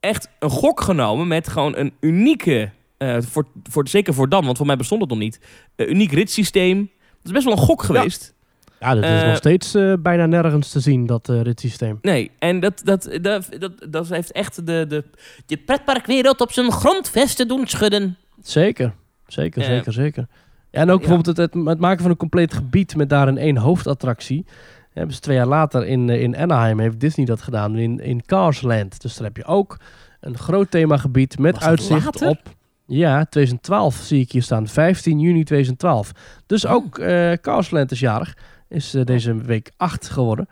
echt 0.00 0.28
een 0.38 0.50
gok 0.50 0.80
genomen 0.80 1.26
met 1.28 1.48
gewoon 1.48 1.76
een 1.76 1.92
unieke. 2.00 2.70
eh, 2.98 3.16
voor, 3.20 3.46
voor, 3.62 3.88
zeker 3.88 4.14
voor 4.14 4.28
dan, 4.28 4.44
want 4.44 4.56
voor 4.56 4.66
mij 4.66 4.76
bestond 4.76 5.00
het 5.00 5.10
nog 5.10 5.18
niet. 5.18 5.40
Een 5.76 5.90
uniek 5.90 6.12
ritssysteem. 6.12 6.90
Dat 7.24 7.32
is 7.32 7.44
best 7.44 7.44
wel 7.44 7.52
een 7.52 7.68
gok 7.68 7.82
geweest. 7.82 8.34
Ja, 8.80 8.94
dat 8.94 9.04
is 9.04 9.10
Eh, 9.10 9.26
nog 9.26 9.36
steeds 9.36 9.74
eh, 9.74 9.92
bijna 9.98 10.26
nergens 10.26 10.70
te 10.70 10.80
zien, 10.80 11.06
dat 11.06 11.28
eh 11.28 11.40
systeem. 11.54 11.98
Nee, 12.02 12.30
en 12.38 12.60
dat, 12.60 12.80
dat, 12.84 13.18
dat, 13.20 13.48
dat, 13.58 13.72
dat 13.88 14.08
heeft 14.08 14.32
echt 14.32 14.66
de, 14.66 14.84
de, 14.88 15.04
de 15.46 15.56
pretparkwereld 15.56 16.40
op 16.40 16.52
zijn 16.52 16.72
grondvesten 16.72 17.48
doen 17.48 17.66
schudden. 17.66 18.16
Zeker, 18.42 18.94
zeker, 19.26 19.64
zeker, 19.64 19.92
zeker. 19.92 20.26
Ja, 20.70 20.80
en 20.80 20.90
ook 20.90 20.98
bijvoorbeeld 20.98 21.36
het, 21.36 21.54
het, 21.54 21.64
het 21.66 21.78
maken 21.78 22.02
van 22.02 22.10
een 22.10 22.16
compleet 22.16 22.54
gebied 22.54 22.96
met 22.96 23.08
daarin 23.08 23.38
één 23.38 23.56
hoofdattractie. 23.56 24.44
Hebben 24.92 25.14
ze 25.14 25.20
twee 25.20 25.36
jaar 25.36 25.46
later 25.46 25.86
in, 25.86 26.08
in 26.08 26.36
Anaheim 26.36 26.78
heeft 26.78 27.00
Disney 27.00 27.26
dat 27.26 27.42
gedaan, 27.42 27.76
in, 27.76 28.00
in 28.00 28.22
Cars 28.26 28.62
Land. 28.62 29.00
Dus 29.00 29.14
daar 29.14 29.26
heb 29.26 29.36
je 29.36 29.44
ook 29.44 29.78
een 30.20 30.38
groot 30.38 30.70
themagebied 30.70 31.38
met 31.38 31.60
uitzicht 31.60 32.04
later? 32.04 32.28
op... 32.28 32.38
Ja, 32.86 33.24
2012 33.24 33.94
zie 33.94 34.20
ik 34.20 34.32
hier 34.32 34.42
staan. 34.42 34.66
15 34.68 35.20
juni 35.20 35.44
2012. 35.44 36.12
Dus 36.46 36.64
Oh. 36.64 36.72
ook 36.72 36.98
eh 36.98 37.32
Cars 37.32 37.70
Land 37.70 37.90
is 37.90 38.00
jarig. 38.00 38.36
Is 38.68 38.94
eh, 38.94 39.04
deze 39.04 39.34
week 39.36 39.70
8 39.76 40.08
geworden. 40.08 40.48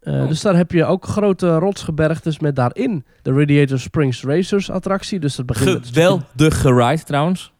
Eh, 0.00 0.22
Oh. 0.22 0.28
Dus 0.28 0.40
daar 0.40 0.56
heb 0.56 0.70
je 0.72 0.84
ook 0.84 1.04
grote 1.06 1.54
rotsgebergtes 1.58 2.38
met 2.38 2.56
daarin 2.56 3.04
de 3.22 3.32
Radiator 3.32 3.78
Springs 3.78 4.22
Racers 4.22 4.70
attractie. 4.70 5.20
Dus 5.20 5.36
dat 5.36 5.46
begint 5.46 5.86
Geweldige 5.86 6.74
ride 6.74 7.02
trouwens. 7.02 7.52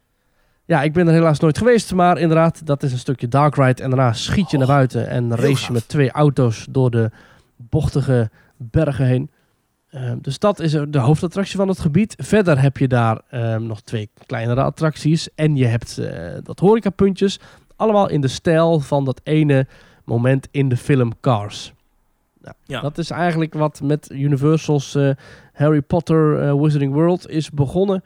ja, 0.65 0.81
ik 0.81 0.93
ben 0.93 1.07
er 1.07 1.13
helaas 1.13 1.39
nooit 1.39 1.57
geweest, 1.57 1.93
maar 1.93 2.17
inderdaad, 2.17 2.65
dat 2.65 2.83
is 2.83 2.91
een 2.91 2.97
stukje 2.97 3.27
dark 3.27 3.55
ride. 3.55 3.83
En 3.83 3.89
daarna 3.89 4.13
schiet 4.13 4.51
je 4.51 4.57
naar 4.57 4.67
buiten 4.67 5.07
en 5.07 5.35
race 5.35 5.65
je 5.65 5.71
met 5.71 5.87
twee 5.87 6.11
auto's 6.11 6.65
door 6.69 6.91
de 6.91 7.11
bochtige 7.57 8.29
bergen 8.57 9.05
heen. 9.05 9.31
Ehm, 9.93 10.17
dus 10.21 10.39
dat 10.39 10.59
is 10.59 10.71
de 10.71 10.99
hoofdattractie 10.99 11.55
van 11.55 11.67
het 11.67 11.79
gebied. 11.79 12.15
Verder 12.17 12.61
heb 12.61 12.77
je 12.77 12.87
daar 12.87 13.21
ehm, 13.29 13.63
nog 13.65 13.81
twee 13.81 14.09
kleinere 14.25 14.61
attracties. 14.61 15.29
En 15.35 15.55
je 15.55 15.65
hebt 15.65 15.97
eh, 15.97 16.31
dat 16.43 16.59
horecapuntjes. 16.59 17.39
Allemaal 17.75 18.09
in 18.09 18.21
de 18.21 18.27
stijl 18.27 18.79
van 18.79 19.05
dat 19.05 19.21
ene 19.23 19.67
moment 20.05 20.47
in 20.51 20.69
de 20.69 20.77
film 20.77 21.11
Cars. 21.21 21.73
Nou, 22.41 22.55
Ja. 22.65 22.81
Dat 22.81 22.97
is 22.97 23.09
eigenlijk 23.09 23.53
wat 23.53 23.81
met 23.81 24.09
Universal's 24.11 24.95
eh, 24.95 25.09
Harry 25.53 25.81
Potter 25.81 26.39
eh, 26.39 26.61
Wizarding 26.61 26.93
World 26.93 27.29
is 27.29 27.49
begonnen. 27.49 28.03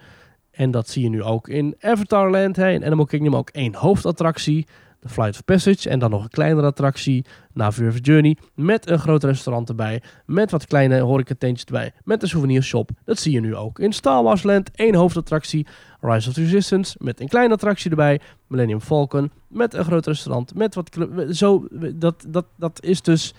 En 0.51 0.71
dat 0.71 0.89
zie 0.89 1.03
je 1.03 1.09
nu 1.09 1.23
ook 1.23 1.47
in 1.47 1.75
Avatarland. 1.79 2.55
Hè. 2.55 2.71
In 2.71 2.85
Animal 2.85 3.05
Kingdom 3.05 3.35
ook 3.35 3.49
één 3.49 3.75
hoofdattractie. 3.75 4.67
De 5.07 5.13
Flight 5.13 5.33
of 5.33 5.45
Passage. 5.45 5.89
En 5.89 5.99
dan 5.99 6.09
nog 6.09 6.23
een 6.23 6.29
kleinere 6.29 6.67
attractie. 6.67 7.25
Navi 7.53 7.87
of 7.87 7.97
Journey. 8.01 8.37
Met 8.55 8.89
een 8.89 8.99
groot 8.99 9.23
restaurant 9.23 9.69
erbij. 9.69 10.01
Met 10.25 10.51
wat 10.51 10.65
kleine 10.65 10.99
horecatentjes 10.99 11.63
erbij. 11.65 11.91
Met 12.03 12.21
een 12.21 12.27
souvenirshop. 12.27 12.89
Dat 13.05 13.19
zie 13.19 13.31
je 13.31 13.39
nu 13.39 13.55
ook. 13.55 13.79
In 13.79 13.93
Star 13.93 14.23
Wars 14.23 14.43
Land 14.43 14.71
één 14.71 14.95
hoofdattractie. 14.95 15.67
Rise 16.01 16.27
of 16.27 16.33
the 16.33 16.41
Resistance. 16.41 16.95
Met 16.99 17.19
een 17.19 17.27
kleine 17.27 17.53
attractie 17.53 17.89
erbij. 17.89 18.19
Millennium 18.47 18.81
Falcon. 18.81 19.31
Met 19.47 19.73
een 19.73 19.85
groot 19.85 20.05
restaurant. 20.05 20.55
Met 20.55 20.75
wat... 20.75 20.97
Zo, 21.29 21.67
dat, 21.95 22.25
dat, 22.27 22.45
dat 22.57 22.83
is 22.83 23.01
dus 23.01 23.33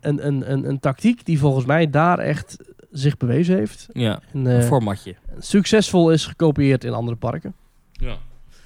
een, 0.00 0.26
een, 0.26 0.52
een, 0.52 0.68
een 0.68 0.80
tactiek 0.80 1.24
die 1.24 1.38
volgens 1.38 1.64
mij 1.64 1.90
daar 1.90 2.18
echt 2.18 2.56
zich 2.90 3.16
bewezen 3.16 3.56
heeft. 3.56 3.88
Ja, 3.92 4.20
En, 4.32 4.44
een 4.44 4.60
eh, 4.60 4.66
formatje. 4.66 5.14
succesvol 5.38 6.10
is 6.10 6.26
gekopieerd 6.26 6.84
in 6.84 6.92
andere 6.92 7.16
parken. 7.16 7.54
Ja. 7.92 8.16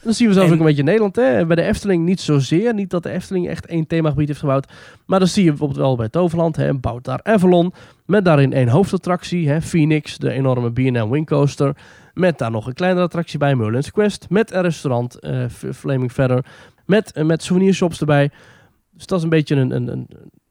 Dat 0.06 0.14
zien 0.14 0.26
we 0.28 0.32
zelfs 0.34 0.48
En- 0.48 0.54
ook 0.54 0.60
een 0.60 0.66
beetje 0.66 0.80
in 0.80 0.86
Nederland. 0.86 1.16
Hè? 1.16 1.46
Bij 1.46 1.56
de 1.56 1.62
Efteling 1.62 2.04
niet 2.04 2.20
zozeer. 2.20 2.74
Niet 2.74 2.90
dat 2.90 3.02
de 3.02 3.10
Efteling 3.10 3.48
echt 3.48 3.66
één 3.66 3.86
themagebied 3.86 4.28
heeft 4.28 4.40
gebouwd. 4.40 4.72
Maar 5.06 5.18
dat 5.18 5.28
zie 5.28 5.42
je 5.44 5.48
bijvoorbeeld 5.48 5.78
wel 5.80 5.96
bij 5.96 6.08
Toverland. 6.08 6.56
Hè? 6.56 6.74
Bouwt 6.74 7.04
daar 7.04 7.20
Avalon. 7.22 7.72
Met 8.06 8.24
daarin 8.24 8.52
één 8.52 8.68
hoofdattractie. 8.68 9.48
Hè? 9.48 9.62
Phoenix, 9.62 10.18
de 10.18 10.30
enorme 10.30 10.72
B&M 10.72 11.08
Wingcoaster. 11.10 11.76
Met 12.14 12.38
daar 12.38 12.50
nog 12.50 12.66
een 12.66 12.72
kleinere 12.74 13.04
attractie 13.04 13.38
bij, 13.38 13.54
Merlin's 13.56 13.90
Quest. 13.90 14.26
Met 14.30 14.52
een 14.52 14.62
restaurant, 14.62 15.18
eh, 15.18 15.44
F- 15.48 15.64
Flaming 15.76 16.12
Feather. 16.12 16.44
Met, 16.86 17.12
eh, 17.12 17.24
met 17.24 17.42
souvenirshops 17.42 18.00
erbij. 18.00 18.30
Dus 18.90 19.06
dat 19.06 19.18
is 19.18 19.24
een 19.24 19.30
beetje 19.30 19.56
een, 19.56 19.70
een, 19.70 19.88
een, 19.88 20.06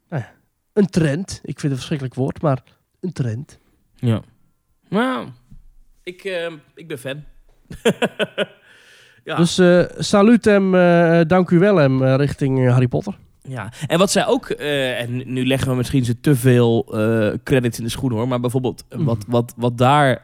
nou 0.10 0.22
ja, 0.22 0.32
een 0.74 0.90
trend. 0.90 1.30
Ik 1.44 1.60
vind 1.60 1.62
het 1.62 1.72
een 1.72 1.78
verschrikkelijk 1.78 2.16
woord, 2.16 2.42
maar 2.42 2.64
een 3.02 3.14
trend. 3.14 3.60
Ja. 3.96 4.22
Nou, 4.90 5.28
ik, 6.04 6.24
eh, 6.24 6.52
ik 6.76 6.88
ben 6.88 6.98
fan. 7.00 7.24
ja. 9.26 9.36
Dus 9.36 9.58
eh 9.58 9.84
salut 9.98 10.46
hem, 10.46 10.76
eh, 10.76 11.20
dank 11.28 11.50
u 11.50 11.60
wel 11.60 11.76
hem, 11.76 12.04
eh, 12.04 12.16
richting 12.16 12.70
Harry 12.70 12.88
Potter. 12.88 13.18
Ja, 13.48 13.70
en 13.88 13.98
wat 14.00 14.12
zij 14.12 14.28
ook, 14.28 14.50
en 14.50 15.34
nu 15.34 15.46
leggen 15.48 15.70
we 15.70 15.76
misschien 15.76 16.06
ze 16.06 16.20
te 16.20 16.36
veel 16.36 16.86
credits 17.44 17.78
in 17.78 17.84
de 17.84 17.90
schoen 17.90 18.12
hoor, 18.12 18.28
maar 18.28 18.40
bijvoorbeeld 18.40 18.84
wat, 18.90 19.18
Mhm. 19.18 19.32
wat, 19.32 19.54
wat 19.58 19.78
daar 19.78 20.22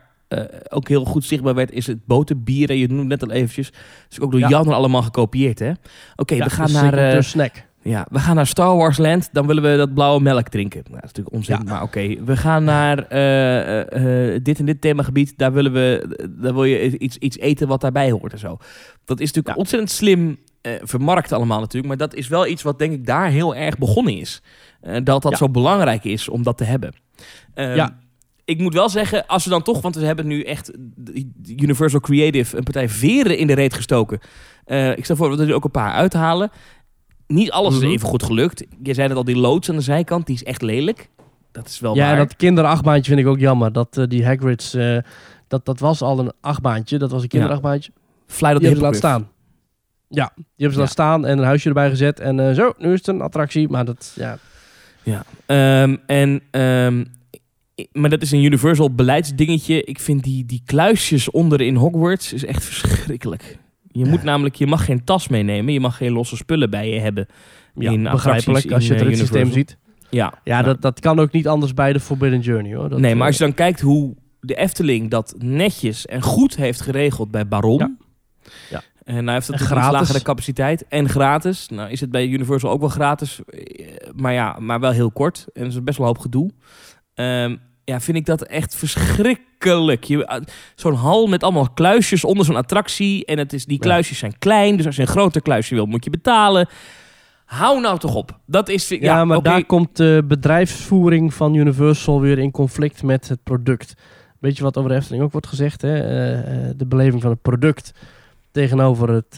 ook 0.69 0.87
heel 0.87 1.05
goed 1.05 1.23
zichtbaar 1.25 1.55
werd, 1.55 1.71
is 1.71 1.87
het 1.87 2.05
boterbier. 2.05 2.69
En 2.69 2.77
je 2.77 2.87
noemde 2.87 3.11
het 3.11 3.21
net 3.21 3.29
al 3.29 3.35
eventjes. 3.35 3.71
Is 4.09 4.19
ook 4.19 4.31
door 4.31 4.39
Ja. 4.39 4.47
Jan 4.49 4.67
allemaal 4.67 5.01
gekopieerd, 5.01 5.59
hè? 5.59 5.71
Oké, 6.15 6.35
Ja, 6.35 6.43
we, 6.43 6.49
gaan 6.49 6.65
dus 6.65 6.73
naar, 6.73 6.91
de 7.15 7.21
snack. 7.21 7.65
Ja, 7.83 8.05
we 8.09 8.19
gaan 8.19 8.35
naar 8.35 8.47
Star 8.47 8.75
Wars 8.75 8.97
Land. 8.97 9.29
Dan 9.31 9.47
willen 9.47 9.63
we 9.71 9.77
dat 9.77 9.93
blauwe 9.93 10.21
melk 10.21 10.47
drinken. 10.47 10.81
Nou, 10.89 10.93
dat 11.01 11.03
is 11.03 11.07
natuurlijk 11.17 11.35
onzin, 11.35 11.55
Ja. 11.55 11.63
maar 11.63 11.81
oké. 11.81 12.23
We 12.23 12.37
gaan 12.37 12.63
naar 12.63 13.07
eh, 13.07 13.79
eh, 13.81 14.33
eh, 14.35 14.43
dit 14.43 14.59
en 14.59 14.65
dit 14.65 14.81
themagebied. 14.81 15.33
Daar, 15.37 15.53
willen 15.53 15.73
we, 15.73 16.17
daar 16.39 16.53
wil 16.53 16.63
je 16.63 16.97
iets, 16.97 17.17
iets 17.17 17.37
eten 17.37 17.67
wat 17.67 17.81
daarbij 17.81 18.11
hoort 18.11 18.31
en 18.31 18.39
zo. 18.39 18.57
Dat 19.05 19.19
is 19.19 19.25
natuurlijk 19.27 19.47
Ja. 19.55 19.61
ontzettend 19.61 19.91
slim 19.91 20.37
vermarkt 20.83 21.31
allemaal 21.31 21.59
natuurlijk. 21.59 21.87
Maar 21.87 22.07
dat 22.07 22.13
is 22.15 22.27
wel 22.27 22.47
iets 22.47 22.61
wat 22.61 22.79
denk 22.79 22.93
ik 22.93 23.05
daar 23.05 23.29
heel 23.29 23.55
erg 23.55 23.77
begonnen 23.77 24.17
is. 24.17 24.41
Dat 25.03 25.21
dat 25.21 25.29
Ja. 25.31 25.37
zo 25.37 25.49
belangrijk 25.49 26.03
is 26.03 26.29
om 26.29 26.43
dat 26.43 26.57
te 26.57 26.63
hebben. 26.63 26.93
Ehm, 27.53 27.75
Ja. 27.75 27.99
Ik 28.45 28.59
moet 28.59 28.73
wel 28.73 28.89
zeggen, 28.89 29.27
als 29.27 29.43
we 29.43 29.49
dan 29.49 29.61
toch, 29.61 29.81
want 29.81 29.95
we 29.95 30.05
hebben 30.05 30.27
nu 30.27 30.41
echt 30.41 30.71
Universal 31.57 31.99
Creative 31.99 32.57
een 32.57 32.63
partij 32.63 32.89
veren 32.89 33.37
in 33.37 33.47
de 33.47 33.53
reet 33.53 33.73
gestoken. 33.73 34.19
Ik 34.95 35.03
stel 35.03 35.15
voor 35.15 35.29
dat 35.29 35.37
we 35.39 35.45
er 35.45 35.53
ook 35.53 35.63
een 35.63 35.71
paar 35.71 35.91
uithalen. 35.93 36.51
Niet 37.31 37.51
alles 37.51 37.75
Mhm. 37.77 37.85
is 37.85 37.91
even 37.91 38.07
goed 38.07 38.23
gelukt. 38.23 38.63
Je 38.83 38.93
zei 38.93 39.07
net 39.07 39.17
al, 39.17 39.23
die 39.23 39.35
loods 39.37 39.69
aan 39.69 39.75
de 39.75 39.81
zijkant, 39.81 40.25
die 40.25 40.35
is 40.35 40.43
echt 40.43 40.61
lelijk. 40.61 41.09
Dat 41.51 41.67
is 41.67 41.79
wel 41.79 41.95
Ja, 41.95 42.07
waar. 42.07 42.17
dat 42.17 42.35
kinderachtbaantje 42.35 43.11
vind 43.13 43.25
ik 43.25 43.31
ook 43.33 43.39
jammer. 43.39 43.71
Dat 43.71 43.97
eh, 43.97 44.07
die 44.07 44.25
Hagrid's, 44.25 44.73
eh, 44.73 44.97
dat, 45.47 45.65
dat 45.65 45.79
was 45.79 46.01
al 46.01 46.19
een 46.19 46.31
achtbaantje. 46.41 46.97
Dat 46.97 47.11
was 47.11 47.21
een 47.21 47.27
kinderachtbaantje. 47.27 47.91
Fly 48.27 48.53
Die 48.53 48.67
hebben 48.67 48.81
laten 48.83 48.93
Hippogriff. 48.93 48.97
staan. 48.97 49.29
Ja, 50.07 50.31
die 50.35 50.43
hebben 50.45 50.55
ze 50.55 50.65
Ja. 50.73 50.77
laten 50.77 50.87
staan 50.93 51.25
en 51.25 51.37
een 51.37 51.43
huisje 51.43 51.67
erbij 51.67 51.89
gezet. 51.89 52.19
En 52.19 52.39
eh, 52.49 52.53
zo, 52.55 52.73
nu 52.77 52.91
is 52.91 52.97
het 52.97 53.07
een 53.07 53.21
attractie. 53.21 53.69
Maar 53.69 53.85
dat, 53.85 54.15
ja, 54.15 54.37
Ehm, 55.45 55.95
en, 56.05 56.41
ehm, 56.51 57.03
maar 57.91 58.09
dat 58.09 58.21
is 58.21 58.31
een 58.31 58.43
Universal 58.43 58.91
beleidsdingetje. 58.95 59.83
Ik 59.83 59.99
vind 59.99 60.23
die, 60.23 60.45
die 60.45 60.61
kluisjes 60.65 61.31
onder 61.31 61.61
in 61.61 61.75
Hogwarts 61.75 62.33
is 62.33 62.45
echt 62.45 62.63
verschrikkelijk. 62.63 63.57
Je 63.91 64.05
moet 64.05 64.23
namelijk, 64.23 64.55
je 64.55 64.67
mag 64.67 64.85
geen 64.85 65.03
tas 65.03 65.27
meenemen. 65.27 65.73
Je 65.73 65.79
mag 65.79 65.97
geen 65.97 66.11
losse 66.11 66.35
spullen 66.35 66.69
bij 66.69 66.89
je 66.89 66.99
hebben. 66.99 67.27
ja 67.75 67.91
In 67.91 68.03
begrijpelijk 68.03 68.47
attracties 68.47 68.71
als 68.71 68.87
je 68.87 68.93
in, 68.93 68.99
het 68.99 69.07
ritssysteem 69.07 69.41
Universal. 69.41 69.67
ziet. 69.67 69.77
Ja, 70.09 70.33
Ja, 70.43 70.53
nou, 70.53 70.65
dat, 70.65 70.81
dat 70.81 70.99
kan 70.99 71.19
ook 71.19 71.31
niet 71.31 71.47
anders 71.47 71.73
bij 71.73 71.93
de 71.93 71.99
Forbidden 71.99 72.39
Journey 72.39 72.75
hoor. 72.75 72.89
Dat, 72.89 72.99
nee, 72.99 73.11
maar 73.11 73.21
eh, 73.21 73.27
als 73.27 73.37
je 73.37 73.43
dan 73.43 73.53
kijkt 73.53 73.81
hoe 73.81 74.15
de 74.39 74.55
Efteling 74.55 75.09
dat 75.09 75.35
netjes 75.37 76.05
en 76.05 76.21
goed 76.21 76.55
heeft 76.55 76.81
geregeld 76.81 77.31
bij 77.31 77.47
Baron. 77.47 77.77
Ja. 77.77 77.91
Ja. 78.69 78.81
En 79.03 79.23
nou 79.23 79.31
heeft 79.31 79.47
het 79.47 79.55
En 79.55 79.61
natuurlijk 79.61 79.61
iets 79.61 79.89
gratis. 79.89 79.99
lagere 79.99 80.21
capaciteit 80.23 80.87
en 80.87 81.09
gratis. 81.09 81.67
Nou 81.69 81.89
is 81.89 81.99
het 82.01 82.11
bij 82.11 82.27
Universal 82.27 82.69
ook 82.69 82.79
wel 82.79 82.89
gratis, 82.89 83.39
eh, 83.45 83.87
maar 84.15 84.33
ja, 84.33 84.57
maar 84.59 84.79
wel 84.79 84.91
heel 84.91 85.11
kort. 85.11 85.45
En 85.53 85.63
dat 85.63 85.71
is 85.71 85.83
best 85.83 85.97
wel 85.97 86.07
een 86.07 86.13
hoop 86.13 86.21
gedoe. 86.23 86.49
Ehm, 87.13 87.55
ja, 87.83 87.99
vind 87.99 88.17
ik 88.17 88.25
dat 88.25 88.41
echt 88.41 88.75
verschrikkelijk. 88.75 90.03
Je- 90.03 90.25
eh, 90.25 90.41
Zo'n 90.75 90.93
hal 90.93 91.27
met 91.27 91.43
allemaal 91.43 91.69
kluisjes 91.69 92.23
onder 92.23 92.45
zo'n 92.45 92.55
attractie. 92.55 93.25
En 93.25 93.37
het 93.37 93.53
is, 93.53 93.65
die 93.65 93.79
kluisjes 93.79 94.17
zijn 94.17 94.37
klein, 94.39 94.77
dus 94.77 94.85
als 94.85 94.95
je 94.95 95.01
een 95.01 95.07
groter 95.07 95.41
kluisje 95.41 95.75
wil, 95.75 95.85
moet 95.85 96.03
je 96.03 96.09
betalen. 96.09 96.67
Hou 97.45 97.81
nou 97.81 97.99
toch 97.99 98.15
op. 98.15 98.39
Dat 98.45 98.69
is... 98.69 98.87
Ja, 98.89 98.97
Ja, 99.01 99.25
maar 99.25 99.41
daar 99.41 99.65
komt 99.65 99.97
de 99.97 100.23
bedrijfsvoering 100.27 101.33
van 101.33 101.53
Universal 101.53 102.21
weer 102.21 102.37
in 102.39 102.51
conflict 102.51 103.03
met 103.03 103.27
het 103.27 103.43
product. 103.43 103.93
Weet 104.39 104.57
je 104.57 104.63
wat 104.63 104.77
over 104.77 104.89
de 104.89 104.95
Efteling 104.95 105.23
ook 105.23 105.31
wordt 105.31 105.47
gezegd? 105.47 105.81
Hè? 105.81 105.99
Eh, 105.99 106.39
eh, 106.69 106.73
de 106.77 106.85
beleving 106.85 107.21
van 107.21 107.31
het 107.31 107.41
product 107.41 107.91
tegenover 108.51 109.09
het, 109.09 109.35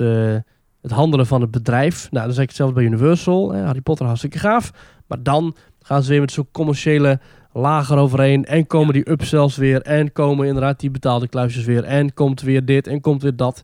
het 0.81 0.91
handelen 0.91 1.25
van 1.27 1.41
het 1.41 1.51
bedrijf. 1.51 2.07
Nou, 2.11 2.25
dan 2.25 2.33
zeg 2.33 2.43
ik 2.43 2.49
hetzelfde 2.49 2.75
bij 2.75 2.83
Universal. 2.83 3.51
Hè? 3.51 3.61
Harry 3.61 3.81
Potter 3.81 4.05
hartstikke 4.05 4.39
gaaf. 4.39 4.71
Maar 5.07 5.23
dan 5.23 5.55
gaan 5.81 6.03
ze 6.03 6.09
weer 6.09 6.19
met 6.19 6.31
zo'n 6.31 6.47
commerciële 6.51 7.19
lager 7.53 7.97
overheen. 7.97 8.45
En 8.45 8.67
komen 8.67 8.93
die 8.93 9.09
upsells 9.09 9.55
weer. 9.55 9.81
En 9.81 10.11
komen 10.11 10.47
inderdaad 10.47 10.79
die 10.79 10.91
betaalde 10.91 11.27
kluisjes 11.27 11.65
weer. 11.65 11.83
En 11.83 12.13
komt 12.13 12.41
weer 12.41 12.65
dit 12.65 12.87
en 12.87 13.01
komt 13.01 13.21
weer 13.21 13.35
dat. 13.35 13.63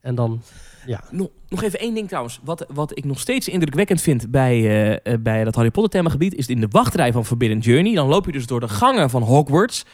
En 0.00 0.14
dan, 0.14 0.42
ja. 0.86 1.00
Nog, 1.10 1.28
nog 1.48 1.62
even 1.62 1.78
één 1.78 1.94
ding 1.94 2.08
trouwens. 2.08 2.40
Wat, 2.44 2.66
wat 2.68 2.96
ik 2.98 3.04
nog 3.04 3.20
steeds 3.20 3.48
indrukwekkend 3.48 4.00
vind 4.00 4.30
bij, 4.30 4.96
eh, 5.02 5.14
bij 5.20 5.44
dat 5.44 5.54
Harry 5.54 5.70
Potter 5.70 5.92
themagebied... 5.92 6.34
is 6.34 6.46
in 6.46 6.60
de 6.60 6.68
wachtrij 6.70 7.12
van 7.12 7.24
Forbidden 7.24 7.58
Journey. 7.58 7.94
Dan 7.94 8.08
loop 8.08 8.26
je 8.26 8.32
dus 8.32 8.46
door 8.46 8.60
de 8.60 8.68
gangen 8.68 9.10
van 9.10 9.22
Hogwarts. 9.22 9.84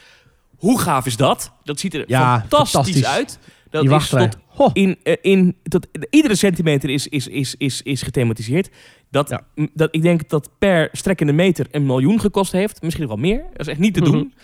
Hoe 0.57 0.81
gaaf 0.81 1.07
is 1.07 1.17
dat? 1.17 1.53
Dat 1.65 1.81
ziet 1.81 1.95
er 1.95 2.05
Ja, 2.07 2.39
fantastisch, 2.41 2.71
fantastisch. 2.71 3.07
uit. 3.07 3.39
Dat 3.75 3.83
die 3.83 3.95
is 3.95 3.97
wachtrij. 4.11 4.29
tot 4.29 4.39
Ho, 4.47 4.71
in, 4.73 4.99
eh, 5.03 5.17
in 5.21 5.57
tot, 5.63 5.87
iedere 6.11 6.35
centimeter 6.35 6.91
is, 6.91 7.07
is, 7.09 7.27
is, 7.29 7.55
is, 7.59 7.83
is 7.83 8.03
gethematiseerd. 8.03 8.69
Dat, 9.11 9.29
Ja. 9.29 9.47
m- 9.55 9.67
dat, 9.75 9.89
ik 9.95 10.03
denk 10.03 10.29
dat 10.29 10.51
per 10.59 10.89
strekkende 10.93 11.33
meter 11.33 11.67
een 11.71 11.87
miljoen 11.87 12.21
gekost 12.21 12.53
heeft. 12.53 12.83
Misschien 12.83 13.07
wel 13.07 13.17
meer. 13.17 13.39
Dat 13.51 13.61
is 13.61 13.67
echt 13.67 13.79
niet 13.79 13.95
te 13.95 14.01
doen. 14.01 14.35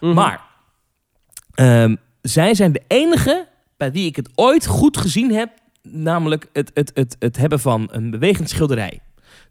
Mhm. 0.00 0.14
Maar 0.14 0.40
ehm, 1.54 1.96
zij 2.22 2.54
zijn 2.54 2.72
de 2.72 2.82
enige 2.86 3.48
bij 3.76 3.92
wie 3.92 4.06
ik 4.06 4.16
het 4.16 4.28
ooit 4.34 4.66
goed 4.66 4.96
gezien 4.96 5.32
heb. 5.32 5.50
Namelijk 5.82 6.46
het, 6.52 6.70
het, 6.74 6.90
het, 6.94 7.16
het 7.18 7.36
hebben 7.36 7.60
van 7.60 7.88
een 7.90 8.10
bewegend 8.10 8.48
schilderij. 8.50 9.00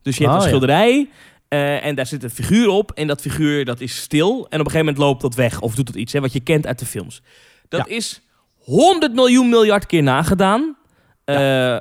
Dus 0.01 0.17
je 0.17 0.23
hebt 0.23 0.35
Ah, 0.35 0.43
een 0.43 0.49
ja. 0.49 0.55
schilderij 0.57 1.09
eh, 1.47 1.85
en 1.85 1.95
daar 1.95 2.05
zit 2.05 2.23
een 2.23 2.29
figuur 2.29 2.67
op. 2.67 2.91
En 2.91 3.07
dat 3.07 3.21
figuur 3.21 3.65
dat 3.65 3.81
is 3.81 4.01
stil. 4.01 4.29
En 4.29 4.59
op 4.59 4.65
een 4.65 4.71
gegeven 4.71 4.79
moment 4.79 4.97
loopt 4.97 5.21
dat 5.21 5.35
weg 5.35 5.61
of 5.61 5.75
doet 5.75 5.87
het 5.87 5.97
iets. 5.97 6.13
Hè, 6.13 6.19
wat 6.19 6.33
je 6.33 6.39
kent 6.39 6.67
uit 6.67 6.79
de 6.79 6.85
films. 6.85 7.21
Dat 7.69 7.87
Ja. 7.89 7.95
is 7.95 8.21
100 8.67 9.13
miljoen 9.13 9.49
miljard 9.49 9.85
keer 9.85 10.03
nagedaan. 10.03 10.77
Eh, 11.25 11.73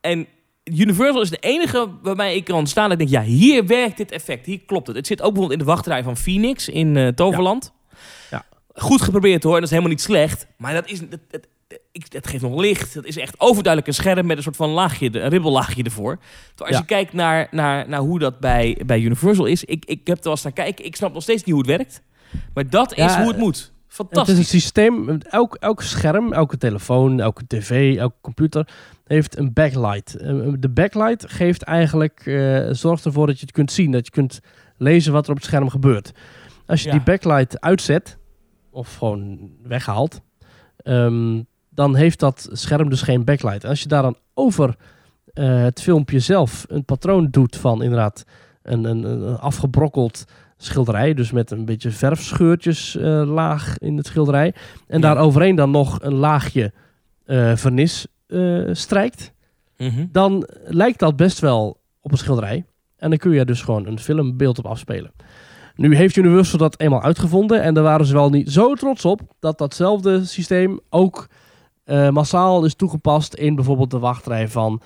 en 0.00 0.26
Universal 0.64 1.20
is 1.22 1.30
de 1.30 1.36
enige 1.40 1.88
waarbij 2.02 2.36
ik 2.36 2.44
kan 2.44 2.66
staan 2.66 2.84
en 2.84 2.90
ik 2.90 2.98
denk, 2.98 3.10
ja, 3.10 3.22
hier 3.22 3.66
werkt 3.66 3.96
dit 3.96 4.10
effect. 4.10 4.46
Hier 4.46 4.60
klopt 4.66 4.86
het. 4.86 4.96
Het 4.96 5.06
zit 5.06 5.20
ook 5.22 5.32
bijvoorbeeld 5.32 5.60
in 5.60 5.66
de 5.66 5.72
wachtrij 5.72 6.02
van 6.02 6.16
Phoenix 6.16 6.68
in 6.68 6.96
eh, 6.96 7.08
Toverland. 7.08 7.72
Ja. 8.30 8.44
Goed 8.74 9.02
geprobeerd 9.02 9.42
hoor, 9.42 9.54
dat 9.54 9.62
is 9.62 9.70
helemaal 9.70 9.90
niet 9.90 10.00
slecht. 10.00 10.46
Maar 10.56 10.74
dat, 10.74 10.90
is, 10.90 11.00
dat, 11.08 11.20
dat, 11.30 11.46
ik, 11.92 12.10
dat 12.10 12.26
geeft 12.26 12.42
nog 12.42 12.60
licht. 12.60 12.94
Dat 12.94 13.04
is 13.04 13.16
echt 13.16 13.34
overduidelijk 13.40 13.86
een 13.86 14.02
scherm 14.02 14.26
met 14.26 14.36
een 14.36 14.42
soort 14.42 14.56
van 14.56 14.70
laagje, 14.70 15.20
een 15.20 15.28
ribbellaagje 15.28 15.82
ervoor. 15.82 16.16
Terwijl 16.54 16.58
als 16.66 16.70
Ja. 16.70 16.78
je 16.78 16.84
kijkt 16.84 17.12
naar, 17.12 17.48
naar, 17.50 17.88
naar 17.88 18.00
hoe 18.00 18.18
dat 18.18 18.40
bij, 18.40 18.80
bij 18.86 19.00
Universal 19.00 19.46
is, 19.46 19.64
ik, 19.64 19.84
ik 19.84 20.06
heb 20.06 20.16
er 20.16 20.22
wel 20.22 20.32
eens 20.32 20.42
naar 20.42 20.52
kijken. 20.52 20.84
Ik 20.84 20.96
snap 20.96 21.12
nog 21.12 21.22
steeds 21.22 21.44
niet 21.44 21.54
hoe 21.54 21.66
het 21.66 21.76
werkt. 21.76 22.02
Maar 22.54 22.70
dat 22.70 22.96
Ja, 22.96 23.06
is 23.06 23.14
hoe 23.16 23.28
het 23.28 23.36
moet. 23.36 23.71
Het 23.96 24.00
is 24.00 24.06
Fantastisch. 24.06 24.38
een 24.38 24.44
systeem, 24.60 25.08
elk, 25.20 25.54
elk 25.60 25.82
scherm, 25.82 26.32
elke 26.32 26.58
telefoon, 26.58 27.20
elke 27.20 27.46
tv, 27.46 27.96
elke 27.96 28.14
computer 28.20 28.68
heeft 29.04 29.38
een 29.38 29.52
backlight. 29.52 30.14
Eh, 30.16 30.52
De 30.58 30.68
backlight 30.68 31.30
geeft 31.30 31.62
eigenlijk, 31.62 32.22
eh, 32.26 32.68
zorgt 32.70 33.04
ervoor 33.04 33.26
dat 33.26 33.36
je 33.38 33.42
het 33.46 33.54
kunt 33.54 33.72
zien, 33.72 33.90
dat 33.90 34.04
je 34.04 34.10
kunt 34.12 34.40
lezen 34.76 35.12
wat 35.12 35.24
er 35.24 35.30
op 35.30 35.36
het 35.36 35.44
scherm 35.44 35.68
gebeurt. 35.68 36.12
Als 36.66 36.80
je 36.82 36.86
Ja. 36.88 36.94
die 36.94 37.02
backlight 37.04 37.60
uitzet, 37.60 38.18
of 38.70 38.94
gewoon 38.96 39.50
weghaalt, 39.62 40.20
ehm, 40.76 41.42
dan 41.70 41.94
heeft 41.96 42.18
dat 42.20 42.48
scherm 42.52 42.88
dus 42.90 43.02
geen 43.02 43.24
backlight. 43.24 43.64
En 43.64 43.70
als 43.70 43.80
je 43.82 43.88
daar 43.88 44.02
dan 44.02 44.16
over 44.34 44.76
eh, 45.32 45.62
het 45.62 45.82
filmpje 45.82 46.18
zelf 46.18 46.64
een 46.68 46.84
patroon 46.84 47.28
doet 47.30 47.56
van 47.56 47.82
inderdaad 47.82 48.24
een, 48.62 48.84
een, 48.84 49.04
een 49.04 49.38
afgebrokkeld 49.38 50.24
schilderij. 50.64 51.14
Dus 51.14 51.30
met 51.32 51.50
een 51.50 51.64
beetje 51.64 51.90
verfscheurtjes 51.90 52.96
eh, 52.96 53.22
laag 53.26 53.78
in 53.78 53.96
het 53.96 54.06
schilderij. 54.06 54.54
En 54.86 55.00
Ja. 55.00 55.14
daar 55.14 55.22
overheen 55.24 55.56
dan 55.56 55.70
nog 55.70 55.98
een 56.02 56.14
laagje 56.14 56.72
eh 57.26 57.56
vernis 57.56 58.06
eh, 58.26 58.60
strijkt. 58.72 59.32
Mhm. 59.76 60.06
Dan 60.12 60.48
lijkt 60.64 60.98
dat 60.98 61.16
best 61.16 61.38
wel 61.38 61.80
op 62.00 62.12
een 62.12 62.18
schilderij. 62.18 62.64
En 62.96 63.08
dan 63.10 63.18
kun 63.18 63.32
je 63.32 63.44
dus 63.44 63.62
gewoon 63.62 63.86
een 63.86 63.98
filmbeeld 63.98 64.58
op 64.58 64.66
afspelen. 64.66 65.12
Nu 65.76 65.96
heeft 65.96 66.16
Universal 66.16 66.58
dat 66.58 66.80
eenmaal 66.80 67.02
uitgevonden. 67.02 67.62
En 67.62 67.74
daar 67.74 67.82
waren 67.84 68.06
ze 68.06 68.12
wel 68.12 68.30
niet 68.30 68.50
zo 68.52 68.74
trots 68.74 69.04
op 69.04 69.20
dat 69.40 69.58
datzelfde 69.58 70.24
systeem 70.24 70.80
ook 70.90 71.26
massaal 72.10 72.64
is 72.64 72.74
toegepast 72.74 73.34
in 73.34 73.54
bijvoorbeeld 73.54 73.90
de 73.90 73.98
wachtrij 73.98 74.48
van 74.48 74.82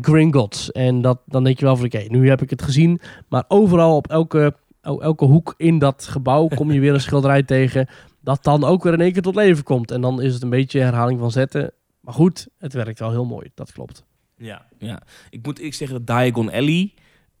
Gringotts. 0.00 0.72
En 0.72 1.00
dat, 1.02 1.18
dan 1.26 1.44
denk 1.44 1.58
je 1.58 1.64
wel 1.64 1.76
van 1.76 1.86
oké, 1.86 2.04
nu 2.08 2.28
heb 2.28 2.42
ik 2.42 2.50
het 2.50 2.62
gezien. 2.62 3.00
Maar 3.28 3.44
overal 3.48 3.96
op 3.96 4.06
elke, 4.10 4.40
el- 4.40 4.52
elke 4.86 5.24
hoek 5.24 5.54
in 5.56 5.78
dat 5.78 6.06
gebouw 6.06 6.48
kom 6.56 6.72
je 6.72 6.80
weer 6.80 6.94
een 6.94 7.00
schilderij 7.00 7.42
tegen. 7.42 7.88
Dat 8.20 8.44
dan 8.44 8.64
ook 8.64 8.82
weer 8.82 8.92
in 8.92 9.00
één 9.00 9.12
keer 9.12 9.22
tot 9.22 9.34
leven 9.34 9.64
komt. 9.64 9.90
En 9.90 10.00
dan 10.00 10.22
is 10.22 10.34
het 10.34 10.42
een 10.42 10.50
beetje 10.50 10.80
herhaling 10.80 11.18
van 11.18 11.30
zetten. 11.30 11.72
Maar 12.00 12.14
goed, 12.14 12.48
het 12.58 12.72
werkt 12.72 12.98
wel 12.98 13.10
heel 13.10 13.24
mooi. 13.24 13.50
Dat 13.54 13.72
klopt. 13.72 14.04
Ja, 14.36 14.66
ja. 14.78 15.02
Ik 15.30 15.46
moet 15.46 15.62
ik 15.62 15.74
zeggen 15.74 16.04
dat 16.04 16.16
Diagon 16.16 16.52
Alley, 16.52 16.94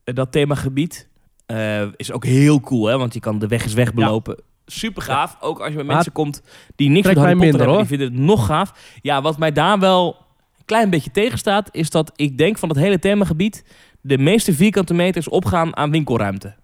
eh, 0.04 0.14
dat 0.14 0.32
themagebied, 0.32 1.08
eh, 1.46 1.82
is 1.96 2.12
ook 2.12 2.24
heel 2.24 2.60
cool, 2.60 2.86
hè? 2.86 2.98
Want 2.98 3.14
je 3.14 3.20
kan 3.20 3.38
de 3.38 3.46
weg 3.46 3.64
is 3.64 3.74
weg 3.74 3.94
belopen. 3.94 4.42
Super 4.66 5.02
gaaf. 5.02 5.36
Ook 5.40 5.60
als 5.60 5.68
je 5.68 5.76
Maar 5.76 5.84
mensen 5.84 6.12
komt 6.12 6.42
die 6.76 6.88
niks 6.88 7.06
met 7.06 7.16
Harry 7.16 7.32
Potter 7.32 7.48
minder, 7.48 7.66
hebben, 7.66 7.88
die 7.88 7.98
vinden 7.98 8.16
het 8.16 8.26
nog 8.26 8.46
gaaf. 8.46 8.98
Ja, 9.02 9.22
wat 9.22 9.38
mij 9.38 9.52
daar 9.52 9.78
wel 9.78 10.16
een 10.58 10.64
klein 10.64 10.90
beetje 10.90 11.10
tegenstaat, 11.10 11.68
is 11.72 11.90
dat 11.90 12.12
ik 12.16 12.38
denk 12.38 12.58
van 12.58 12.68
het 12.68 12.78
hele 12.78 12.98
themagebied 12.98 13.64
de 14.00 14.18
meeste 14.18 14.52
vierkante 14.52 14.94
meters 14.94 15.28
opgaan 15.28 15.76
aan 15.76 15.90
winkelruimte. 15.90 16.54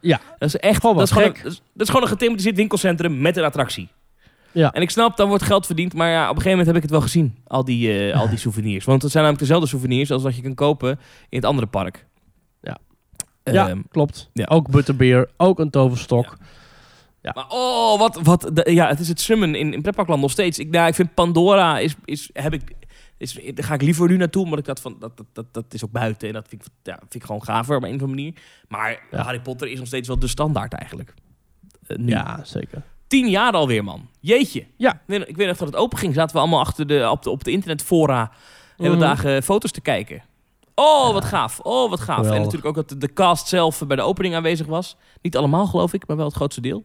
Ja. 0.00 0.20
Dat 0.38 0.48
is 0.48 0.56
echt, 0.56 0.80
Gewoon 0.80 0.96
dat 0.96 1.04
is, 1.06 1.10
gewoon 1.12 1.28
een, 1.28 1.34
dat, 1.42 1.52
is, 1.52 1.62
dat 1.72 1.82
is 1.82 1.86
gewoon 1.88 2.02
een 2.02 2.08
gethematiseerd 2.08 2.56
winkelcentrum 2.56 3.20
met 3.20 3.36
een 3.36 3.44
attractie. 3.44 3.88
Ja. 4.52 4.72
En 4.72 4.82
ik 4.82 4.90
snap, 4.90 5.16
dan 5.16 5.28
wordt 5.28 5.42
geld 5.44 5.66
verdiend, 5.66 5.94
maar 5.94 6.08
ja, 6.10 6.22
op 6.22 6.36
een 6.36 6.42
gegeven 6.42 6.50
moment 6.50 6.66
heb 6.66 6.76
ik 6.76 6.82
het 6.82 6.90
wel 6.90 7.00
gezien, 7.00 7.36
al 7.46 7.64
die, 7.64 8.10
eh, 8.10 8.20
al 8.20 8.28
die 8.28 8.38
souvenirs. 8.48 8.84
Want 8.84 9.02
het 9.02 9.10
zijn 9.10 9.24
namelijk 9.24 9.46
dezelfde 9.48 9.70
souvenirs 9.70 10.10
als 10.10 10.22
wat 10.22 10.36
je 10.36 10.42
kan 10.42 10.54
kopen 10.54 10.90
in 11.28 11.38
het 11.38 11.44
andere 11.44 11.66
park. 11.66 12.06
Ja. 12.62 12.78
Ehm, 13.42 13.56
ja, 13.56 13.74
klopt. 13.90 14.30
ja. 14.32 14.44
Ook 14.48 14.70
butterbeer, 14.70 15.28
ook 15.36 15.58
een 15.58 15.70
toverstok. 15.70 16.36
Ja. 17.22 17.32
Maar 17.34 17.46
oh, 17.48 17.98
wat, 17.98 18.20
wat, 18.22 18.50
de- 18.52 18.72
ja, 18.72 18.88
het 18.88 19.00
is 19.00 19.08
het 19.08 19.20
summen 19.20 19.54
in, 19.54 19.72
in 19.72 19.82
pretparkland 19.82 20.20
nog 20.20 20.30
steeds. 20.30 20.58
Ik, 20.58 20.70
nou, 20.70 20.88
ik 20.88 20.94
vind 20.94 21.14
Pandora 21.14 21.78
is, 21.78 21.94
is, 22.04 22.30
heb 22.32 22.52
ik, 22.52 22.62
is, 23.20 23.32
daar 23.54 23.64
ga 23.64 23.74
ik 23.74 23.82
liever 23.82 24.08
nu 24.08 24.16
naartoe, 24.16 24.44
omdat 24.44 24.58
ik 24.58 24.64
dat 24.64 24.80
van, 24.80 24.96
dat, 24.98 25.16
dat, 25.16 25.26
dat, 25.32 25.54
dat 25.54 25.64
is 25.74 25.84
ook 25.84 25.90
buiten 25.90 26.28
en 26.28 26.34
dat 26.34 26.48
vind 26.48 26.64
ik, 26.64 26.68
ja, 26.82 26.96
vind 26.98 27.14
ik 27.14 27.24
gewoon 27.24 27.44
gaver 27.44 27.76
op 27.76 27.82
een 27.82 27.88
of 27.88 27.92
andere 28.00 28.10
manier. 28.10 28.34
Maar 28.68 29.02
Ja. 29.10 29.22
Harry 29.22 29.40
Potter 29.40 29.68
is 29.68 29.78
nog 29.78 29.86
steeds 29.86 30.08
wel 30.08 30.18
de 30.18 30.26
standaard 30.28 30.72
eigenlijk. 30.72 31.14
Eh, 31.86 31.96
nu. 31.96 32.08
Ja, 32.10 32.44
zeker. 32.44 32.82
Tien 33.06 33.28
jaar 33.28 33.52
alweer, 33.52 33.84
man. 33.84 34.08
Jeetje. 34.20 34.66
Ja. 34.76 34.92
Ik 34.92 35.00
weet, 35.06 35.28
ik 35.28 35.36
weet 35.36 35.46
nog 35.46 35.56
dat 35.56 35.66
het 35.68 35.76
open 35.76 35.98
ging. 35.98 36.14
Zaten 36.14 36.34
we 36.34 36.40
allemaal 36.40 36.60
achter 36.60 36.86
de, 36.86 37.08
op, 37.10 37.22
de, 37.22 37.30
op 37.30 37.44
de 37.44 37.50
internetfora 37.50 38.30
hele 38.76 38.90
Mhm. 38.90 39.00
dagen 39.00 39.42
foto's 39.42 39.70
te 39.70 39.80
kijken. 39.80 40.22
Oh, 40.74 41.12
wat 41.12 41.24
gaaf. 41.24 41.60
Oh, 41.60 41.90
wat 41.90 42.00
gaaf. 42.00 42.26
En 42.30 42.38
natuurlijk 42.40 42.64
ook 42.78 42.88
dat 42.88 43.00
de, 43.00 43.12
cast 43.12 43.48
zelf 43.48 43.82
bij 43.86 43.96
de 43.96 44.02
opening 44.02 44.34
aanwezig 44.34 44.66
was. 44.66 44.96
Niet 45.22 45.36
allemaal, 45.36 45.66
geloof 45.66 45.92
ik, 45.92 46.06
maar 46.06 46.16
wel 46.16 46.26
het 46.26 46.34
grootste 46.34 46.60
deel. 46.60 46.84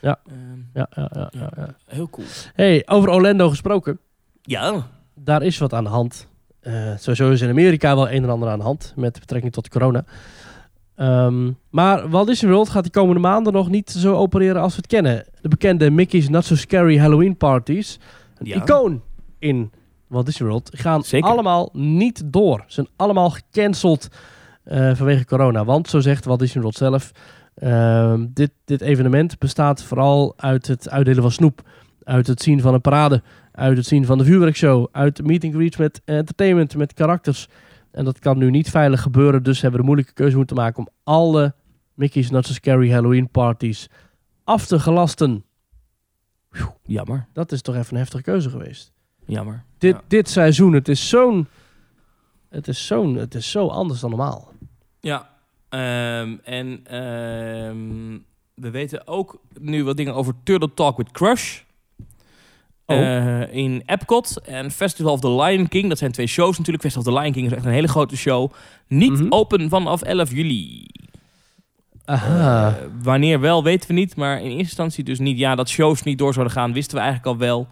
Ja. 0.00 0.18
Ehm, 0.26 0.36
Ja, 0.74 0.86
ja, 0.94 1.10
ja, 1.14 1.30
ja, 1.30 1.50
ja. 1.56 1.74
heel 1.86 2.10
cool. 2.10 2.26
Hey, 2.54 2.82
over 2.86 3.08
Orlando 3.10 3.48
gesproken. 3.48 3.98
Ja. 4.42 4.86
Daar 5.28 5.42
is 5.42 5.58
wat 5.58 5.72
aan 5.72 5.84
de 5.84 5.90
hand. 5.90 6.28
Eh, 6.60 6.72
sowieso 6.96 7.30
is 7.30 7.40
in 7.40 7.48
Amerika 7.48 7.94
wel 7.94 8.10
een 8.10 8.22
en 8.22 8.30
ander 8.30 8.48
aan 8.48 8.58
de 8.58 8.64
hand 8.64 8.92
met 8.96 9.18
betrekking 9.20 9.52
tot 9.52 9.68
corona. 9.68 10.04
Ehm, 10.94 11.50
maar 11.70 12.08
Walt 12.10 12.26
Disney 12.26 12.50
World 12.52 12.68
gaat 12.68 12.82
die 12.82 12.92
komende 12.92 13.20
maanden 13.20 13.52
nog 13.52 13.68
niet 13.68 13.90
zo 13.90 14.14
opereren 14.14 14.62
als 14.62 14.70
we 14.70 14.76
het 14.76 14.86
kennen. 14.86 15.24
De 15.40 15.48
bekende 15.48 15.90
Mickey's 15.90 16.28
Not 16.28 16.44
So 16.44 16.54
Scary 16.54 16.98
Halloween 16.98 17.36
Parties, 17.36 17.98
een 18.38 18.46
Ja. 18.46 18.56
icoon 18.62 19.02
in 19.38 19.70
Walt 20.06 20.26
Disney 20.26 20.48
World, 20.48 20.70
gaan 20.72 21.02
Zeker. 21.02 21.28
allemaal 21.30 21.68
niet 21.72 22.22
door. 22.24 22.58
Ze 22.66 22.72
zijn 22.74 22.88
allemaal 22.96 23.30
gecanceld 23.30 24.08
eh, 24.64 24.94
vanwege 24.94 25.24
corona. 25.24 25.64
Want, 25.64 25.88
zo 25.88 26.00
zegt 26.00 26.24
Walt 26.24 26.38
Disney 26.38 26.62
World 26.62 26.76
zelf, 26.76 27.12
ehm, 27.54 28.26
dit, 28.28 28.50
dit 28.64 28.80
evenement 28.80 29.38
bestaat 29.38 29.82
vooral 29.82 30.34
uit 30.36 30.66
het 30.66 30.90
uitdelen 30.90 31.22
van 31.22 31.32
snoep. 31.32 31.62
Uit 32.04 32.26
het 32.26 32.42
zien 32.42 32.60
van 32.60 32.74
een 32.74 32.80
parade. 32.80 33.22
Uit 33.58 33.76
het 33.76 33.86
zien 33.86 34.04
van 34.06 34.18
de 34.18 34.24
vuurwerkshow. 34.24 34.86
Uit 34.92 35.22
meet 35.26 35.44
and 35.44 35.54
greets 35.54 35.76
met 35.76 36.00
entertainment, 36.04 36.76
met 36.76 36.94
karakters. 36.94 37.48
En 37.90 38.04
dat 38.04 38.18
kan 38.18 38.38
nu 38.38 38.50
niet 38.50 38.70
veilig 38.70 39.02
gebeuren. 39.02 39.42
Dus 39.42 39.60
hebben 39.60 39.80
we 39.80 39.86
de 39.86 39.92
moeilijke 39.92 40.12
keuze 40.22 40.36
moeten 40.36 40.56
maken 40.56 40.78
om 40.78 40.88
alle 41.04 41.54
Mickey's 41.94 42.30
Not 42.30 42.46
So 42.46 42.52
Scary 42.52 42.90
Halloween 42.90 43.28
parties 43.30 43.88
af 44.44 44.66
te 44.66 44.78
gelasten. 44.80 45.44
Jammer. 46.84 47.26
Dat 47.32 47.52
is 47.52 47.62
toch 47.62 47.74
even 47.76 47.92
een 47.92 47.98
heftige 47.98 48.22
keuze 48.22 48.50
geweest. 48.50 48.92
Jammer. 49.26 49.64
Dit, 49.78 49.94
Ja. 49.94 50.02
dit 50.08 50.28
seizoen, 50.28 50.72
het 50.72 50.88
is 50.88 51.08
zo'n... 51.08 51.46
Het 52.48 52.68
is 52.68 52.86
zo'n... 52.86 53.14
Het 53.14 53.34
is 53.34 53.50
zo 53.50 53.66
anders 53.66 54.00
dan 54.00 54.10
normaal. 54.10 54.52
Ja. 55.00 55.28
Ehm, 55.68 56.36
en 56.44 56.80
ehm, 56.84 58.18
we 58.54 58.70
weten 58.70 59.06
ook 59.06 59.40
nu 59.60 59.84
wat 59.84 59.96
dingen 59.96 60.14
over 60.14 60.34
Turtle 60.42 60.74
Talk 60.74 60.96
with 60.96 61.10
Crush. 61.10 61.60
Oh. 62.90 62.96
eh, 62.98 63.52
in 63.54 63.82
Epcot 63.86 64.40
en 64.44 64.70
Festival 64.70 65.12
of 65.12 65.20
the 65.20 65.30
Lion 65.30 65.68
King. 65.68 65.88
Dat 65.88 65.98
zijn 65.98 66.12
twee 66.12 66.26
shows 66.26 66.58
natuurlijk. 66.58 66.84
Festival 66.84 67.06
of 67.12 67.14
the 67.14 67.20
Lion 67.20 67.32
King 67.34 67.46
is 67.46 67.52
echt 67.52 67.64
een 67.64 67.72
hele 67.72 67.88
grote 67.88 68.16
show. 68.16 68.52
Niet 68.86 69.10
Mhm. 69.10 69.26
open 69.32 69.68
vanaf 69.68 70.02
11 70.02 70.30
juli. 70.32 70.86
Aha. 72.04 72.68
Eh, 72.68 72.74
wanneer 73.02 73.40
wel, 73.40 73.62
weten 73.62 73.88
we 73.88 73.94
niet. 73.94 74.16
Maar 74.16 74.36
in 74.38 74.44
eerste 74.44 74.58
instantie 74.58 75.04
dus 75.04 75.18
niet. 75.18 75.38
Ja, 75.38 75.54
dat 75.54 75.68
shows 75.68 76.02
niet 76.02 76.18
door 76.18 76.32
zouden 76.32 76.54
gaan, 76.54 76.72
wisten 76.72 76.96
we 76.96 77.02
eigenlijk 77.02 77.32
al 77.32 77.38
wel. 77.46 77.66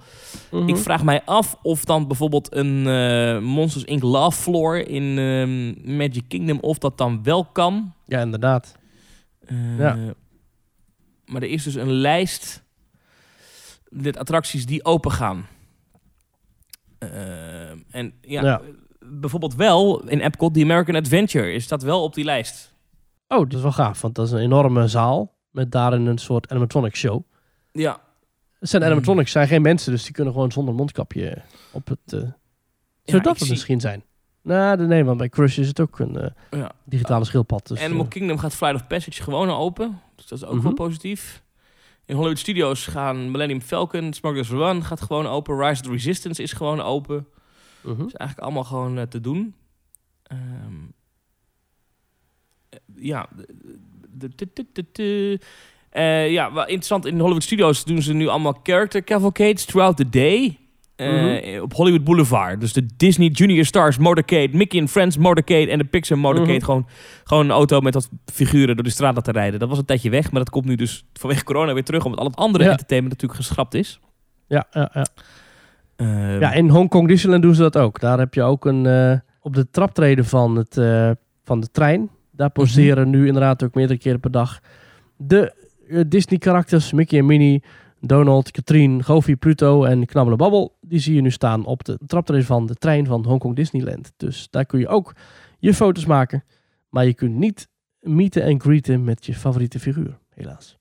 Mhm. 0.51 0.69
Ik 0.69 0.77
vraag 0.77 1.03
mij 1.05 1.23
af 1.25 1.57
of 1.63 1.85
dan 1.85 2.07
bijvoorbeeld 2.07 2.55
een 2.55 2.87
eh, 2.87 3.39
Monsters 3.39 3.85
Inc. 3.85 4.03
Love 4.03 4.41
Floor 4.43 4.77
in 4.79 5.19
ehm, 5.19 5.97
Magic 5.97 6.25
Kingdom... 6.29 6.59
of 6.61 6.79
dat 6.79 6.99
dan 6.99 7.23
wel 7.23 7.45
kan. 7.45 7.93
Ja, 8.07 8.21
inderdaad. 8.21 8.77
Ja. 9.79 9.99
Maar 11.27 11.43
er 11.43 11.49
is 11.51 11.63
dus 11.63 11.75
een 11.75 11.93
lijst 11.93 12.63
met 14.03 14.17
attracties 14.17 14.67
die 14.67 14.85
open 14.85 15.11
gaan. 15.13 15.47
Eh, 16.99 17.71
en 17.91 18.13
ja, 18.21 18.43
Ja. 18.43 18.61
bijvoorbeeld 18.99 19.55
wel 19.55 20.09
in 20.09 20.21
Epcot, 20.21 20.55
die 20.55 20.65
American 20.65 20.95
Adventure, 20.97 21.53
is 21.53 21.69
dat 21.69 21.83
wel 21.83 22.03
op 22.03 22.15
die 22.15 22.25
lijst. 22.25 22.75
Oh, 23.29 23.39
dat 23.39 23.53
is 23.53 23.63
wel 23.63 23.73
gaaf, 23.73 24.01
want 24.01 24.15
dat 24.15 24.27
is 24.27 24.33
een 24.33 24.39
enorme 24.39 24.89
zaal 24.89 25.35
met 25.51 25.73
daarin 25.73 26.07
een 26.07 26.19
soort 26.19 26.51
animatronic 26.51 26.97
show. 26.97 27.23
Ja, 27.73 28.01
Het 28.59 28.69
zijn 28.69 28.83
Hmm. 28.83 28.91
animatronics, 28.91 29.31
zijn 29.33 29.49
geen 29.49 29.63
mensen, 29.63 29.93
dus 29.93 30.05
die 30.05 30.13
kunnen 30.13 30.33
gewoon 30.33 30.53
zonder 30.53 30.75
mondkapje 30.75 31.43
op 31.73 31.89
het... 31.89 32.13
eh 32.13 32.21
zou 33.05 33.23
dat 33.23 33.33
het 33.33 33.43
zie- 33.43 33.51
misschien 33.51 33.81
zijn? 33.81 34.03
Nou, 34.43 34.87
nee, 34.87 35.05
want 35.05 35.19
bij 35.19 35.29
Crush 35.29 35.59
is 35.59 35.69
het 35.69 35.81
ook 35.81 35.99
een 35.99 36.17
eh, 36.17 36.31
ja. 36.51 36.73
digitale 36.85 37.25
schildpad. 37.25 37.67
Dus, 37.67 37.81
Animal 37.83 38.07
Kingdom 38.07 38.39
gaat 38.39 38.55
Flight 38.55 38.77
of 38.81 38.87
Passage 38.87 39.23
gewoon 39.23 39.51
open. 39.51 40.01
Dus 40.15 40.27
dat 40.27 40.39
is 40.39 40.45
ook 40.45 40.55
Mhm. 40.55 40.63
wel 40.63 40.73
positief. 40.73 41.43
In 42.07 42.15
Hollywood 42.15 42.39
Studios 42.39 42.87
gaan 42.87 43.31
Millennium 43.31 43.61
Falcon, 43.61 44.13
Smuggler's 44.13 44.51
Run 44.51 44.85
gaat 44.85 45.01
gewoon 45.01 45.27
open. 45.27 45.59
Rise 45.59 45.81
of 45.81 45.81
the 45.81 45.91
Resistance 45.91 46.43
is 46.43 46.53
gewoon 46.53 46.81
open. 46.81 47.27
mhm. 47.81 48.07
is 48.07 48.13
eigenlijk 48.13 48.39
allemaal 48.39 48.65
gewoon 48.65 48.99
eh, 48.99 49.05
te 49.05 49.21
doen. 49.21 49.55
Eh, 50.23 50.37
ja. 52.95 53.29
ja, 56.27 56.53
wel 56.53 56.63
interessant. 56.63 57.07
In 57.07 57.19
Hollywood 57.19 57.43
Studios 57.43 57.85
doen 57.85 58.03
ze 58.03 58.13
nu 58.13 58.27
allemaal 58.27 58.61
character 58.63 59.05
cavalcades 59.05 59.65
throughout 59.65 59.97
the 59.97 60.09
day. 60.09 60.59
Eh, 60.97 61.13
Mhm. 61.13 61.61
Op 61.63 61.73
Hollywood 61.75 62.05
Boulevard. 62.05 62.61
Dus 62.61 62.73
de 62.73 62.87
Disney 62.97 63.29
Junior 63.29 63.65
Stars 63.65 63.99
Motorcade, 63.99 64.49
Mickey 64.53 64.81
and 64.81 64.91
Friends 64.91 65.17
Motorcade 65.17 65.71
en 65.71 65.79
de 65.79 65.85
Pixar 65.85 66.19
Motorcade. 66.19 66.53
Mhm. 66.57 66.65
gewoon, 66.65 66.87
gewoon 67.25 67.45
een 67.45 67.51
auto 67.51 67.81
met 67.81 67.95
wat 67.95 68.09
figuren 68.33 68.75
door 68.75 68.85
de 68.85 68.91
straat 68.91 69.15
laten 69.15 69.33
rijden. 69.33 69.61
Dat 69.61 69.69
was 69.69 69.79
een 69.79 69.85
tijdje 69.85 70.11
weg, 70.11 70.31
maar 70.31 70.41
dat 70.41 70.51
komt 70.51 70.65
nu 70.65 70.75
dus 70.75 71.05
vanwege 71.13 71.45
corona 71.45 71.73
weer 71.75 71.85
terug. 71.85 72.05
Omdat 72.05 72.21
al 72.21 72.27
het 72.27 72.37
andere 72.37 72.65
Ja. 72.65 72.71
entertainment 72.71 73.15
natuurlijk 73.15 73.41
geschrapt 73.47 73.75
is. 73.75 74.01
Ja, 74.47 74.67
ja, 74.71 74.91
ja. 74.95 75.07
Ehm, 75.97 76.41
ja, 76.41 76.53
in 76.53 76.69
Hongkong 76.69 77.09
Disneyland 77.09 77.43
doen 77.43 77.55
ze 77.55 77.63
dat 77.63 77.77
ook. 77.79 78.01
Daar 78.01 78.19
heb 78.19 78.35
je 78.35 78.43
ook 78.43 78.65
een... 78.65 78.87
eh, 78.87 79.19
op 79.41 79.55
de 79.55 79.71
traptreden 79.71 80.25
van, 80.25 80.57
het, 80.57 80.77
eh, 80.77 81.11
van 81.45 81.61
de 81.61 81.71
trein. 81.71 82.11
Daar 82.31 82.51
poseren 82.51 83.11
nu 83.11 83.27
inderdaad 83.27 83.63
ook 83.65 83.75
meerdere 83.75 83.99
keren 83.99 84.21
per 84.21 84.31
dag 84.31 84.61
de 85.17 85.53
eh, 85.89 86.01
Disney-karakters. 86.09 86.93
Mickey 86.93 87.19
en 87.19 87.27
Minnie, 87.27 87.63
Donald, 88.07 88.51
Katrien, 88.51 89.05
Goofy, 89.05 89.37
Pluto 89.37 89.85
en 89.85 90.07
Knabbele 90.07 90.37
Babbel. 90.37 90.77
Die 90.81 90.99
zie 90.99 91.15
je 91.15 91.21
nu 91.21 91.31
staan 91.31 91.65
op 91.65 91.85
de 91.85 91.99
traptreden 92.07 92.45
van 92.45 92.67
de 92.67 92.75
trein 92.75 93.07
van 93.07 93.25
Hongkong 93.25 93.57
Disneyland. 93.57 94.13
Dus 94.17 94.49
daar 94.51 94.67
kun 94.67 94.79
je 94.79 94.89
ook 94.89 95.15
je 95.59 95.75
foto's 95.75 96.07
maken. 96.07 96.45
Maar 96.89 97.07
je 97.07 97.15
kunt 97.15 97.35
niet 97.35 97.69
meeten 98.01 98.43
en 98.43 98.61
greeten 98.61 99.05
met 99.05 99.27
je 99.27 99.35
favoriete 99.35 99.79
figuur, 99.79 100.19
helaas. 100.35 100.79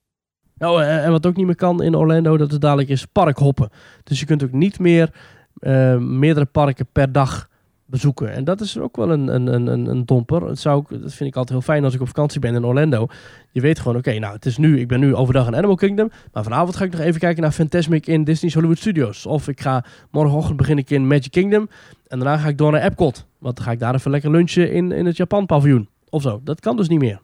Nou, 0.54 0.82
eh, 0.82 1.04
en 1.04 1.10
wat 1.10 1.26
ook 1.26 1.36
niet 1.36 1.46
meer 1.46 1.54
kan 1.54 1.82
in 1.82 1.94
Orlando, 1.94 2.36
dat 2.36 2.52
is 2.52 2.58
dadelijk 2.58 2.88
is 2.88 3.04
parkhoppen. 3.04 3.70
Dus 4.02 4.20
je 4.20 4.26
kunt 4.26 4.44
ook 4.44 4.52
niet 4.52 4.78
meer 4.78 5.14
eh, 5.56 5.96
meerdere 5.98 6.46
parken 6.46 6.86
per 6.92 7.12
dag 7.12 7.48
bezoeken. 7.86 8.32
En 8.32 8.44
dat 8.44 8.60
is 8.60 8.78
ook 8.78 8.96
wel 8.96 9.10
een, 9.10 9.28
een, 9.34 9.46
een, 9.46 9.66
een- 9.66 9.86
een 9.86 10.04
domper. 10.06 10.40
Dat, 10.40 10.58
zou 10.58 10.80
ik, 10.80 10.88
dat 11.02 11.12
vind 11.14 11.28
ik 11.30 11.36
altijd 11.36 11.48
heel 11.58 11.66
fijn 11.74 11.84
als 11.84 11.94
ik 11.94 12.00
op 12.00 12.06
vakantie 12.06 12.40
ben 12.40 12.54
in 12.54 12.64
Orlando. 12.64 13.06
Je 13.52 13.60
weet 13.60 13.78
gewoon, 13.78 13.96
oké, 13.96 14.18
nou, 14.18 14.34
het 14.34 14.46
is 14.46 14.56
nu, 14.58 14.80
ik 14.80 14.88
ben 14.88 15.00
nu 15.00 15.14
overdag 15.14 15.46
in 15.46 15.56
Animal 15.56 15.76
Kingdom. 15.76 16.10
Maar 16.32 16.42
vanavond 16.42 16.76
ga 16.76 16.84
ik 16.84 16.90
nog 16.92 17.00
even 17.00 17.20
kijken 17.20 17.42
naar 17.42 17.52
Fantasmic 17.52 18.06
in 18.06 18.24
Disney's 18.24 18.54
Hollywood 18.54 18.78
Studios. 18.78 19.26
Of 19.26 19.48
ik 19.48 19.60
ga 19.60 19.84
morgenochtend 20.10 20.56
begin 20.56 20.78
ik 20.78 20.90
in 20.90 21.06
Magic 21.06 21.30
Kingdom. 21.30 21.68
En 22.06 22.18
daarna 22.18 22.36
ga 22.38 22.48
ik 22.48 22.58
door 22.58 22.72
naar 22.72 22.82
Epcot. 22.82 23.26
Want 23.38 23.56
dan 23.56 23.64
ga 23.64 23.70
ik 23.70 23.78
daar 23.78 23.94
even 23.94 24.10
lekker 24.10 24.30
lunchen 24.30 24.72
in, 24.72 24.92
in 24.92 25.06
het 25.06 25.16
Japan 25.16 25.46
paviljoen. 25.46 25.88
Of 26.10 26.22
zo. 26.22 26.40
Dat 26.44 26.60
kan 26.60 26.76
dus 26.76 26.88
niet 26.88 26.98
meer, 27.00 27.20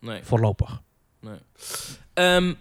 nee. 0.00 0.20
voorlopig. 0.22 0.80
Ehm, 2.14 2.52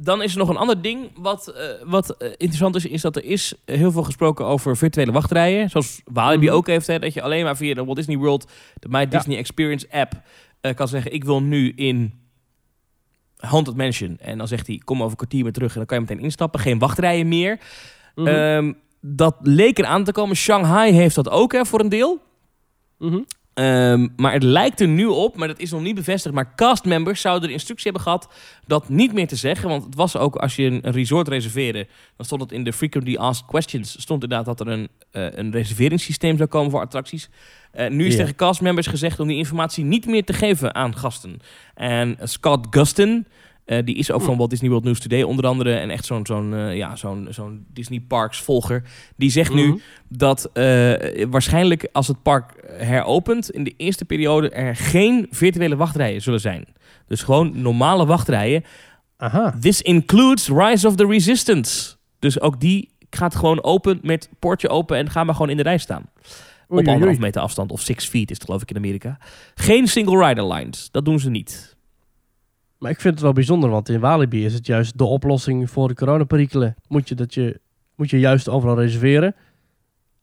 dan 0.00 0.22
is 0.22 0.32
er 0.32 0.38
nog 0.38 0.48
een 0.48 0.56
ander 0.56 0.82
ding 0.82 1.10
wat, 1.16 1.48
eh, 1.48 1.64
wat 1.84 2.10
eh, 2.10 2.28
interessant 2.30 2.76
is, 2.76 2.86
is 2.86 3.00
dat 3.00 3.16
er 3.16 3.24
is 3.24 3.54
heel 3.64 3.92
veel 3.92 4.02
gesproken 4.02 4.44
over 4.46 4.76
virtuele 4.76 5.12
wachtrijen. 5.12 5.70
Zoals 5.70 6.00
Walibi 6.04 6.46
Mhm. 6.46 6.54
ook 6.54 6.66
heeft, 6.66 6.86
hè, 6.86 6.98
dat 6.98 7.14
je 7.14 7.22
alleen 7.22 7.44
maar 7.44 7.56
via 7.56 7.74
de 7.74 7.84
Walt 7.84 7.96
Disney 7.96 8.16
World, 8.16 8.50
de 8.78 8.88
My 8.88 9.08
Disney 9.08 9.36
Experience 9.36 9.86
app, 9.90 10.12
eh, 10.60 10.74
kan 10.74 10.88
zeggen, 10.88 11.12
ik 11.12 11.24
wil 11.24 11.42
nu 11.42 11.72
in 11.76 12.12
Haunted 13.36 13.76
Mansion. 13.76 14.18
En 14.20 14.38
dan 14.38 14.48
zegt 14.48 14.66
hij, 14.66 14.80
kom 14.84 14.96
over 14.98 15.10
een 15.10 15.16
kwartier 15.16 15.42
weer 15.42 15.52
terug 15.52 15.70
en 15.72 15.76
dan 15.76 15.86
kan 15.86 15.98
je 15.98 16.04
meteen 16.08 16.22
instappen. 16.24 16.60
Geen 16.60 16.78
wachtrijen 16.78 17.28
meer. 17.28 17.58
Mhm. 18.14 18.26
Ehm, 18.26 18.72
dat 19.00 19.36
leek 19.42 19.78
eraan 19.78 20.04
te 20.04 20.12
komen. 20.12 20.36
Shanghai 20.36 20.92
heeft 20.92 21.14
dat 21.14 21.28
ook 21.30 21.52
hè, 21.52 21.64
voor 21.64 21.80
een 21.80 21.88
deel. 21.88 22.20
Mhm. 22.98 23.20
Ehm, 23.58 24.08
maar 24.16 24.32
het 24.32 24.42
lijkt 24.42 24.80
er 24.80 24.88
nu 24.88 25.06
op, 25.06 25.36
maar 25.36 25.48
dat 25.48 25.58
is 25.58 25.70
nog 25.70 25.82
niet 25.82 25.94
bevestigd. 25.94 26.34
Maar 26.34 26.54
castmembers 26.54 27.20
zouden 27.20 27.48
de 27.48 27.54
instructie 27.54 27.84
hebben 27.84 28.02
gehad 28.02 28.28
dat 28.66 28.88
niet 28.88 29.12
meer 29.12 29.26
te 29.26 29.36
zeggen. 29.36 29.68
Want 29.68 29.84
het 29.84 29.94
was 29.94 30.16
ook 30.16 30.36
als 30.36 30.56
je 30.56 30.64
een, 30.64 30.92
resort 30.92 31.28
reserveerde, 31.28 31.86
dan 32.16 32.26
stond 32.26 32.40
het 32.40 32.52
in 32.52 32.64
de 32.64 32.72
frequently 32.72 33.16
asked 33.16 33.46
questions. 33.46 34.00
Stond 34.00 34.22
inderdaad 34.22 34.46
dat 34.46 34.60
er 34.60 34.68
een, 34.72 34.88
eh, 35.10 35.26
een 35.30 35.52
reserveringssysteem 35.52 36.36
zou 36.36 36.48
komen 36.48 36.70
voor 36.70 36.80
attracties. 36.80 37.28
Eh, 37.72 37.90
nu 37.90 38.06
is 38.06 38.12
Ja. 38.14 38.18
tegen 38.20 38.34
castmembers 38.34 38.86
gezegd 38.86 39.20
om 39.20 39.28
die 39.28 39.36
informatie 39.36 39.84
niet 39.84 40.06
meer 40.06 40.24
te 40.24 40.32
geven 40.32 40.74
aan 40.74 40.96
gasten. 40.96 41.38
En 41.74 42.16
Scott 42.22 42.66
Gustin, 42.70 43.26
eh, 43.68 43.84
die 43.84 43.94
is 43.94 44.10
ook 44.10 44.22
van 44.22 44.36
Walt 44.36 44.50
Disney 44.50 44.70
World 44.70 44.84
News 44.84 45.00
Today 45.00 45.22
onder 45.22 45.46
andere. 45.46 45.74
En 45.74 45.90
echt 45.90 46.04
zo'n 46.04 46.26
zo'n 46.26 46.54
eh, 46.54 46.76
ja, 46.76 46.96
zo'n 46.96 47.26
zo'n 47.30 47.66
Disney 47.72 48.00
Parks 48.00 48.40
volger. 48.40 48.82
Die 49.16 49.30
zegt 49.30 49.54
nu 49.54 49.66
Mhm. 49.66 49.76
dat 50.08 50.50
eh, 50.52 51.24
waarschijnlijk 51.30 51.88
als 51.92 52.08
het 52.08 52.22
park 52.22 52.52
heropent 52.78 53.50
in 53.50 53.64
de 53.64 53.74
eerste 53.76 54.04
periode 54.04 54.50
er 54.50 54.76
geen 54.76 55.26
virtuele 55.30 55.76
wachtrijen 55.76 56.22
zullen 56.22 56.40
zijn. 56.40 56.64
Dus 57.06 57.22
gewoon 57.22 57.60
normale 57.62 58.06
wachtrijen. 58.06 58.64
Aha. 59.16 59.54
This 59.60 59.82
includes 59.82 60.48
Rise 60.48 60.86
of 60.86 60.94
the 60.94 61.06
Resistance. 61.06 61.94
Dus 62.18 62.40
ook 62.40 62.60
die 62.60 62.90
gaat 63.10 63.34
gewoon 63.34 63.62
open 63.62 63.98
met 64.02 64.28
poortje 64.38 64.68
open 64.68 64.96
en 64.96 65.10
ga 65.10 65.24
maar 65.24 65.34
gewoon 65.34 65.50
in 65.50 65.56
de 65.56 65.62
rij 65.62 65.78
staan. 65.78 66.10
Oei, 66.72 66.80
op 66.82 66.88
anderhalf 66.88 67.18
meter 67.18 67.40
afstand 67.42 67.70
of 67.72 67.80
six 67.80 68.06
feet 68.08 68.30
is 68.30 68.36
het 68.36 68.44
geloof 68.44 68.62
ik 68.62 68.70
in 68.70 68.76
Amerika. 68.76 69.18
Geen 69.54 69.86
single 69.88 70.26
rider 70.26 70.52
lines. 70.52 70.88
Dat 70.90 71.04
doen 71.04 71.18
ze 71.20 71.30
niet. 71.30 71.76
Maar 72.78 72.90
ik 72.90 73.00
vind 73.00 73.14
het 73.14 73.22
wel 73.22 73.32
bijzonder, 73.32 73.70
want 73.70 73.88
in 73.88 74.00
Walibi 74.00 74.44
is 74.44 74.54
het 74.54 74.66
juist 74.66 74.98
de 74.98 75.04
oplossing 75.04 75.70
voor 75.70 75.88
de 75.88 75.94
coronaperikelen. 75.94 76.74
Moet 76.88 77.08
je, 77.08 77.14
dat 77.14 77.34
je, 77.34 77.60
moet 77.94 78.10
je 78.10 78.18
juist 78.18 78.48
overal 78.48 78.80
reserveren. 78.80 79.34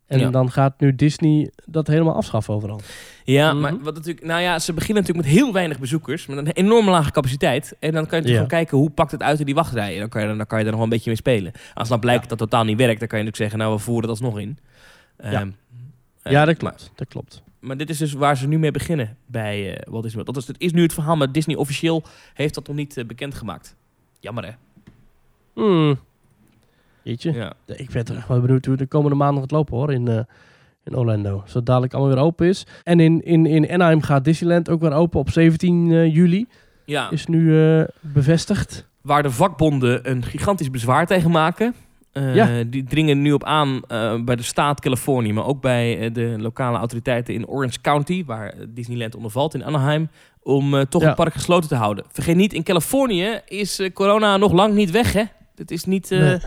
En 0.07 0.19
Ja. 0.19 0.29
dan 0.29 0.51
gaat 0.51 0.79
nu 0.79 0.95
Disney 0.95 1.51
dat 1.65 1.87
helemaal 1.87 2.15
afschaffen 2.15 2.53
overal. 2.53 2.79
Ja, 3.23 3.51
Mhm. 3.53 3.61
maar 3.61 3.79
wat 3.81 3.93
natuurlijk, 3.95 4.25
nou 4.25 4.41
ja, 4.41 4.59
ze 4.59 4.73
beginnen 4.73 5.03
natuurlijk 5.03 5.27
met 5.27 5.37
heel 5.37 5.53
weinig 5.53 5.79
bezoekers, 5.79 6.25
met 6.25 6.37
een 6.37 6.47
enorm 6.51 6.89
lage 6.89 7.11
capaciteit. 7.11 7.75
En 7.79 7.91
dan 7.91 7.91
kan 7.91 7.91
je 7.91 8.01
natuurlijk 8.01 8.27
Ja. 8.27 8.33
gewoon 8.33 8.47
kijken 8.47 8.77
hoe 8.77 8.89
pakt 8.89 9.11
het 9.11 9.21
uit 9.21 9.39
in 9.39 9.45
die 9.45 9.55
wachtrijen. 9.55 9.99
Dan 9.99 10.09
kan 10.09 10.21
je, 10.27 10.27
dan 10.37 10.47
kan 10.47 10.59
je 10.59 10.63
er 10.65 10.69
nog 10.69 10.79
wel 10.79 10.83
een 10.83 10.89
beetje 10.95 11.09
mee 11.09 11.17
spelen. 11.19 11.51
Als 11.73 11.89
dan 11.89 11.99
blijkt 11.99 12.23
Ja. 12.23 12.29
dat 12.29 12.37
totaal 12.37 12.63
niet 12.63 12.77
werkt, 12.77 12.99
dan 12.99 13.07
kan 13.07 13.19
je 13.19 13.25
natuurlijk 13.25 13.51
zeggen, 13.51 13.57
nou 13.59 13.73
we 13.73 13.83
voeren 13.83 14.07
dat 14.07 14.19
alsnog 14.21 14.39
in. 14.39 14.57
Ja. 15.17 15.31
Ehm, 15.31 15.49
eh, 16.21 16.31
ja, 16.31 16.45
dat 16.45 16.57
klopt. 16.57 16.91
Dat 16.95 17.07
klopt. 17.07 17.43
Maar, 17.65 17.77
dit 17.77 17.89
is 17.89 17.97
dus 17.97 18.13
waar 18.13 18.37
ze 18.37 18.47
nu 18.47 18.59
mee 18.59 18.71
beginnen 18.71 19.17
bij 19.25 19.75
eh 19.75 19.91
Walt 19.91 20.03
Disney 20.03 20.23
World. 20.23 20.35
Dat 20.35 20.37
is, 20.37 20.47
het 20.47 20.61
is 20.61 20.73
nu 20.73 20.81
het 20.81 20.93
verhaal, 20.93 21.15
maar 21.15 21.31
Disney 21.31 21.55
officieel 21.55 22.03
heeft 22.33 22.55
dat 22.55 22.67
nog 22.67 22.75
niet 22.75 22.97
eh, 22.97 23.05
bekendgemaakt. 23.05 23.75
Jammer 24.19 24.45
hè? 24.45 24.51
Hmm. 25.53 25.99
Jeetje. 27.03 27.33
Ja. 27.33 27.53
Ik 27.65 27.89
ben 27.89 28.05
toch 28.05 28.17
echt 28.17 28.27
wel 28.27 28.41
benieuwd 28.41 28.65
hoe 28.65 28.75
de 28.75 28.85
komende 28.85 29.15
maanden 29.15 29.41
gaat 29.41 29.51
lopen 29.51 29.77
hoor 29.77 29.93
in, 29.93 30.07
eh, 30.07 30.19
in 30.83 30.95
Orlando. 30.95 31.43
Zodat 31.45 31.65
dadelijk 31.65 31.93
allemaal 31.93 32.13
weer 32.15 32.23
open 32.23 32.47
is. 32.47 32.65
En 32.83 32.99
in, 32.99 33.21
in, 33.23 33.45
in 33.45 33.69
Anaheim 33.71 34.01
gaat 34.01 34.23
Disneyland 34.23 34.69
ook 34.69 34.81
weer 34.81 34.91
open 34.93 35.19
op 35.19 35.29
17 35.29 35.91
eh, 35.91 36.13
juli. 36.15 36.47
ja, 36.85 37.09
Is 37.09 37.25
nu 37.25 37.53
bevestigd. 37.99 38.87
waar 39.01 39.23
de 39.23 39.31
vakbonden 39.31 40.09
een 40.09 40.23
gigantisch 40.23 40.69
bezwaar 40.69 41.05
tegen 41.05 41.31
maken. 41.31 41.75
Eh, 42.15 42.35
Ja. 42.35 42.63
Die 42.63 42.83
dringen 42.83 43.21
nu 43.21 43.31
op 43.31 43.43
aan 43.43 43.81
eh, 43.87 44.23
bij 44.23 44.35
de 44.35 44.43
staat 44.43 44.81
Californië, 44.81 45.33
maar 45.33 45.45
ook 45.45 45.61
bij 45.61 45.99
eh, 45.99 46.13
de 46.13 46.35
lokale 46.39 46.77
autoriteiten 46.77 47.33
in 47.33 47.47
Orange 47.47 47.81
County, 47.81 48.25
waar 48.25 48.53
Disneyland 48.69 49.15
onder 49.15 49.31
valt 49.31 49.53
in 49.53 49.63
Anaheim, 49.65 50.09
om 50.41 50.85
toch 50.89 51.01
Ja. 51.01 51.07
het 51.07 51.15
park 51.15 51.33
gesloten 51.33 51.69
te 51.69 51.75
houden. 51.75 52.05
Vergeet 52.11 52.35
niet, 52.35 52.53
in 52.53 52.63
Californië 52.63 53.39
is 53.45 53.89
corona 53.93 54.37
nog 54.37 54.51
lang 54.51 54.73
niet 54.73 54.91
weg, 54.91 55.13
hè? 55.13 55.23
Het 55.55 55.71
is 55.71 55.83
niet. 55.85 56.11
eh, 56.11 56.19
Nee. 56.19 56.37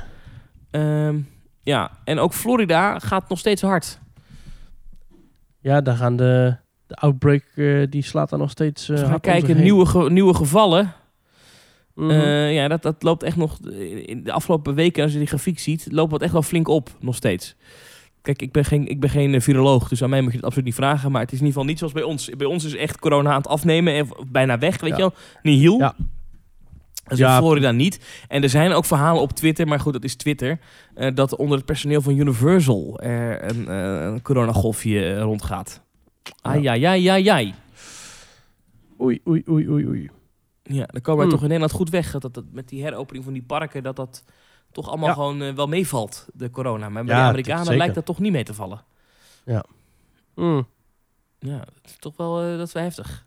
ehm, 0.71 1.19
ja, 1.63 1.91
en 2.05 2.19
ook 2.19 2.33
Florida 2.33 2.99
gaat 2.99 3.29
nog 3.29 3.39
steeds 3.39 3.63
hard. 3.63 3.99
Ja, 5.61 5.81
daar 5.81 5.97
gaan 5.97 6.17
de, 6.17 6.57
de 6.87 6.95
outbreak, 6.95 7.45
die 7.91 8.03
slaat 8.03 8.31
daar 8.31 8.39
nog 8.39 8.51
steeds 8.51 8.87
we 8.87 8.97
gaan 8.97 9.21
kijken, 9.21 9.63
nieuwe, 9.63 9.87
ge- 9.87 10.11
nieuwe 10.11 10.35
gevallen. 10.35 10.93
Mhm. 11.99 12.11
Eh, 12.11 12.55
ja, 12.55 12.69
dat, 12.69 12.83
dat 12.83 13.03
loopt 13.03 13.23
echt 13.23 13.37
nog... 13.37 13.59
In 14.07 14.25
de 14.25 14.33
afgelopen 14.33 14.75
weken, 14.75 15.03
als 15.03 15.13
je 15.13 15.19
die 15.19 15.27
grafiek 15.27 15.59
ziet, 15.59 15.87
loopt 15.91 16.13
het 16.13 16.23
echt 16.23 16.33
wel 16.33 16.43
flink 16.43 16.69
op, 16.69 16.91
nog 17.01 17.15
steeds. 17.15 17.57
Kijk, 18.23 18.43
ik 18.43 18.53
ben, 18.53 18.65
geen, 18.65 18.87
ik 18.87 19.01
ben 19.01 19.11
geen 19.11 19.35
eh, 19.35 19.41
viroloog, 19.41 19.89
dus 19.89 20.03
aan 20.03 20.11
mij 20.11 20.21
moet 20.21 20.31
je 20.31 20.37
het 20.37 20.45
absoluut 20.45 20.67
niet 20.67 20.77
vragen. 20.77 21.11
Maar 21.13 21.21
het 21.23 21.33
is 21.33 21.39
in 21.41 21.45
ieder 21.47 21.61
geval 21.61 21.69
niet 21.71 21.79
zoals 21.79 21.93
bij 21.93 22.03
ons. 22.03 22.31
Bij 22.37 22.47
ons 22.47 22.65
is 22.65 22.75
echt 22.77 22.99
corona 22.99 23.31
aan 23.31 23.37
het 23.37 23.47
afnemen 23.49 23.95
en 23.95 24.09
bijna 24.31 24.59
weg, 24.59 24.81
weet 24.81 24.91
Ja. 24.91 24.97
je 24.97 25.03
wel. 25.03 25.15
Nihil. 25.43 25.79
Ja. 25.79 25.95
Dat 27.05 27.13
is 27.19 27.25
in 27.25 27.31
Ja. 27.31 27.39
Florida 27.39 27.71
niet. 27.71 28.25
En 28.29 28.43
er 28.43 28.49
zijn 28.49 28.73
ook 28.73 28.85
verhalen 28.85 29.23
op 29.23 29.33
Twitter, 29.33 29.67
maar 29.69 29.81
goed, 29.81 29.93
dat 29.93 30.05
is 30.05 30.15
Twitter... 30.15 30.59
eh, 30.95 31.15
dat 31.15 31.37
onder 31.37 31.57
het 31.57 31.67
personeel 31.67 32.01
van 32.03 32.19
Universal 32.19 33.01
er 33.01 33.45
een, 33.51 33.71
een 33.73 34.23
coronagolfje 34.23 35.19
rondgaat. 35.19 35.81
Ai, 36.43 36.67
ai, 36.67 36.85
ai, 36.85 37.07
ai, 37.09 37.29
ai. 37.29 37.55
Oei, 39.01 39.21
oei, 39.29 39.43
oei, 39.49 39.69
oei, 39.71 39.87
oei. 39.87 40.11
Ja, 40.69 40.87
dan 40.87 41.01
komen 41.01 41.17
we 41.17 41.23
Hmm. 41.23 41.31
toch 41.31 41.41
in 41.43 41.47
Nederland 41.49 41.73
goed 41.73 41.91
weg. 41.91 42.11
Dat, 42.11 42.23
dat, 42.23 42.35
dat 42.35 42.45
met 42.53 42.69
die 42.69 42.83
heropening 42.83 43.25
van 43.25 43.33
die 43.33 43.43
parken, 43.43 43.83
dat 43.83 43.97
dat 43.97 44.25
toch 44.73 44.89
allemaal 44.89 45.09
Ja. 45.09 45.15
gewoon 45.15 45.43
eh, 45.43 45.55
wel 45.55 45.67
meevalt, 45.69 46.27
de 46.35 46.51
corona. 46.51 46.89
Maar 46.89 47.05
bij 47.05 47.15
Ja, 47.15 47.23
de 47.23 47.29
Amerikanen 47.29 47.77
lijkt 47.77 47.95
dat 47.95 48.05
toch 48.05 48.19
niet 48.19 48.33
mee 48.33 48.45
te 48.45 48.55
vallen. 48.55 48.81
Mm. 50.35 50.67
Ja, 51.39 51.59
dat 51.59 51.85
is 51.85 51.97
toch 51.99 52.17
wel, 52.17 52.43
eh, 52.43 52.57
dat 52.59 52.67
is 52.67 52.73
wel 52.73 52.83
heftig. 52.83 53.27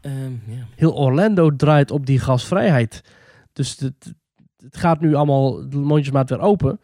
Ehm, 0.00 0.32
ja. 0.46 0.66
Heel 0.76 0.92
Orlando 0.92 1.56
draait 1.56 1.90
op 1.90 2.06
die 2.06 2.18
gasvrijheid. 2.18 3.02
Dus 3.52 3.78
het, 3.78 4.12
het 4.56 4.76
gaat 4.76 5.00
nu 5.00 5.14
allemaal 5.14 5.62
mondjesmaat 5.70 6.30
weer 6.30 6.40
open. 6.40 6.80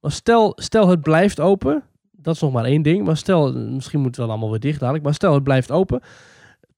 Maar 0.00 0.12
stel, 0.12 0.52
stel 0.56 0.88
het 0.88 1.00
blijft 1.00 1.40
open. 1.40 1.82
Dat 2.12 2.34
is 2.34 2.40
nog 2.40 2.52
maar 2.52 2.64
één 2.64 2.82
ding. 2.82 3.04
Maar 3.04 3.16
stel, 3.16 3.52
misschien 3.52 3.98
moet 3.98 4.08
het 4.08 4.16
wel 4.16 4.28
allemaal 4.28 4.50
weer 4.50 4.60
dicht 4.60 4.78
dadelijk. 4.80 5.04
Maar 5.04 5.14
stel 5.14 5.34
het 5.34 5.42
blijft 5.42 5.70
open. 5.70 6.00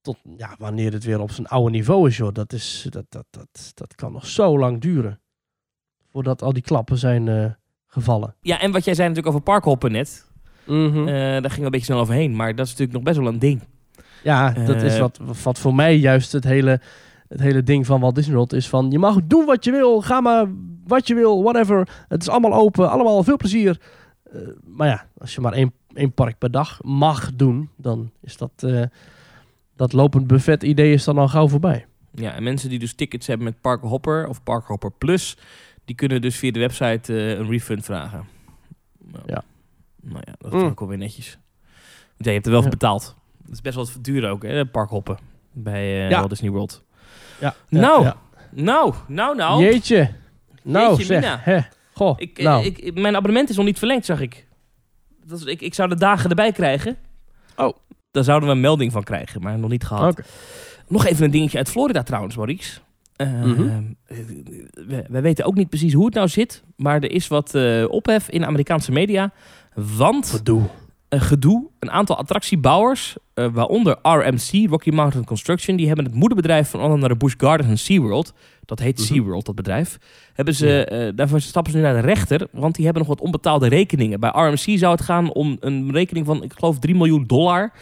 Tot 0.03 0.17
ja, 0.37 0.55
wanneer 0.59 0.93
het 0.93 1.05
weer 1.05 1.21
op 1.21 1.31
zijn 1.31 1.47
oude 1.47 1.71
niveau 1.71 2.09
is, 2.09 2.17
joh. 2.17 2.33
Dat, 2.33 2.53
is, 2.53 2.87
dat, 2.91 3.05
dat, 3.09 3.27
dat, 3.31 3.73
dat 3.75 3.95
kan 3.95 4.13
nog 4.13 4.27
zo 4.27 4.59
lang 4.59 4.81
duren. 4.81 5.21
Voordat 6.11 6.43
al 6.43 6.53
die 6.53 6.63
klappen 6.63 6.99
zijn 6.99 7.29
eh, 7.29 7.51
gevallen. 7.87 8.35
ja, 8.41 8.61
en 8.61 8.73
wat 8.73 8.85
jij 8.85 8.95
zei 8.95 9.09
natuurlijk 9.09 9.35
over 9.35 9.47
parkhoppen 9.47 9.93
net. 9.93 10.31
Mhm. 10.67 10.99
eh, 10.99 11.15
daar 11.15 11.41
gingen 11.41 11.59
we 11.59 11.65
een 11.65 11.71
beetje 11.71 11.85
snel 11.87 12.01
overheen. 12.01 12.37
Maar 12.37 12.55
dat 12.55 12.67
is 12.67 12.71
natuurlijk 12.71 12.99
nog 12.99 13.03
best 13.03 13.19
wel 13.19 13.33
een 13.33 13.39
ding. 13.39 13.63
Ja, 14.23 14.51
dat 14.51 14.83
is 14.83 14.95
Eh, 14.95 15.01
wat, 15.01 15.19
wat 15.43 15.59
voor 15.59 15.75
mij 15.75 15.97
juist 15.97 16.33
het 16.33 16.45
hele, 16.45 16.81
het 17.29 17.41
hele 17.41 17.63
ding 17.63 17.87
van 17.87 18.01
Walt 18.01 18.15
Disney 18.15 18.35
World 18.35 18.53
is 18.53 18.69
van... 18.69 18.91
Je 18.91 18.99
mag 18.99 19.19
doen 19.25 19.45
wat 19.45 19.65
je 19.65 19.71
wil, 19.71 20.01
ga 20.01 20.21
maar 20.21 20.47
wat 20.87 21.07
je 21.07 21.15
wil, 21.15 21.43
whatever. 21.43 22.05
Het 22.09 22.23
is 22.23 22.29
allemaal 22.29 22.55
open, 22.55 22.91
allemaal 22.91 23.23
veel 23.23 23.37
plezier. 23.37 23.81
Maar 24.65 24.89
ja, 24.89 25.07
als 25.19 25.35
je 25.35 25.41
maar 25.41 25.53
één, 25.53 25.73
één 25.95 26.13
park 26.13 26.39
per 26.39 26.51
dag 26.51 26.79
mag 26.83 27.35
doen, 27.35 27.71
dan 27.77 28.11
is 28.21 28.37
dat... 28.37 28.67
dat 29.83 29.93
lopend 29.93 30.27
buffet 30.27 30.63
idee 30.63 30.93
is 30.93 31.05
dan 31.05 31.19
al 31.19 31.29
gauw 31.29 31.49
voorbij. 31.49 31.87
Ja, 32.15 32.33
en 32.35 32.43
mensen 32.43 32.69
die 32.69 32.79
dus 32.79 32.95
tickets 32.95 33.27
hebben 33.27 33.47
met 33.47 33.61
Parkhopper 33.61 34.29
of 34.29 34.43
Parkhopper 34.43 34.91
Plus... 34.99 35.37
die 35.85 35.95
kunnen 35.97 36.21
dus 36.21 36.37
via 36.37 36.51
de 36.51 36.59
website 36.59 37.13
eh, 37.15 37.31
een 37.39 37.49
refund 37.49 37.85
vragen. 37.85 38.27
Nou, 38.99 39.23
Ja. 39.27 39.45
Nou 40.03 40.23
ja, 40.27 40.33
dat 40.39 40.53
Mm. 40.53 40.59
is 40.59 40.65
ook 40.65 40.81
alweer 40.81 40.99
netjes. 40.99 41.39
Want 42.07 42.17
ja, 42.17 42.27
je 42.27 42.33
hebt 42.33 42.47
er 42.47 42.53
wel 42.53 42.61
voor 42.63 42.71
betaald. 42.71 43.17
Het 43.43 43.53
is 43.53 43.61
best 43.61 43.75
wel 43.75 43.85
wat 43.85 44.05
duur 44.05 44.29
ook, 44.31 44.43
hè, 44.43 44.67
parkhoppen. 44.67 45.19
Bij 45.53 46.05
eh 46.05 46.11
Ja. 46.11 46.17
Walt 46.19 46.31
Disney 46.31 46.51
World. 46.51 46.83
Ja, 47.41 47.55
Nou, 47.69 48.03
ja. 48.03 48.17
Nou, 48.51 48.95
nou, 49.09 49.37
nou. 49.37 49.63
Jeetje. 49.63 50.11
Nou, 50.63 50.89
Jeetje, 50.89 51.05
zeg. 51.05 51.21
mina. 51.21 51.39
Hè. 51.43 51.59
Goh, 51.95 52.15
Ik, 52.19 52.39
eh, 52.39 52.45
nou. 52.45 52.65
ik, 52.65 52.95
mijn 52.95 53.17
abonnement 53.17 53.49
is 53.51 53.57
nog 53.57 53.65
niet 53.65 53.79
verlengd, 53.79 54.05
zag 54.07 54.21
ik. 54.21 54.47
Dat 55.25 55.39
is, 55.39 55.45
ik. 55.45 55.61
Ik 55.61 55.75
zou 55.75 55.89
de 55.89 55.95
dagen 55.97 56.31
erbij 56.31 56.53
krijgen. 56.53 56.97
Oh. 57.57 57.77
Daar 58.13 58.25
zouden 58.25 58.49
we 58.49 58.55
een 58.55 58.61
melding 58.61 58.93
van 58.93 59.03
krijgen, 59.03 59.43
maar 59.43 59.59
nog 59.59 59.71
niet 59.71 59.85
gehad. 59.85 60.21
Nog 60.89 61.07
even 61.07 61.25
een 61.25 61.31
dingetje 61.31 61.59
uit 61.59 61.69
Florida 61.69 62.03
trouwens, 62.03 62.37
Maurice. 62.37 62.81
Eh, 63.17 63.43
Mhm. 63.43 63.83
we, 64.87 65.05
we 65.09 65.21
weten 65.21 65.45
ook 65.45 65.55
niet 65.55 65.69
precies 65.69 65.93
hoe 65.93 66.05
het 66.05 66.15
nou 66.15 66.29
zit. 66.29 66.63
Maar 66.77 66.95
er 67.03 67.11
is 67.11 67.29
wat 67.29 67.55
eh, 67.55 67.85
ophef 67.89 68.29
in 68.29 68.41
de 68.41 68.47
Amerikaanse 68.47 68.93
media. 68.93 69.31
Want 69.75 70.31
Gedoe. 70.31 70.63
Een 71.13 71.21
gedoe. 71.21 71.67
Een 71.79 71.91
aantal 71.91 72.17
attractiebouwers, 72.17 73.17
eh, 73.35 73.47
waaronder 73.53 73.99
RMC, 74.03 74.69
Rocky 74.71 74.91
Mountain 74.91 75.25
Construction, 75.27 75.77
die 75.77 75.87
hebben 75.87 76.05
het 76.05 76.15
moederbedrijf 76.15 76.71
van 76.71 76.81
onder 76.81 76.95
andere 76.95 77.17
Busch 77.17 77.35
Gardens 77.39 77.71
en 77.71 77.79
SeaWorld, 77.79 78.33
dat 78.65 78.79
heet 78.79 78.99
Mhm. 78.99 79.07
SeaWorld, 79.07 79.47
dat 79.47 79.55
bedrijf, 79.55 79.99
hebben 80.35 80.55
ze, 80.55 80.85
eh, 80.85 81.13
daarvoor 81.15 81.41
stappen 81.41 81.73
ze 81.73 81.79
nu 81.79 81.85
naar 81.85 81.95
de 82.01 82.01
rechter, 82.09 82.47
want 82.53 82.75
die 82.75 82.85
hebben 82.85 83.03
nog 83.03 83.13
wat 83.17 83.21
onbetaalde 83.27 83.69
rekeningen. 83.69 84.21
Bij 84.21 84.31
RMC 84.35 84.79
zou 84.79 84.93
het 84.93 85.01
gaan 85.03 85.33
om 85.33 85.57
een 85.61 85.93
rekening 85.93 86.27
van, 86.27 86.43
ik 86.43 86.53
geloof, 86.57 86.79
3 86.79 86.95
miljoen 86.95 87.25
dollar. 87.27 87.73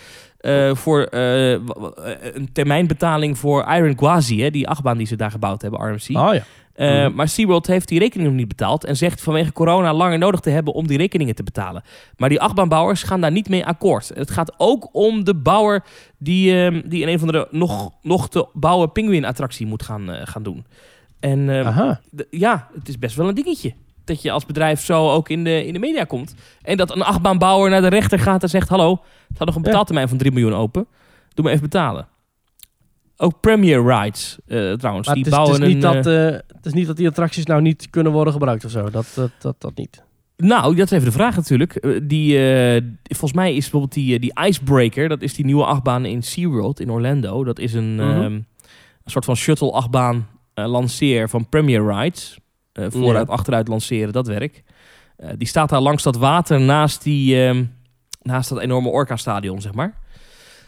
eh, 0.41 0.74
voor 0.74 1.07
een 1.11 2.49
termijnbetaling 2.53 3.39
voor 3.39 3.66
Iron 3.68 3.99
Gwazi, 3.99 4.41
hè, 4.43 4.51
die 4.51 4.68
achtbaan 4.68 4.97
die 4.97 5.07
ze 5.07 5.16
daar 5.16 5.31
gebouwd 5.31 5.62
hebben, 5.62 5.81
RMC. 5.81 6.16
Oh 6.18 6.35
ja. 6.35 6.43
Eh, 6.81 7.05
Mhm. 7.05 7.14
Maar 7.14 7.28
SeaWorld 7.28 7.66
heeft 7.66 7.89
die 7.89 7.99
rekening 7.99 8.28
nog 8.28 8.39
niet 8.39 8.49
betaald 8.49 8.85
en 8.85 8.97
zegt 8.97 9.20
vanwege 9.22 9.53
corona 9.53 9.95
langer 9.95 10.18
nodig 10.18 10.41
te 10.41 10.51
hebben 10.51 10.72
om 10.74 10.87
die 10.87 10.97
rekeningen 10.99 11.35
te 11.35 11.43
betalen. 11.43 11.83
Maar 12.16 12.28
die 12.28 12.41
achtbaanbouwers 12.41 13.03
gaan 13.03 13.20
daar 13.20 13.31
niet 13.31 13.49
mee 13.49 13.66
akkoord. 13.66 14.11
Het 14.14 14.31
gaat 14.31 14.55
ook 14.57 14.89
om 14.93 15.24
de 15.24 15.35
bouwer 15.35 15.85
die, 16.18 16.64
ehm, 16.64 16.81
die 16.85 17.03
in 17.03 17.09
een 17.09 17.18
van 17.18 17.28
de 17.28 17.49
nog, 17.51 17.91
nog 18.03 18.28
te 18.28 18.47
bouwen 18.53 18.93
pinguïnattractie 18.93 19.66
moet 19.66 19.83
gaan, 19.83 20.11
eh, 20.11 20.26
gaan 20.26 20.43
doen. 20.43 20.64
En 21.20 21.51
ehm, 21.51 21.66
ja, 22.31 22.68
het 22.74 22.89
is 22.89 22.99
best 22.99 23.16
wel 23.16 23.28
een 23.28 23.35
dingetje. 23.35 23.72
Dat 24.05 24.22
je 24.22 24.31
als 24.31 24.47
bedrijf 24.47 24.81
zo 24.85 25.11
ook 25.11 25.28
in 25.28 25.45
de, 25.45 25.66
in 25.66 25.72
de 25.72 25.78
media 25.78 26.05
komt. 26.05 26.35
En 26.62 26.76
dat 26.76 26.95
een 26.95 27.03
achtbaanbouwer 27.03 27.70
naar 27.70 27.81
de 27.81 27.89
rechter 27.89 28.18
gaat 28.18 28.43
en 28.43 28.49
zegt... 28.49 28.68
Hallo, 28.68 29.01
het 29.28 29.39
had 29.39 29.47
nog 29.47 29.57
een 29.57 29.62
betaaltermijn 29.62 30.09
van 30.09 30.18
3 30.18 30.33
miljoen 30.33 30.55
open. 30.55 30.87
Doe 31.35 31.45
me 31.45 31.51
even 31.51 31.62
betalen. 31.62 32.07
Ook 33.23 33.41
Premier 33.41 33.87
Rides 33.87 34.39
eh, 34.47 34.73
trouwens. 34.73 35.07
Maar 35.07 35.14
die 35.16 35.25
het 35.25 35.33
is, 35.33 35.39
het, 35.39 35.47
bouwen 35.47 35.61
is 35.62 35.75
niet 35.75 35.85
een, 35.85 35.93
dat, 35.93 36.07
eh, 36.07 36.29
eh, 36.29 36.33
het 36.57 36.66
is 36.66 36.73
niet 36.73 36.87
dat 36.87 36.97
die 36.97 37.09
attracties 37.09 37.45
nou 37.47 37.62
niet 37.62 37.91
kunnen 37.91 38.12
worden 38.12 38.33
gebruikt 38.33 38.64
of 38.64 38.71
zo. 38.71 38.91
Dat, 38.91 39.12
dat, 39.14 39.31
dat, 39.39 39.55
dat 39.59 39.75
niet. 39.75 40.03
Nou, 40.37 40.75
dat 40.75 40.85
is 40.85 40.91
even 40.91 41.05
de 41.05 41.12
vraag 41.12 41.37
natuurlijk. 41.37 42.01
Die, 42.09 42.39
volgens 43.03 43.33
mij 43.33 43.55
is 43.55 43.61
bijvoorbeeld 43.61 43.93
die, 43.93 44.18
die 44.18 44.33
Icebreaker... 44.47 45.09
dat 45.09 45.23
is 45.23 45.35
die 45.35 45.45
nieuwe 45.45 45.64
achtbaan 45.64 46.05
in 46.05 46.23
SeaWorld 46.23 46.81
in 46.81 46.91
Orlando. 46.91 47.45
Dat 47.45 47.59
is 47.59 47.73
een, 47.75 47.95
Mhm. 47.95 48.11
ehm, 48.11 48.33
een 48.33 48.47
soort 49.05 49.25
van 49.25 49.37
shuttle-achtbaan 49.37 50.27
lanceer 50.55 51.29
van 51.29 51.49
Premier 51.49 51.87
Rides. 51.93 52.39
Vooruit, 52.73 53.27
Ja. 53.27 53.33
achteruit 53.33 53.68
lanceren, 53.68 54.12
dat 54.12 54.27
werk. 54.27 54.62
Die 55.37 55.49
staat 55.49 55.68
daar 55.68 55.81
langs 55.81 56.03
dat 56.03 56.16
water 56.16 56.61
naast, 56.61 57.03
die, 57.03 57.45
ehm, 57.47 57.64
naast 58.23 58.49
dat 58.49 58.59
enorme 58.61 58.89
Orca-stadion, 58.89 59.61
zeg 59.61 59.75
maar. 59.75 59.95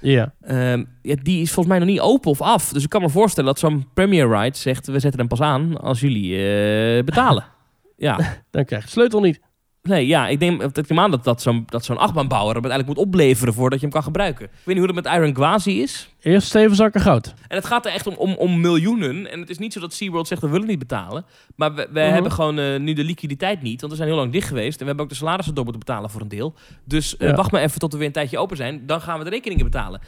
Ja. 0.03 0.35
Ehm, 0.41 0.85
ja, 1.03 1.15
die 1.23 1.41
is 1.41 1.53
volgens 1.53 1.67
mij 1.67 1.79
nog 1.79 1.89
niet 1.89 2.01
open 2.01 2.31
of 2.31 2.41
af. 2.41 2.69
Dus 2.69 2.83
ik 2.83 2.89
kan 2.89 3.03
me 3.03 3.09
voorstellen 3.09 3.51
dat 3.51 3.59
zo'n 3.59 3.87
Premier 3.95 4.37
Ride 4.39 4.57
zegt... 4.57 4.87
we 4.87 4.99
zetten 4.99 5.21
hem 5.21 5.29
pas 5.29 5.41
aan 5.41 5.81
als 5.81 6.01
jullie 6.01 6.37
eh, 6.37 7.05
betalen. 7.05 7.45
ja. 7.97 8.17
Dan 8.51 8.65
krijg 8.65 8.83
je 8.83 8.87
de 8.87 8.93
sleutel 8.93 9.21
niet. 9.21 9.41
Nee, 9.83 10.07
ja, 10.07 10.29
ik 10.29 10.41
denk 10.41 10.61
dat 10.61 10.77
ik 10.79 10.89
neem 10.89 10.99
aan 10.99 11.11
dat, 11.11 11.25
dat 11.25 11.43
zo'n 11.43 11.63
dat 11.67 11.85
zo'n 11.85 11.97
achtbaanbouwer 11.99 12.55
hem 12.55 12.65
uiteindelijk 12.65 12.99
moet 12.99 13.07
opleveren 13.09 13.55
voordat 13.55 13.79
je 13.81 13.85
hem 13.85 13.95
kan 13.95 14.03
gebruiken. 14.03 14.45
Ik 14.45 14.51
weet 14.65 14.77
niet 14.77 14.85
hoe 14.85 14.95
dat 14.95 15.05
met 15.05 15.15
Iron 15.15 15.35
Gwazi 15.35 15.83
is. 15.83 16.09
Eerst 16.21 16.51
zeven 16.51 16.77
zakken 16.77 17.01
goud. 17.01 17.35
En 17.49 17.57
het 17.57 17.67
gaat 17.67 17.87
er 17.87 17.93
echt 17.93 18.07
om, 18.07 18.15
om, 18.15 18.35
om 18.35 18.61
miljoenen. 18.61 19.31
En 19.31 19.41
het 19.41 19.51
is 19.51 19.59
niet 19.59 19.73
zo 19.73 19.81
dat 19.81 19.93
SeaWorld 19.93 20.27
zegt 20.29 20.41
we 20.41 20.49
willen 20.49 20.67
niet 20.67 20.79
betalen. 20.79 21.25
Maar 21.57 21.75
we, 21.75 21.89
we 21.93 22.01
Mhm. 22.01 22.13
hebben 22.13 22.33
gewoon 22.33 22.59
eh, 22.59 22.79
nu 22.81 22.93
de 22.93 23.05
liquiditeit 23.05 23.63
niet. 23.63 23.81
Want 23.81 23.93
we 23.93 23.99
zijn 23.99 24.11
heel 24.11 24.19
lang 24.19 24.33
dicht 24.33 24.49
geweest. 24.49 24.73
En 24.73 24.79
we 24.81 24.85
hebben 24.87 25.05
ook 25.05 25.11
de 25.11 25.17
salarissen 25.17 25.55
door 25.55 25.65
moeten 25.65 25.83
betalen 25.87 26.11
voor 26.11 26.21
een 26.21 26.29
deel. 26.29 26.55
Dus 26.85 27.17
eh, 27.17 27.29
Ja. 27.29 27.35
wacht 27.35 27.51
maar 27.51 27.63
even 27.63 27.79
tot 27.79 27.93
we 27.93 27.99
weer 27.99 28.07
een 28.07 28.13
tijdje 28.13 28.39
open 28.39 28.57
zijn. 28.57 28.87
Dan 28.87 29.01
gaan 29.01 29.19
we 29.19 29.25
de 29.25 29.31
rekeningen 29.31 29.65
betalen. 29.65 30.01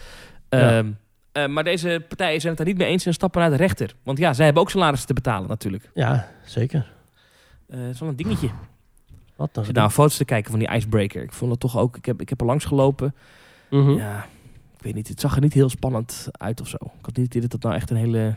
Ja. 0.49 0.77
Ehm, 0.79 0.91
eh, 1.33 1.47
maar 1.47 1.65
deze 1.65 2.05
partijen 2.09 2.41
zijn 2.41 2.55
het 2.55 2.59
daar 2.65 2.73
niet 2.73 2.79
mee 2.83 2.89
eens 2.89 3.07
en 3.07 3.13
stappen 3.15 3.41
naar 3.41 3.51
de 3.51 3.57
rechter. 3.57 3.95
Want 4.05 4.19
ja, 4.19 4.33
zij 4.33 4.45
hebben 4.45 4.63
ook 4.63 4.71
salarissen 4.71 5.07
te 5.09 5.15
betalen 5.15 5.49
natuurlijk. 5.49 5.91
Ja, 5.95 6.29
zeker. 6.45 6.93
Het 7.69 7.95
is 7.95 8.01
wel 8.01 8.09
een 8.09 8.17
dingetje. 8.17 8.49
Wat 9.37 9.49
Ik 9.49 9.55
dan? 9.55 9.65
zit 9.65 9.75
nou 9.75 9.91
foto's 9.91 10.17
te 10.17 10.25
kijken 10.25 10.51
van 10.51 10.59
die 10.61 10.69
icebreaker. 10.71 11.23
Ik 11.23 11.33
vond 11.33 11.51
het 11.51 11.61
toch 11.61 11.79
ook... 11.79 11.97
Ik 11.97 12.05
heb, 12.05 12.21
ik 12.21 12.29
heb 12.29 12.41
er 12.41 12.47
langs 12.47 12.65
gelopen. 12.65 13.15
Mhm. 13.71 13.91
Ja, 13.91 14.25
ik 14.77 14.83
weet 14.83 14.95
niet. 14.95 15.09
Het 15.09 15.21
zag 15.21 15.35
er 15.35 15.41
niet 15.41 15.53
heel 15.53 15.69
spannend 15.69 16.29
uit 16.33 16.61
of 16.61 16.69
zo. 16.69 16.77
Ik 16.81 17.05
had 17.05 17.17
niet 17.17 17.27
het 17.27 17.35
idee 17.35 17.41
dat 17.41 17.53
het 17.53 17.63
nou 17.63 17.75
echt 17.75 17.91
een 17.91 17.97
hele... 17.97 18.35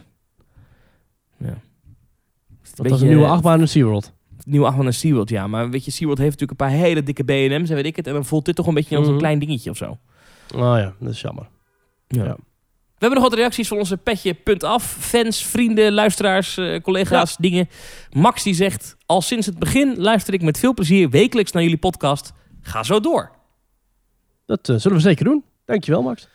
Ja. 1.37 1.47
Het 1.47 1.57
is 2.63 2.71
Dat 2.73 2.89
was 2.89 3.01
een 3.01 3.07
nieuwe 3.07 3.25
achtbaan 3.27 3.59
in 3.59 3.67
SeaWorld. 3.67 4.13
Nieuwe 4.45 4.65
achtbaan 4.65 4.85
in 4.85 4.93
SeaWorld, 4.93 5.29
ja. 5.29 5.47
Maar 5.47 5.69
weet 5.69 5.85
je, 5.85 5.91
SeaWorld 5.91 6.17
heeft 6.19 6.39
natuurlijk 6.39 6.61
een 6.61 6.67
paar 6.67 6.77
hele 6.77 7.03
dikke 7.03 7.23
B&M's 7.23 7.69
en 7.69 7.75
weet 7.75 7.85
ik 7.85 7.95
het. 7.95 8.07
En 8.07 8.13
dan 8.13 8.25
voelt 8.25 8.45
dit 8.45 8.55
toch 8.55 8.67
een 8.67 8.73
beetje 8.73 8.95
als 8.97 9.05
een 9.05 9.11
Mhm. 9.11 9.21
klein 9.21 9.39
dingetje 9.39 9.69
of 9.69 9.77
zo. 9.77 9.89
Oh 10.55 10.59
ja, 10.59 10.93
dat 10.99 11.11
is 11.13 11.21
jammer. 11.21 11.47
Ja. 12.07 12.23
Ja. 12.23 12.37
We 12.97 13.05
hebben 13.05 13.21
nog 13.21 13.29
wat 13.29 13.39
reacties 13.39 13.67
van 13.67 13.77
onze 13.77 13.97
petje.af. 13.97 14.97
Fans, 14.99 15.45
vrienden, 15.45 15.93
luisteraars, 15.93 16.57
eh, 16.57 16.81
collega's, 16.81 17.37
dingen. 17.37 17.69
Max 18.11 18.43
die 18.43 18.53
zegt... 18.53 18.95
Al 19.05 19.21
sinds 19.21 19.45
het 19.45 19.59
begin 19.59 19.97
luister 19.97 20.33
ik 20.33 20.41
met 20.41 20.59
veel 20.59 20.73
plezier 20.73 21.09
wekelijks 21.09 21.51
naar 21.51 21.63
jullie 21.63 21.77
podcast. 21.77 22.33
Ga 22.61 22.83
zo 22.83 22.99
door. 22.99 23.31
Dat 24.45 24.69
eh, 24.69 24.75
zullen 24.75 24.97
we 24.97 25.03
zeker 25.03 25.25
doen. 25.25 25.43
Dankjewel, 25.65 26.01
Max. 26.01 26.27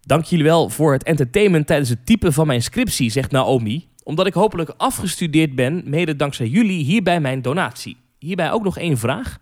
Dank 0.00 0.24
jullie 0.24 0.44
wel 0.44 0.68
voor 0.68 0.92
het 0.92 1.02
entertainment 1.02 1.66
tijdens 1.66 1.88
het 1.88 2.06
typen 2.06 2.32
van 2.32 2.46
mijn 2.46 2.62
scriptie, 2.62 3.10
zegt 3.10 3.30
Naomi. 3.30 3.88
Omdat 4.02 4.26
ik 4.26 4.34
hopelijk 4.34 4.74
afgestudeerd 4.76 5.54
ben, 5.54 5.82
mede 5.84 6.16
dankzij 6.16 6.46
jullie, 6.46 6.84
hierbij 6.84 7.20
mijn 7.20 7.42
donatie. 7.42 7.96
Hierbij 8.18 8.52
ook 8.52 8.64
nog 8.64 8.78
één 8.78 8.98
vraag. 8.98 9.38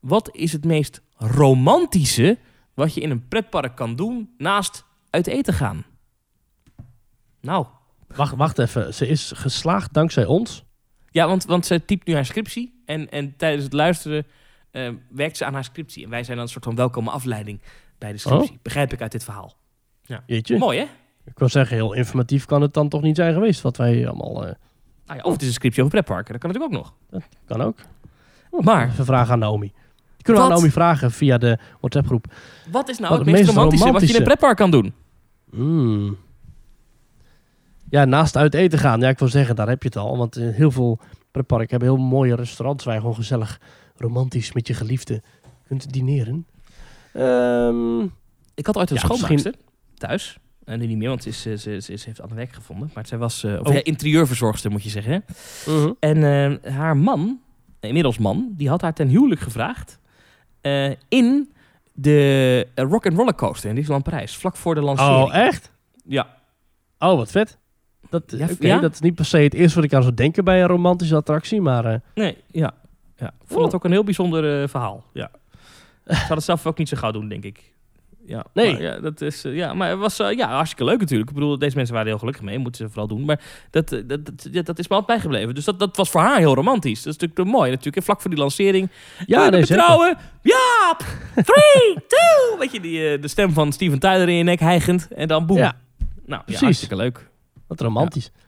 Wat 0.00 0.28
is 0.32 0.52
het 0.52 0.64
meest 0.64 1.00
romantische 1.16 2.38
wat 2.74 2.94
je 2.94 3.00
in 3.00 3.10
een 3.10 3.28
pretpark 3.28 3.76
kan 3.76 3.96
doen 3.96 4.30
naast 4.38 4.84
uit 5.10 5.26
eten 5.26 5.54
gaan? 5.54 5.84
Nou, 7.40 7.66
Wacht, 8.16 8.34
wacht 8.36 8.58
even. 8.58 8.94
Ze 8.94 9.06
is 9.06 9.32
geslaagd 9.34 9.92
dankzij 9.92 10.24
ons. 10.26 10.64
Ja, 11.10 11.26
want, 11.26 11.44
want 11.44 11.66
ze 11.66 11.84
typt 11.84 12.06
nu 12.06 12.14
haar 12.14 12.24
scriptie. 12.24 12.82
En, 12.84 13.10
en 13.10 13.36
tijdens 13.36 13.64
het 13.64 13.72
luisteren 13.72 14.26
eh, 14.70 14.88
werkt 15.10 15.36
ze 15.36 15.44
aan 15.44 15.54
haar 15.54 15.64
scriptie. 15.64 16.04
En 16.04 16.10
wij 16.10 16.24
zijn 16.24 16.36
dan 16.36 16.46
een 16.46 16.52
soort 16.52 16.64
van 16.64 16.74
welkome 16.74 17.10
afleiding 17.10 17.60
bij 17.98 18.12
de 18.12 18.18
scriptie. 18.18 18.58
Begrijp 18.62 18.92
ik 18.92 19.00
uit 19.02 19.12
dit 19.12 19.24
verhaal. 19.24 19.54
Jeetje. 20.26 20.58
Mooi, 20.58 20.78
hè? 20.78 20.84
Ik 21.24 21.38
wil 21.38 21.48
zeggen, 21.48 21.76
heel 21.76 21.92
informatief 21.92 22.44
kan 22.44 22.62
het 22.62 22.74
dan 22.74 22.88
toch 22.88 23.02
niet 23.02 23.16
zijn 23.16 23.32
geweest 23.34 23.60
wat 23.60 23.76
wij 23.76 24.08
allemaal... 24.08 24.46
eh, 24.46 24.54
Ah 25.06 25.16
ja, 25.16 25.22
of 25.22 25.32
het 25.32 25.40
is 25.42 25.46
een 25.48 25.54
scriptie 25.54 25.82
over 25.82 25.94
pretparken. 25.94 26.32
Dat 26.32 26.40
kan 26.42 26.50
natuurlijk 26.50 26.74
ook 26.74 26.92
nog. 27.10 27.22
kan 27.46 27.60
ook. 27.62 27.78
Maar 28.64 28.88
Even 28.88 29.04
vragen 29.04 29.32
aan 29.32 29.38
Naomi. 29.38 29.66
Die 29.66 30.22
kunnen 30.22 30.42
we 30.42 30.48
aan? 30.48 30.54
Naomi 30.54 30.70
vragen 30.72 31.10
via 31.10 31.38
de 31.38 31.58
WhatsApp 31.80 32.06
groep. 32.06 32.32
wat 32.70 32.88
is 32.88 32.98
nou 32.98 33.10
Wat 33.10 33.18
het 33.26 33.34
meest 33.34 33.48
romantische, 33.48 33.92
wat 33.92 34.00
je 34.02 34.08
in 34.08 34.14
een 34.14 34.22
pretpark 34.24 34.56
kan 34.56 34.70
doen? 34.70 34.94
Hmm. 35.50 36.16
Ja, 37.90 38.04
naast 38.04 38.36
uit 38.36 38.54
eten 38.54 38.78
gaan. 38.78 39.00
Ja, 39.00 39.08
ik 39.08 39.18
wil 39.18 39.28
zeggen, 39.28 39.56
daar 39.56 39.68
heb 39.68 39.82
je 39.82 39.88
het 39.88 39.96
al. 39.96 40.16
Want 40.16 40.36
eh, 40.36 40.48
heel 40.54 40.70
veel 40.70 40.98
pretparken 41.30 41.70
hebben 41.70 41.88
heel 41.88 42.06
mooie 42.06 42.34
restaurants 42.34 42.84
waar 42.84 42.94
je 42.94 43.00
gewoon 43.00 43.14
gezellig 43.14 43.60
romantisch 43.96 44.52
met 44.52 44.66
je 44.66 44.74
geliefde 44.74 45.22
kunt 45.66 45.92
dineren. 45.92 46.46
Ehm, 47.12 48.00
Ik 48.54 48.66
had 48.66 48.76
ooit 48.76 48.90
een 48.90 48.96
Ja, 48.96 49.02
schoonmaakster 49.02 49.54
thuis. 49.94 50.38
En 50.64 50.78
nu 50.78 50.86
niet 50.86 50.96
meer, 50.98 51.08
want 51.08 51.22
ze, 51.22 51.28
is, 51.28 51.46
eh, 51.46 51.56
ze, 51.56 51.80
ze, 51.80 51.96
ze 51.96 52.04
heeft 52.06 52.20
ander 52.20 52.36
werk 52.36 52.52
gevonden. 52.52 52.90
Maar 52.94 53.06
zij 53.06 53.18
was 53.18 53.44
eh, 53.44 53.60
of 53.60 53.66
Oh. 53.68 53.74
ja, 53.74 53.84
interieurverzorgster, 53.84 54.70
moet 54.70 54.82
je 54.82 54.88
zeggen. 54.90 55.12
Hè? 55.12 55.18
mhm. 55.72 55.92
En 56.00 56.24
eh, 56.62 56.72
haar 56.72 56.96
man, 56.96 57.40
inmiddels 57.80 58.18
man, 58.18 58.54
die 58.56 58.68
had 58.68 58.80
haar 58.80 58.94
ten 58.94 59.08
huwelijk 59.08 59.40
gevraagd 59.40 59.98
eh, 60.60 60.90
in 61.08 61.52
de 62.02 62.66
uh, 62.74 62.84
Rock 62.84 63.06
and 63.06 63.16
Roller 63.16 63.34
Coaster 63.34 63.68
in 63.68 63.74
Disneyland 63.74 64.04
Parijs, 64.04 64.36
vlak 64.36 64.56
voor 64.56 64.74
de 64.74 64.80
lancering. 64.80 65.24
Oh, 65.24 65.34
echt? 65.36 65.72
Ja, 66.04 66.38
Oh, 66.98 67.16
wat 67.16 67.30
vet. 67.30 67.58
Dat, 68.10 68.34
Ja, 68.58 68.78
dat 68.78 68.92
is 68.92 69.00
niet 69.00 69.14
per 69.14 69.24
se 69.24 69.38
het 69.38 69.54
eerste 69.54 69.74
wat 69.74 69.84
ik 69.84 69.94
aan 69.94 70.02
zou 70.02 70.14
denken 70.14 70.44
bij 70.44 70.60
een 70.62 70.68
romantische 70.68 71.16
attractie. 71.16 71.60
Maar 71.60 71.84
eh, 71.84 72.00
nee, 72.14 72.36
ja. 72.46 72.72
ja. 73.16 73.26
Ik 73.26 73.46
vond 73.46 73.58
Oh. 73.58 73.64
het 73.64 73.74
ook 73.74 73.84
een 73.84 73.90
heel 73.90 74.04
bijzonder 74.04 74.62
eh, 74.62 74.68
verhaal. 74.68 75.04
Ja. 75.12 75.30
Ik 76.06 76.16
zou 76.16 76.34
het 76.34 76.42
zelf 76.44 76.66
ook 76.66 76.78
niet 76.78 76.88
zo 76.88 76.96
gauw 76.96 77.10
doen, 77.10 77.28
denk 77.28 77.44
ik. 77.44 77.74
Ja, 78.30 78.44
Nee. 78.54 78.72
maar, 78.72 78.82
ja, 78.82 78.98
dat 79.00 79.20
is, 79.20 79.44
eh, 79.44 79.54
ja, 79.54 79.74
maar 79.74 79.88
het 79.88 79.98
was 79.98 80.18
eh, 80.18 80.36
ja, 80.36 80.48
hartstikke 80.48 80.84
leuk 80.84 81.00
natuurlijk. 81.00 81.28
Ik 81.28 81.34
bedoel, 81.34 81.58
deze 81.58 81.76
mensen 81.76 81.94
waren 81.94 82.08
heel 82.08 82.18
gelukkig 82.18 82.42
mee. 82.42 82.58
Moeten 82.58 82.84
ze 82.84 82.90
vooral 82.92 83.08
doen. 83.08 83.24
Maar 83.24 83.40
dat, 83.70 83.92
eh, 83.92 84.00
dat, 84.06 84.20
dat, 84.52 84.66
dat 84.66 84.78
is 84.78 84.88
me 84.88 84.94
altijd 84.96 85.06
bijgebleven. 85.06 85.54
Dus 85.54 85.64
dat, 85.64 85.78
dat 85.78 85.96
was 85.96 86.10
voor 86.10 86.20
haar 86.20 86.38
heel 86.38 86.54
romantisch. 86.54 87.02
Dat 87.02 87.14
is 87.14 87.18
natuurlijk 87.20 87.56
mooi. 87.56 87.68
Natuurlijk, 87.70 87.96
En 87.96 88.02
vlak 88.02 88.20
voor 88.20 88.30
die 88.30 88.38
lancering. 88.38 88.90
ja, 89.26 89.40
nee, 89.48 89.60
me 89.60 89.66
zeker. 89.66 89.82
trouwen? 89.84 90.16
Ja! 90.42 90.96
Three, 91.34 91.94
two! 92.06 92.58
Weet 92.60 92.72
je, 92.72 92.80
die, 92.80 93.18
de 93.18 93.28
stem 93.28 93.52
van 93.52 93.72
Steven 93.72 93.98
Tyler 93.98 94.28
in 94.28 94.34
je 94.34 94.42
nek 94.42 94.60
hijgend. 94.60 95.08
En 95.14 95.28
dan 95.28 95.46
boem. 95.46 95.56
Ja, 95.56 95.76
nou, 96.26 96.42
precies. 96.42 96.60
ja, 96.60 96.66
hartstikke 96.66 96.96
leuk. 96.96 97.30
wat 97.66 97.80
romantisch. 97.80 98.30
Ja, 98.34 98.40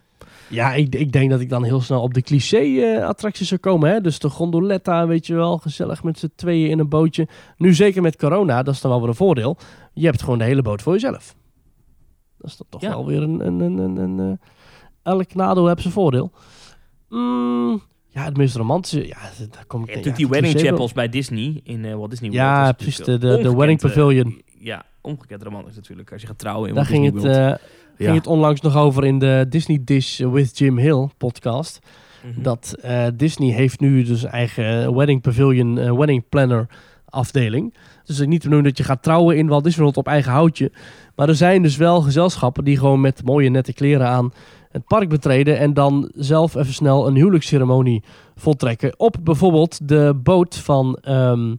ik, 0.53 0.95
ik 0.95 1.13
denk 1.13 1.31
dat 1.31 1.41
ik 1.41 1.49
dan 1.49 1.65
heel 1.65 1.81
snel 1.81 2.03
op 2.03 2.15
de 2.15 2.23
cliché-attracties 2.23 3.49
zou 3.49 3.61
komen. 3.61 3.91
Hè? 3.91 4.01
Dus 4.01 4.19
de 4.19 4.29
gondoletta, 4.29 5.07
weet 5.07 5.27
je 5.27 5.35
wel, 5.35 5.59
gezellig 5.59 6.03
met 6.03 6.19
z'n 6.19 6.33
tweeën 6.35 6.71
in 6.71 6.79
een 6.79 6.89
bootje. 6.89 7.29
Nu 7.57 7.75
zeker 7.75 8.03
met 8.03 8.17
corona, 8.17 8.63
dat 8.63 8.75
is 8.75 8.81
dan 8.81 8.91
wel 8.91 9.01
weer 9.01 9.09
een 9.09 9.15
voordeel. 9.15 9.57
Je 9.93 10.07
hebt 10.07 10.23
gewoon 10.23 10.39
de 10.39 10.45
hele 10.45 10.63
boot 10.63 10.83
voor 10.83 10.93
jezelf. 10.93 11.35
Dat 12.39 12.51
is 12.51 12.57
dan 12.57 12.67
toch 12.71 12.81
Ja. 12.81 12.89
wel 12.89 13.07
weer 13.07 13.23
een... 13.23 13.47
een, 13.47 13.61
een, 13.61 13.79
een, 13.79 13.97
een 13.97 14.19
eh, 14.31 15.13
elk 15.13 15.35
nadeel 15.35 15.67
heeft 15.69 15.81
zijn 15.81 15.93
voordeel. 15.93 16.33
Mm, 17.09 17.83
ja, 18.09 18.25
het 18.25 18.37
meest 18.37 18.57
romantische... 18.57 19.07
Ja, 19.07 19.17
daar 19.51 19.65
kom 19.67 19.83
ik 19.83 19.89
Ja, 19.89 19.93
denk- 19.95 20.05
natuurlijk 20.07 20.07
ja, 20.07 20.15
die 20.15 20.29
wedding 20.29 20.67
chapels 20.67 20.93
bij 20.93 21.09
Disney. 21.09 21.61
In 21.65 21.85
eh 21.85 21.95
Walt 21.95 22.11
Disney 22.11 22.31
World. 22.31 22.45
Ja, 22.45 22.73
precies, 22.73 22.97
de- 22.97 23.13
eh, 23.13 23.19
de- 23.21 23.57
wedding 23.57 23.83
eh, 23.83 23.87
pavilion. 23.89 24.43
ja, 24.59 24.85
ongekend 25.01 25.43
romantisch 25.43 25.75
natuurlijk. 25.77 26.13
Als 26.13 26.21
je 26.21 26.27
gaat 26.27 26.39
trouwen 26.39 26.69
in 26.69 26.75
Daar 26.75 26.85
Walt 26.85 26.97
ging 26.97 27.13
Disney 27.13 27.31
het, 27.33 27.41
World. 27.47 27.61
eh, 27.61 27.67
Ja. 27.97 28.05
ging 28.05 28.17
het 28.17 28.27
onlangs 28.27 28.61
nog 28.61 28.77
over 28.77 29.05
in 29.05 29.19
de 29.19 29.47
Disney 29.49 29.81
Dish 29.85 30.19
with 30.19 30.59
Jim 30.59 30.79
Hill 30.79 31.09
podcast. 31.19 31.79
Mhm. 32.27 32.43
dat 32.43 32.77
eh, 32.81 33.07
Disney 33.15 33.53
heeft 33.53 33.81
nu 33.81 34.03
dus 34.03 34.25
eigen 34.25 34.95
wedding 34.95 35.21
pavilion, 35.21 35.79
eh, 35.79 35.93
wedding 35.93 36.29
planner 36.29 36.67
afdeling. 37.09 37.75
Dus 38.05 38.27
niet 38.27 38.41
te 38.41 38.49
doen 38.49 38.63
dat 38.63 38.79
je 38.79 38.85
gaat 38.85 39.03
trouwen 39.03 39.37
in 39.37 39.47
Walt 39.47 39.65
Disney 39.65 39.83
World 39.83 39.97
op 39.97 40.07
eigen 40.07 40.33
houtje. 40.33 40.73
Maar 41.17 41.29
er 41.29 41.35
zijn 41.35 41.63
dus 41.63 41.77
wel 41.77 42.01
gezelschappen 42.01 42.65
die 42.65 42.79
gewoon 42.79 43.01
met 43.01 43.25
mooie 43.25 43.49
nette 43.49 43.73
kleren 43.73 44.07
aan 44.07 44.33
het 44.71 44.87
park 44.87 45.09
betreden 45.09 45.59
en 45.59 45.75
dan 45.75 46.11
zelf 46.15 46.55
even 46.55 46.73
snel 46.73 47.07
een 47.07 47.15
huwelijksceremonie 47.15 48.03
voltrekken 48.37 48.95
op 48.97 49.17
bijvoorbeeld 49.23 49.89
de 49.89 50.21
boot 50.23 50.57
van 50.57 50.99
ehm, 51.01 51.55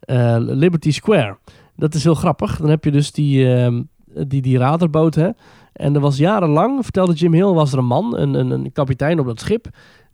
eh, 0.00 0.36
Liberty 0.38 0.90
Square. 0.90 1.38
Dat 1.76 1.94
is 1.94 2.04
heel 2.04 2.14
grappig. 2.14 2.56
Dan 2.56 2.68
heb 2.68 2.84
je 2.84 2.90
dus 2.90 3.12
die, 3.12 3.54
ehm, 3.54 3.82
die, 4.26 4.42
die 4.42 4.58
radarboot, 4.58 5.14
hè. 5.14 5.30
En 5.72 5.94
er 5.94 6.00
was 6.00 6.16
jarenlang, 6.16 6.82
vertelde 6.82 7.12
Jim 7.12 7.32
Hill, 7.32 7.52
was 7.52 7.72
er 7.72 7.78
een 7.78 7.84
man, 7.84 8.16
een, 8.16 8.34
een, 8.34 8.72
kapitein 8.72 9.18
op 9.20 9.26
dat 9.26 9.40
schip, 9.40 9.66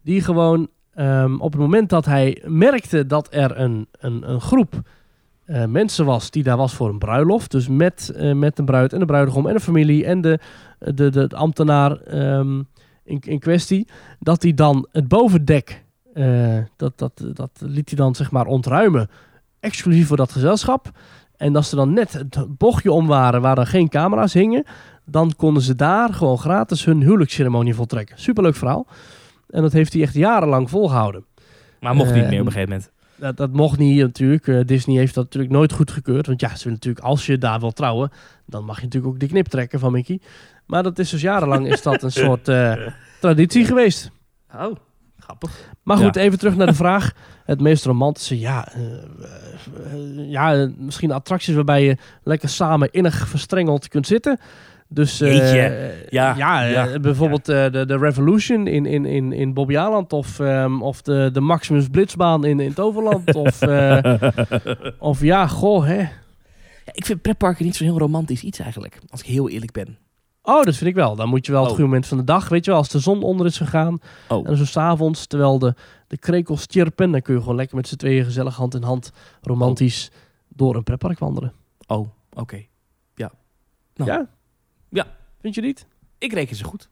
die 0.03 0.21
gewoon 0.21 0.69
ehm, 0.95 1.35
op 1.35 1.53
het 1.53 1.61
moment 1.61 1.89
dat 1.89 2.05
hij 2.05 2.43
merkte 2.47 3.07
dat 3.07 3.29
er 3.31 3.59
een, 3.59 3.89
een, 4.01 4.31
een 4.31 4.41
groep 4.41 4.83
eh, 5.49 5.65
mensen 5.65 6.05
was 6.05 6.31
die 6.31 6.43
daar 6.43 6.57
was 6.57 6.75
voor 6.75 6.89
een 6.89 6.99
bruiloft, 6.99 7.51
dus 7.51 7.69
met, 7.69 8.13
eh, 8.17 8.33
met 8.33 8.59
een 8.59 8.65
bruid 8.65 8.93
en 8.93 8.99
de 8.99 9.05
bruidegom 9.05 9.47
en 9.47 9.55
de 9.55 9.61
familie 9.61 10.05
en 10.05 10.21
de, 10.21 10.39
de, 10.79 11.11
de, 11.11 11.27
de 11.27 11.37
ambtenaar 11.37 12.01
ehm, 12.01 12.59
in, 13.05 13.21
in 13.21 13.39
kwestie, 13.39 13.89
dat 14.19 14.43
hij 14.43 14.55
dan 14.55 14.89
het 14.93 15.09
bovendek, 15.09 15.85
eh, 16.15 16.59
dat, 16.77 16.99
dat, 16.99 17.25
dat 17.33 17.51
liet 17.59 17.89
hij 17.89 17.99
dan 17.99 18.15
zeg 18.15 18.31
maar 18.31 18.47
ontruimen, 18.47 19.09
exclusief 19.61 20.07
voor 20.07 20.17
dat 20.17 20.33
gezelschap. 20.33 20.91
En 21.39 21.57
als 21.57 21.69
ze 21.69 21.77
dan 21.77 21.93
net 21.93 22.13
het 22.13 22.59
bochtje 22.59 22.93
om 22.93 23.07
waren 23.07 23.41
waar 23.41 23.59
er 23.59 23.67
geen 23.67 23.89
camera's 23.89 24.33
hingen, 24.33 24.65
dan 25.05 25.33
konden 25.37 25.63
ze 25.63 25.75
daar 25.75 26.15
gewoon 26.15 26.39
gratis 26.39 26.85
hun 26.85 27.03
huwelijksceremonie 27.03 27.75
voltrekken. 27.75 28.19
Superleuk 28.19 28.55
verhaal. 28.55 28.87
En 29.51 29.63
dat 29.63 29.73
heeft 29.73 29.93
hij 29.93 30.03
echt 30.03 30.15
jarenlang 30.15 30.71
volgehouden. 30.71 31.25
maar 31.81 31.95
mocht 31.95 32.15
niet 32.15 32.23
eh, 32.23 32.29
meer 32.29 32.41
op 32.41 32.47
een 32.47 32.53
gegeven 32.53 32.73
moment. 32.73 32.91
Dat, 33.17 33.37
dat 33.37 33.53
mocht 33.53 33.79
niet 33.79 34.01
natuurlijk. 34.01 34.49
Eh, 34.49 34.61
Disney 34.65 34.97
heeft 34.97 35.15
dat 35.15 35.25
natuurlijk 35.25 35.53
nooit 35.53 35.73
goedgekeurd. 35.73 36.27
Want 36.27 36.41
ja, 36.41 36.49
ze 36.49 36.65
willen 36.65 36.73
natuurlijk, 36.73 37.05
als 37.05 37.27
je 37.27 37.39
daar 37.39 37.61
wil 37.61 37.73
trouwen, 37.73 38.11
dan 38.47 38.65
mag 38.65 38.77
je 38.77 38.85
natuurlijk 38.85 39.13
ook 39.13 39.21
de 39.21 39.27
knip 39.27 39.47
trekken 39.47 39.79
van 39.79 39.93
Mickey. 39.93 40.21
Maar 40.67 40.83
dat 40.83 40.99
is 40.99 41.11
dus 41.11 41.21
jarenlang 41.21 41.69
is 41.73 41.83
dat 41.83 42.03
een 42.03 42.13
soort 42.25 42.49
eh, 42.49 42.75
traditie 43.21 43.65
geweest. 43.65 44.11
Oh, 44.55 44.77
grappig. 45.29 45.71
Maar 45.83 45.97
goed, 45.97 46.15
Ja. 46.15 46.21
even 46.21 46.39
terug 46.39 46.57
naar 46.57 46.67
de 46.67 46.75
vraag. 46.85 47.13
Het 47.45 47.61
meest 47.61 47.85
romantische, 47.85 48.39
ja, 48.39 48.69
eh, 48.73 48.83
eh, 48.83 50.31
ja, 50.31 50.55
eh, 50.55 50.67
misschien 50.79 51.13
attracties 51.13 51.55
waarbij 51.55 51.85
je 51.85 51.97
lekker 52.23 52.49
samen 52.49 52.89
innig 52.93 53.29
verstrengeld 53.29 53.89
kunt 53.89 54.07
zitten. 54.07 54.39
Dus 54.91 55.21
eh. 55.21 56.11
Ja, 56.11 56.35
ja, 56.37 56.63
ja, 56.63 56.99
bijvoorbeeld 56.99 57.49
eh, 57.49 57.71
de, 57.71 57.87
de 57.87 57.97
Revolution 57.99 58.67
in, 58.67 58.87
in, 58.87 59.05
in, 59.07 59.33
in 59.33 59.55
Bobby 59.55 59.77
Aland 59.77 60.13
of, 60.13 60.41
ehm, 60.41 60.83
of 60.83 61.03
de, 61.03 61.31
de 61.33 61.41
Maximus 61.41 61.89
Blitzbaan 61.89 62.45
in, 62.45 62.61
in 62.61 62.75
Toverland. 62.75 63.35
of, 63.45 63.63
eh, 63.63 64.15
of 64.99 65.21
ja, 65.21 65.47
goh, 65.47 65.87
hè. 65.87 66.05
Ik 66.93 67.05
vind 67.07 67.23
pretparken 67.23 67.65
niet 67.65 67.77
zo'n 67.77 67.87
heel 67.87 67.99
romantisch 67.99 68.43
iets 68.43 68.59
eigenlijk. 68.59 68.99
Als 69.11 69.21
ik 69.21 69.27
heel 69.27 69.49
eerlijk 69.49 69.73
ben. 69.73 69.99
Oh, 70.49 70.63
dat 70.63 70.77
vind 70.77 70.91
ik 70.91 70.95
wel. 70.95 71.17
Dan 71.17 71.29
moet 71.29 71.47
je 71.47 71.53
wel 71.53 71.61
het 71.61 71.71
Oh. 71.71 71.77
goede 71.77 71.91
moment 71.91 72.09
van 72.09 72.19
de 72.19 72.25
dag, 72.25 72.49
weet 72.49 72.65
je 72.65 72.71
wel, 72.71 72.81
als 72.81 72.89
de 72.89 72.99
zon 72.99 73.23
onder 73.23 73.47
is 73.47 73.57
gegaan. 73.57 73.99
Oh. 74.29 74.49
En 74.49 74.57
zo 74.57 74.65
s'avonds, 74.65 75.27
terwijl 75.27 75.59
de, 75.59 75.75
de 76.07 76.19
krekels 76.19 76.65
chirpen, 76.69 77.11
dan 77.11 77.23
kun 77.23 77.35
je 77.35 77.41
gewoon 77.41 77.57
lekker 77.57 77.77
met 77.77 77.89
z'n 77.89 77.97
tweeën 77.97 78.25
gezellig 78.25 78.57
hand 78.57 78.75
in 78.75 78.83
hand 78.83 79.13
romantisch 79.43 80.11
door 80.49 80.75
een 80.77 80.83
pretpark 80.83 81.19
wandelen. 81.19 81.53
Oh, 81.87 82.09
oké. 82.33 82.65
Ja. 83.15 83.31
Nou. 83.95 84.11
Ja? 84.11 84.27
Ja. 84.89 85.07
Vind 85.41 85.55
je 85.55 85.61
niet? 85.61 85.87
Ik 86.19 86.33
reken 86.33 86.57
ze 86.57 86.65
goed. 86.65 86.89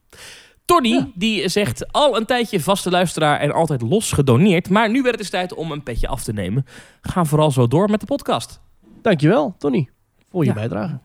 Tony, 0.65 0.89
Ja. 0.89 1.09
die 1.15 1.49
zegt 1.49 1.93
al 1.93 2.17
een 2.17 2.27
tijdje 2.27 2.61
vaste 2.61 2.91
luisteraar 2.91 3.41
en 3.41 3.53
altijd 3.53 3.83
los 3.83 4.13
gedoneerd. 4.13 4.71
Maar 4.71 4.91
nu 4.91 5.03
werd 5.03 5.11
het 5.11 5.21
eens 5.21 5.31
tijd 5.31 5.55
om 5.55 5.73
een 5.73 5.83
petje 5.83 6.09
af 6.09 6.23
te 6.25 6.33
nemen. 6.33 6.65
Ga 7.01 7.25
vooral 7.25 7.51
zo 7.51 7.67
door 7.67 7.91
met 7.91 8.01
de 8.01 8.07
podcast. 8.07 8.61
Dankjewel, 9.03 9.55
Tony, 9.59 9.89
voor 10.31 10.43
je 10.43 10.49
Ja. 10.49 10.55
bijdrage. 10.55 10.99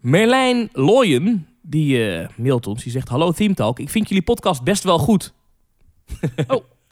Merlijn 0.00 0.68
Looyen, 0.72 1.46
die 1.62 2.10
eh, 2.12 2.28
mailt 2.36 2.66
ons. 2.66 2.82
Die 2.82 2.92
zegt, 2.92 3.08
hallo 3.08 3.32
Theme 3.32 3.54
Talk. 3.54 3.78
Ik 3.78 3.90
vind 3.90 4.08
jullie 4.08 4.24
podcast 4.24 4.62
best 4.62 4.82
wel 4.84 4.98
goed. 4.98 5.32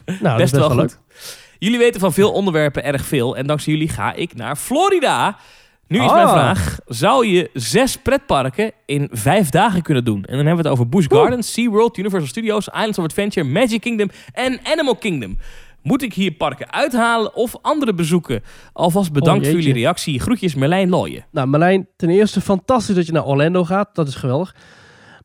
Nou, 0.05 0.21
dat 0.21 0.39
is 0.41 0.51
best 0.51 0.67
wel 0.67 0.75
leuk. 0.75 0.89
goed. 0.91 0.99
Jullie 1.59 1.77
weten 1.77 1.99
van 1.99 2.13
veel 2.13 2.31
onderwerpen 2.31 2.83
erg 2.83 3.05
veel. 3.05 3.37
En 3.37 3.47
dankzij 3.47 3.73
jullie 3.73 3.89
ga 3.89 4.13
ik 4.13 4.35
naar 4.35 4.55
Florida. 4.55 5.37
Nu 5.87 5.99
is 6.03 6.05
Ah. 6.09 6.13
mijn 6.15 6.27
vraag. 6.27 6.79
Zou 6.85 7.25
je 7.27 7.49
zes 7.53 7.97
pretparken 7.97 8.71
in 8.85 9.09
vijf 9.11 9.49
dagen 9.49 9.81
kunnen 9.81 10.03
doen? 10.05 10.17
En 10.23 10.35
dan 10.37 10.45
hebben 10.45 10.63
we 10.63 10.69
het 10.69 10.79
over 10.79 10.89
Busch 10.89 11.07
Gardens, 11.09 11.53
SeaWorld, 11.53 11.97
Universal 11.97 12.29
Studios, 12.29 12.67
Islands 12.67 12.97
of 12.97 13.03
Adventure, 13.03 13.45
Magic 13.47 13.81
Kingdom 13.81 14.09
en 14.33 14.59
Animal 14.63 14.95
Kingdom. 14.95 15.37
Moet 15.87 16.01
ik 16.01 16.13
hier 16.13 16.31
parken 16.31 16.71
uithalen 16.71 17.35
of 17.35 17.55
andere 17.61 17.93
bezoeken? 17.93 18.41
Alvast 18.73 19.11
bedankt 19.11 19.45
Oh, 19.45 19.51
voor 19.51 19.59
jullie 19.61 19.73
reactie. 19.81 20.19
Groetjes 20.19 20.55
Merlijn 20.55 20.89
Looyen. 20.89 21.25
Nou, 21.31 21.47
Marlijn, 21.47 21.87
ten 21.95 22.09
eerste 22.09 22.41
fantastisch 22.41 22.95
dat 22.95 23.05
je 23.05 23.11
naar 23.11 23.25
Orlando 23.25 23.63
gaat. 23.63 23.95
Dat 23.95 24.07
is 24.07 24.15
geweldig. 24.15 24.55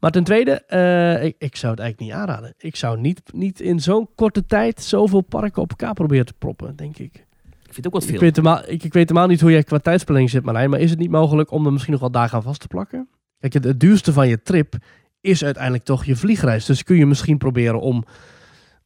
Maar 0.01 0.11
ten 0.11 0.25
tweede, 0.25 0.65
eh, 0.67 1.25
ik, 1.25 1.35
ik 1.39 1.57
zou 1.57 1.73
het 1.73 1.81
eigenlijk 1.81 1.99
niet 2.01 2.21
aanraden. 2.21 2.55
Ik 2.59 2.77
zou 2.77 3.01
niet, 3.01 3.21
niet 3.33 3.61
in 3.61 3.81
zo'n 3.81 4.09
korte 4.15 4.47
tijd 4.47 4.83
zoveel 4.83 5.21
parken 5.21 5.63
op 5.63 5.71
elkaar 5.71 5.93
proberen 5.95 6.27
te 6.27 6.35
proppen, 6.39 6.77
denk 6.77 6.97
ik. 6.99 7.15
Ik 7.63 7.73
vind 7.73 7.77
het 7.77 7.87
ook 7.87 7.93
wat 7.93 8.03
Ik 8.03 8.09
veel. 8.09 8.19
weet, 8.21 8.37
helemaal, 8.37 8.63
ik, 8.67 8.85
ik 8.85 8.93
weet 8.93 9.09
helemaal 9.09 9.29
niet 9.29 9.41
hoe 9.41 9.51
jij 9.51 9.63
qua 9.63 9.79
tijdsplanning 9.79 10.31
zit, 10.31 10.45
Marlijn. 10.45 10.71
Maar 10.71 10.81
is 10.81 10.91
het 10.91 10.99
niet 10.99 11.11
mogelijk 11.11 11.51
om 11.51 11.67
er 11.67 11.73
misschien 11.73 11.93
nog 11.93 12.01
wel 12.03 12.11
dagen 12.11 12.37
aan 12.37 12.43
vast 12.43 12.61
te 12.61 12.67
plakken? 12.69 13.09
Kijk, 13.41 13.53
het, 13.53 13.65
het 13.65 13.81
duurste 13.81 14.13
van 14.13 14.29
je 14.29 14.43
trip 14.43 14.75
is 15.21 15.45
uiteindelijk 15.45 15.85
toch 15.85 16.05
je 16.05 16.17
vliegreis. 16.17 16.65
Dus 16.65 16.85
kun 16.85 16.97
je 16.97 17.07
misschien 17.07 17.39
proberen 17.39 17.81
om, 17.81 18.05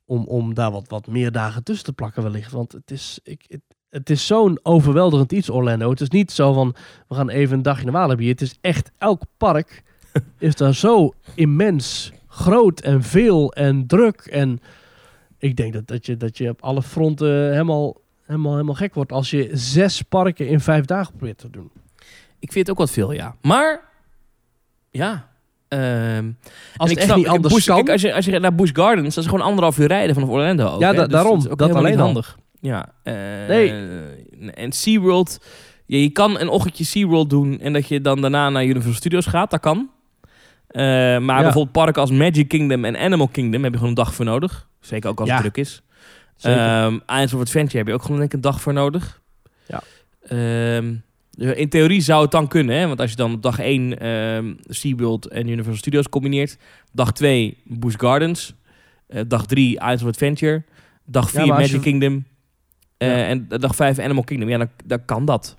om, 0.06 0.24
om 0.24 0.54
daar 0.54 0.70
wat, 0.70 0.88
wat 0.88 1.06
meer 1.06 1.32
dagen 1.32 1.62
tussen 1.62 1.84
te 1.84 1.92
plakken 1.92 2.22
wellicht. 2.22 2.52
Want 2.52 2.72
het 2.72 2.90
is, 2.90 3.20
ik, 3.22 3.44
het, 3.48 3.60
het 3.88 4.10
is 4.10 4.26
zo'n 4.26 4.58
overweldigend 4.62 5.32
iets, 5.32 5.50
Orlando. 5.50 5.90
Het 5.90 6.00
is 6.00 6.08
niet 6.08 6.32
zo 6.32 6.52
van, 6.52 6.74
we 7.08 7.14
gaan 7.14 7.28
even 7.28 7.56
een 7.56 7.62
dagje 7.62 7.84
naar 7.84 7.92
Walibi. 7.92 8.28
Het 8.28 8.40
is 8.40 8.58
echt, 8.60 8.90
elk 8.98 9.22
park 9.36 9.82
is 10.38 10.54
daar 10.54 10.74
zo 10.74 11.14
immens 11.34 12.12
groot 12.28 12.80
en 12.80 13.02
veel 13.02 13.52
en 13.52 13.86
druk. 13.86 14.20
En 14.20 14.60
ik 15.38 15.56
denk 15.56 15.72
dat, 15.72 15.86
dat, 15.86 16.06
je, 16.06 16.16
dat 16.16 16.38
je 16.38 16.48
op 16.48 16.62
alle 16.62 16.82
fronten 16.82 17.50
helemaal, 17.50 18.00
helemaal, 18.22 18.52
helemaal 18.52 18.74
gek 18.74 18.94
wordt 18.94 19.12
als 19.12 19.30
je 19.30 19.50
zes 19.52 20.02
parken 20.02 20.48
in 20.48 20.60
vijf 20.60 20.84
dagen 20.84 21.14
probeert 21.16 21.38
te 21.38 21.50
doen. 21.50 21.70
Ik 22.38 22.52
vind 22.52 22.66
het 22.66 22.70
ook 22.70 22.86
wat 22.86 22.90
veel, 22.90 23.12
ja. 23.12 23.36
Maar, 23.42 23.80
ja... 24.90 25.34
ehm, 25.68 26.30
Als 26.76 26.90
en 26.90 26.96
echt 26.96 27.16
niet 27.16 27.28
anders 27.28 27.64
kan. 27.64 27.76
kijk, 27.76 27.90
als, 27.90 28.00
je, 28.00 28.14
als 28.14 28.24
je 28.24 28.38
naar 28.38 28.54
Busch 28.54 28.72
Gardens, 28.74 29.14
dat 29.14 29.24
is 29.24 29.30
gewoon 29.30 29.44
anderhalf 29.46 29.78
uur 29.78 29.86
rijden 29.86 30.14
vanaf 30.14 30.28
Orlando. 30.30 30.66
Ook, 30.68 30.80
Ja, 30.80 30.92
da- 30.92 31.02
Dus 31.02 31.12
daarom. 31.12 31.42
Dat 31.42 31.58
helemaal 31.60 31.76
alleen 31.82 31.98
handig. 31.98 32.38
Ja. 32.60 32.88
eh, 33.02 33.14
Nee. 33.48 33.70
En 34.54 34.72
SeaWorld, 34.72 35.38
ja, 35.86 35.98
je 35.98 36.10
kan 36.10 36.38
een 36.40 36.48
ochtendje 36.48 36.84
SeaWorld 36.84 37.30
doen 37.30 37.60
en 37.60 37.72
dat 37.72 37.88
je 37.88 38.00
dan 38.00 38.20
daarna 38.20 38.50
naar 38.50 38.64
Universal 38.64 38.92
Studios 38.92 39.26
gaat. 39.26 39.50
Dat 39.50 39.60
kan. 39.60 39.90
Eh, 40.66 40.82
maar 41.18 41.42
bijvoorbeeld 41.42 41.72
parken 41.72 42.00
als 42.00 42.10
Magic 42.10 42.48
Kingdom 42.48 42.84
en 42.84 42.96
Animal 42.96 43.28
Kingdom 43.28 43.62
heb 43.62 43.70
je 43.72 43.78
gewoon 43.78 43.88
een 43.96 44.02
dag 44.04 44.14
voor 44.14 44.24
nodig. 44.24 44.68
Zeker 44.80 45.10
ook 45.10 45.18
als 45.20 45.28
Ja. 45.28 45.34
het 45.34 45.42
druk 45.42 45.56
is. 45.56 45.82
Zeker. 46.36 46.58
Ehm 46.60 46.94
Islands 47.06 47.34
of 47.34 47.40
Adventure 47.40 47.78
heb 47.78 47.86
je 47.86 47.92
ook 47.92 48.02
gewoon 48.02 48.16
denk 48.18 48.28
ik 48.30 48.34
een 48.36 48.40
dag 48.40 48.60
voor 48.60 48.72
nodig. 48.72 49.20
Ja. 49.66 49.82
Ehm, 50.22 50.84
dus 50.84 50.98
in 51.36 51.68
theorie 51.68 52.00
zou 52.00 52.22
het 52.22 52.30
dan 52.30 52.48
kunnen, 52.48 52.76
hè? 52.78 52.86
want 52.86 53.00
als 53.00 53.10
je 53.10 53.16
dan 53.16 53.32
op 53.32 53.42
dag 53.42 53.58
1 53.58 53.98
ehm 53.98 54.54
SeaWorld 54.68 55.28
en 55.28 55.46
Universal 55.48 55.76
Studios 55.76 56.08
combineert, 56.08 56.58
dag 56.92 57.12
2 57.12 57.56
Busch 57.64 57.98
Gardens, 58.00 58.54
eh, 59.06 59.22
dag 59.28 59.46
3 59.46 59.72
Islands 59.74 60.02
of 60.02 60.08
Adventure, 60.08 60.64
dag 61.04 61.30
4 61.30 61.40
maar 61.40 61.50
als 61.50 61.58
Magic 61.58 61.74
je- 61.84 61.90
Kingdom 61.90 62.24
eh, 62.96 63.08
Ja. 63.08 63.26
en 63.26 63.48
dag 63.48 63.74
5 63.76 63.98
Animal 63.98 64.24
Kingdom, 64.24 64.48
ja, 64.48 64.58
dan, 64.58 64.68
dan 64.84 65.04
kan 65.04 65.24
dat. 65.24 65.56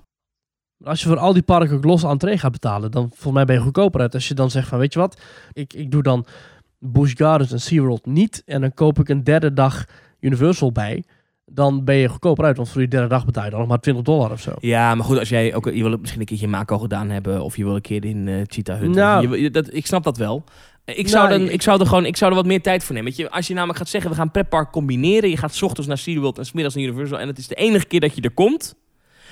Als 0.84 1.00
je 1.02 1.08
voor 1.08 1.18
al 1.18 1.32
die 1.32 1.42
parken 1.42 1.76
ook 1.76 1.84
los 1.84 2.02
entree 2.02 2.38
gaat 2.38 2.52
betalen, 2.52 2.90
dan 2.90 3.08
volgens 3.08 3.32
mij 3.32 3.44
ben 3.44 3.54
je 3.54 3.60
goedkoper 3.60 4.00
uit. 4.00 4.14
Als 4.14 4.28
je 4.28 4.34
dan 4.34 4.50
zegt 4.50 4.68
van, 4.68 4.78
weet 4.78 4.92
je 4.92 4.98
wat, 4.98 5.20
ik, 5.52 5.72
ik 5.74 5.90
doe 5.90 6.02
dan 6.02 6.26
Busch 6.78 7.16
Gardens 7.16 7.52
en 7.52 7.60
SeaWorld 7.60 8.06
niet 8.06 8.42
en 8.46 8.60
dan 8.60 8.74
koop 8.74 8.98
ik 8.98 9.08
een 9.08 9.24
derde 9.24 9.52
dag 9.52 9.84
Universal 10.20 10.72
bij, 10.72 11.04
dan 11.50 11.84
ben 11.84 11.94
je 11.94 12.08
goedkoper 12.08 12.44
uit. 12.44 12.56
Want 12.56 12.68
voor 12.68 12.80
die 12.80 12.90
derde 12.90 13.08
dag 13.08 13.24
betaal 13.24 13.44
je 13.44 13.50
dan 13.50 13.58
nog 13.58 13.68
maar 13.68 13.80
20 13.80 14.04
dollar 14.04 14.30
of 14.30 14.40
zo. 14.40 14.52
Ja, 14.60 14.94
maar 14.94 15.04
goed, 15.04 15.18
als 15.18 15.28
jij 15.28 15.54
ook, 15.54 15.64
je 15.64 15.82
wil 15.82 15.90
het 15.90 16.00
misschien 16.00 16.20
een 16.20 16.26
keertje 16.26 16.44
in 16.44 16.50
Mako 16.52 16.78
gedaan 16.78 17.10
hebben, 17.10 17.42
of 17.42 17.56
je 17.56 17.64
wil 17.64 17.74
een 17.74 17.80
keer 17.80 18.04
in 18.04 18.28
eh 18.28 18.34
Cheetah 18.46 18.78
Hut. 18.78 18.90
Nou. 18.94 19.38
Je 19.40 19.50
dat, 19.50 19.74
ik 19.74 19.86
snap 19.86 20.04
dat 20.04 20.16
wel. 20.16 20.44
Ik 20.84 21.08
zou, 21.08 21.28
Nou, 21.28 21.40
dan, 21.40 21.48
ik- 21.52 21.62
zou 21.62 21.80
er 21.80 21.86
gewoon, 21.86 22.04
ik 22.04 22.16
zou 22.16 22.30
er 22.30 22.36
wat 22.36 22.46
meer 22.46 22.62
tijd 22.62 22.84
voor 22.84 22.94
nemen. 22.94 23.12
Je, 23.16 23.30
als 23.30 23.46
je 23.46 23.54
namelijk 23.54 23.78
gaat 23.78 23.88
zeggen, 23.88 24.10
we 24.10 24.16
gaan 24.16 24.30
pretpark 24.30 24.70
combineren. 24.70 25.30
Je 25.30 25.36
gaat 25.36 25.54
's 25.54 25.62
ochtends 25.62 25.88
naar 25.88 25.98
SeaWorld 25.98 26.38
en 26.38 26.44
's 26.46 26.52
middags 26.52 26.74
naar 26.76 26.84
Universal. 26.84 27.18
En 27.20 27.26
het 27.28 27.38
is 27.38 27.46
de 27.48 27.54
enige 27.54 27.86
keer 27.86 28.00
dat 28.00 28.14
je 28.14 28.20
er 28.22 28.30
komt. 28.30 28.74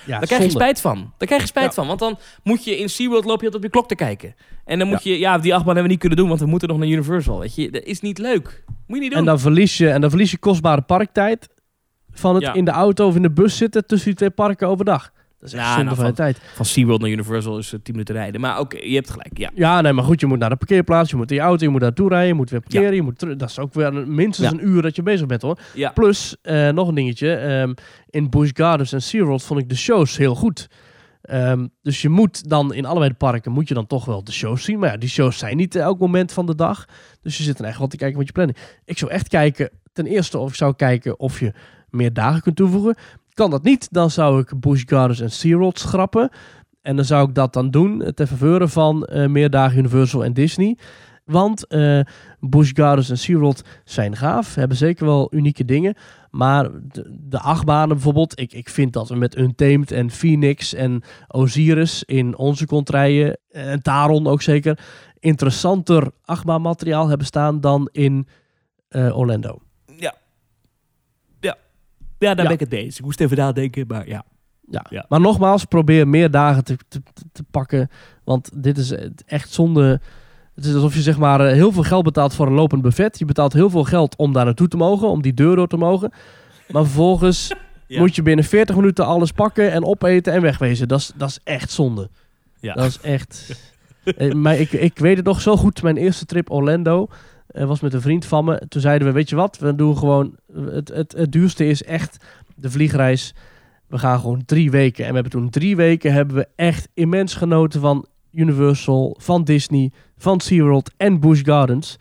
Ja, 0.07 0.19
Daar 0.19 0.27
krijg 0.27 0.43
je 0.43 0.51
spijt 0.51 0.81
van. 0.81 1.13
Daar 1.19 1.27
krijg 1.29 1.41
je 1.43 1.47
spijt 1.49 1.67
Ja. 1.67 1.73
van. 1.73 1.87
Want 1.87 1.99
dan 1.99 2.19
moet 2.43 2.65
je 2.65 2.79
in 2.79 2.89
SeaWorld 2.91 3.25
loop 3.25 3.41
je 3.43 3.55
op 3.55 3.63
je 3.63 3.69
klok 3.69 3.89
te 3.89 3.95
kijken. 3.95 4.35
En 4.65 4.79
dan 4.79 4.89
moet 4.89 5.03
je, 5.05 5.19
ja, 5.19 5.39
die 5.39 5.55
achtbaan 5.55 5.75
hebben 5.75 5.83
we 5.85 5.89
niet 5.91 5.99
kunnen 6.01 6.19
doen, 6.19 6.29
want 6.29 6.41
we 6.41 6.47
moeten 6.47 6.69
nog 6.69 6.79
naar 6.79 6.89
Universal. 6.89 7.39
Weet 7.39 7.55
je, 7.55 7.71
dat 7.71 7.83
is 7.83 8.01
niet 8.01 8.19
leuk. 8.19 8.65
Moet 8.87 8.97
je 8.97 9.03
niet 9.03 9.11
doen. 9.11 9.19
En 9.21 9.25
dan 9.27 9.41
verlies 9.41 9.77
je, 9.79 9.91
en 9.91 10.01
dan 10.01 10.11
verlies 10.11 10.31
je 10.31 10.39
kostbare 10.39 10.81
parktijd 10.83 11.49
van 12.19 12.35
het 12.35 12.45
Ja. 12.45 12.55
in 12.55 12.65
de 12.65 12.71
auto 12.71 13.07
of 13.07 13.17
in 13.17 13.23
de 13.23 13.31
bus 13.31 13.57
zitten 13.57 13.87
tussen 13.87 14.07
die 14.09 14.17
twee 14.17 14.31
parken 14.31 14.69
overdag. 14.69 15.11
Dat 15.41 15.49
is 15.49 15.55
echt 15.55 15.63
Ja, 15.65 15.69
zonde 15.75 15.85
nou, 15.85 15.97
van 15.97 16.07
je 16.07 16.13
tijd. 16.13 16.39
Van 16.55 16.65
SeaWorld 16.65 17.01
naar 17.01 17.11
Universal 17.11 17.59
is 17.59 17.73
eh, 17.73 17.79
10 17.83 17.93
minuten 17.93 18.15
rijden. 18.15 18.41
Maar 18.41 18.61
oké, 18.61 18.77
je 18.79 18.95
hebt 18.95 19.11
gelijk. 19.11 19.39
Ja. 19.39 19.51
Ja, 19.55 19.81
nee, 19.81 19.93
maar 19.93 20.05
goed, 20.05 20.21
je 20.21 20.27
moet 20.27 20.39
naar 20.39 20.51
de 20.51 20.57
parkeerplaats, 20.57 21.11
je 21.11 21.17
moet 21.17 21.31
in 21.31 21.37
je 21.37 21.43
auto, 21.43 21.65
je 21.65 21.71
moet 21.71 21.81
naartoe 21.81 22.09
rijden, 22.09 22.29
je 22.29 22.35
moet 22.35 22.51
weer 22.51 22.61
parkeren, 22.61 22.95
je 22.95 23.03
moet. 23.03 23.39
Dat 23.39 23.51
is 23.51 23.59
ook 23.59 23.75
weer 23.75 23.93
minstens 24.09 24.51
een 24.51 24.67
uur 24.69 24.83
dat 24.83 24.97
je 24.97 25.03
bezig 25.03 25.27
bent 25.27 25.43
hoor. 25.43 25.59
Plus, 25.95 26.37
eh, 26.43 26.69
nog 26.69 26.89
een 26.89 26.95
dingetje, 26.95 27.35
ehm, 27.35 27.75
in 28.11 28.31
Busch 28.31 28.53
Gardens 28.55 28.93
en 28.93 29.03
SeaWorld 29.03 29.43
vond 29.43 29.61
ik 29.61 29.69
de 29.69 29.77
shows 29.77 30.17
heel 30.17 30.35
goed. 30.35 30.69
Ehm, 31.23 31.67
dus 31.83 32.03
je 32.03 32.09
moet 32.09 32.49
dan 32.49 32.75
in 32.75 32.85
allebei 32.85 33.11
de 33.11 33.17
parken 33.17 33.53
moet 33.53 33.69
je 33.69 33.75
dan 33.75 33.87
toch 33.87 34.05
wel 34.05 34.25
de 34.25 34.33
shows 34.33 34.65
zien. 34.65 34.79
Maar 34.79 34.91
ja, 34.91 34.97
die 34.97 35.09
shows 35.09 35.39
zijn 35.39 35.57
niet 35.57 35.75
elk 35.75 35.99
moment 35.99 36.33
van 36.33 36.47
de 36.47 36.55
dag. 36.55 36.85
Dus 37.23 37.37
je 37.37 37.43
zit 37.43 37.57
dan 37.57 37.67
echt 37.67 37.79
wel 37.79 37.87
te 37.87 37.97
kijken 37.97 38.17
wat 38.17 38.27
je 38.27 38.33
planning. 38.33 38.59
Ik 38.85 38.99
zou 38.99 39.11
echt 39.11 39.29
kijken, 39.29 39.71
ten 39.93 40.07
eerste 40.07 40.39
of 40.39 40.49
ik 40.49 40.55
zou 40.55 40.75
kijken 40.77 41.19
of 41.19 41.41
je 41.41 41.53
meer 41.97 42.13
dagen 42.13 42.43
kunt 42.43 42.57
toevoegen. 42.57 42.97
Kan 43.35 43.51
dat 43.51 43.63
niet, 43.63 43.89
dan 43.91 44.11
zou 44.11 44.41
ik 44.41 44.61
Busch 44.61 44.83
Gardens 44.87 45.21
en 45.21 45.31
SeaWorld 45.31 45.79
schrappen. 45.79 46.31
En 46.83 46.97
dan 46.97 47.05
zou 47.05 47.29
ik 47.29 47.35
dat 47.35 47.53
dan 47.53 47.71
doen 47.71 48.13
ter 48.15 48.27
faveur 48.27 48.69
van 48.69 49.05
eh, 49.05 49.27
meer 49.27 49.51
dagen 49.51 49.79
Universal 49.79 50.25
en 50.25 50.33
Disney. 50.33 50.77
Want 51.25 51.67
eh 51.67 52.01
Busch 52.41 52.71
Gardens 52.75 53.11
en 53.11 53.19
SeaWorld 53.19 53.63
zijn 53.85 54.17
gaaf, 54.17 54.55
hebben 54.55 54.77
zeker 54.77 55.07
wel 55.07 55.35
unieke 55.35 55.65
dingen. 55.65 55.95
Maar 56.31 56.71
de, 56.73 57.17
de 57.29 57.39
achtbanen 57.39 57.89
bijvoorbeeld, 57.89 58.41
ik, 58.41 58.53
ik 58.53 58.69
vind 58.69 58.93
dat 58.93 59.09
we 59.09 59.15
met 59.15 59.37
Untamed 59.39 59.93
en 59.93 60.11
Phoenix 60.11 60.75
en 60.75 61.03
Osiris 61.29 62.05
in 62.05 62.37
onze 62.37 62.67
kontrijen, 62.67 63.39
en 63.51 63.83
Taron 63.83 64.27
ook 64.27 64.43
zeker, 64.43 64.79
interessanter 65.19 66.11
achtbaanmateriaal 66.25 67.09
hebben 67.09 67.27
staan 67.27 67.61
dan 67.61 67.89
in 67.93 68.27
eh, 68.89 69.19
Orlando. 69.19 69.59
Ja, 72.19 72.35
daar 72.35 72.45
ben 72.45 72.55
ik 72.55 72.61
het 72.61 72.71
mee 72.71 72.83
eens. 72.85 72.99
Ik 72.99 73.05
moest 73.05 73.21
even 73.21 73.37
nadenken, 73.37 73.85
maar 73.89 74.09
ja. 74.09 74.25
Ja. 74.71 74.87
Ja. 74.91 75.05
Maar 75.09 75.21
nogmaals, 75.21 75.65
probeer 75.65 76.09
meer 76.09 76.31
dagen 76.31 76.65
te, 76.65 76.77
te, 76.89 77.03
te- 77.33 77.43
pakken. 77.51 77.91
Want 78.25 78.51
dit 78.63 78.79
is 78.79 78.93
echt 79.27 79.51
zonde. 79.53 80.01
Het 80.55 80.65
is 80.65 80.75
alsof 80.75 80.95
je 80.95 81.01
zeg 81.03 81.19
maar 81.19 81.41
eh, 81.41 81.53
heel 81.53 81.73
veel 81.73 81.83
geld 81.83 82.05
betaalt 82.05 82.35
voor 82.35 82.47
een 82.47 82.53
lopend 82.53 82.83
buffet. 82.83 83.19
Je 83.19 83.25
betaalt 83.25 83.53
heel 83.53 83.71
veel 83.71 83.85
geld 83.85 84.17
om 84.17 84.33
daar 84.33 84.45
naartoe 84.45 84.69
te 84.69 84.77
mogen, 84.77 85.09
om 85.09 85.23
die 85.23 85.35
deur 85.35 85.57
door 85.57 85.69
te 85.69 85.77
mogen. 85.77 86.13
Maar 86.69 86.85
vervolgens 86.85 87.53
Ja. 87.89 88.01
moet 88.01 88.15
je 88.17 88.23
binnen 88.23 88.45
40 88.45 88.77
minuten 88.77 89.07
alles 89.07 89.33
pakken 89.33 89.73
en 89.73 89.85
opeten 89.85 90.33
en 90.33 90.43
wegwezen. 90.43 90.89
Dat 90.89 90.99
is, 90.99 91.13
dat 91.17 91.29
is 91.29 91.39
echt 91.45 91.71
zonde. 91.71 92.11
Ja. 92.61 92.75
Dat 92.75 92.85
is 92.87 93.01
echt... 93.01 93.45
Eh, 94.17 94.33
maar 94.33 94.57
ik, 94.57 94.73
ik 94.73 94.99
weet 94.99 95.17
het 95.17 95.27
nog 95.27 95.41
zo 95.41 95.57
goed. 95.57 95.83
Mijn 95.83 95.97
eerste 95.97 96.25
trip 96.25 96.51
Orlando 96.51 97.09
was 97.65 97.81
met 97.81 97.95
een 97.95 98.01
vriend 98.01 98.25
van 98.25 98.45
me. 98.45 98.63
Toen 98.69 98.81
zeiden 98.81 99.09
we, 99.09 99.15
weet 99.15 99.29
je 99.29 99.37
wat? 99.37 99.59
We 99.59 99.75
doen 99.75 99.97
gewoon... 99.99 100.37
Het, 100.53 100.89
het, 100.89 101.13
het 101.13 101.33
duurste 101.33 101.67
is 101.67 101.83
echt 101.83 102.25
de 102.55 102.71
vliegreis. 102.71 103.35
We 103.87 103.99
gaan 103.99 104.21
gewoon 104.21 104.45
drie 104.45 104.71
weken. 104.71 105.05
En 105.05 105.09
we 105.09 105.15
hebben 105.15 105.33
toen 105.33 105.51
drie 105.51 105.77
weken 105.77 106.13
hebben 106.13 106.37
we 106.37 106.49
echt 106.57 106.89
immens 106.95 107.35
genoten 107.35 107.81
van 107.81 108.07
Universal, 108.33 109.17
van 109.21 109.45
Disney, 109.45 109.91
van 110.17 110.41
SeaWorld 110.41 110.91
en 110.97 111.21
Busch 111.21 111.45
Gardens. 111.45 111.99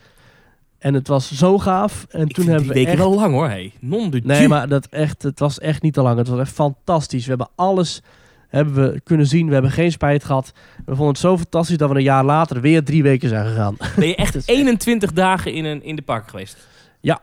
En 0.77 0.93
het 0.93 1.07
was 1.07 1.31
zo 1.31 1.59
gaaf. 1.59 2.05
En 2.09 2.27
Ik 2.27 2.33
toen 2.33 2.45
hebben 2.45 2.67
we 2.67 2.73
weken 2.73 2.91
echt... 2.91 2.99
wel 2.99 3.15
lang 3.15 3.33
hoor. 3.33 3.47
Hey. 3.47 3.73
Non 3.79 4.09
de 4.09 4.21
Nee, 4.23 4.47
maar 4.47 4.67
dat 4.67 4.85
echt, 4.85 5.23
het 5.23 5.39
was 5.39 5.59
echt 5.59 5.81
niet 5.81 5.93
te 5.93 6.01
lang. 6.01 6.17
Het 6.17 6.27
was 6.27 6.39
echt 6.39 6.51
fantastisch. 6.51 7.23
We 7.23 7.29
hebben 7.29 7.49
alles 7.55 8.01
hebben 8.49 8.73
we 8.73 9.01
kunnen 9.01 9.27
zien. 9.27 9.47
We 9.47 9.53
hebben 9.53 9.71
geen 9.71 9.91
spijt 9.91 10.23
gehad. 10.23 10.51
We 10.77 10.83
vonden 10.95 11.07
het 11.07 11.17
zo 11.17 11.37
fantastisch 11.37 11.77
dat 11.77 11.89
we 11.89 11.95
een 11.95 12.03
jaar 12.03 12.23
later 12.25 12.61
weer 12.61 12.83
drie 12.83 13.03
weken 13.03 13.29
zijn 13.29 13.45
gegaan. 13.47 13.75
Ben 13.95 14.07
je 14.07 14.15
echt 14.15 14.35
is 14.35 14.45
echt- 14.45 14.57
21 14.57 15.11
dagen 15.13 15.53
in, 15.53 15.65
een, 15.65 15.83
in 15.83 15.95
de 15.95 16.01
park 16.01 16.29
geweest? 16.29 16.67
Ja. 17.01 17.21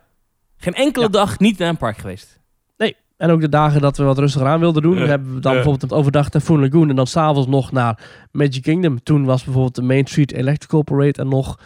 Geen 0.57 0.75
enkele 0.75 1.05
Ja. 1.05 1.11
dag 1.11 1.39
niet 1.39 1.59
naar 1.59 1.69
een 1.69 1.77
park 1.77 1.99
geweest? 1.99 2.41
En 3.17 3.31
ook 3.31 3.41
de 3.41 3.49
dagen 3.49 3.81
dat 3.81 3.97
we 3.97 4.05
wat 4.05 4.19
rustiger 4.19 4.47
aan 4.49 4.61
wilden 4.61 4.83
doen, 4.83 4.99
Eh, 4.99 5.07
hebben 5.07 5.35
we 5.35 5.41
dan 5.41 5.53
eh. 5.53 5.63
bijvoorbeeld 5.63 5.93
overdag 5.93 6.31
naar 6.33 6.43
Foon 6.43 6.61
Lagoon 6.61 6.89
en 6.89 6.97
dan 6.97 7.07
s'avonds 7.07 7.49
nog 7.49 7.73
naar 7.73 8.27
Magic 8.33 8.63
Kingdom. 8.63 9.03
Toen 9.03 9.25
was 9.25 9.45
bijvoorbeeld 9.45 9.75
de 9.75 9.83
Main 9.83 10.07
Street 10.07 10.33
Electrical 10.33 10.83
Parade 10.83 11.21
en 11.21 11.29
nog, 11.29 11.59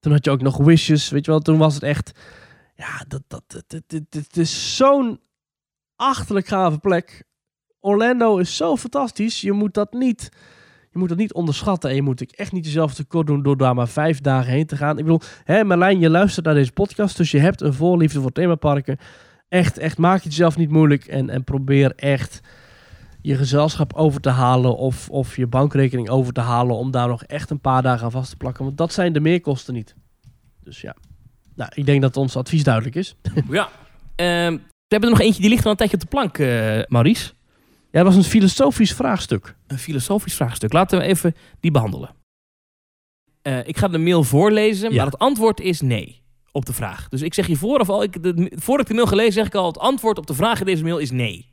toen 0.00 0.12
had 0.12 0.24
je 0.24 0.30
ook 0.30 0.40
nog 0.42 0.56
Wishes, 0.56 1.08
weet 1.08 1.24
je 1.24 1.30
wel. 1.30 1.40
Toen 1.40 1.58
was 1.58 1.74
het 1.74 1.82
echt, 1.82 2.12
ja, 2.74 3.04
dat, 3.08 3.22
dat, 3.28 3.42
dat, 3.46 3.64
dat, 3.66 3.82
dat- 3.88 4.02
het 4.26 4.36
is 4.36 4.76
zo'n 4.76 5.20
achterlijk 5.96 6.46
gave 6.46 6.78
plek. 6.78 7.24
Orlando 7.80 8.36
is 8.36 8.56
zo 8.56 8.76
fantastisch, 8.76 9.40
je 9.40 9.52
moet 9.52 9.74
dat 9.74 9.92
niet, 9.92 10.28
je 10.90 10.98
moet 10.98 11.08
dat 11.08 11.18
niet 11.18 11.34
onderschatten 11.34 11.90
en 11.90 11.96
je 11.96 12.02
moet 12.02 12.22
ook 12.22 12.30
echt 12.30 12.52
niet 12.52 12.64
jezelf 12.64 12.94
tekort 12.94 13.26
doen 13.26 13.42
door 13.42 13.56
daar 13.56 13.74
maar 13.74 13.88
vijf 13.88 14.20
dagen 14.20 14.52
heen 14.52 14.66
te 14.66 14.76
gaan. 14.76 14.98
Ik 14.98 15.04
bedoel, 15.04 15.20
hè 15.44 15.64
Marlijn, 15.64 16.00
je 16.00 16.10
luistert 16.10 16.46
naar 16.46 16.54
deze 16.54 16.72
podcast, 16.72 17.16
dus 17.16 17.30
je 17.30 17.38
hebt 17.38 17.60
een 17.60 17.74
voorliefde 17.74 18.20
voor 18.20 18.32
themaparken. 18.32 18.98
Echt, 19.48 19.78
echt, 19.78 19.98
maak 19.98 20.22
het 20.22 20.22
jezelf 20.22 20.56
niet 20.56 20.70
moeilijk 20.70 21.04
en, 21.04 21.30
en 21.30 21.44
probeer 21.44 21.92
echt 21.96 22.40
je 23.22 23.36
gezelschap 23.36 23.92
over 23.92 24.20
te 24.20 24.28
halen 24.28 24.76
of, 24.76 25.10
of 25.10 25.36
je 25.36 25.46
bankrekening 25.46 26.08
over 26.08 26.32
te 26.32 26.40
halen 26.40 26.76
om 26.76 26.90
daar 26.90 27.08
nog 27.08 27.22
echt 27.22 27.50
een 27.50 27.60
paar 27.60 27.82
dagen 27.82 28.04
aan 28.04 28.10
vast 28.10 28.30
te 28.30 28.36
plakken. 28.36 28.64
Want 28.64 28.76
dat 28.76 28.92
zijn 28.92 29.12
de 29.12 29.20
meerkosten 29.20 29.74
niet. 29.74 29.94
Dus 30.62 30.80
ja. 30.80 30.96
Nou, 31.54 31.70
ik 31.74 31.86
denk 31.86 32.02
dat 32.02 32.16
ons 32.16 32.36
advies 32.36 32.64
duidelijk 32.64 32.94
is. 32.94 33.16
ja. 33.50 33.68
Ehm, 34.16 34.52
we 34.52 34.96
hebben 34.96 35.08
er 35.08 35.16
nog 35.16 35.20
eentje 35.20 35.40
die 35.40 35.50
ligt 35.50 35.64
al 35.64 35.70
een 35.70 35.76
tijdje 35.76 35.96
op 35.96 36.02
de 36.02 36.08
plank, 36.08 36.38
eh, 36.38 36.82
Maurice. 36.88 37.32
Ja, 37.92 38.02
dat 38.02 38.14
was 38.14 38.16
een 38.24 38.30
filosofisch 38.30 38.92
vraagstuk. 38.94 39.56
Een 39.66 39.78
filosofisch 39.78 40.34
vraagstuk. 40.34 40.72
Laten 40.72 40.98
we 40.98 41.04
even 41.04 41.34
die 41.60 41.70
behandelen. 41.70 42.10
Eh, 43.42 43.66
ik 43.66 43.76
ga 43.76 43.88
de 43.88 43.98
mail 43.98 44.24
voorlezen, 44.24 44.90
Ja. 44.90 44.96
maar 44.96 45.06
het 45.06 45.18
antwoord 45.18 45.60
is 45.60 45.80
nee 45.80 46.22
op 46.52 46.66
de 46.66 46.72
vraag. 46.72 47.08
Dus 47.08 47.22
ik 47.22 47.34
zeg 47.34 47.46
je 47.46 47.56
vooraf 47.56 47.88
al, 47.88 48.02
ik, 48.02 48.22
de, 48.22 48.52
voordat 48.54 48.80
ik 48.80 48.86
de 48.86 48.94
mail 48.94 49.06
gelezen 49.06 49.32
zeg 49.32 49.46
ik 49.46 49.54
al, 49.54 49.66
het 49.66 49.78
antwoord 49.78 50.18
op 50.18 50.26
de 50.26 50.34
vraag 50.34 50.60
in 50.60 50.66
deze 50.66 50.82
mail 50.82 50.98
is 50.98 51.10
nee. 51.10 51.48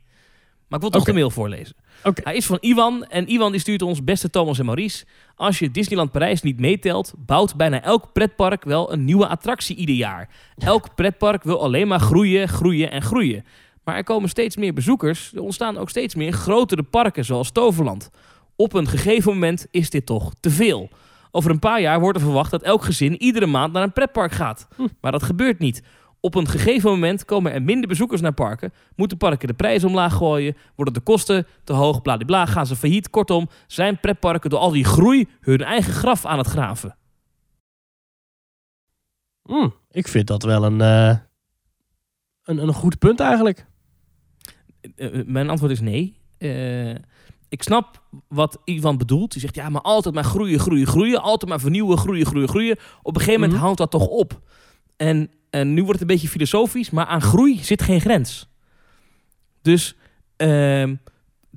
Maar 0.68 0.78
ik 0.78 0.84
wil 0.84 0.90
toch 0.90 1.04
de 1.04 1.12
mail 1.12 1.30
voorlezen. 1.30 1.76
Oké. 2.04 2.20
Hij 2.24 2.36
is 2.36 2.46
van 2.46 2.58
Iwan 2.60 3.04
en 3.04 3.28
Iwan 3.28 3.50
die 3.52 3.60
stuurt 3.60 3.82
ons 3.82 4.04
beste 4.04 4.30
Thomas 4.30 4.58
en 4.58 4.64
Maurice. 4.64 5.04
Als 5.34 5.58
je 5.58 5.70
Disneyland 5.70 6.10
Parijs 6.12 6.42
niet 6.42 6.60
meetelt, 6.60 7.14
bouwt 7.16 7.56
bijna 7.56 7.82
elk 7.82 8.12
pretpark 8.12 8.64
wel 8.64 8.92
een 8.92 9.04
nieuwe 9.04 9.26
attractie 9.28 9.76
ieder 9.76 9.94
jaar. 9.94 10.28
Elk 10.56 10.94
pretpark 10.94 11.42
wil 11.42 11.62
alleen 11.62 11.88
maar 11.88 12.00
groeien, 12.00 12.48
groeien 12.48 12.90
en 12.90 13.02
groeien. 13.02 13.44
Maar 13.88 13.96
er 13.96 14.04
komen 14.04 14.28
steeds 14.28 14.56
meer 14.56 14.72
bezoekers. 14.72 15.32
Er 15.34 15.42
ontstaan 15.42 15.76
ook 15.76 15.88
steeds 15.88 16.14
meer 16.14 16.32
grotere 16.32 16.82
parken 16.82 17.24
zoals 17.24 17.50
Toverland. 17.50 18.10
Op 18.56 18.72
een 18.72 18.86
gegeven 18.86 19.32
moment 19.32 19.66
is 19.70 19.90
dit 19.90 20.06
toch 20.06 20.32
te 20.40 20.50
veel. 20.50 20.88
Over 21.30 21.50
een 21.50 21.58
paar 21.58 21.80
jaar 21.80 22.00
wordt 22.00 22.18
er 22.18 22.24
verwacht 22.24 22.50
dat 22.50 22.62
elk 22.62 22.82
gezin 22.82 23.22
iedere 23.22 23.46
maand 23.46 23.72
naar 23.72 23.82
een 23.82 23.92
pretpark 23.92 24.32
gaat. 24.32 24.68
Hm. 24.76 24.86
Maar 25.00 25.12
dat 25.12 25.22
gebeurt 25.22 25.58
niet. 25.58 25.82
Op 26.20 26.34
een 26.34 26.48
gegeven 26.48 26.90
moment 26.90 27.24
komen 27.24 27.52
er 27.52 27.62
minder 27.62 27.88
bezoekers 27.88 28.20
naar 28.20 28.32
parken, 28.32 28.72
moeten 28.96 29.16
parken 29.16 29.48
de 29.48 29.54
prijs 29.54 29.84
omlaag 29.84 30.14
gooien, 30.14 30.56
worden 30.76 30.94
de 30.94 31.00
kosten 31.00 31.46
te 31.64 31.72
hoog, 31.72 32.02
bladibla, 32.02 32.46
gaan 32.46 32.66
ze 32.66 32.76
failliet. 32.76 33.10
Kortom, 33.10 33.48
zijn 33.66 34.00
pretparken 34.00 34.50
door 34.50 34.58
al 34.58 34.70
die 34.70 34.84
groei 34.84 35.28
hun 35.40 35.62
eigen 35.62 35.92
graf 35.92 36.26
aan 36.26 36.38
het 36.38 36.46
graven. 36.46 36.96
Hmm, 39.42 39.74
ik 39.90 40.08
vind 40.08 40.26
dat 40.26 40.42
wel 40.42 40.64
een, 40.64 40.80
eh, 40.80 41.16
een, 42.42 42.58
een 42.58 42.74
goed 42.74 42.98
punt 42.98 43.20
eigenlijk. 43.20 43.66
Eh, 44.96 45.18
eh, 45.20 45.26
mijn 45.26 45.50
antwoord 45.50 45.72
is 45.72 45.80
nee. 45.80 46.16
Eh, 46.38 46.90
ik 47.48 47.62
snap 47.62 48.02
wat 48.28 48.58
Ivan 48.64 48.98
bedoelt. 48.98 49.32
Die 49.32 49.40
zegt, 49.40 49.54
ja, 49.54 49.68
maar 49.68 49.80
altijd 49.80 50.14
maar 50.14 50.24
groeien, 50.24 50.58
groeien, 50.60 50.86
groeien. 50.86 51.22
Altijd 51.22 51.50
maar 51.50 51.60
vernieuwen, 51.60 51.98
groeien, 51.98 52.26
groeien, 52.26 52.48
groeien. 52.48 52.76
Op 53.02 53.14
een 53.14 53.20
gegeven 53.20 53.32
moment 53.40 53.52
Mhm. 53.52 53.62
houdt 53.62 53.78
dat 53.78 53.90
toch 53.90 54.06
op. 54.06 54.40
En, 54.96 55.30
en 55.50 55.74
nu 55.74 55.80
wordt 55.84 56.00
het 56.00 56.08
een 56.08 56.14
beetje 56.14 56.28
filosofisch, 56.28 56.90
maar 56.90 57.06
aan 57.06 57.22
groei 57.22 57.58
zit 57.64 57.82
geen 57.82 58.00
grens. 58.00 58.48
Dus, 59.62 59.96
ehm, 60.36 60.94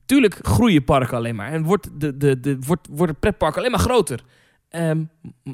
tuurlijk 0.05 0.39
groeien 0.41 0.83
parken 0.83 1.17
alleen 1.17 1.35
maar. 1.35 1.51
En 1.51 1.63
wordt, 1.63 1.89
de, 1.99 2.17
de, 2.17 2.39
de, 2.39 2.57
wordt, 2.59 2.87
wordt 2.91 3.11
het 3.11 3.19
pretpark 3.21 3.57
alleen 3.57 3.71
maar 3.71 3.79
groter. 3.79 4.23
Ehm, 4.69 5.03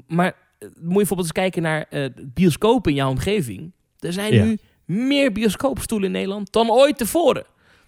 maar 0.07 0.35
moet 0.59 0.73
je 0.73 0.81
bijvoorbeeld 0.93 1.19
eens 1.19 1.31
kijken 1.31 1.61
naar 1.61 1.87
bioscopen 2.33 2.91
in 2.91 2.97
jouw 2.97 3.09
omgeving. 3.09 3.71
Er 3.99 4.13
zijn 4.13 4.33
Ja. 4.33 4.43
nu 4.43 4.57
meer 4.85 5.31
bioscoopstoelen 5.31 6.07
in 6.07 6.13
Nederland 6.13 6.51
dan 6.51 6.69
ooit 6.71 6.97
tevoren. 6.97 7.45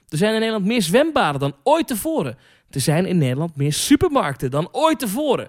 Er 0.09 0.17
zijn 0.17 0.33
in 0.33 0.39
Nederland 0.39 0.65
meer 0.65 0.81
zwembaden 0.81 1.39
dan 1.39 1.55
ooit 1.63 1.87
tevoren. 1.87 2.37
Er 2.69 2.79
zijn 2.81 3.05
in 3.05 3.17
Nederland 3.17 3.55
meer 3.55 3.73
supermarkten 3.73 4.51
dan 4.51 4.69
ooit 4.71 4.99
tevoren. 4.99 5.47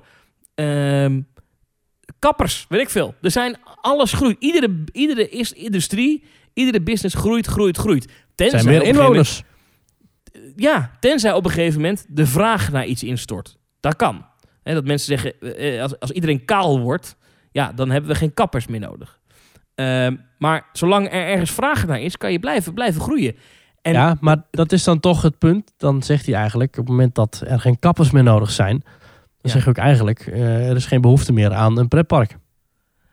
Ehm, 0.55 1.21
kappers, 2.19 2.67
weet 2.69 2.81
ik 2.81 2.91
veel. 2.91 3.15
Er 3.23 3.31
zijn 3.31 3.57
alles 3.81 4.13
groeit. 4.13 4.37
Iedere, 4.39 4.85
iedere 4.93 5.29
is- 5.29 5.53
industrie, 5.53 6.25
iedere 6.55 6.81
business 6.83 7.15
groeit, 7.15 7.47
groeit, 7.47 7.77
groeit. 7.77 8.07
Tenzij 8.35 8.59
zijn 8.61 8.79
meer 8.79 8.87
inwoners. 8.87 9.43
moment- 9.43 9.49
ja, 10.57 10.91
tenzij 11.01 11.33
op 11.33 11.45
een 11.45 11.51
gegeven 11.51 11.81
moment 11.81 12.07
de 12.09 12.27
vraag 12.27 12.73
naar 12.73 12.87
iets 12.87 13.03
instort. 13.03 13.57
Dat 13.81 13.97
kan. 13.97 14.27
Dat 14.63 14.85
mensen 14.85 15.07
zeggen, 15.19 15.41
eh, 15.57 15.75
eh, 15.77 15.83
als, 15.83 15.99
als 16.01 16.11
iedereen 16.11 16.45
kaal 16.45 16.81
wordt, 16.81 17.17
ja, 17.53 17.73
dan 17.73 17.91
hebben 17.91 18.11
we 18.11 18.17
geen 18.17 18.35
kappers 18.35 18.67
meer 18.67 18.81
nodig. 18.81 19.21
Ehm, 19.75 20.17
maar 20.39 20.67
zolang 20.73 21.07
er 21.07 21.27
ergens 21.27 21.51
vraag 21.51 21.87
naar 21.87 22.01
is, 22.01 22.17
kan 22.17 22.33
je 22.33 22.39
blijven, 22.39 22.75
blijven 22.75 23.01
groeien. 23.01 23.37
En 23.83 23.93
ja, 23.93 24.17
maar 24.21 24.43
dat 24.51 24.73
is 24.73 24.85
dan 24.85 25.01
toch 25.01 25.23
het 25.23 25.39
punt. 25.39 25.73
Dan 25.77 26.03
zegt 26.03 26.27
hij 26.27 26.35
eigenlijk, 26.35 26.71
op 26.71 26.77
het 26.85 26.89
moment 26.89 27.15
dat 27.15 27.43
er 27.47 27.61
geen 27.61 27.79
kappers 27.79 28.11
meer 28.11 28.23
nodig 28.23 28.51
zijn, 28.51 28.79
dan 28.81 28.91
Ja. 29.41 29.51
zeg 29.51 29.65
je 29.65 29.71
ook 29.71 29.77
eigenlijk, 29.77 30.21
eh, 30.27 30.69
er 30.69 30.77
is 30.77 30.87
geen 30.87 31.01
behoefte 31.01 31.33
meer 31.33 31.53
aan 31.53 31.79
een 31.79 31.89
pretpark. 31.89 32.37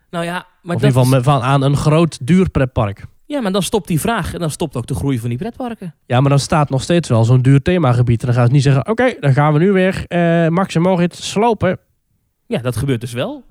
nou 0.09 0.25
ja, 0.25 0.31
maar, 0.61 0.75
of 0.75 0.81
in 0.81 0.87
ieder 0.87 1.01
geval 1.03 1.17
is- 1.17 1.23
van, 1.23 1.41
aan 1.41 1.61
een 1.61 1.75
groot 1.77 2.27
duur 2.27 2.49
pretpark. 2.49 3.05
ja, 3.25 3.41
maar 3.41 3.51
dan 3.51 3.63
stopt 3.63 3.87
die 3.87 3.99
vraag 3.99 4.33
en 4.33 4.39
dan 4.39 4.51
stopt 4.51 4.75
ook 4.75 4.87
de 4.87 4.93
groei 4.95 5.19
van 5.19 5.29
die 5.29 5.37
pretparken. 5.37 5.95
Ja, 6.05 6.19
maar 6.21 6.29
dan 6.29 6.39
staat 6.39 6.69
nog 6.69 6.81
steeds 6.81 7.09
wel 7.09 7.23
zo'n 7.23 7.41
duur 7.41 7.61
themagebied. 7.61 8.19
En 8.21 8.25
dan 8.27 8.35
gaan 8.35 8.45
ze 8.47 8.51
niet 8.51 8.63
zeggen, 8.63 8.87
oké, 8.89 9.15
dan 9.19 9.33
gaan 9.33 9.53
we 9.53 9.59
nu 9.59 9.71
weer 9.71 10.05
eh 10.07 10.47
Max 10.47 10.75
en 10.75 10.81
Moritz 10.81 11.21
slopen. 11.21 11.79
Ja, 12.47 12.59
dat 12.59 12.75
gebeurt 12.75 13.01
dus 13.01 13.13
wel. 13.13 13.43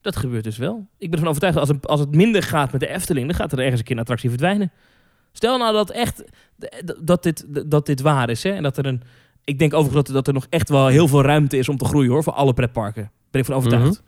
Dat 0.00 0.16
gebeurt 0.16 0.44
dus 0.44 0.56
wel. 0.56 0.86
Ik 0.98 1.06
ben 1.10 1.12
ervan 1.12 1.28
overtuigd 1.28 1.56
dat 1.58 1.68
als 1.68 1.76
het, 1.76 1.86
als 1.88 2.00
het 2.00 2.14
minder 2.14 2.42
gaat 2.42 2.72
met 2.72 2.80
de 2.80 2.88
Efteling, 2.88 3.26
dan 3.26 3.36
gaat 3.36 3.52
er 3.52 3.58
ergens 3.58 3.78
een 3.78 3.84
keer 3.84 3.94
een 3.94 4.00
attractie 4.00 4.28
verdwijnen. 4.28 4.72
Stel 5.36 5.58
nou 5.58 5.72
dat 5.72 5.90
echt 5.90 6.24
dat 7.02 7.22
dit, 7.22 7.44
dat 7.70 7.86
dit 7.86 8.00
waar 8.00 8.30
is. 8.30 8.42
Hè? 8.42 8.50
En 8.50 8.62
dat 8.62 8.76
er 8.76 8.86
een. 8.86 9.02
Ik 9.44 9.58
denk 9.58 9.74
overigens 9.74 10.04
dat, 10.04 10.14
dat 10.14 10.26
er 10.26 10.32
nog 10.32 10.46
echt 10.50 10.68
wel 10.68 10.86
heel 10.86 11.08
veel 11.08 11.22
ruimte 11.22 11.56
is 11.58 11.68
om 11.68 11.76
te 11.76 11.84
groeien 11.84 12.10
hoor. 12.10 12.22
Voor 12.22 12.32
alle 12.32 12.54
pretparken. 12.54 13.10
Ben 13.30 13.40
ik 13.40 13.46
van 13.46 13.56
overtuigd. 13.56 14.02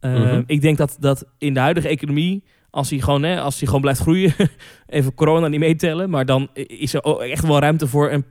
Eh, 0.00 0.12
Mhm. 0.14 0.42
Ik 0.46 0.60
denk 0.60 0.76
dat, 0.78 0.96
dat 1.00 1.24
in 1.38 1.54
de 1.54 1.60
huidige 1.60 1.88
economie. 1.88 2.44
Als 2.70 2.90
hij, 2.90 2.98
gewoon, 2.98 3.22
hè, 3.22 3.40
als 3.40 3.56
hij 3.58 3.66
gewoon 3.66 3.80
blijft 3.80 4.00
groeien. 4.00 4.34
even 4.86 5.14
corona 5.14 5.48
niet 5.48 5.60
meetellen. 5.60 6.10
Maar 6.10 6.26
dan 6.26 6.48
is 6.54 6.94
er 6.94 7.00
echt 7.20 7.46
wel 7.46 7.58
ruimte 7.58 7.86
voor 7.86 8.10
een. 8.10 8.24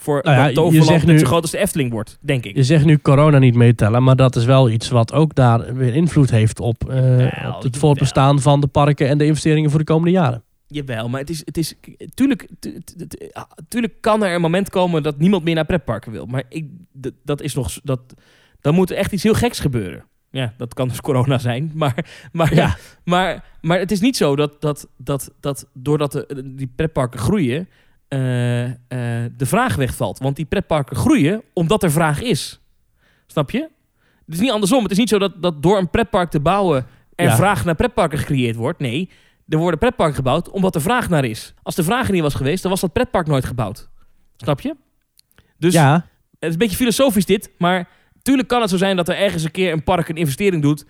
Voor 0.00 0.20
Nou 0.22 0.36
ja, 0.36 0.40
dat 0.42 0.50
je 0.50 0.54
Toverland 0.56 0.88
zegt 0.90 1.06
nu- 1.06 1.18
zo 1.18 1.26
groot 1.26 1.42
als 1.42 1.50
de 1.50 1.58
Efteling 1.58 1.90
wordt. 1.90 2.18
Denk 2.20 2.44
ik. 2.44 2.56
Je 2.56 2.62
zegt 2.62 2.84
nu 2.84 2.98
corona 2.98 3.38
niet 3.38 3.54
meetellen, 3.54 4.02
maar 4.02 4.16
dat 4.16 4.36
is 4.36 4.44
wel 4.44 4.70
iets 4.70 4.88
wat 4.88 5.12
ook 5.12 5.34
daar 5.34 5.74
weer 5.74 5.94
invloed 5.94 6.30
heeft 6.30 6.60
op, 6.60 6.88
eh, 6.90 7.16
Wel, 7.16 7.54
op 7.54 7.62
het 7.62 7.76
voortbestaan 7.76 8.40
van 8.40 8.60
de 8.60 8.66
parken 8.66 9.08
en 9.08 9.18
de 9.18 9.24
investeringen 9.26 9.70
voor 9.70 9.78
de 9.78 9.84
komende 9.84 10.10
jaren. 10.10 10.42
Jawel, 10.68 11.08
maar 11.08 11.20
het 11.20 11.30
is, 11.30 11.42
het 11.44 11.56
is 11.56 11.74
tuurlijk, 12.14 12.48
tu- 12.58 12.80
tu- 12.84 13.06
tu- 13.06 13.28
ah, 13.32 13.50
tuurlijk 13.68 14.00
kan 14.00 14.24
er 14.24 14.34
een 14.34 14.40
moment 14.40 14.70
komen 14.70 15.02
dat 15.02 15.18
niemand 15.18 15.44
meer 15.44 15.54
naar 15.54 15.64
pretparken 15.64 16.12
wil. 16.12 16.26
Maar 16.26 16.42
ik, 16.48 16.66
dat 17.24 17.40
is 17.42 17.54
nog, 17.54 17.78
dat, 17.82 18.00
dan 18.60 18.74
moet 18.74 18.90
er 18.90 18.96
echt 18.96 19.12
iets 19.12 19.22
heel 19.22 19.34
geks 19.34 19.60
gebeuren. 19.60 20.04
Ja, 20.30 20.54
dat 20.56 20.74
kan 20.74 20.88
dus 20.88 21.00
corona 21.08 21.38
zijn. 21.38 21.72
Maar, 21.74 22.06
maar, 22.32 22.54
Ja. 22.54 22.76
maar, 23.04 23.44
maar 23.60 23.78
het 23.78 23.90
is 23.90 24.00
niet 24.00 24.16
zo 24.16 24.36
dat, 24.36 24.60
dat, 24.60 24.88
dat, 24.96 25.30
dat 25.40 25.66
doordat 25.72 26.12
de, 26.12 26.42
die 26.54 26.72
pretparken 26.76 27.20
groeien, 27.20 27.68
eh, 28.08 28.64
eh, 28.64 28.74
de 29.36 29.46
vraag 29.46 29.74
wegvalt. 29.76 30.18
Want 30.18 30.36
die 30.36 30.44
pretparken 30.44 30.96
groeien 30.96 31.42
omdat 31.52 31.82
er 31.82 31.90
vraag 31.90 32.22
is. 32.22 32.60
Snap 33.26 33.50
je? 33.50 33.68
Het 34.26 34.34
is 34.34 34.40
niet 34.40 34.50
andersom. 34.50 34.82
Het 34.82 34.92
is 34.92 34.98
niet 34.98 35.08
zo 35.08 35.18
dat, 35.18 35.42
dat 35.42 35.62
door 35.62 35.78
een 35.78 35.90
pretpark 35.90 36.30
te 36.30 36.40
bouwen 36.40 36.86
er 37.14 37.26
Ja. 37.26 37.36
vraag 37.36 37.64
naar 37.64 37.74
pretparken 37.74 38.18
gecreëerd 38.18 38.56
wordt. 38.56 38.78
Nee, 38.78 39.10
er 39.48 39.58
worden 39.58 39.78
pretparken 39.78 40.16
gebouwd 40.16 40.50
omdat 40.50 40.74
er 40.74 40.80
vraag 40.80 41.08
naar 41.08 41.24
is. 41.24 41.54
Als 41.62 41.74
de 41.74 41.84
vraag 41.84 42.06
er 42.06 42.12
niet 42.12 42.22
was 42.22 42.34
geweest, 42.34 42.62
dan 42.62 42.70
was 42.70 42.80
dat 42.80 42.92
pretpark 42.92 43.26
nooit 43.26 43.44
gebouwd. 43.44 43.88
Snap 44.36 44.60
je? 44.60 44.76
Dus 45.58 45.72
ja, 45.72 45.94
het 45.94 46.48
is 46.48 46.52
een 46.52 46.58
beetje 46.58 46.76
filosofisch 46.76 47.26
dit, 47.26 47.50
maar 47.58 47.88
tuurlijk 48.22 48.48
kan 48.48 48.60
het 48.60 48.70
zo 48.70 48.76
zijn 48.76 48.96
dat 48.96 49.08
er 49.08 49.16
ergens 49.16 49.42
een 49.42 49.50
keer 49.50 49.72
een 49.72 49.84
park 49.84 50.08
een 50.08 50.16
investering 50.16 50.62
doet 50.62 50.84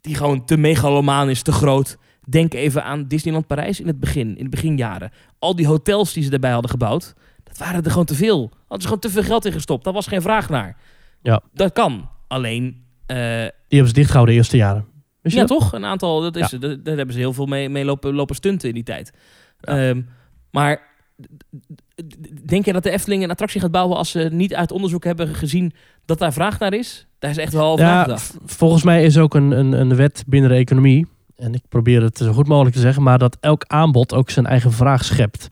die 0.00 0.14
gewoon 0.14 0.44
te 0.44 0.56
megalomaan 0.56 1.30
is, 1.30 1.42
te 1.42 1.52
groot. 1.52 1.98
Denk 2.28 2.54
even 2.54 2.84
aan 2.84 3.06
Disneyland 3.08 3.46
Parijs 3.46 3.80
in 3.80 3.86
het 3.86 4.00
begin, 4.00 4.36
in 4.36 4.44
de 4.44 4.50
beginjaren. 4.50 5.10
Al 5.38 5.56
die 5.56 5.66
hotels 5.66 6.12
die 6.12 6.22
ze 6.22 6.30
daarbij 6.30 6.50
hadden 6.50 6.70
gebouwd, 6.70 7.14
dat 7.44 7.58
waren 7.58 7.84
er 7.84 7.90
gewoon 7.90 8.04
te 8.04 8.14
veel. 8.14 8.50
Hadden 8.50 8.80
ze 8.80 8.84
gewoon 8.84 8.98
te 8.98 9.10
veel 9.10 9.22
geld 9.22 9.44
in 9.44 9.52
gestopt. 9.52 9.84
Daar 9.84 9.92
was 9.92 10.06
geen 10.06 10.22
vraag 10.22 10.48
naar. 10.48 10.76
Ja. 11.22 11.40
Dat 11.52 11.72
kan. 11.72 12.08
Alleen, 12.28 12.84
eh, 13.06 13.16
die 13.16 13.78
hebben 13.78 13.88
ze 13.88 13.92
dichtgehouden 13.92 14.34
de 14.34 14.40
eerste 14.40 14.56
jaren. 14.56 14.86
Ja, 15.32 15.38
dat? 15.38 15.48
toch? 15.48 15.72
Een 15.72 15.84
aantal, 15.84 16.20
dat 16.20 16.36
is, 16.36 16.50
daar, 16.50 16.82
daar 16.82 16.96
hebben 16.96 17.12
ze 17.14 17.20
heel 17.20 17.32
veel 17.32 17.46
mee, 17.46 17.68
mee 17.68 17.84
lopen, 17.84 18.14
lopen 18.14 18.34
stunten 18.34 18.68
in 18.68 18.74
die 18.74 18.82
tijd. 18.82 19.12
Ja. 19.60 19.88
Ehm, 19.88 20.02
maar 20.50 20.82
denk 22.44 22.64
je 22.64 22.72
dat 22.72 22.82
de 22.82 22.90
Efteling 22.90 23.22
een 23.22 23.30
attractie 23.30 23.60
gaat 23.60 23.70
bouwen 23.70 23.96
als 23.96 24.10
ze 24.10 24.28
niet 24.32 24.54
uit 24.54 24.72
onderzoek 24.72 25.04
hebben 25.04 25.34
gezien 25.34 25.72
dat 26.04 26.18
daar 26.18 26.32
vraag 26.32 26.58
naar 26.58 26.74
is? 26.74 27.06
Daar 27.18 27.30
is 27.30 27.38
echt 27.38 27.52
wel 27.52 27.72
over 27.72 27.84
Ja, 27.84 28.18
volgens 28.44 28.82
mij 28.82 29.04
is 29.04 29.18
ook 29.18 29.34
een, 29.34 29.50
een, 29.50 29.72
een 29.72 29.96
wet 29.96 30.24
binnen 30.26 30.50
de 30.50 30.56
economie, 30.56 31.06
en 31.36 31.54
ik 31.54 31.62
probeer 31.68 32.02
het 32.02 32.18
zo 32.18 32.32
goed 32.32 32.48
mogelijk 32.48 32.74
te 32.74 32.80
zeggen, 32.80 33.02
maar 33.02 33.18
dat 33.18 33.36
elk 33.40 33.64
aanbod 33.66 34.14
ook 34.14 34.30
zijn 34.30 34.46
eigen 34.46 34.72
vraag 34.72 35.04
schept. 35.04 35.48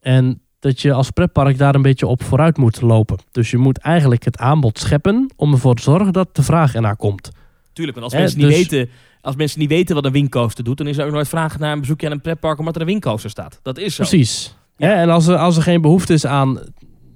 En 0.00 0.40
dat 0.58 0.80
je 0.80 0.92
als 0.92 1.10
pretpark 1.10 1.58
daar 1.58 1.74
een 1.74 1.82
beetje 1.82 2.06
op 2.06 2.22
vooruit 2.22 2.56
moet 2.56 2.80
lopen. 2.80 3.18
Dus 3.30 3.50
je 3.50 3.58
moet 3.58 3.78
eigenlijk 3.78 4.24
het 4.24 4.38
aanbod 4.38 4.78
scheppen 4.78 5.30
om 5.36 5.52
ervoor 5.52 5.74
te 5.74 5.82
zorgen 5.82 6.12
dat 6.12 6.36
de 6.36 6.42
vraag 6.42 6.74
ernaar 6.74 6.96
komt. 6.96 7.30
Tuurlijk, 7.76 7.98
want 7.98 8.12
als 8.12 8.12
Hè, 8.12 8.20
mensen, 8.20 8.38
niet 8.38 8.48
dus- 8.48 8.56
weten, 8.56 8.90
als 9.20 9.36
mensen 9.36 9.60
niet 9.60 9.68
weten 9.68 9.94
wat 9.94 10.04
een 10.04 10.12
windcoaster 10.12 10.64
doet, 10.64 10.78
dan 10.78 10.86
is 10.86 10.98
er 10.98 11.06
ook 11.06 11.12
nooit 11.12 11.28
vraag 11.28 11.58
naar 11.58 11.72
een 11.72 11.80
bezoekje 11.80 12.06
aan 12.06 12.12
een 12.12 12.20
pretpark 12.20 12.58
omdat 12.58 12.74
er 12.74 12.80
een 12.80 12.86
windcoaster 12.86 13.30
staat. 13.30 13.60
Dat 13.62 13.78
is 13.78 13.94
zo. 13.94 14.04
Precies. 14.04 14.56
Ja. 14.76 14.86
Hè, 14.86 14.92
en 14.92 15.10
als 15.10 15.26
er, 15.26 15.36
als 15.36 15.56
er 15.56 15.62
geen 15.62 15.80
behoefte 15.80 16.12
is 16.12 16.26
aan, 16.26 16.58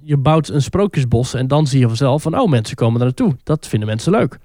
je 0.01 0.17
bouwt 0.17 0.49
een 0.49 0.61
sprookjesbos 0.61 1.33
en 1.33 1.47
dan 1.47 1.67
zie 1.67 1.79
je 1.79 1.87
vanzelf 1.87 2.21
van, 2.21 2.39
oh 2.39 2.49
mensen 2.49 2.75
komen 2.75 2.99
er 2.99 3.05
naartoe. 3.05 3.35
Dat 3.43 3.67
vinden 3.67 3.87
mensen 3.87 4.11
leuk. 4.11 4.37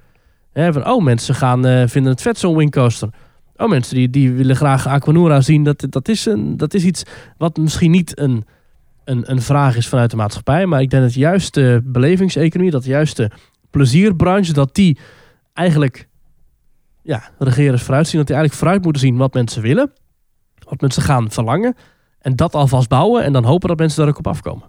Hè, 0.52 0.72
van, 0.72 0.88
oh 0.88 1.02
mensen 1.02 1.34
gaan, 1.34 1.66
eh, 1.66 1.86
vinden 1.86 2.12
het 2.12 2.22
vet 2.22 2.38
zo'n 2.38 2.56
windcoaster. 2.56 3.08
Oh 3.56 3.68
mensen 3.68 3.94
die, 3.94 4.10
die 4.10 4.32
willen 4.32 4.56
graag 4.56 4.86
Aquanura 4.86 5.40
zien. 5.40 5.64
Dat, 5.64 5.86
dat, 5.90 6.08
is 6.08 6.26
een, 6.26 6.56
dat 6.56 6.74
is 6.74 6.84
iets 6.84 7.02
wat 7.38 7.56
misschien 7.56 7.90
niet 7.90 8.18
een, 8.18 8.44
een, 9.04 9.30
een 9.30 9.42
vraag 9.42 9.76
is 9.76 9.88
vanuit 9.88 10.10
de 10.10 10.16
maatschappij. 10.16 10.66
Maar 10.66 10.80
ik 10.80 10.90
denk 10.90 11.02
dat 11.02 11.14
juist 11.14 11.54
de 11.54 11.80
belevingseconomie, 11.84 12.72
dat 12.72 12.84
juist 12.84 13.16
de 13.16 13.30
plezierbranche, 13.70 14.52
dat 14.52 14.74
die 14.74 14.98
eigenlijk 15.56 16.08
ja, 17.02 17.30
regerers 17.38 17.82
vooruit 17.82 18.06
zien. 18.08 18.18
Dat 18.18 18.26
die 18.26 18.36
eigenlijk 18.36 18.64
vooruit 18.64 18.84
moeten 18.84 19.02
zien 19.02 19.16
wat 19.16 19.34
mensen 19.34 19.62
willen. 19.62 19.92
Wat 20.58 20.80
mensen 20.80 21.02
gaan 21.02 21.30
verlangen. 21.30 21.74
En 22.18 22.36
dat 22.36 22.54
alvast 22.54 22.88
bouwen 22.88 23.24
en 23.24 23.32
dan 23.32 23.44
hopen 23.44 23.68
dat 23.68 23.78
mensen 23.78 23.98
daar 23.98 24.08
ook 24.08 24.18
op 24.18 24.26
afkomen. 24.26 24.68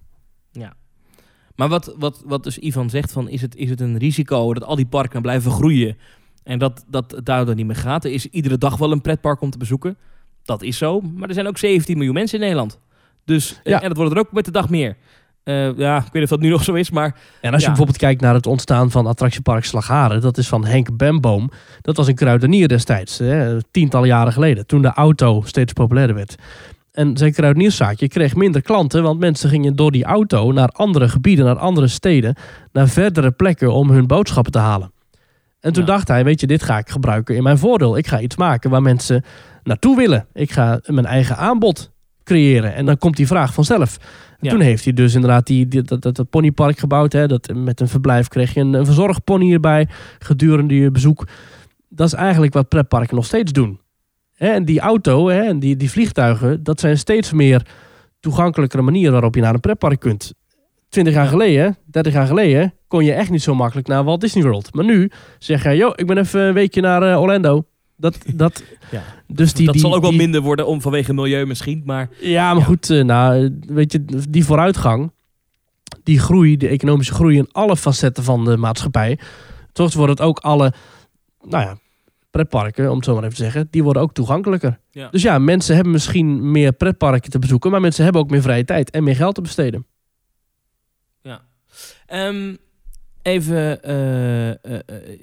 Maar 1.57 1.68
wat, 1.68 1.95
wat, 1.97 2.23
wat 2.26 2.43
dus 2.43 2.57
Ivan 2.57 2.89
zegt, 2.89 3.11
van, 3.11 3.30
is, 3.30 3.41
het, 3.41 3.55
is 3.55 3.69
het 3.69 3.81
een 3.81 3.97
risico 3.97 4.53
dat 4.53 4.64
al 4.64 4.76
die 4.76 4.85
parken 4.85 5.22
blijven 5.22 5.51
groeien 5.51 5.97
en 6.43 6.59
dat, 6.59 6.85
dat 6.88 7.11
het 7.11 7.26
daardoor 7.26 7.55
niet 7.55 7.65
meer 7.65 7.76
gaat? 7.76 8.05
Er 8.05 8.11
is 8.11 8.26
iedere 8.26 8.57
dag 8.57 8.77
wel 8.77 8.91
een 8.91 9.01
pretpark 9.01 9.41
om 9.41 9.49
te 9.49 9.57
bezoeken. 9.57 9.97
Dat 10.43 10.61
is 10.61 10.77
zo. 10.77 11.01
Maar 11.01 11.27
er 11.27 11.34
zijn 11.34 11.47
ook 11.47 11.57
17 11.57 11.95
miljoen 11.95 12.14
mensen 12.14 12.38
in 12.38 12.43
Nederland. 12.43 12.80
Dus, 13.26 13.59
Ja. 13.64 13.81
En 13.81 13.88
dat 13.88 13.97
worden 13.97 14.18
er 14.18 14.19
ook 14.19 14.31
met 14.31 14.45
de 14.45 14.51
dag 14.51 14.69
meer. 14.69 14.97
Eh, 15.47 15.77
ja, 15.77 15.97
ik 15.97 16.03
weet 16.03 16.13
niet 16.13 16.23
of 16.23 16.29
dat 16.29 16.39
nu 16.39 16.49
nog 16.49 16.63
zo 16.63 16.73
is, 16.73 16.89
maar 16.91 17.15
En 17.41 17.51
als 17.51 17.55
je 17.55 17.61
Ja. 17.61 17.67
bijvoorbeeld 17.67 17.97
kijkt 17.97 18.21
naar 18.21 18.33
het 18.33 18.45
ontstaan 18.47 18.91
van 18.91 19.07
attractiepark 19.07 19.65
Slagharen, 19.65 20.21
dat 20.21 20.37
is 20.37 20.47
van 20.47 20.65
Henk 20.65 20.97
Bemboom. 20.97 21.51
Dat 21.81 21.97
was 21.97 22.07
een 22.07 22.15
kruidenier 22.15 22.67
destijds, 22.67 23.17
hè, 23.17 23.61
tientallen 23.71 24.07
jaren 24.07 24.33
geleden, 24.33 24.65
toen 24.65 24.81
de 24.81 24.93
auto 24.93 25.41
steeds 25.45 25.73
populairder 25.73 26.15
werd. 26.15 26.35
En 26.91 27.17
zijn 27.17 27.33
kruidenierszaakje 27.33 28.07
kreeg 28.07 28.35
minder 28.35 28.61
klanten, 28.61 29.03
want 29.03 29.19
mensen 29.19 29.49
gingen 29.49 29.75
door 29.75 29.91
die 29.91 30.03
auto 30.03 30.51
naar 30.51 30.67
andere 30.69 31.09
gebieden, 31.09 31.45
naar 31.45 31.57
andere 31.57 31.87
steden, 31.87 32.35
naar 32.71 32.87
verdere 32.87 33.31
plekken 33.31 33.73
om 33.73 33.89
hun 33.89 34.07
boodschappen 34.07 34.51
te 34.51 34.59
halen. 34.59 34.91
En 35.59 35.73
toen 35.73 35.85
Ja. 35.85 35.89
dacht 35.89 36.07
hij, 36.07 36.23
weet 36.23 36.39
je, 36.41 36.47
dit 36.47 36.63
ga 36.63 36.77
ik 36.77 36.89
gebruiken 36.89 37.35
in 37.35 37.43
mijn 37.43 37.57
voordeel. 37.57 37.97
Ik 37.97 38.07
ga 38.07 38.19
iets 38.19 38.35
maken 38.35 38.69
waar 38.69 38.81
mensen 38.81 39.23
naartoe 39.63 39.95
willen. 39.97 40.27
Ik 40.33 40.51
ga 40.51 40.79
mijn 40.85 41.05
eigen 41.05 41.37
aanbod 41.37 41.91
creëren. 42.23 42.75
En 42.75 42.85
dan 42.85 42.97
komt 42.97 43.15
die 43.17 43.27
vraag 43.27 43.53
vanzelf. 43.53 43.97
Ja. 44.39 44.49
Toen 44.51 44.59
heeft 44.59 44.84
hij 44.84 44.93
dus 44.93 45.14
inderdaad 45.15 45.45
die, 45.47 45.68
die- 45.68 45.81
dat, 45.81 46.01
dat, 46.01 46.15
dat 46.15 46.30
ponypark 46.30 46.77
gebouwd. 46.80 47.14
Hè, 47.14 47.27
dat, 47.27 47.49
met 47.55 47.80
een 47.80 47.88
verblijf 47.88 48.27
kreeg 48.27 48.53
je 48.53 48.59
een, 48.59 48.73
een 48.73 48.85
verzorgpony 48.85 49.53
erbij 49.53 49.88
gedurende 50.19 50.76
je 50.76 50.91
bezoek. 50.91 51.27
Dat 51.89 52.07
is 52.07 52.14
eigenlijk 52.14 52.53
wat 52.53 52.68
pretparken 52.69 53.15
nog 53.15 53.26
steeds 53.26 53.51
doen. 53.51 53.80
Hè, 54.34 54.47
en 54.47 54.65
die 54.65 54.80
auto 54.80 55.27
hè, 55.27 55.41
en 55.41 55.59
die, 55.59 55.76
die 55.76 55.91
vliegtuigen, 55.91 56.64
dat 56.64 56.80
zijn 56.80 56.97
steeds 56.97 57.34
meer 57.34 57.61
toegankelijkere 58.19 58.81
manieren 58.81 59.11
waarop 59.11 59.35
je 59.35 59.41
naar 59.41 59.53
een 59.53 59.59
pretpark 59.59 59.99
kunt. 59.99 60.34
20 60.89 61.14
jaar 61.14 61.23
Ja. 61.23 61.30
geleden, 61.30 61.77
30 61.85 62.14
jaar 62.14 62.27
geleden, 62.27 62.73
kon 62.88 63.05
je 63.05 63.14
echt 63.14 63.30
niet 63.30 63.41
zo 63.41 63.55
makkelijk 63.55 63.88
naar 63.88 64.03
Walt 64.03 64.22
Disney 64.22 64.43
World. 64.43 64.73
Maar 64.73 64.85
nu 64.85 65.11
zeg 65.39 65.64
je, 65.64 65.76
joh, 65.76 65.91
ik 65.95 66.07
ben 66.07 66.18
even 66.18 66.41
een 66.41 66.53
weekje 66.53 66.81
naar 66.81 67.01
eh, 67.11 67.22
Orlando. 67.22 67.65
Dat, 67.99 68.17
dat, 68.35 68.63
Ja. 68.91 69.03
dus 69.27 69.53
die, 69.53 69.65
dat 69.65 69.73
die, 69.73 69.83
zal 69.83 69.95
ook 69.95 70.01
wel 70.01 70.09
die- 70.09 70.19
minder 70.19 70.41
worden 70.41 70.67
om 70.67 70.81
vanwege 70.81 71.13
milieu 71.13 71.45
misschien. 71.45 71.81
Maar 71.85 72.09
ja, 72.19 72.49
maar 72.53 72.61
Ja. 72.61 72.67
goed, 72.67 72.89
eh, 72.89 73.03
nou, 73.03 73.57
weet 73.67 73.91
je, 73.91 74.05
die 74.29 74.45
vooruitgang, 74.45 75.11
die 76.03 76.19
groei, 76.19 76.57
de 76.57 76.67
economische 76.67 77.13
groei 77.13 77.37
in 77.37 77.49
alle 77.51 77.77
facetten 77.77 78.23
van 78.23 78.45
de 78.45 78.57
maatschappij, 78.57 79.19
toch 79.71 79.93
wordt 79.93 80.11
het 80.11 80.21
ook 80.21 80.39
alle, 80.39 80.73
nou 81.41 81.63
ja, 81.63 81.77
pretparken, 82.31 82.89
om 82.89 82.95
het 82.95 83.05
zo 83.05 83.13
maar 83.13 83.23
even 83.23 83.35
te 83.35 83.43
zeggen, 83.43 83.67
die 83.71 83.83
worden 83.83 84.01
ook 84.01 84.13
toegankelijker. 84.13 84.79
Ja. 84.91 85.07
Dus 85.11 85.21
ja, 85.21 85.39
mensen 85.39 85.75
hebben 85.75 85.93
misschien 85.93 86.51
meer 86.51 86.71
pretparken 86.73 87.29
te 87.31 87.39
bezoeken, 87.39 87.71
maar 87.71 87.81
mensen 87.81 88.03
hebben 88.03 88.21
ook 88.21 88.29
meer 88.29 88.41
vrije 88.41 88.65
tijd 88.65 88.89
en 88.89 89.03
meer 89.03 89.15
geld 89.15 89.35
te 89.35 89.41
besteden. 89.41 89.85
Ehm, 92.05 92.55
even. 93.27 93.83
eh, 93.83 94.49
eh, 94.49 94.55
eh, 94.63 95.19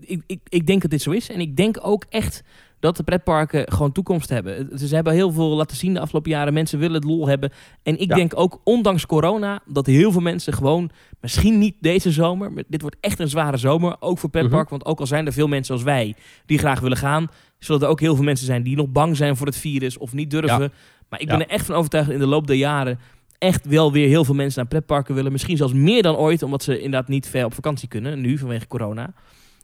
ik, 0.00 0.22
ik, 0.26 0.40
ik 0.48 0.66
denk 0.66 0.82
dat 0.82 0.90
dit 0.90 1.02
zo 1.02 1.10
is. 1.10 1.28
En 1.30 1.40
ik 1.40 1.56
denk 1.56 1.78
ook 1.82 2.04
echt 2.08 2.42
dat 2.80 2.96
de 2.96 3.02
pretparken 3.02 3.72
gewoon 3.72 3.92
toekomst 3.92 4.28
hebben. 4.28 4.78
Ze 4.78 4.94
hebben 4.94 5.12
heel 5.12 5.32
veel 5.32 5.48
laten 5.48 5.76
zien 5.76 5.94
de 5.94 6.00
afgelopen 6.00 6.30
jaren. 6.30 6.52
Mensen 6.52 6.78
willen 6.78 6.94
het 6.94 7.04
lol 7.04 7.26
hebben. 7.28 7.52
En 7.82 7.98
ik 8.00 8.08
Ja. 8.08 8.14
denk 8.14 8.32
ook, 8.38 8.60
ondanks 8.64 9.06
corona, 9.06 9.60
dat 9.66 9.86
heel 9.86 10.12
veel 10.12 10.20
mensen 10.20 10.52
gewoon, 10.52 10.90
misschien 11.20 11.58
niet 11.58 11.74
deze 11.80 12.10
zomer, 12.10 12.52
maar 12.52 12.62
dit 12.68 12.80
wordt 12.80 12.96
echt 13.00 13.18
een 13.18 13.28
zware 13.28 13.56
zomer, 13.56 13.96
ook 14.00 14.18
voor 14.18 14.30
pretpark. 14.30 14.68
Want 14.68 14.84
ook 14.84 15.00
al 15.00 15.06
zijn 15.06 15.26
er 15.26 15.32
veel 15.32 15.48
mensen 15.48 15.74
als 15.74 15.82
wij 15.82 16.14
die 16.46 16.58
graag 16.58 16.80
willen 16.80 16.96
gaan, 16.96 17.26
zullen 17.58 17.82
er 17.82 17.88
ook 17.88 18.00
heel 18.00 18.14
veel 18.14 18.24
mensen 18.24 18.46
zijn 18.46 18.62
die 18.62 18.76
nog 18.76 18.88
bang 18.88 19.16
zijn 19.16 19.36
voor 19.36 19.46
het 19.46 19.56
virus 19.56 19.98
of 19.98 20.12
niet 20.12 20.30
durven. 20.30 20.72
Maar 21.08 21.20
ik 21.20 21.26
ben 21.26 21.38
Ja. 21.38 21.44
er 21.44 21.50
echt 21.50 21.66
van 21.66 21.74
overtuigd 21.74 22.10
in 22.10 22.18
de 22.18 22.26
loop 22.26 22.46
der 22.46 22.56
jaren 22.56 22.98
echt 23.42 23.66
wel 23.66 23.92
weer 23.92 24.08
heel 24.08 24.24
veel 24.24 24.34
mensen 24.34 24.60
naar 24.60 24.68
pretparken 24.68 25.14
willen. 25.14 25.32
Misschien 25.32 25.56
zelfs 25.56 25.72
meer 25.72 26.02
dan 26.02 26.16
ooit, 26.16 26.42
omdat 26.42 26.62
ze 26.62 26.76
inderdaad 26.76 27.08
niet 27.08 27.28
ver 27.28 27.44
op 27.44 27.54
vakantie 27.54 27.88
kunnen, 27.88 28.20
nu 28.20 28.38
vanwege 28.38 28.66
corona. 28.66 29.14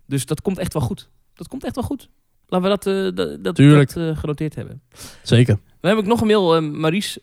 Dus 0.07 0.27
dat 0.27 0.43
komt 0.43 0.59
echt 0.59 0.73
wel 0.73 0.83
goed. 0.83 1.11
Dat 1.35 1.49
komt 1.49 1.65
echt 1.65 1.75
wel 1.75 1.85
goed. 1.85 2.09
Laten 2.47 2.71
we 2.71 2.77
dat, 2.77 2.87
eh, 2.87 3.27
dat, 3.43 3.45
dat, 3.45 3.59
eh, 3.97 4.17
genoteerd 4.17 4.55
hebben. 4.55 4.83
Zeker. 5.23 5.59
Dan 5.81 5.91
heb 5.91 6.01
ik 6.01 6.07
nog 6.07 6.21
een 6.21 6.27
mail, 6.27 6.57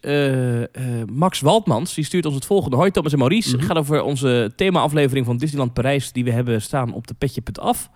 eh, 0.02 0.64
eh, 0.64 1.08
Max 1.12 1.40
Waldmans, 1.40 1.94
die 1.94 2.04
stuurt 2.04 2.26
ons 2.26 2.36
het 2.36 2.46
volgende. 2.46 2.76
Hoi 2.76 2.92
Thomas 2.92 3.12
en 3.12 3.18
Maurice. 3.18 3.50
Mhm. 3.50 3.58
Het 3.58 3.66
gaat 3.66 3.78
over 3.78 4.02
onze 4.02 4.54
thema-aflevering 4.56 5.26
van 5.26 5.38
Disneyland 5.38 5.74
Parijs... 5.74 6.12
die 6.12 6.24
we 6.24 6.32
hebben 6.32 6.62
staan 6.62 6.94
op 6.94 7.08
de 7.08 7.14
petje.af. 7.14 7.90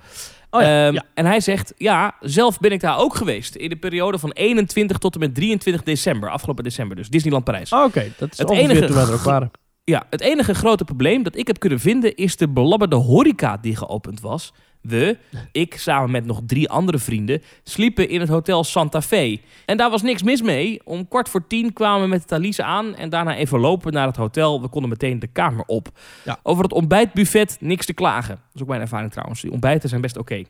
Oh 0.51 0.61
ja, 0.61 0.85
Ehm, 0.85 0.93
ja. 0.93 1.03
En 1.13 1.26
hij 1.26 1.39
zegt, 1.39 1.73
ja, 1.77 2.15
zelf 2.19 2.59
ben 2.59 2.71
ik 2.71 2.80
daar 2.80 2.97
ook 2.97 3.15
geweest. 3.15 3.55
In 3.55 3.69
de 3.69 3.76
periode 3.76 4.19
van 4.19 4.31
21 4.31 4.97
tot 4.97 5.13
en 5.13 5.19
met 5.19 5.35
23 5.35 5.84
december. 5.84 6.30
Afgelopen 6.30 6.63
december 6.63 6.95
dus. 6.95 7.09
Disneyland 7.09 7.43
Parijs. 7.43 7.71
Ah, 7.73 7.84
Oké, 7.84 8.11
dat 8.17 8.31
is 8.31 8.38
Het 8.38 8.49
enige 8.49 8.85
toen 8.85 8.95
wij 8.95 9.05
er 9.05 9.13
ook 9.13 9.21
waren. 9.21 9.51
Ja, 9.84 10.05
het 10.09 10.21
enige 10.21 10.53
grote 10.53 10.84
probleem 10.84 11.23
dat 11.23 11.38
ik 11.38 11.47
heb 11.47 11.59
kunnen 11.59 11.80
vinden 11.80 12.15
is 12.15 12.35
de 12.38 12.49
belabberde 12.49 12.95
horeca 12.95 13.57
die 13.57 13.76
geopend 13.76 14.21
was. 14.21 14.53
We, 14.89 15.17
ik 15.51 15.77
samen 15.77 16.11
met 16.11 16.25
nog 16.25 16.41
drie 16.45 16.69
andere 16.69 16.99
vrienden, 16.99 17.41
sliepen 17.63 18.09
in 18.09 18.19
het 18.19 18.29
hotel 18.29 18.63
Santa 18.63 19.01
Fe. 19.01 19.39
En 19.65 19.77
daar 19.77 19.89
was 19.89 20.01
niks 20.01 20.23
mis 20.23 20.41
mee. 20.41 20.81
Om 20.83 21.07
kwart 21.07 21.29
voor 21.29 21.47
tien 21.47 21.73
kwamen 21.73 22.01
we 22.01 22.07
met 22.07 22.27
Thalise 22.27 22.63
aan 22.63 22.95
en 22.95 23.09
daarna 23.09 23.35
even 23.35 23.59
lopen 23.59 23.93
naar 23.93 24.07
het 24.07 24.15
hotel. 24.15 24.61
We 24.61 24.67
konden 24.67 24.89
meteen 24.89 25.19
de 25.19 25.27
kamer 25.27 25.63
op. 25.65 25.87
Ja. 26.25 26.39
Over 26.43 26.63
het 26.63 26.73
ontbijtbuffet 26.73 27.57
niks 27.59 27.85
te 27.85 27.93
klagen. 27.93 28.35
Dat 28.35 28.55
is 28.55 28.61
ook 28.61 28.67
mijn 28.67 28.81
ervaring 28.81 29.11
trouwens. 29.11 29.41
Die 29.41 29.51
ontbijten 29.51 29.89
zijn 29.89 30.01
best 30.01 30.17
oké. 30.17 30.43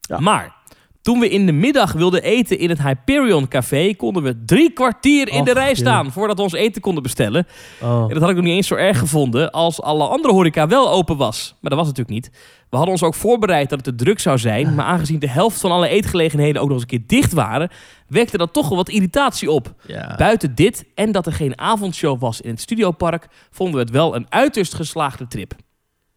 Ja. 0.00 0.20
Maar 0.20 0.54
toen 1.04 1.20
we 1.20 1.28
in 1.28 1.46
de 1.46 1.52
middag 1.52 1.92
wilden 1.92 2.22
eten 2.22 2.58
in 2.58 2.68
het 2.68 2.82
Hyperion 2.82 3.48
Café, 3.48 3.94
konden 3.94 4.22
we 4.22 4.44
drie 4.44 4.70
kwartier 4.70 5.28
in 5.28 5.44
de 5.44 5.52
rij 5.52 5.74
staan 5.74 6.12
voordat 6.12 6.36
we 6.36 6.42
ons 6.42 6.52
eten 6.52 6.82
konden 6.82 7.02
bestellen. 7.02 7.46
Oh. 7.82 8.02
En 8.02 8.08
dat 8.08 8.20
had 8.20 8.30
ik 8.30 8.36
nog 8.36 8.44
niet 8.44 8.54
eens 8.54 8.66
zo 8.66 8.74
erg 8.74 8.98
gevonden 8.98 9.50
als 9.50 9.82
alle 9.82 10.06
andere 10.06 10.32
horeca 10.34 10.66
wel 10.66 10.90
open 10.90 11.16
was. 11.16 11.56
Maar 11.60 11.70
dat 11.70 11.78
was 11.78 11.88
natuurlijk 11.88 12.14
niet. 12.14 12.30
We 12.70 12.76
hadden 12.76 12.94
ons 12.94 13.02
ook 13.02 13.14
voorbereid 13.14 13.68
dat 13.68 13.86
het 13.86 13.96
te 13.98 14.04
druk 14.04 14.18
zou 14.18 14.38
zijn. 14.38 14.74
Maar 14.74 14.86
aangezien 14.86 15.18
de 15.18 15.28
helft 15.28 15.60
van 15.60 15.70
alle 15.70 15.88
eetgelegenheden 15.88 16.62
ook 16.62 16.68
nog 16.68 16.80
eens 16.80 16.92
een 16.92 16.98
keer 16.98 17.18
dicht 17.18 17.32
waren, 17.32 17.70
wekte 18.08 18.36
dat 18.36 18.52
toch 18.52 18.68
wel 18.68 18.76
wat 18.76 18.88
irritatie 18.88 19.50
op. 19.50 19.74
Ja. 19.86 20.14
Buiten 20.16 20.54
dit 20.54 20.84
en 20.94 21.12
dat 21.12 21.26
er 21.26 21.32
geen 21.32 21.58
avondshow 21.58 22.20
was 22.20 22.40
in 22.40 22.50
het 22.50 22.60
studiopark, 22.60 23.28
vonden 23.50 23.74
we 23.74 23.80
het 23.80 23.90
wel 23.90 24.14
een 24.14 24.26
uiterst 24.28 24.74
geslaagde 24.74 25.26
trip. 25.26 25.54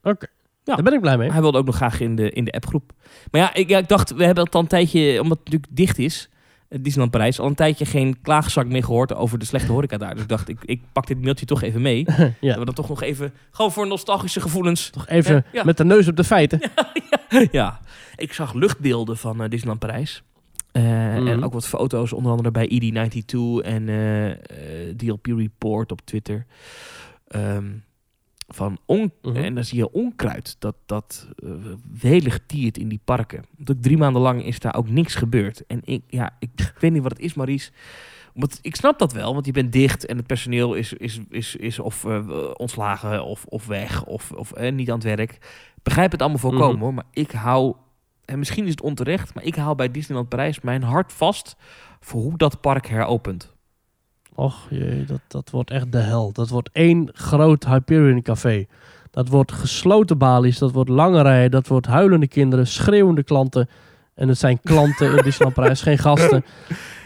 Oké, 0.04 0.28
Ja. 0.68 0.76
daar 0.76 0.84
ben 0.84 0.94
ik 0.94 1.02
blij 1.02 1.18
mee. 1.18 1.32
Hij 1.32 1.42
wilde 1.42 1.58
ook 1.58 1.66
nog 1.66 1.76
graag 1.76 2.00
in 2.00 2.16
de, 2.16 2.32
in 2.32 2.44
de 2.44 2.52
appgroep. 2.52 2.92
Maar 3.32 3.42
ja 3.42 3.54
ik, 3.54 3.70
ja, 3.70 3.78
ik 3.78 3.88
dacht, 3.88 4.12
we 4.12 4.24
hebben 4.24 4.44
het 4.44 4.56
al 4.56 4.62
een 4.62 4.68
tijdje, 4.68 5.22
omdat 5.22 5.38
het 5.38 5.46
natuurlijk 5.46 5.76
dicht 5.78 5.98
is, 5.98 6.30
eh, 6.70 6.80
Disneyland 6.82 7.12
Parijs, 7.12 7.40
al 7.40 7.48
een 7.48 7.56
tijdje 7.56 7.86
geen 7.86 8.22
klaagzak 8.22 8.66
meer 8.68 8.84
gehoord 8.84 9.16
over 9.16 9.40
de 9.40 9.46
slechte 9.46 9.72
horeca 9.72 9.98
daar. 9.98 10.14
Dus 10.14 10.24
ik 10.24 10.30
dacht, 10.30 10.50
ik, 10.50 10.58
ik 10.66 10.82
pak 10.92 11.08
dit 11.08 11.22
mailtje 11.22 11.46
toch 11.46 11.62
even 11.62 11.82
mee. 11.82 12.06
ja. 12.40 12.50
Dat 12.50 12.58
we 12.58 12.66
dan 12.66 12.74
toch 12.74 12.90
nog 12.90 13.02
even, 13.02 13.34
gewoon 13.52 13.72
voor 13.72 13.88
nostalgische 13.88 14.42
gevoelens. 14.42 14.90
Toch 14.90 15.08
even 15.08 15.46
ja. 15.52 15.64
met 15.64 15.78
de 15.78 15.86
neus 15.86 16.08
op 16.08 16.16
de 16.16 16.24
feiten. 16.24 16.60
ja, 17.52 17.80
ik 18.16 18.34
zag 18.34 18.54
luchtbeelden 18.54 19.18
van 19.18 19.44
eh, 19.44 19.50
Disneyland 19.50 19.80
Parijs. 19.80 20.24
Eh, 20.72 20.84
Mhm. 20.84 21.28
En 21.28 21.44
ook 21.44 21.54
wat 21.54 21.68
foto's, 21.68 22.14
onder 22.14 22.32
andere 22.32 22.52
bij 22.52 22.68
E 22.70 22.80
ED92 22.80 23.66
en 23.66 23.90
eh, 23.90 24.96
DLP 24.98 25.26
Report 25.26 25.92
op 25.92 26.02
Twitter. 26.04 26.46
Ehm, 27.28 27.66
van 28.48 28.78
on 28.86 29.12
Mhm. 29.22 29.36
En 29.36 29.56
dan 29.56 29.64
zie 29.64 29.78
je 29.78 29.92
onkruid 29.92 30.56
dat, 30.60 30.76
dat 30.86 31.28
eh, 31.36 31.50
welig 32.02 32.40
tiert 32.46 32.78
in 32.78 32.88
die 32.88 33.00
parken. 33.04 33.46
Want 33.58 33.72
ook 33.72 33.82
drie 33.82 33.98
maanden 33.98 34.22
lang 34.22 34.44
is 34.46 34.60
daar 34.60 34.76
ook 34.76 34.90
niks 34.90 35.16
gebeurd. 35.16 35.66
En 35.66 35.82
ik, 35.84 36.02
ja, 36.08 36.36
ik, 36.40 36.50
weet 36.80 36.92
niet 36.92 37.02
wat 37.02 37.12
het 37.12 37.22
is, 37.22 37.34
Maries. 37.34 37.72
Want 38.34 38.60
ik 38.62 38.76
snap 38.76 39.00
dat 39.00 39.14
wel, 39.14 39.34
want 39.34 39.46
je 39.46 39.52
bent 39.52 39.72
dicht 39.72 40.06
en 40.06 40.18
het 40.18 40.28
personeel 40.28 40.74
is, 40.74 40.94
is, 40.94 41.20
is, 41.30 41.56
is 41.56 41.80
of 41.80 42.06
eh, 42.06 42.50
ontslagen 42.54 43.24
of, 43.26 43.46
of 43.46 43.66
weg 43.66 44.06
of, 44.06 44.32
of 44.32 44.52
eh, 44.52 44.72
niet 44.74 44.90
aan 44.90 45.00
het 45.00 45.18
werk. 45.18 45.32
Ik 45.32 45.84
Begrijp 45.84 46.12
het 46.12 46.22
allemaal 46.22 46.40
voorkomen 46.40 46.76
Mhm. 46.76 46.84
hoor, 46.84 46.94
maar 46.94 47.06
ik 47.12 47.32
hou, 47.32 47.76
en 48.26 48.40
misschien 48.40 48.64
is 48.66 48.72
het 48.72 48.82
onterecht, 48.82 49.34
maar 49.34 49.44
ik 49.44 49.56
hou 49.56 49.76
bij 49.76 49.92
Disneyland 49.92 50.30
Parijs 50.30 50.62
mijn 50.62 50.84
hart 50.84 51.14
vast 51.14 51.56
voor 52.00 52.22
hoe 52.22 52.38
dat 52.38 52.62
park 52.62 52.88
heropent. 52.88 53.56
Och 54.38 54.68
jee, 54.70 55.06
dat, 55.06 55.20
dat 55.28 55.50
wordt 55.50 55.72
echt 55.72 55.92
de 55.92 55.98
hel. 55.98 56.32
Dat 56.34 56.50
wordt 56.50 56.70
één 56.74 57.10
groot 57.14 57.66
Hyperion 57.66 58.22
café. 58.22 58.66
Dat 59.12 59.28
wordt 59.28 59.52
gesloten 59.52 60.18
balies, 60.18 60.58
dat 60.58 60.72
wordt 60.72 60.90
lange 60.90 61.22
rijen, 61.22 61.52
dat 61.52 61.68
wordt 61.68 61.88
huilende 61.88 62.28
kinderen, 62.28 62.68
schreeuwende 62.68 63.24
klanten. 63.24 63.70
En 64.16 64.28
het 64.28 64.38
zijn 64.38 64.60
klanten 64.64 65.18
in 65.18 65.24
Disneyland 65.24 65.80
geen 65.80 65.98
gasten. 65.98 66.46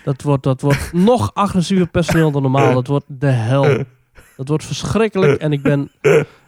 Dat 0.03 0.21
wordt, 0.21 0.43
dat 0.43 0.61
wordt 0.61 0.93
nog 0.93 1.33
agressiever 1.33 1.87
personeel 1.87 2.31
dan 2.31 2.41
normaal. 2.41 2.73
Dat 2.73 2.87
wordt 2.87 3.05
de 3.07 3.27
hel. 3.27 3.83
Dat 4.37 4.47
wordt 4.47 4.65
verschrikkelijk. 4.65 5.41
En 5.41 5.51
ik 5.51 5.61
ben... 5.61 5.91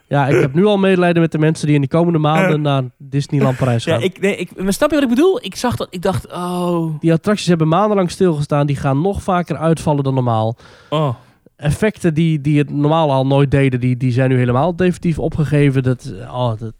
Ja, 0.07 0.27
ik 0.27 0.41
heb 0.41 0.53
nu 0.53 0.65
al 0.65 0.77
medelijden 0.77 1.21
met 1.21 1.31
de 1.31 1.37
mensen 1.37 1.65
die 1.67 1.75
in 1.75 1.81
de 1.81 1.87
komende 1.87 2.19
maanden 2.19 2.61
naar 2.61 2.83
Disneyland 2.97 3.57
Parijs 3.57 3.83
gaan. 3.83 3.99
Ja, 3.99 4.05
ik, 4.05 4.21
nee, 4.21 4.35
ik, 4.35 4.63
maar 4.63 4.73
snap 4.73 4.89
je 4.89 4.95
wat 4.95 5.03
ik 5.03 5.09
bedoel? 5.09 5.45
Ik 5.45 5.55
zag 5.55 5.75
dat, 5.75 5.87
ik 5.89 6.01
dacht, 6.01 6.31
oh, 6.31 6.99
Die 6.99 7.11
attracties 7.13 7.47
hebben 7.47 7.67
maandenlang 7.67 8.11
stilgestaan. 8.11 8.67
Die 8.67 8.75
gaan 8.75 9.01
nog 9.01 9.23
vaker 9.23 9.57
uitvallen 9.57 10.03
dan 10.03 10.13
normaal. 10.13 10.57
oh. 10.89 11.15
effecten 11.55 12.13
die, 12.13 12.41
die 12.41 12.57
het 12.57 12.69
normaal 12.69 13.11
al 13.11 13.27
nooit 13.27 13.51
deden, 13.51 13.79
die, 13.79 13.97
die 13.97 14.11
zijn 14.11 14.29
nu 14.29 14.37
helemaal 14.37 14.75
definitief 14.75 15.19
opgegeven. 15.19 15.83
Dat, 15.83 16.13
oh, 16.21 16.51
dat, 16.59 16.73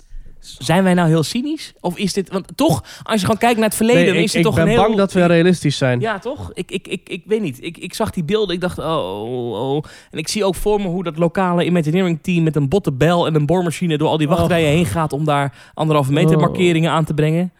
Zijn 0.43 0.83
wij 0.83 0.93
nou 0.93 1.07
heel 1.07 1.23
cynisch? 1.23 1.73
Of 1.79 1.97
is 1.97 2.13
dit... 2.13 2.29
Want 2.29 2.47
toch, 2.55 2.83
als 3.03 3.15
je 3.15 3.21
gewoon 3.21 3.37
kijkt 3.37 3.55
naar 3.55 3.67
het 3.67 3.75
verleden... 3.75 4.01
nee, 4.01 4.11
dan 4.11 4.19
ik, 4.19 4.23
is 4.23 4.31
het 4.33 4.39
ik 4.39 4.45
toch 4.45 4.55
ben 4.55 4.63
een 4.63 4.69
heel... 4.69 4.81
bang 4.81 4.95
dat 4.95 5.13
we 5.13 5.25
realistisch 5.25 5.77
zijn. 5.77 5.99
Ja, 5.99 6.19
toch? 6.19 6.51
Ik, 6.53 6.71
ik, 6.71 6.87
ik, 6.87 7.09
ik 7.09 7.23
weet 7.25 7.41
niet. 7.41 7.63
Ik, 7.63 7.77
ik 7.77 7.93
zag 7.93 8.11
die 8.11 8.23
beelden. 8.23 8.55
Ik 8.55 8.61
dacht, 8.61 8.77
oh, 8.79 9.21
oh, 9.23 9.73
oh. 9.75 9.83
En 10.11 10.17
ik 10.17 10.27
zie 10.27 10.45
ook 10.45 10.55
voor 10.55 10.81
me 10.81 10.87
hoe 10.87 11.03
dat 11.03 11.17
lokale 11.17 11.65
Imagineering 11.65 12.19
team... 12.21 12.43
met 12.43 12.55
een 12.55 12.69
botte 12.69 12.91
bel 12.91 13.25
en 13.27 13.35
een 13.35 13.45
boormachine... 13.45 13.97
door 13.97 14.09
al 14.09 14.17
die 14.17 14.27
wachtrijen 14.27 14.69
heen 14.69 14.85
gaat... 14.85 15.13
om 15.13 15.25
daar 15.25 15.53
anderhalve 15.73 16.11
meter 16.11 16.35
Oh. 16.35 16.41
markeringen 16.41 16.91
aan 16.91 17.05
te 17.05 17.13
brengen. 17.13 17.51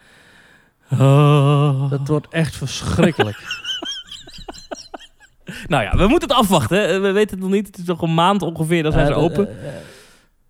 Oh. 0.92 1.90
Dat 1.90 2.08
wordt 2.08 2.26
echt 2.30 2.56
verschrikkelijk. 2.56 3.38
Nou 5.66 5.82
ja, 5.82 5.96
we 5.96 6.06
moeten 6.06 6.28
het 6.28 6.38
afwachten. 6.38 7.02
We 7.02 7.10
weten 7.12 7.30
het 7.36 7.44
nog 7.44 7.54
niet. 7.54 7.66
Het 7.66 7.78
is 7.78 7.84
nog 7.84 8.02
een 8.02 8.14
maand 8.14 8.42
ongeveer, 8.42 8.82
dan 8.82 8.92
zijn 8.92 9.06
ze 9.06 9.14
open. 9.14 9.48
eh, 9.48 9.66
eh, 9.66 9.72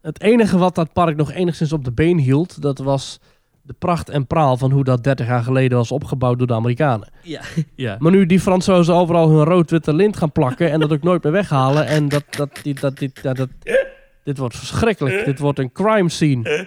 het 0.05 0.21
enige 0.21 0.59
wat 0.59 0.75
dat 0.75 0.93
park 0.93 1.17
nog 1.17 1.33
enigszins 1.33 1.73
op 1.73 1.85
de 1.85 1.93
been 1.93 2.19
hield, 2.19 2.63
dat 2.63 2.79
was 2.79 3.21
de 3.63 3.75
pracht 3.79 4.09
en 4.09 4.27
praal 4.27 4.57
van 4.57 4.71
hoe 4.71 4.85
dat 4.85 5.05
30 5.05 5.27
jaar 5.27 5.43
geleden 5.43 5.79
was 5.79 5.91
opgebouwd 5.93 6.39
door 6.39 6.47
de 6.47 6.55
Amerikanen. 6.55 7.09
ja. 7.75 7.97
Maar 7.99 8.13
nu 8.13 8.27
die 8.27 8.41
Fransozen 8.41 8.95
overal 8.95 9.31
hun 9.31 9.45
rood-witte 9.45 9.95
lint 9.95 10.17
gaan 10.17 10.33
plakken 10.33 10.71
en 10.71 10.81
dat 10.81 10.93
ook 10.93 11.03
nooit 11.03 11.23
meer 11.23 11.33
weghalen. 11.33 11.87
En 11.87 12.09
dat, 12.09 12.25
dat, 12.31 12.61
die, 12.63 12.75
dat, 12.75 12.99
dit, 12.99 13.23
dat, 13.23 13.37
dat, 13.37 13.49
dit 14.25 14.39
wordt 14.39 14.57
verschrikkelijk. 14.57 15.25
Dit 15.25 15.39
wordt 15.39 15.59
een 15.59 15.73
crime 15.73 16.09
scene. 16.09 16.67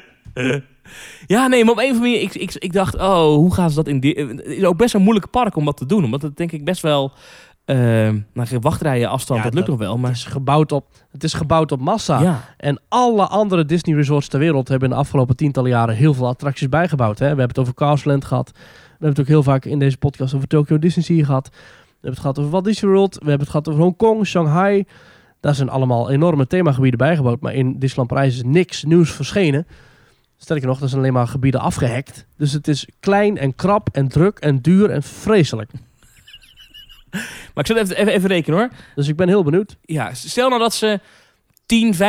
Ja, 1.28 1.48
nee, 1.48 1.64
maar 1.64 1.74
op 1.74 1.80
een 1.80 1.84
of 1.86 1.92
andere 1.92 2.10
manier, 2.12 2.22
ik, 2.22 2.36
ik, 2.36 2.54
ik 2.54 2.74
dacht, 2.74 2.96
oh, 2.96 3.22
hoe 3.36 3.54
gaan 3.54 3.70
ze 3.70 3.76
dat 3.76 3.88
in... 3.88 4.00
die- 4.00 4.16
Het 4.16 4.46
is 4.46 4.64
ook 4.64 4.78
best 4.78 4.94
een 4.94 5.02
moeilijk 5.02 5.30
park 5.30 5.56
om 5.56 5.66
dat 5.66 5.78
te 5.78 5.86
doen. 5.86 6.04
Omdat 6.04 6.22
het 6.22 6.38
denk 6.38 6.52
ik 6.52 6.64
best 6.66 6.82
wel... 6.82 7.12
nou, 7.76 8.48
geen 8.48 8.62
wachtrijen 8.62 9.10
afstand, 9.10 9.40
Ja, 9.40 9.46
dat 9.46 9.54
lukt 9.54 9.68
dat- 9.68 9.78
nog 9.78 9.86
wel. 9.86 9.94
Het 9.96 10.02
Maar 10.02 10.12
is 10.12 10.24
gebouwd 10.26 10.72
op, 10.72 10.86
het 11.12 11.24
is 11.24 11.34
gebouwd 11.34 11.72
op 11.72 11.80
massa. 11.80 12.22
ja, 12.22 12.42
En 12.58 12.82
alle 12.88 13.28
andere 13.28 13.66
Disney 13.66 13.96
resorts 13.96 14.28
ter 14.28 14.40
wereld 14.40 14.68
hebben 14.68 14.90
in 14.90 14.96
de 14.96 15.02
afgelopen 15.02 15.36
tientallen 15.36 15.70
jaren 15.70 15.96
heel 15.96 16.14
veel 16.14 16.28
attracties 16.28 16.70
bijgebouwd. 16.70 17.20
Hè? 17.20 17.24
We 17.24 17.28
hebben 17.30 17.48
het 17.48 17.60
over 17.60 17.74
Castleland 17.74 18.26
gehad. 18.26 18.52
We 18.54 18.60
hebben 18.90 19.10
het 19.10 19.20
ook 19.20 19.28
heel 19.28 19.44
vaak 19.44 19.66
in 19.66 19.80
deze 19.80 19.98
podcast 19.98 20.34
over 20.34 20.48
Tokyo 20.48 20.80
Disney 20.80 21.04
Sea 21.06 21.26
gehad. 21.26 21.48
We 21.52 21.56
hebben 21.94 22.10
het 22.12 22.20
gehad 22.20 22.40
over 22.40 22.52
Walt 22.52 22.66
Disney 22.66 22.92
World. 22.92 23.14
We 23.14 23.20
hebben 23.20 23.40
het 23.40 23.50
gehad 23.50 23.68
over 23.70 23.82
Hongkong, 23.82 24.26
Shanghai. 24.28 24.84
Daar 25.40 25.56
zijn 25.56 25.70
allemaal 25.70 26.10
enorme 26.12 26.48
themagebieden 26.48 26.98
bijgebouwd. 27.00 27.40
Maar 27.42 27.54
in 27.54 27.72
Disneyland 27.80 28.08
Parijs 28.10 28.36
is 28.36 28.44
niks 28.44 28.84
nieuws 28.84 29.12
verschenen. 29.12 29.68
Sterker 30.38 30.68
nog, 30.68 30.82
er 30.82 30.88
zijn 30.90 31.02
alleen 31.02 31.14
maar 31.14 31.28
gebieden 31.28 31.62
afgehackt. 31.62 32.26
Dus 32.38 32.52
het 32.52 32.68
is 32.68 32.88
klein 33.00 33.38
en 33.38 33.56
krap 33.56 33.90
en 33.92 34.08
druk 34.08 34.38
en 34.40 34.62
duur 34.62 34.90
en 34.90 35.04
vreselijk. 35.04 35.72
maar 37.54 37.64
ik 37.64 37.66
zal 37.66 37.78
even, 37.78 37.96
even, 37.98 38.14
even 38.14 38.30
rekenen 38.30 38.60
hoor. 38.60 38.70
Dus 38.96 39.08
ik 39.08 39.16
ben 39.16 39.28
heel 39.28 39.44
benieuwd. 39.44 39.78
Ja, 39.82 40.14
stel 40.14 40.50
nou 40.50 40.62
dat 40.62 40.74
ze 40.74 41.00
10, 41.66 41.94
15.000 41.94 42.00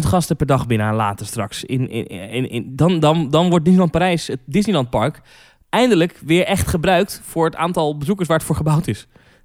gasten 0.00 0.36
per 0.36 0.46
dag 0.46 0.66
binnen 0.66 0.94
laten 0.94 1.26
straks. 1.26 1.64
In, 1.64 1.90
in, 1.90 2.06
in, 2.08 2.50
in, 2.50 2.76
dan, 2.76 3.00
dan, 3.00 3.30
dan 3.30 3.48
wordt 3.48 3.64
Disneyland 3.64 3.92
Parijs, 3.92 4.26
het 4.26 4.40
Disneyland 4.44 4.90
Park, 4.90 5.20
eindelijk 5.68 6.18
weer 6.24 6.44
echt 6.44 6.68
gebruikt 6.68 7.20
voor 7.24 7.44
het 7.44 7.56
aantal 7.56 7.96
bezoekers 7.96 8.28
waar 8.28 8.36
het 8.36 8.46
voor 8.46 8.56
gebouwd 8.56 8.86
is. 8.86 8.98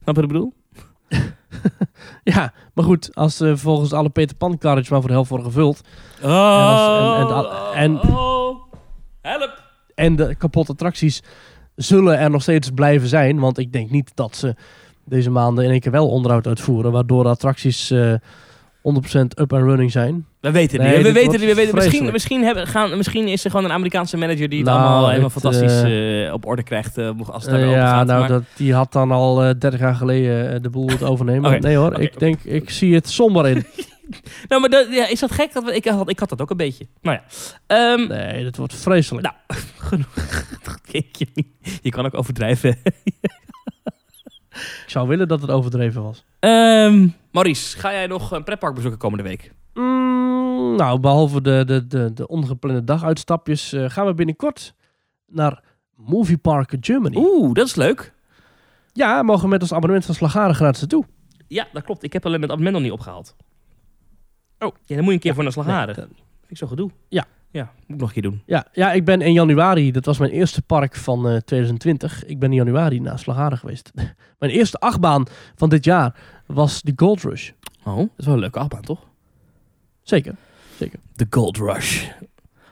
Snap 0.04 0.16
je 0.16 0.22
wat 0.22 0.24
ik 0.24 0.28
bedoel? 0.28 0.54
Ja, 2.24 2.54
maar 2.74 2.86
goed, 2.86 3.16
als 3.16 3.40
eh, 3.40 3.52
volgens 3.56 3.94
alle 3.94 4.10
Peter 4.10 4.36
Pan 4.36 4.58
carriage 4.58 4.92
maar 4.92 5.00
voor 5.00 5.10
de 5.10 5.16
helft 5.16 5.30
worden 5.30 5.48
gevuld. 5.48 5.82
Oh, 6.24 7.18
en- 7.20 7.82
en- 7.82 8.02
en- 8.02 8.12
oh, 8.12 8.62
help. 9.22 9.64
En 9.96 10.16
de 10.16 10.36
kapotte 10.36 10.72
attracties 10.72 11.22
zullen 11.76 12.20
er 12.20 12.30
nog 12.30 12.42
steeds 12.42 12.70
blijven 12.70 13.08
zijn. 13.08 13.40
Want 13.40 13.58
ik 13.58 13.72
denk 13.72 13.90
niet 13.90 14.12
dat 14.16 14.36
ze 14.36 14.56
deze 15.06 15.30
maanden 15.30 15.64
in 15.66 15.72
één 15.72 15.80
keer 15.80 15.92
wel 15.92 16.08
onderhoud 16.10 16.48
uitvoeren. 16.48 16.92
Waardoor 16.92 17.24
de 17.24 17.30
attracties 17.30 17.92
eh 17.92 18.14
100% 18.14 18.18
up 19.40 19.54
and 19.54 19.64
running 19.64 19.92
zijn. 19.92 20.26
We 20.40 20.52
weten 20.52 20.80
het 20.82 20.88
Nee, 20.88 20.98
niet. 20.98 21.08
We 21.08 21.14
weten, 21.14 21.40
we 21.40 21.54
weten 21.56 21.76
Misschien, 21.76 22.12
misschien, 22.12 22.44
hebben, 22.44 22.68
gaan, 22.68 22.98
misschien 22.98 23.28
is 23.28 23.44
er 23.46 23.50
gewoon 23.52 23.66
een 23.66 23.72
Amerikaanse 23.72 24.18
manager 24.18 24.50
die 24.50 24.60
het 24.60 24.68
Nou, 24.68 24.80
allemaal 24.80 25.08
helemaal 25.10 25.30
het, 25.30 25.42
fantastisch 25.42 25.82
eh, 25.82 26.28
eh, 26.28 26.34
op 26.34 26.46
orde 26.46 26.64
krijgt 26.64 26.98
eh, 26.98 27.10
als 27.30 27.46
het 27.46 27.54
Eh, 27.54 27.72
ja, 27.72 27.88
gaat. 27.88 28.08
nou, 28.08 28.20
Maar- 28.20 28.30
dat, 28.30 28.44
die 28.56 28.74
had 28.74 28.92
dan 28.92 29.12
al 29.12 29.44
eh 29.44 29.50
30 29.60 29.80
jaar 29.80 29.96
geleden 29.96 30.54
eh, 30.54 30.62
de 30.62 30.70
boel 30.70 30.88
het 30.90 31.04
overnemen. 31.12 31.62
Nee 31.62 31.76
hoor, 31.76 32.00
ik 32.00 32.20
denk, 32.20 32.40
ik 32.44 32.70
zie 32.70 32.94
het 32.94 33.10
somber 33.10 33.48
in. 33.48 33.66
nou, 34.48 34.62
maar 34.62 34.70
dat, 34.70 34.88
ja, 34.92 35.08
is 35.08 35.20
dat 35.20 35.32
gek? 35.32 35.54
Dat 35.54 35.72
ik, 35.72 35.86
had, 35.86 36.10
ik 36.10 36.20
had 36.20 36.30
dat 36.30 36.42
ook 36.42 36.50
een 36.50 36.58
beetje. 36.58 36.88
Nou 37.02 37.18
ja. 37.18 37.24
Ehm, 37.68 38.08
Nee, 38.08 38.44
dat 38.44 38.56
wordt 38.56 38.76
vreselijk. 38.76 39.26
Nou, 39.26 39.36
genoeg. 39.90 40.44
Je 41.82 41.90
kan 41.90 42.06
ook 42.06 42.18
overdrijven. 42.18 42.78
Ik 44.56 44.84
zou 44.88 45.08
willen 45.08 45.28
dat 45.28 45.42
het 45.42 45.50
overdreven 45.52 46.04
was. 46.04 46.24
Ehm 46.40 47.08
Maurice, 47.32 47.78
ga 47.78 47.92
jij 47.92 48.08
nog 48.08 48.32
een 48.32 48.44
pretpark 48.44 48.76
bezoeken 48.76 49.00
komende 49.00 49.24
week? 49.24 49.52
Mm, 49.74 50.76
nou, 50.76 51.00
behalve 51.00 51.42
de, 51.42 51.64
de, 51.66 51.88
de, 51.88 52.14
de 52.14 52.28
ongeplande 52.28 52.84
daguitstapjes 52.84 53.74
eh, 53.74 53.90
gaan 53.90 54.06
we 54.06 54.14
binnenkort 54.14 54.74
naar 55.28 55.64
Movie 55.96 56.38
Park 56.38 56.76
Germany. 56.80 57.16
Oeh, 57.18 57.54
dat 57.54 57.66
is 57.68 57.76
leuk. 57.76 58.14
Ja, 58.94 59.24
mogen 59.24 59.50
met 59.50 59.62
ons 59.62 59.74
abonnement 59.74 60.06
van 60.06 60.16
Slagaren 60.16 60.56
gratis 60.56 60.80
naartoe. 60.80 61.06
Ja, 61.48 61.68
dat 61.74 61.84
klopt. 61.84 62.04
Ik 62.04 62.14
heb 62.14 62.26
alleen 62.26 62.42
het 62.42 62.50
abonnement 62.52 62.76
nog 62.76 62.84
niet 62.86 63.00
opgehaald. 63.00 63.36
Oh. 64.60 64.76
Ja, 64.86 64.96
dan 64.96 64.98
moet 64.98 65.06
je 65.08 65.12
een 65.14 65.20
keer 65.20 65.34
voor 65.34 65.44
naar. 65.66 65.86
Nee, 65.86 65.96
dat- 65.96 66.08
Vind 66.40 66.52
ik 66.52 66.58
zo 66.58 66.68
gedoe. 66.68 66.90
Ja. 67.10 67.26
Ja, 67.56 67.72
moet 67.86 67.96
ik 67.96 67.98
nog 67.98 68.08
een 68.08 68.14
keer 68.14 68.22
doen. 68.22 68.42
ja, 68.46 68.68
ja, 68.72 68.92
ik 68.92 69.06
ben 69.06 69.22
in 69.22 69.34
januari, 69.34 69.92
dat 69.92 70.06
was 70.06 70.18
mijn 70.18 70.32
eerste 70.32 70.62
park 70.62 70.96
van 70.96 71.28
eh 71.28 71.38
2020. 71.38 72.26
Ik 72.26 72.40
ben 72.40 72.50
in 72.50 72.56
januari 72.56 73.00
naar 73.00 73.20
Slagaren 73.20 73.58
geweest. 73.58 73.92
mijn 74.40 74.52
eerste 74.52 74.78
achtbaan 74.78 75.26
van 75.56 75.70
dit 75.70 75.86
jaar 75.86 76.16
was 76.46 76.82
de 76.82 76.94
Gold 76.96 77.22
Rush. 77.22 77.52
Oh, 77.84 77.98
dat 77.98 78.10
is 78.18 78.26
wel 78.26 78.34
een 78.34 78.40
leuke 78.40 78.60
achtbaan, 78.60 78.82
toch? 78.82 79.08
Zeker. 80.04 80.36
De 81.16 81.28
Gold 81.30 81.58
Rush. 81.58 82.08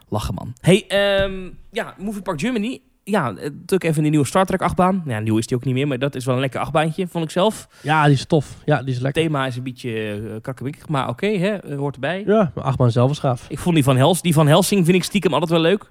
Lachen, 0.09 0.33
man. 0.33 0.53
Hey, 0.59 0.87
ehm, 0.87 1.49
ja, 1.71 1.95
Movie 1.97 2.21
Park 2.21 2.39
Germany. 2.39 2.81
Ja, 3.03 3.27
eh, 3.29 3.35
natuurlijk 3.43 3.83
even 3.83 4.01
die 4.01 4.11
nieuwe 4.11 4.25
Star 4.25 4.45
Trek 4.45 4.61
achtbaan. 4.61 5.03
Ja, 5.05 5.19
nieuw 5.19 5.37
is 5.37 5.47
die 5.47 5.57
ook 5.57 5.65
niet 5.65 5.73
meer, 5.73 5.87
maar 5.87 5.99
dat 5.99 6.15
is 6.15 6.25
wel 6.25 6.35
een 6.35 6.41
lekker 6.41 6.59
achtbaantje, 6.59 7.07
vond 7.07 7.23
ik 7.23 7.29
zelf. 7.31 7.67
Ja, 7.81 8.03
die 8.05 8.13
is 8.13 8.25
tof. 8.25 8.57
Ja, 8.65 8.77
die 8.79 8.87
is 8.87 8.93
Het 8.93 9.03
lekker. 9.03 9.21
thema 9.23 9.45
is 9.45 9.55
een 9.55 9.63
beetje 9.63 10.19
uh, 10.21 10.31
krakkemikkig, 10.41 10.87
maar 10.87 11.09
oké, 11.09 11.27
hè, 11.27 11.47
eh, 11.55 11.77
hoort 11.77 11.93
erbij. 11.95 12.23
Ja, 12.25 12.51
maar 12.55 12.63
achtbaan 12.63 12.91
zelf 12.91 13.11
is 13.11 13.19
gaaf. 13.19 13.45
Ik 13.49 13.59
vond 13.59 13.75
die 13.75 13.83
van, 13.83 13.95
Hels, 13.97 14.21
die 14.21 14.33
van 14.33 14.47
Helsing 14.47 14.85
vind 14.85 14.97
ik 14.97 15.03
stiekem 15.03 15.33
altijd 15.33 15.51
wel 15.51 15.59
leuk. 15.61 15.89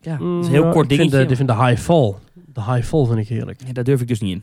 Ja, 0.00 0.16
dat 0.16 0.40
is 0.40 0.46
een 0.46 0.52
heel 0.52 0.64
Mm, 0.64 0.72
kort 0.72 0.90
ik 0.90 0.96
vind 0.96 1.10
dingetje. 1.10 1.16
de, 1.26 1.30
ik 1.30 1.36
vind 1.36 1.48
de 1.48 1.64
High 1.66 1.80
Fall. 1.82 2.14
De 2.52 2.62
High 2.64 2.82
Fall 2.86 3.04
vind 3.06 3.18
ik 3.18 3.28
heerlijk. 3.28 3.60
Ja, 3.66 3.72
daar 3.72 3.84
durf 3.84 4.00
ik 4.00 4.08
dus 4.08 4.20
niet 4.20 4.32
in. 4.32 4.42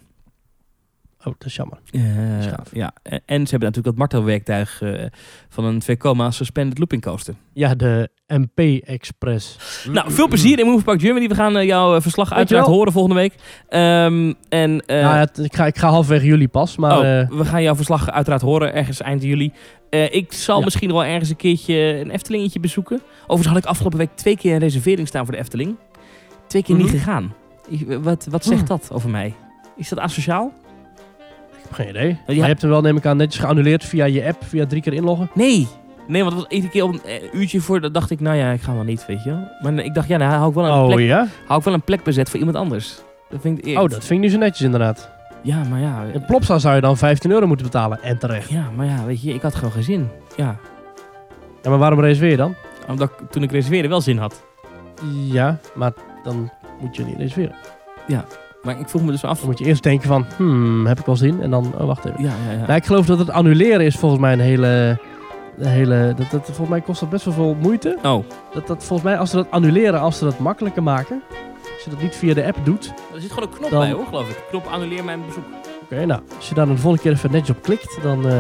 Oh, 1.20 1.26
dat 1.38 1.46
is 1.46 1.56
jammer. 1.56 1.78
Eh, 1.92 2.02
Schaaf. 2.42 2.68
ja, 2.72 2.94
en 3.04 3.20
ze 3.20 3.50
hebben 3.50 3.60
natuurlijk 3.60 3.86
dat 3.86 3.96
martelwerktuig 3.96 4.82
eh, 4.82 5.06
van 5.50 5.64
een 5.66 5.82
Vekoma 5.82 6.32
Suspended 6.32 6.78
Looping 6.78 7.02
Coaster. 7.02 7.34
Ja, 7.54 7.76
de 7.76 8.10
MP 8.28 8.60
Express. 8.88 9.58
Nou, 9.92 10.12
veel 10.12 10.28
plezier 10.28 10.60
in 10.60 10.66
Movie 10.66 10.84
Park 10.84 11.02
Germany. 11.02 11.28
We 11.28 11.36
gaan 11.36 11.58
eh, 11.58 11.66
jouw 11.66 12.02
verslag 12.02 12.34
uiteraard 12.34 12.66
horen 12.68 12.92
volgende 12.92 13.18
week. 13.18 13.34
Ehm, 13.70 14.34
en, 14.50 14.80
eh, 14.86 15.02
nou, 15.02 15.16
ja, 15.16 15.28
ik, 15.44 15.56
ga, 15.56 15.66
ik 15.66 15.78
ga 15.78 15.90
halverwege 15.90 16.26
juli 16.26 16.48
pas, 16.48 16.78
maar... 16.78 16.98
oh, 16.98 17.20
eh, 17.20 17.30
we 17.30 17.46
gaan 17.46 17.64
jouw 17.64 17.76
verslag 17.76 18.10
uiteraard 18.12 18.42
horen 18.42 18.74
ergens 18.74 19.02
eind 19.02 19.24
juli. 19.24 19.52
Eh, 19.90 20.14
ik 20.14 20.34
zal 20.34 20.58
Ja. 20.58 20.64
misschien 20.64 20.92
wel 20.92 21.04
ergens 21.06 21.30
een 21.30 21.36
keertje 21.36 21.76
een 21.76 22.10
Eftelingetje 22.12 22.60
bezoeken. 22.60 23.02
Overigens 23.22 23.48
had 23.48 23.58
ik 23.58 23.66
afgelopen 23.66 23.98
week 23.98 24.16
twee 24.16 24.38
keer 24.38 24.54
een 24.54 24.60
reservering 24.60 25.08
staan 25.08 25.24
voor 25.26 25.34
de 25.34 25.40
Efteling. 25.40 25.76
Twee 26.48 26.64
keer 26.64 26.76
Mhm. 26.76 26.84
niet 26.84 26.94
gegaan. 26.94 27.34
Ik- 27.70 27.98
wat, 28.02 28.28
wat 28.30 28.44
zegt 28.46 28.58
Hmm. 28.60 28.68
dat 28.68 28.90
over 28.92 29.10
mij? 29.10 29.34
Is 29.78 29.90
dat 29.90 30.00
asociaal? 30.00 30.54
Ik 31.60 31.66
heb 31.68 31.74
geen 31.74 31.90
idee. 31.90 32.18
Maar 32.26 32.36
ja. 32.36 32.42
je 32.42 32.48
hebt 32.48 32.62
hem 32.62 32.72
wel, 32.72 32.82
neem 32.82 32.98
ik 32.98 33.06
aan, 33.06 33.18
netjes 33.18 33.42
geannuleerd 33.42 33.84
via 33.84 34.06
je 34.06 34.26
app, 34.26 34.44
via 34.44 34.66
drie 34.66 34.82
keer 34.82 34.94
inloggen. 34.94 35.30
Nee. 35.34 35.68
Nee, 36.08 36.24
want 36.24 36.34
het 36.34 36.44
was 36.44 36.52
iedere 36.52 36.72
keer 36.72 36.84
op 36.84 36.94
een 36.94 37.02
eh, 37.04 37.34
uurtje 37.34 37.62
voor. 37.62 37.82
Dat 37.82 37.94
dacht 37.94 38.12
ik, 38.12 38.20
nou 38.20 38.38
ja, 38.38 38.52
ik 38.52 38.62
ga 38.62 38.74
wel 38.74 38.84
niet, 38.84 39.06
weet 39.06 39.24
je 39.24 39.30
wel. 39.30 39.48
Maar 39.62 39.86
ik 39.86 39.94
dacht, 39.94 40.08
ja, 40.08 40.18
nou, 40.18 40.32
hou 40.32 40.50
ik 40.50 40.56
wel 40.56 40.66
een, 40.66 40.72
Oh 40.72 40.86
plek, 40.86 41.00
ja? 41.00 41.28
hou 41.46 41.60
ik 41.60 41.66
wel 41.66 41.74
een 41.74 41.82
plek 41.82 42.04
bezet 42.04 42.30
voor 42.30 42.40
iemand 42.40 42.58
anders. 42.58 43.02
Dat 43.30 43.42
vind 43.42 43.58
ik 43.58 43.66
eerlijk. 43.66 43.84
Oh, 43.86 43.92
dat 43.92 44.06
vind 44.06 44.12
ik 44.12 44.20
niet 44.20 44.32
zo 44.32 44.38
netjes 44.38 44.66
inderdaad. 44.66 45.10
Ja, 45.44 45.64
maar 45.64 45.80
ja. 45.80 46.04
In 46.14 46.26
Plopsa 46.26 46.60
zou 46.60 46.76
je 46.76 46.82
dan 46.82 46.98
15 46.98 47.32
euro 47.32 47.48
moeten 47.48 47.66
betalen. 47.66 48.02
En 48.02 48.18
terecht. 48.18 48.50
Ja, 48.50 48.70
maar 48.76 48.86
ja, 48.86 49.06
weet 49.06 49.22
je, 49.22 49.34
ik 49.34 49.42
had 49.42 49.56
gewoon 49.56 49.72
geen 49.72 49.84
zin. 49.84 50.08
Ja. 50.36 50.58
Ja, 51.62 51.70
maar 51.70 51.80
waarom 51.80 52.00
reserveer 52.00 52.30
je 52.30 52.38
dan? 52.38 52.56
Omdat 52.88 53.10
ik 53.10 53.32
toen 53.32 53.44
ik 53.44 53.52
reserveerde 53.52 53.88
wel 53.88 54.02
zin 54.02 54.18
had. 54.18 54.44
Ja, 55.32 55.60
maar 55.76 55.94
dan 56.24 56.52
moet 56.80 56.96
je 56.96 57.04
niet 57.06 57.18
reserveren. 57.18 57.56
Maar 58.64 58.80
ik 58.80 58.90
vroeg 58.90 59.02
me 59.02 59.12
dus 59.12 59.24
af. 59.24 59.38
Dan 59.40 59.48
moet 59.50 59.60
je 59.60 59.66
eerst 59.66 59.84
denken 59.84 60.08
van, 60.08 60.26
hmm, 60.38 60.86
heb 60.86 61.00
ik 61.00 61.06
wel 61.06 61.16
zin? 61.16 61.42
En 61.42 61.50
dan, 61.50 61.74
oh, 61.78 61.86
wacht 61.86 62.06
even. 62.06 62.24
Ja, 62.24 62.32
ja, 62.48 62.52
ja. 62.52 62.58
Nou, 62.66 62.74
ik 62.74 62.86
geloof 62.86 63.06
dat 63.06 63.20
het 63.20 63.30
annuleren 63.30 63.86
is 63.86 63.96
volgens 63.96 64.22
mij 64.22 64.34
een 64.34 64.40
hele... 64.40 64.98
Een 65.58 65.68
hele 65.68 66.14
dat, 66.18 66.32
dat, 66.32 66.46
volgens 66.46 66.70
mij 66.70 66.82
kost 66.82 67.00
dat 67.00 67.10
best 67.10 67.26
wel 67.26 67.34
veel 67.34 67.56
moeite. 67.62 67.98
Oh, 68.04 68.24
Dat, 68.54 68.68
dat, 68.68 68.84
volgens 68.84 69.10
mij, 69.10 69.18
als 69.18 69.30
ze 69.30 69.36
dat 69.36 69.48
annuleren, 69.52 70.00
als 70.00 70.18
ze 70.18 70.24
dat 70.24 70.40
makkelijker 70.40 70.84
maken... 70.84 71.22
Als 71.74 71.84
je 71.84 71.90
dat 71.90 72.02
niet 72.02 72.16
via 72.16 72.34
de 72.34 72.46
app 72.46 72.58
doet... 72.64 72.94
er 73.16 73.22
zit 73.22 73.32
gewoon 73.32 73.50
een 73.52 73.56
knop 73.58 73.70
Dan- 73.70 73.80
bij 73.80 73.92
hoor, 73.92 74.06
geloof 74.06 74.30
ik. 74.30 74.44
Knop 74.50 74.66
annuleer 74.68 75.04
mijn 75.04 75.20
bezoek. 75.26 75.44
Oké, 75.84 76.06
nou, 76.06 76.22
als 76.38 76.50
je 76.50 76.56
daar 76.56 76.66
dan 76.66 76.76
de 76.76 76.82
volgende 76.82 77.04
keer 77.08 77.14
even 77.18 77.32
netjes 77.32 77.56
op 77.56 77.62
klikt, 77.64 77.98
dan 78.02 78.28
eh, 78.30 78.34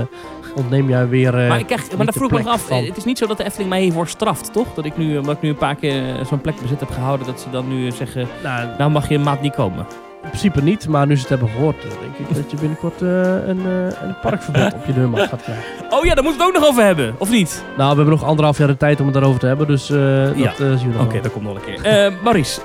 ontneem 0.55 0.89
jij 0.89 1.07
weer... 1.07 1.37
eh, 1.43 1.49
maar 1.49 1.59
ik 1.59 1.65
krijg, 1.65 1.97
maar 1.97 2.05
de 2.05 2.11
vroeg 2.11 2.31
ik 2.31 2.43
me 2.43 2.49
af. 2.49 2.61
van. 2.67 2.77
eh, 2.77 2.87
Het 2.87 2.97
is 2.97 3.03
niet 3.05 3.17
zo 3.17 3.27
dat 3.27 3.37
de 3.37 3.43
Efteling 3.43 3.69
mij 3.69 3.81
hiervoor 3.81 4.07
straft, 4.07 4.53
toch? 4.53 4.73
Dat 4.73 4.85
ik 4.85 4.97
nu, 4.97 5.17
omdat 5.17 5.35
ik 5.35 5.41
nu 5.41 5.49
een 5.49 5.55
paar 5.55 5.75
keer 5.75 6.03
zo'n 6.25 6.41
plek 6.41 6.61
bezet 6.61 6.79
heb 6.79 6.89
gehouden, 6.91 7.25
dat 7.27 7.39
ze 7.41 7.49
dan 7.49 7.67
nu 7.67 7.91
zeggen, 7.91 8.27
nou, 8.43 8.67
nou 8.77 8.91
mag 8.91 9.09
je 9.09 9.15
een 9.15 9.23
maand 9.23 9.41
niet 9.41 9.55
komen. 9.55 9.85
In 10.23 10.27
principe 10.29 10.61
niet, 10.63 10.87
maar 10.87 11.07
nu 11.07 11.15
ze 11.15 11.21
het 11.21 11.29
hebben 11.29 11.49
gehoord, 11.49 11.75
eh, 11.83 11.89
denk 12.01 12.29
ik 12.29 12.35
dat 12.35 12.51
je 12.51 12.57
binnenkort 12.57 13.01
eh, 13.01 13.09
een, 13.47 13.59
eh, 13.65 14.01
een 14.07 14.15
parkverbod 14.21 14.73
op 14.73 14.85
je 14.85 14.93
deurmat 14.93 15.19
gaat 15.19 15.41
krijgen. 15.41 15.63
Oh 15.89 16.05
ja, 16.05 16.13
daar 16.13 16.23
moeten 16.23 16.41
we 16.41 16.47
het 16.47 16.55
ook 16.55 16.61
nog 16.61 16.69
over 16.69 16.83
hebben, 16.83 17.15
of 17.17 17.29
niet? 17.29 17.63
Nou, 17.77 17.89
we 17.89 17.95
hebben 17.95 18.13
nog 18.19 18.23
anderhalf 18.23 18.57
jaar 18.57 18.67
de 18.67 18.77
tijd 18.77 18.99
om 18.99 19.05
het 19.05 19.13
daarover 19.13 19.39
te 19.39 19.45
hebben, 19.47 19.67
dus 19.67 19.87
dat 19.87 19.97
Ja. 20.37 20.53
zien 20.55 20.91
we 20.91 20.99
Oké, 20.99 21.11
wel. 21.13 21.21
dat 21.21 21.31
komt 21.31 21.43
nog 21.45 21.55
een 21.55 21.81
keer. 21.81 22.13
Maurice, 22.23 22.61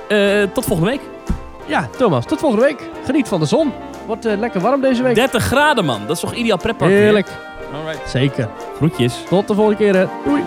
tot 0.53 0.65
volgende 0.65 0.91
week. 0.91 1.01
Ja, 1.65 1.87
Thomas, 1.97 2.25
tot 2.25 2.39
volgende 2.39 2.65
week. 2.65 2.89
Geniet 3.05 3.27
van 3.27 3.39
de 3.39 3.45
zon. 3.45 3.71
Wordt 4.05 4.23
lekker 4.23 4.61
warm 4.61 4.81
deze 4.81 5.03
week. 5.03 5.15
30 5.15 5.43
graden 5.43 5.85
man, 5.85 6.01
dat 6.07 6.15
is 6.15 6.19
toch 6.21 6.33
ideaal 6.33 6.57
pretpark 6.57 6.91
weer? 6.91 6.99
Heerlijk. 7.01 7.27
Alright. 7.73 8.09
Zeker. 8.09 8.49
Groetjes. 8.75 9.23
Tot 9.29 9.47
de 9.47 9.53
volgende 9.53 9.77
keer. 9.79 9.95
hè. 9.95 10.05
Doei. 10.25 10.41